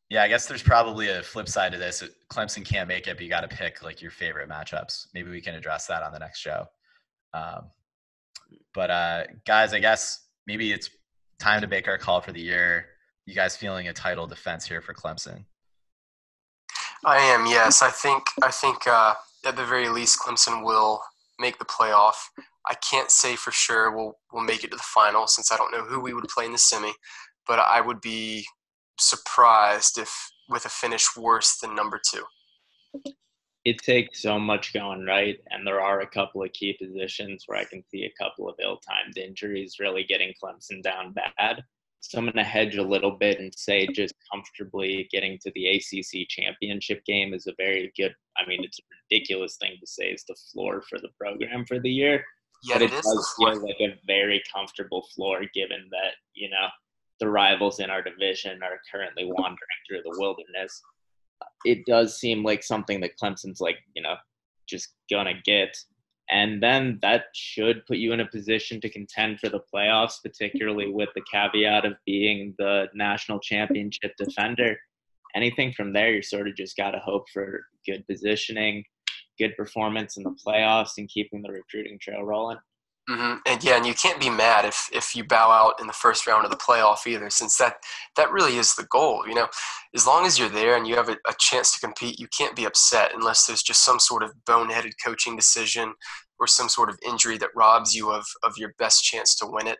Yeah, 0.09 0.23
I 0.23 0.27
guess 0.27 0.45
there's 0.45 0.61
probably 0.61 1.07
a 1.07 1.23
flip 1.23 1.47
side 1.47 1.71
to 1.71 1.77
this. 1.77 2.03
Clemson 2.29 2.65
can't 2.65 2.89
make 2.89 3.07
it, 3.07 3.15
but 3.15 3.23
you 3.23 3.29
got 3.29 3.49
to 3.49 3.55
pick 3.55 3.81
like 3.81 4.01
your 4.01 4.11
favorite 4.11 4.49
matchups. 4.49 5.07
Maybe 5.13 5.31
we 5.31 5.39
can 5.39 5.55
address 5.55 5.87
that 5.87 6.03
on 6.03 6.11
the 6.11 6.19
next 6.19 6.39
show. 6.39 6.65
Um, 7.33 7.71
but 8.73 8.89
uh, 8.89 9.23
guys, 9.45 9.73
I 9.73 9.79
guess 9.79 10.25
maybe 10.47 10.71
it's 10.71 10.89
time 11.39 11.61
to 11.61 11.67
make 11.67 11.87
our 11.87 11.97
call 11.97 12.21
for 12.21 12.31
the 12.31 12.41
year. 12.41 12.85
You 13.25 13.35
guys 13.35 13.55
feeling 13.55 13.87
a 13.87 13.93
title 13.93 14.27
defense 14.27 14.65
here 14.65 14.81
for 14.81 14.93
Clemson? 14.93 15.45
I 17.05 17.17
am. 17.17 17.45
Yes, 17.45 17.81
I 17.81 17.89
think. 17.89 18.23
I 18.43 18.51
think 18.51 18.87
uh, 18.87 19.15
at 19.45 19.55
the 19.55 19.65
very 19.65 19.89
least, 19.89 20.19
Clemson 20.19 20.63
will 20.63 21.01
make 21.39 21.57
the 21.57 21.65
playoff. 21.65 22.15
I 22.69 22.75
can't 22.75 23.09
say 23.09 23.35
for 23.35 23.51
sure 23.51 23.95
we'll 23.95 24.17
we'll 24.31 24.43
make 24.43 24.63
it 24.63 24.71
to 24.71 24.77
the 24.77 24.83
final 24.83 25.25
since 25.27 25.51
I 25.51 25.57
don't 25.57 25.71
know 25.71 25.83
who 25.83 25.99
we 25.99 26.13
would 26.13 26.27
play 26.27 26.45
in 26.45 26.51
the 26.51 26.57
semi, 26.57 26.91
but 27.47 27.59
I 27.59 27.81
would 27.81 28.01
be 28.01 28.45
surprised 28.99 29.97
if 29.97 30.31
with 30.47 30.65
a 30.65 30.69
finish 30.69 31.07
worse 31.17 31.57
than 31.57 31.75
number 31.75 31.99
two. 32.11 32.23
It 33.65 33.77
takes 33.79 34.21
so 34.21 34.39
much 34.39 34.73
going 34.73 35.05
right, 35.05 35.37
and 35.51 35.65
there 35.65 35.81
are 35.81 36.01
a 36.01 36.07
couple 36.09 36.43
of 36.43 36.51
key 36.53 36.73
positions 36.81 37.43
where 37.45 37.59
I 37.59 37.63
can 37.65 37.83
see 37.89 38.03
a 38.05 38.23
couple 38.23 38.49
of 38.49 38.55
ill-timed 38.61 39.17
injuries 39.17 39.77
really 39.79 40.03
getting 40.03 40.33
Clemson 40.43 40.81
down 40.81 41.13
bad. 41.13 41.63
So 41.99 42.17
I'm 42.17 42.25
going 42.25 42.35
to 42.37 42.43
hedge 42.43 42.77
a 42.77 42.81
little 42.83 43.11
bit 43.11 43.39
and 43.39 43.53
say 43.55 43.85
just 43.85 44.15
comfortably 44.33 45.07
getting 45.11 45.37
to 45.43 45.51
the 45.53 45.67
ACC 45.67 46.27
championship 46.27 47.05
game 47.05 47.33
is 47.35 47.45
a 47.45 47.53
very 47.57 47.91
good. 47.95 48.15
I 48.37 48.47
mean, 48.47 48.63
it's 48.63 48.79
a 48.79 48.83
ridiculous 49.11 49.57
thing 49.57 49.75
to 49.79 49.85
say 49.85 50.05
is 50.05 50.23
the 50.27 50.35
floor 50.51 50.81
for 50.89 50.97
the 50.99 51.09
program 51.19 51.63
for 51.65 51.79
the 51.79 51.91
year, 51.91 52.23
Yeah, 52.63 52.75
but 52.75 52.81
it 52.81 52.91
it 52.91 52.93
is. 52.93 53.03
does 53.03 53.33
feel 53.37 53.61
like 53.61 53.79
a 53.81 53.99
very 54.07 54.41
comfortable 54.53 55.07
floor 55.13 55.41
given 55.53 55.87
that 55.91 56.13
you 56.33 56.49
know 56.49 56.67
the 57.19 57.29
rivals 57.29 57.79
in 57.79 57.91
our 57.91 58.01
division 58.01 58.63
are 58.63 58.79
currently 58.91 59.25
wandering 59.25 59.81
through 59.87 60.01
the 60.03 60.17
wilderness. 60.19 60.81
It 61.65 61.85
does 61.85 62.19
seem 62.19 62.43
like 62.43 62.63
something 62.63 63.01
that 63.01 63.17
Clemson's 63.21 63.61
like 63.61 63.77
you 63.95 64.01
know 64.01 64.15
just 64.67 64.89
gonna 65.09 65.33
get. 65.43 65.75
And 66.29 66.63
then 66.63 66.97
that 67.01 67.25
should 67.33 67.85
put 67.85 67.97
you 67.97 68.13
in 68.13 68.21
a 68.21 68.27
position 68.27 68.79
to 68.81 68.89
contend 68.89 69.39
for 69.39 69.49
the 69.49 69.59
playoffs, 69.73 70.23
particularly 70.23 70.89
with 70.89 71.09
the 71.13 71.23
caveat 71.29 71.83
of 71.83 71.93
being 72.05 72.55
the 72.57 72.87
national 72.93 73.39
championship 73.39 74.13
defender. 74.17 74.77
Anything 75.35 75.73
from 75.73 75.91
there, 75.91 76.13
you 76.13 76.21
sort 76.21 76.47
of 76.47 76.55
just 76.55 76.77
got 76.77 76.91
to 76.91 76.99
hope 76.99 77.25
for 77.33 77.65
good 77.85 78.07
positioning, 78.07 78.85
good 79.37 79.57
performance 79.57 80.15
in 80.15 80.23
the 80.23 80.35
playoffs, 80.45 80.91
and 80.97 81.09
keeping 81.09 81.41
the 81.41 81.51
recruiting 81.51 81.99
trail 82.01 82.23
rolling. 82.23 82.57
Hmm 83.13 83.33
And 83.45 83.63
yeah, 83.63 83.75
and 83.75 83.85
you 83.85 83.93
can't 83.93 84.19
be 84.19 84.29
mad 84.29 84.63
if 84.65 84.89
if 84.93 85.15
you 85.15 85.23
bow 85.23 85.51
out 85.51 85.81
in 85.81 85.87
the 85.87 85.93
first 85.93 86.27
round 86.27 86.45
of 86.45 86.51
the 86.51 86.57
playoff 86.57 87.05
either, 87.05 87.29
since 87.29 87.57
that 87.57 87.75
that 88.15 88.31
really 88.31 88.57
is 88.57 88.75
the 88.75 88.85
goal. 88.85 89.27
You 89.27 89.35
know, 89.35 89.47
as 89.93 90.07
long 90.07 90.25
as 90.25 90.39
you're 90.39 90.49
there 90.49 90.77
and 90.77 90.87
you 90.87 90.95
have 90.95 91.09
a, 91.09 91.17
a 91.27 91.33
chance 91.37 91.73
to 91.73 91.79
compete, 91.79 92.19
you 92.19 92.27
can't 92.37 92.55
be 92.55 92.65
upset 92.65 93.11
unless 93.13 93.45
there's 93.45 93.63
just 93.63 93.83
some 93.83 93.99
sort 93.99 94.23
of 94.23 94.31
boneheaded 94.47 94.93
coaching 95.03 95.35
decision 95.35 95.93
or 96.39 96.47
some 96.47 96.69
sort 96.69 96.89
of 96.89 96.97
injury 97.05 97.37
that 97.37 97.49
robs 97.55 97.93
you 97.93 98.11
of 98.11 98.25
of 98.43 98.53
your 98.57 98.73
best 98.79 99.03
chance 99.03 99.35
to 99.35 99.45
win 99.47 99.67
it. 99.67 99.79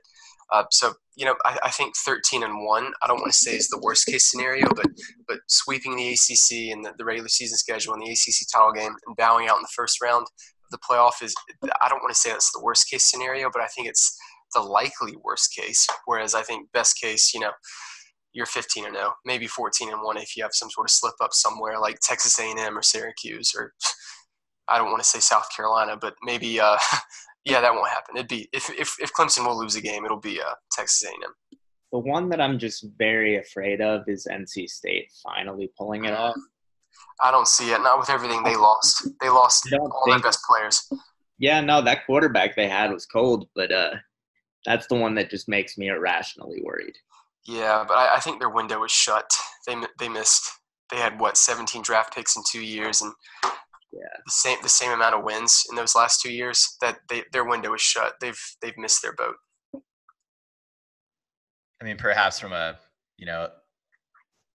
Uh, 0.51 0.63
so 0.69 0.93
you 1.15 1.25
know, 1.25 1.35
I, 1.45 1.57
I 1.65 1.69
think 1.69 1.95
13 1.95 2.43
and 2.43 2.65
one. 2.65 2.91
I 3.03 3.07
don't 3.07 3.21
want 3.21 3.31
to 3.31 3.37
say 3.37 3.55
is 3.55 3.69
the 3.69 3.79
worst 3.81 4.07
case 4.07 4.29
scenario, 4.29 4.67
but 4.75 4.87
but 5.27 5.39
sweeping 5.47 5.95
the 5.95 6.09
ACC 6.09 6.73
and 6.73 6.83
the, 6.83 6.93
the 6.97 7.05
regular 7.05 7.29
season 7.29 7.57
schedule 7.57 7.93
and 7.93 8.01
the 8.01 8.11
ACC 8.11 8.47
title 8.53 8.73
game 8.73 8.95
and 9.07 9.15
bowing 9.15 9.47
out 9.47 9.57
in 9.57 9.61
the 9.61 9.73
first 9.75 10.01
round 10.01 10.27
the 10.71 10.79
playoff 10.79 11.21
is. 11.21 11.35
I 11.63 11.89
don't 11.89 12.01
want 12.01 12.13
to 12.13 12.19
say 12.19 12.31
that's 12.31 12.51
the 12.51 12.63
worst 12.63 12.89
case 12.89 13.03
scenario, 13.03 13.49
but 13.51 13.61
I 13.61 13.67
think 13.67 13.87
it's 13.87 14.17
the 14.53 14.61
likely 14.61 15.15
worst 15.23 15.53
case. 15.55 15.87
Whereas 16.05 16.35
I 16.35 16.41
think 16.41 16.71
best 16.71 16.99
case, 16.99 17.33
you 17.33 17.39
know, 17.39 17.51
you're 18.33 18.45
15 18.45 18.85
and 18.85 18.95
0, 18.95 19.13
maybe 19.25 19.47
14 19.47 19.91
and 19.91 20.01
one 20.01 20.17
if 20.17 20.35
you 20.35 20.43
have 20.43 20.53
some 20.53 20.69
sort 20.69 20.87
of 20.87 20.91
slip 20.91 21.15
up 21.21 21.33
somewhere 21.33 21.79
like 21.79 21.99
Texas 22.01 22.39
A&M 22.39 22.77
or 22.77 22.81
Syracuse 22.81 23.53
or 23.55 23.73
I 24.69 24.77
don't 24.77 24.89
want 24.91 25.03
to 25.03 25.09
say 25.09 25.19
South 25.19 25.47
Carolina, 25.55 25.97
but 25.99 26.15
maybe 26.23 26.59
uh, 26.59 26.77
yeah, 27.45 27.61
that 27.61 27.73
won't 27.73 27.89
happen. 27.89 28.15
It'd 28.15 28.29
be 28.29 28.47
if 28.53 28.69
if 28.69 28.95
if 28.99 29.11
Clemson 29.13 29.45
will 29.45 29.59
lose 29.59 29.75
a 29.75 29.81
game, 29.81 30.05
it'll 30.05 30.19
be 30.19 30.39
uh, 30.39 30.53
Texas 30.71 31.03
A&M. 31.05 31.59
The 31.91 31.99
one 31.99 32.29
that 32.29 32.39
I'm 32.39 32.57
just 32.57 32.85
very 32.97 33.35
afraid 33.37 33.81
of 33.81 34.07
is 34.07 34.27
NC 34.31 34.69
State 34.69 35.11
finally 35.21 35.69
pulling 35.77 36.05
it 36.05 36.13
off. 36.13 36.37
I 37.23 37.31
don't 37.31 37.47
see 37.47 37.71
it. 37.71 37.81
Not 37.81 37.99
with 37.99 38.09
everything 38.09 38.43
they 38.43 38.55
lost. 38.55 39.07
They 39.21 39.29
lost 39.29 39.67
I 39.67 39.77
don't 39.77 39.91
all 39.91 40.03
their 40.07 40.19
best 40.19 40.39
players. 40.49 40.89
Yeah, 41.37 41.61
no, 41.61 41.81
that 41.81 42.05
quarterback 42.05 42.55
they 42.55 42.67
had 42.67 42.91
was 42.91 43.05
cold, 43.05 43.47
but 43.55 43.71
uh, 43.71 43.91
that's 44.65 44.87
the 44.87 44.95
one 44.95 45.15
that 45.15 45.29
just 45.29 45.47
makes 45.49 45.77
me 45.77 45.87
irrationally 45.87 46.61
worried. 46.63 46.95
Yeah, 47.45 47.83
but 47.87 47.95
I, 47.95 48.15
I 48.17 48.19
think 48.19 48.39
their 48.39 48.49
window 48.49 48.83
is 48.83 48.91
shut. 48.91 49.29
They 49.65 49.75
they 49.99 50.09
missed. 50.09 50.47
They 50.91 50.97
had 50.97 51.19
what 51.19 51.37
17 51.37 51.81
draft 51.81 52.13
picks 52.13 52.35
in 52.35 52.43
two 52.51 52.61
years, 52.61 53.01
and 53.01 53.13
Yeah. 53.91 54.01
the 54.25 54.31
same 54.31 54.57
the 54.61 54.69
same 54.69 54.91
amount 54.91 55.15
of 55.15 55.23
wins 55.23 55.63
in 55.69 55.75
those 55.75 55.95
last 55.95 56.21
two 56.21 56.31
years. 56.31 56.77
That 56.81 56.99
they 57.09 57.23
their 57.33 57.45
window 57.45 57.73
is 57.73 57.81
shut. 57.81 58.13
They've 58.21 58.39
they've 58.61 58.77
missed 58.77 59.01
their 59.01 59.13
boat. 59.13 59.35
I 61.81 61.83
mean, 61.85 61.97
perhaps 61.97 62.39
from 62.39 62.53
a 62.53 62.77
you 63.17 63.25
know 63.25 63.49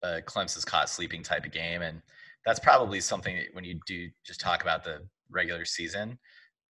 a 0.02 0.20
Clemson's 0.22 0.64
caught 0.64 0.88
sleeping 0.88 1.22
type 1.22 1.44
of 1.44 1.52
game, 1.52 1.82
and 1.82 2.02
that's 2.46 2.60
probably 2.60 3.00
something 3.00 3.36
that 3.36 3.48
when 3.52 3.64
you 3.64 3.78
do 3.86 4.08
just 4.24 4.40
talk 4.40 4.62
about 4.62 4.84
the 4.84 5.00
regular 5.30 5.64
season 5.64 6.18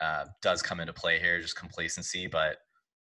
uh, 0.01 0.25
does 0.41 0.61
come 0.61 0.79
into 0.79 0.93
play 0.93 1.19
here, 1.19 1.39
just 1.39 1.57
complacency. 1.57 2.27
But 2.27 2.57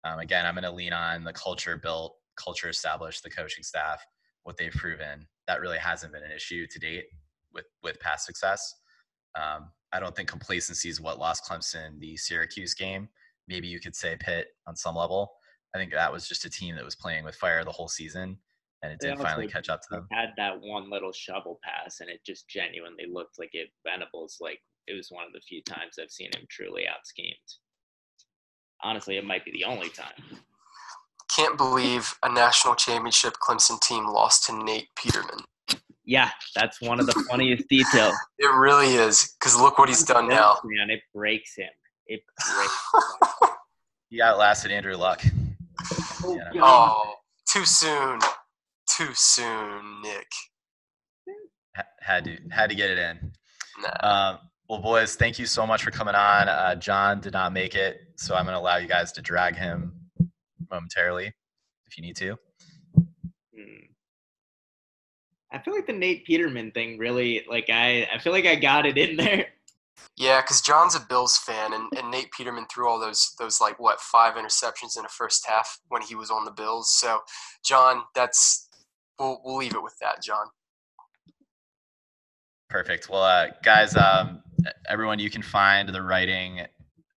um, 0.02 0.18
again, 0.18 0.46
I'm 0.46 0.54
going 0.54 0.64
to 0.64 0.70
lean 0.70 0.92
on 0.92 1.24
the 1.24 1.32
culture 1.32 1.76
built, 1.76 2.16
culture 2.36 2.68
established, 2.68 3.22
the 3.22 3.30
coaching 3.30 3.62
staff, 3.62 4.04
what 4.42 4.56
they've 4.56 4.72
proven. 4.72 5.26
That 5.46 5.60
really 5.60 5.78
hasn't 5.78 6.12
been 6.12 6.22
an 6.22 6.32
issue 6.32 6.66
to 6.66 6.78
date 6.78 7.04
with 7.52 7.66
with 7.82 8.00
past 8.00 8.26
success. 8.26 8.74
Um, 9.34 9.70
I 9.92 10.00
don't 10.00 10.16
think 10.16 10.28
complacency 10.28 10.88
is 10.88 11.00
what 11.00 11.18
lost 11.18 11.44
Clemson 11.44 12.00
the 12.00 12.16
Syracuse 12.16 12.74
game. 12.74 13.08
Maybe 13.46 13.68
you 13.68 13.78
could 13.78 13.94
say 13.94 14.16
Pitt 14.18 14.48
on 14.66 14.74
some 14.74 14.96
level. 14.96 15.32
I 15.74 15.78
think 15.78 15.92
that 15.92 16.12
was 16.12 16.28
just 16.28 16.44
a 16.44 16.50
team 16.50 16.76
that 16.76 16.84
was 16.84 16.94
playing 16.94 17.24
with 17.24 17.34
fire 17.34 17.64
the 17.64 17.72
whole 17.72 17.88
season, 17.88 18.38
and 18.84 18.92
it 18.92 19.00
They 19.00 19.08
did 19.10 19.18
finally 19.18 19.48
catch 19.48 19.68
up 19.70 19.80
to 19.82 19.86
them. 19.90 20.06
Had 20.12 20.30
that 20.36 20.60
one 20.60 20.90
little 20.90 21.12
shovel 21.12 21.58
pass, 21.64 22.00
and 22.00 22.10
it 22.10 22.20
just 22.24 22.48
genuinely 22.48 23.06
looked 23.10 23.38
like 23.38 23.50
it. 23.54 23.70
Venables, 23.84 24.36
like 24.40 24.60
it 24.86 24.94
was 24.94 25.08
one 25.10 25.24
of 25.26 25.32
the 25.32 25.40
few 25.40 25.62
times 25.62 25.98
I've 26.00 26.10
seen 26.10 26.28
him 26.34 26.46
truly 26.50 26.86
out 26.86 27.04
schemed. 27.06 27.34
Honestly, 28.82 29.16
it 29.16 29.24
might 29.24 29.44
be 29.44 29.52
the 29.52 29.64
only 29.64 29.88
time. 29.88 30.12
Can't 31.34 31.56
believe 31.56 32.14
a 32.22 32.30
national 32.32 32.74
championship 32.74 33.34
Clemson 33.42 33.80
team 33.80 34.06
lost 34.06 34.44
to 34.46 34.64
Nate 34.64 34.88
Peterman. 34.94 35.38
Yeah, 36.04 36.30
that's 36.54 36.82
one 36.82 37.00
of 37.00 37.06
the 37.06 37.24
funniest 37.30 37.66
details. 37.68 38.14
It 38.38 38.52
really 38.54 38.94
is 38.94 39.34
because 39.40 39.58
look 39.58 39.78
what 39.78 39.88
he's 39.88 40.02
done 40.04 40.28
now. 40.28 40.58
Man, 40.64 40.90
it 40.90 41.00
breaks 41.14 41.56
him. 41.56 41.70
It 42.06 42.20
breaks. 42.54 42.74
him. 43.42 43.48
He 44.10 44.20
outlasted 44.22 44.70
Andrew 44.70 44.96
Luck. 44.96 45.22
Oh, 46.22 46.36
Yeah. 46.36 46.50
Oh, 46.62 47.14
too 47.48 47.64
soon. 47.64 48.20
Too 48.96 49.10
soon, 49.14 50.02
Nick. 50.02 50.28
Ha- 51.76 51.82
Had 52.00 52.24
to 52.24 52.38
had 52.50 52.70
to 52.70 52.76
get 52.76 52.90
it 52.90 52.98
in. 52.98 53.32
Nah. 53.82 54.30
Um, 54.32 54.38
well, 54.68 54.80
boys, 54.80 55.16
thank 55.16 55.38
you 55.38 55.46
so 55.46 55.66
much 55.66 55.82
for 55.82 55.90
coming 55.90 56.14
on. 56.14 56.48
Uh, 56.48 56.74
John 56.76 57.20
did 57.20 57.32
not 57.32 57.52
make 57.52 57.74
it, 57.74 57.98
so 58.16 58.34
I'm 58.34 58.44
going 58.44 58.54
to 58.54 58.60
allow 58.60 58.76
you 58.76 58.86
guys 58.88 59.12
to 59.12 59.22
drag 59.22 59.56
him 59.56 59.92
momentarily 60.70 61.32
if 61.86 61.98
you 61.98 62.02
need 62.02 62.16
to. 62.16 62.36
Hmm. 62.96 63.84
I 65.52 65.58
feel 65.58 65.74
like 65.74 65.86
the 65.86 65.92
Nate 65.92 66.24
Peterman 66.24 66.70
thing 66.72 66.98
really, 66.98 67.44
like 67.48 67.68
I, 67.68 68.08
I 68.12 68.18
feel 68.18 68.32
like 68.32 68.46
I 68.46 68.54
got 68.54 68.86
it 68.86 68.96
in 68.96 69.16
there. 69.24 69.46
Yeah, 70.16 70.40
because 70.40 70.60
John's 70.60 70.94
a 70.94 71.00
Bills 71.00 71.36
fan, 71.36 71.72
and, 71.72 71.88
and 71.96 72.10
Nate 72.10 72.30
Peterman 72.32 72.66
threw 72.72 72.88
all 72.88 73.00
those 73.00 73.34
those 73.38 73.60
like 73.60 73.78
what 73.80 74.00
five 74.00 74.34
interceptions 74.34 74.98
in 74.98 75.04
a 75.04 75.08
first 75.08 75.44
half 75.46 75.80
when 75.88 76.02
he 76.02 76.14
was 76.14 76.30
on 76.30 76.44
the 76.44 76.50
Bills. 76.52 76.94
So, 76.96 77.20
John, 77.64 78.02
that's 78.14 78.63
we'll 79.18 79.40
we'll 79.44 79.56
leave 79.56 79.74
it 79.74 79.82
with 79.82 79.98
that, 80.00 80.22
John. 80.22 80.46
Perfect. 82.68 83.08
Well, 83.08 83.22
uh, 83.22 83.48
guys, 83.62 83.96
um, 83.96 84.42
everyone, 84.88 85.18
you 85.18 85.30
can 85.30 85.42
find 85.42 85.88
the 85.88 86.02
writing 86.02 86.62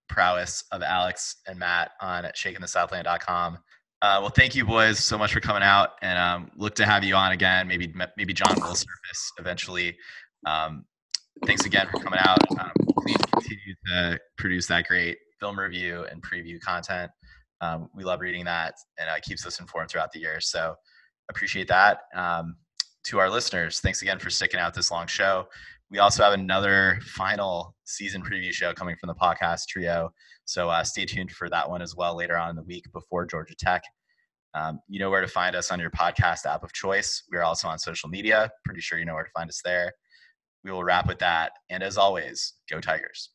prowess 0.08 0.64
of 0.72 0.82
Alex 0.82 1.36
and 1.46 1.58
Matt 1.58 1.92
on 2.00 2.24
shakingthesouthland.com. 2.24 3.58
Uh, 4.00 4.18
well, 4.20 4.30
thank 4.30 4.54
you, 4.54 4.64
boys, 4.64 5.00
so 5.00 5.18
much 5.18 5.32
for 5.32 5.40
coming 5.40 5.62
out, 5.62 5.94
and 6.02 6.18
um, 6.18 6.50
look 6.56 6.76
to 6.76 6.86
have 6.86 7.02
you 7.02 7.16
on 7.16 7.32
again. 7.32 7.66
Maybe 7.66 7.92
maybe 8.16 8.32
John 8.32 8.54
will 8.60 8.74
surface 8.74 9.32
eventually. 9.38 9.96
Um, 10.46 10.84
thanks 11.46 11.66
again 11.66 11.88
for 11.90 11.98
coming 11.98 12.20
out. 12.22 12.38
Um, 12.60 12.70
please 13.00 13.16
continue 13.16 13.74
to 13.88 14.20
produce 14.36 14.68
that 14.68 14.86
great 14.86 15.18
film 15.40 15.58
review 15.58 16.06
and 16.10 16.22
preview 16.22 16.60
content. 16.60 17.10
Um, 17.60 17.90
we 17.92 18.04
love 18.04 18.20
reading 18.20 18.44
that, 18.44 18.74
and 18.98 19.08
it 19.10 19.22
keeps 19.24 19.44
us 19.44 19.58
informed 19.58 19.90
throughout 19.90 20.12
the 20.12 20.20
year. 20.20 20.40
So 20.40 20.76
appreciate 21.30 21.68
that. 21.68 22.02
Um, 22.14 22.56
to 23.04 23.18
our 23.18 23.30
listeners, 23.30 23.80
thanks 23.80 24.02
again 24.02 24.18
for 24.18 24.30
sticking 24.30 24.60
out 24.60 24.74
this 24.74 24.90
long 24.90 25.06
show. 25.06 25.48
We 25.90 25.98
also 25.98 26.22
have 26.22 26.34
another 26.34 26.98
final 27.02 27.74
season 27.84 28.22
preview 28.22 28.52
show 28.52 28.74
coming 28.74 28.96
from 29.00 29.08
the 29.08 29.14
podcast 29.14 29.66
trio. 29.68 30.10
So 30.44 30.68
uh, 30.68 30.84
stay 30.84 31.06
tuned 31.06 31.30
for 31.30 31.48
that 31.48 31.68
one 31.68 31.80
as 31.80 31.96
well 31.96 32.16
later 32.16 32.36
on 32.36 32.50
in 32.50 32.56
the 32.56 32.62
week 32.62 32.84
before 32.92 33.24
Georgia 33.24 33.54
Tech. 33.54 33.82
Um, 34.54 34.80
you 34.88 34.98
know 34.98 35.10
where 35.10 35.20
to 35.20 35.28
find 35.28 35.54
us 35.54 35.70
on 35.70 35.78
your 35.78 35.90
podcast 35.90 36.46
app 36.46 36.62
of 36.62 36.72
choice. 36.72 37.22
We 37.30 37.38
are 37.38 37.44
also 37.44 37.68
on 37.68 37.78
social 37.78 38.08
media. 38.08 38.50
Pretty 38.64 38.80
sure 38.80 38.98
you 38.98 39.04
know 39.04 39.14
where 39.14 39.24
to 39.24 39.30
find 39.30 39.48
us 39.48 39.60
there. 39.64 39.92
We 40.64 40.70
will 40.70 40.84
wrap 40.84 41.06
with 41.06 41.18
that. 41.20 41.52
And 41.70 41.82
as 41.82 41.96
always, 41.96 42.54
go 42.70 42.80
Tigers. 42.80 43.30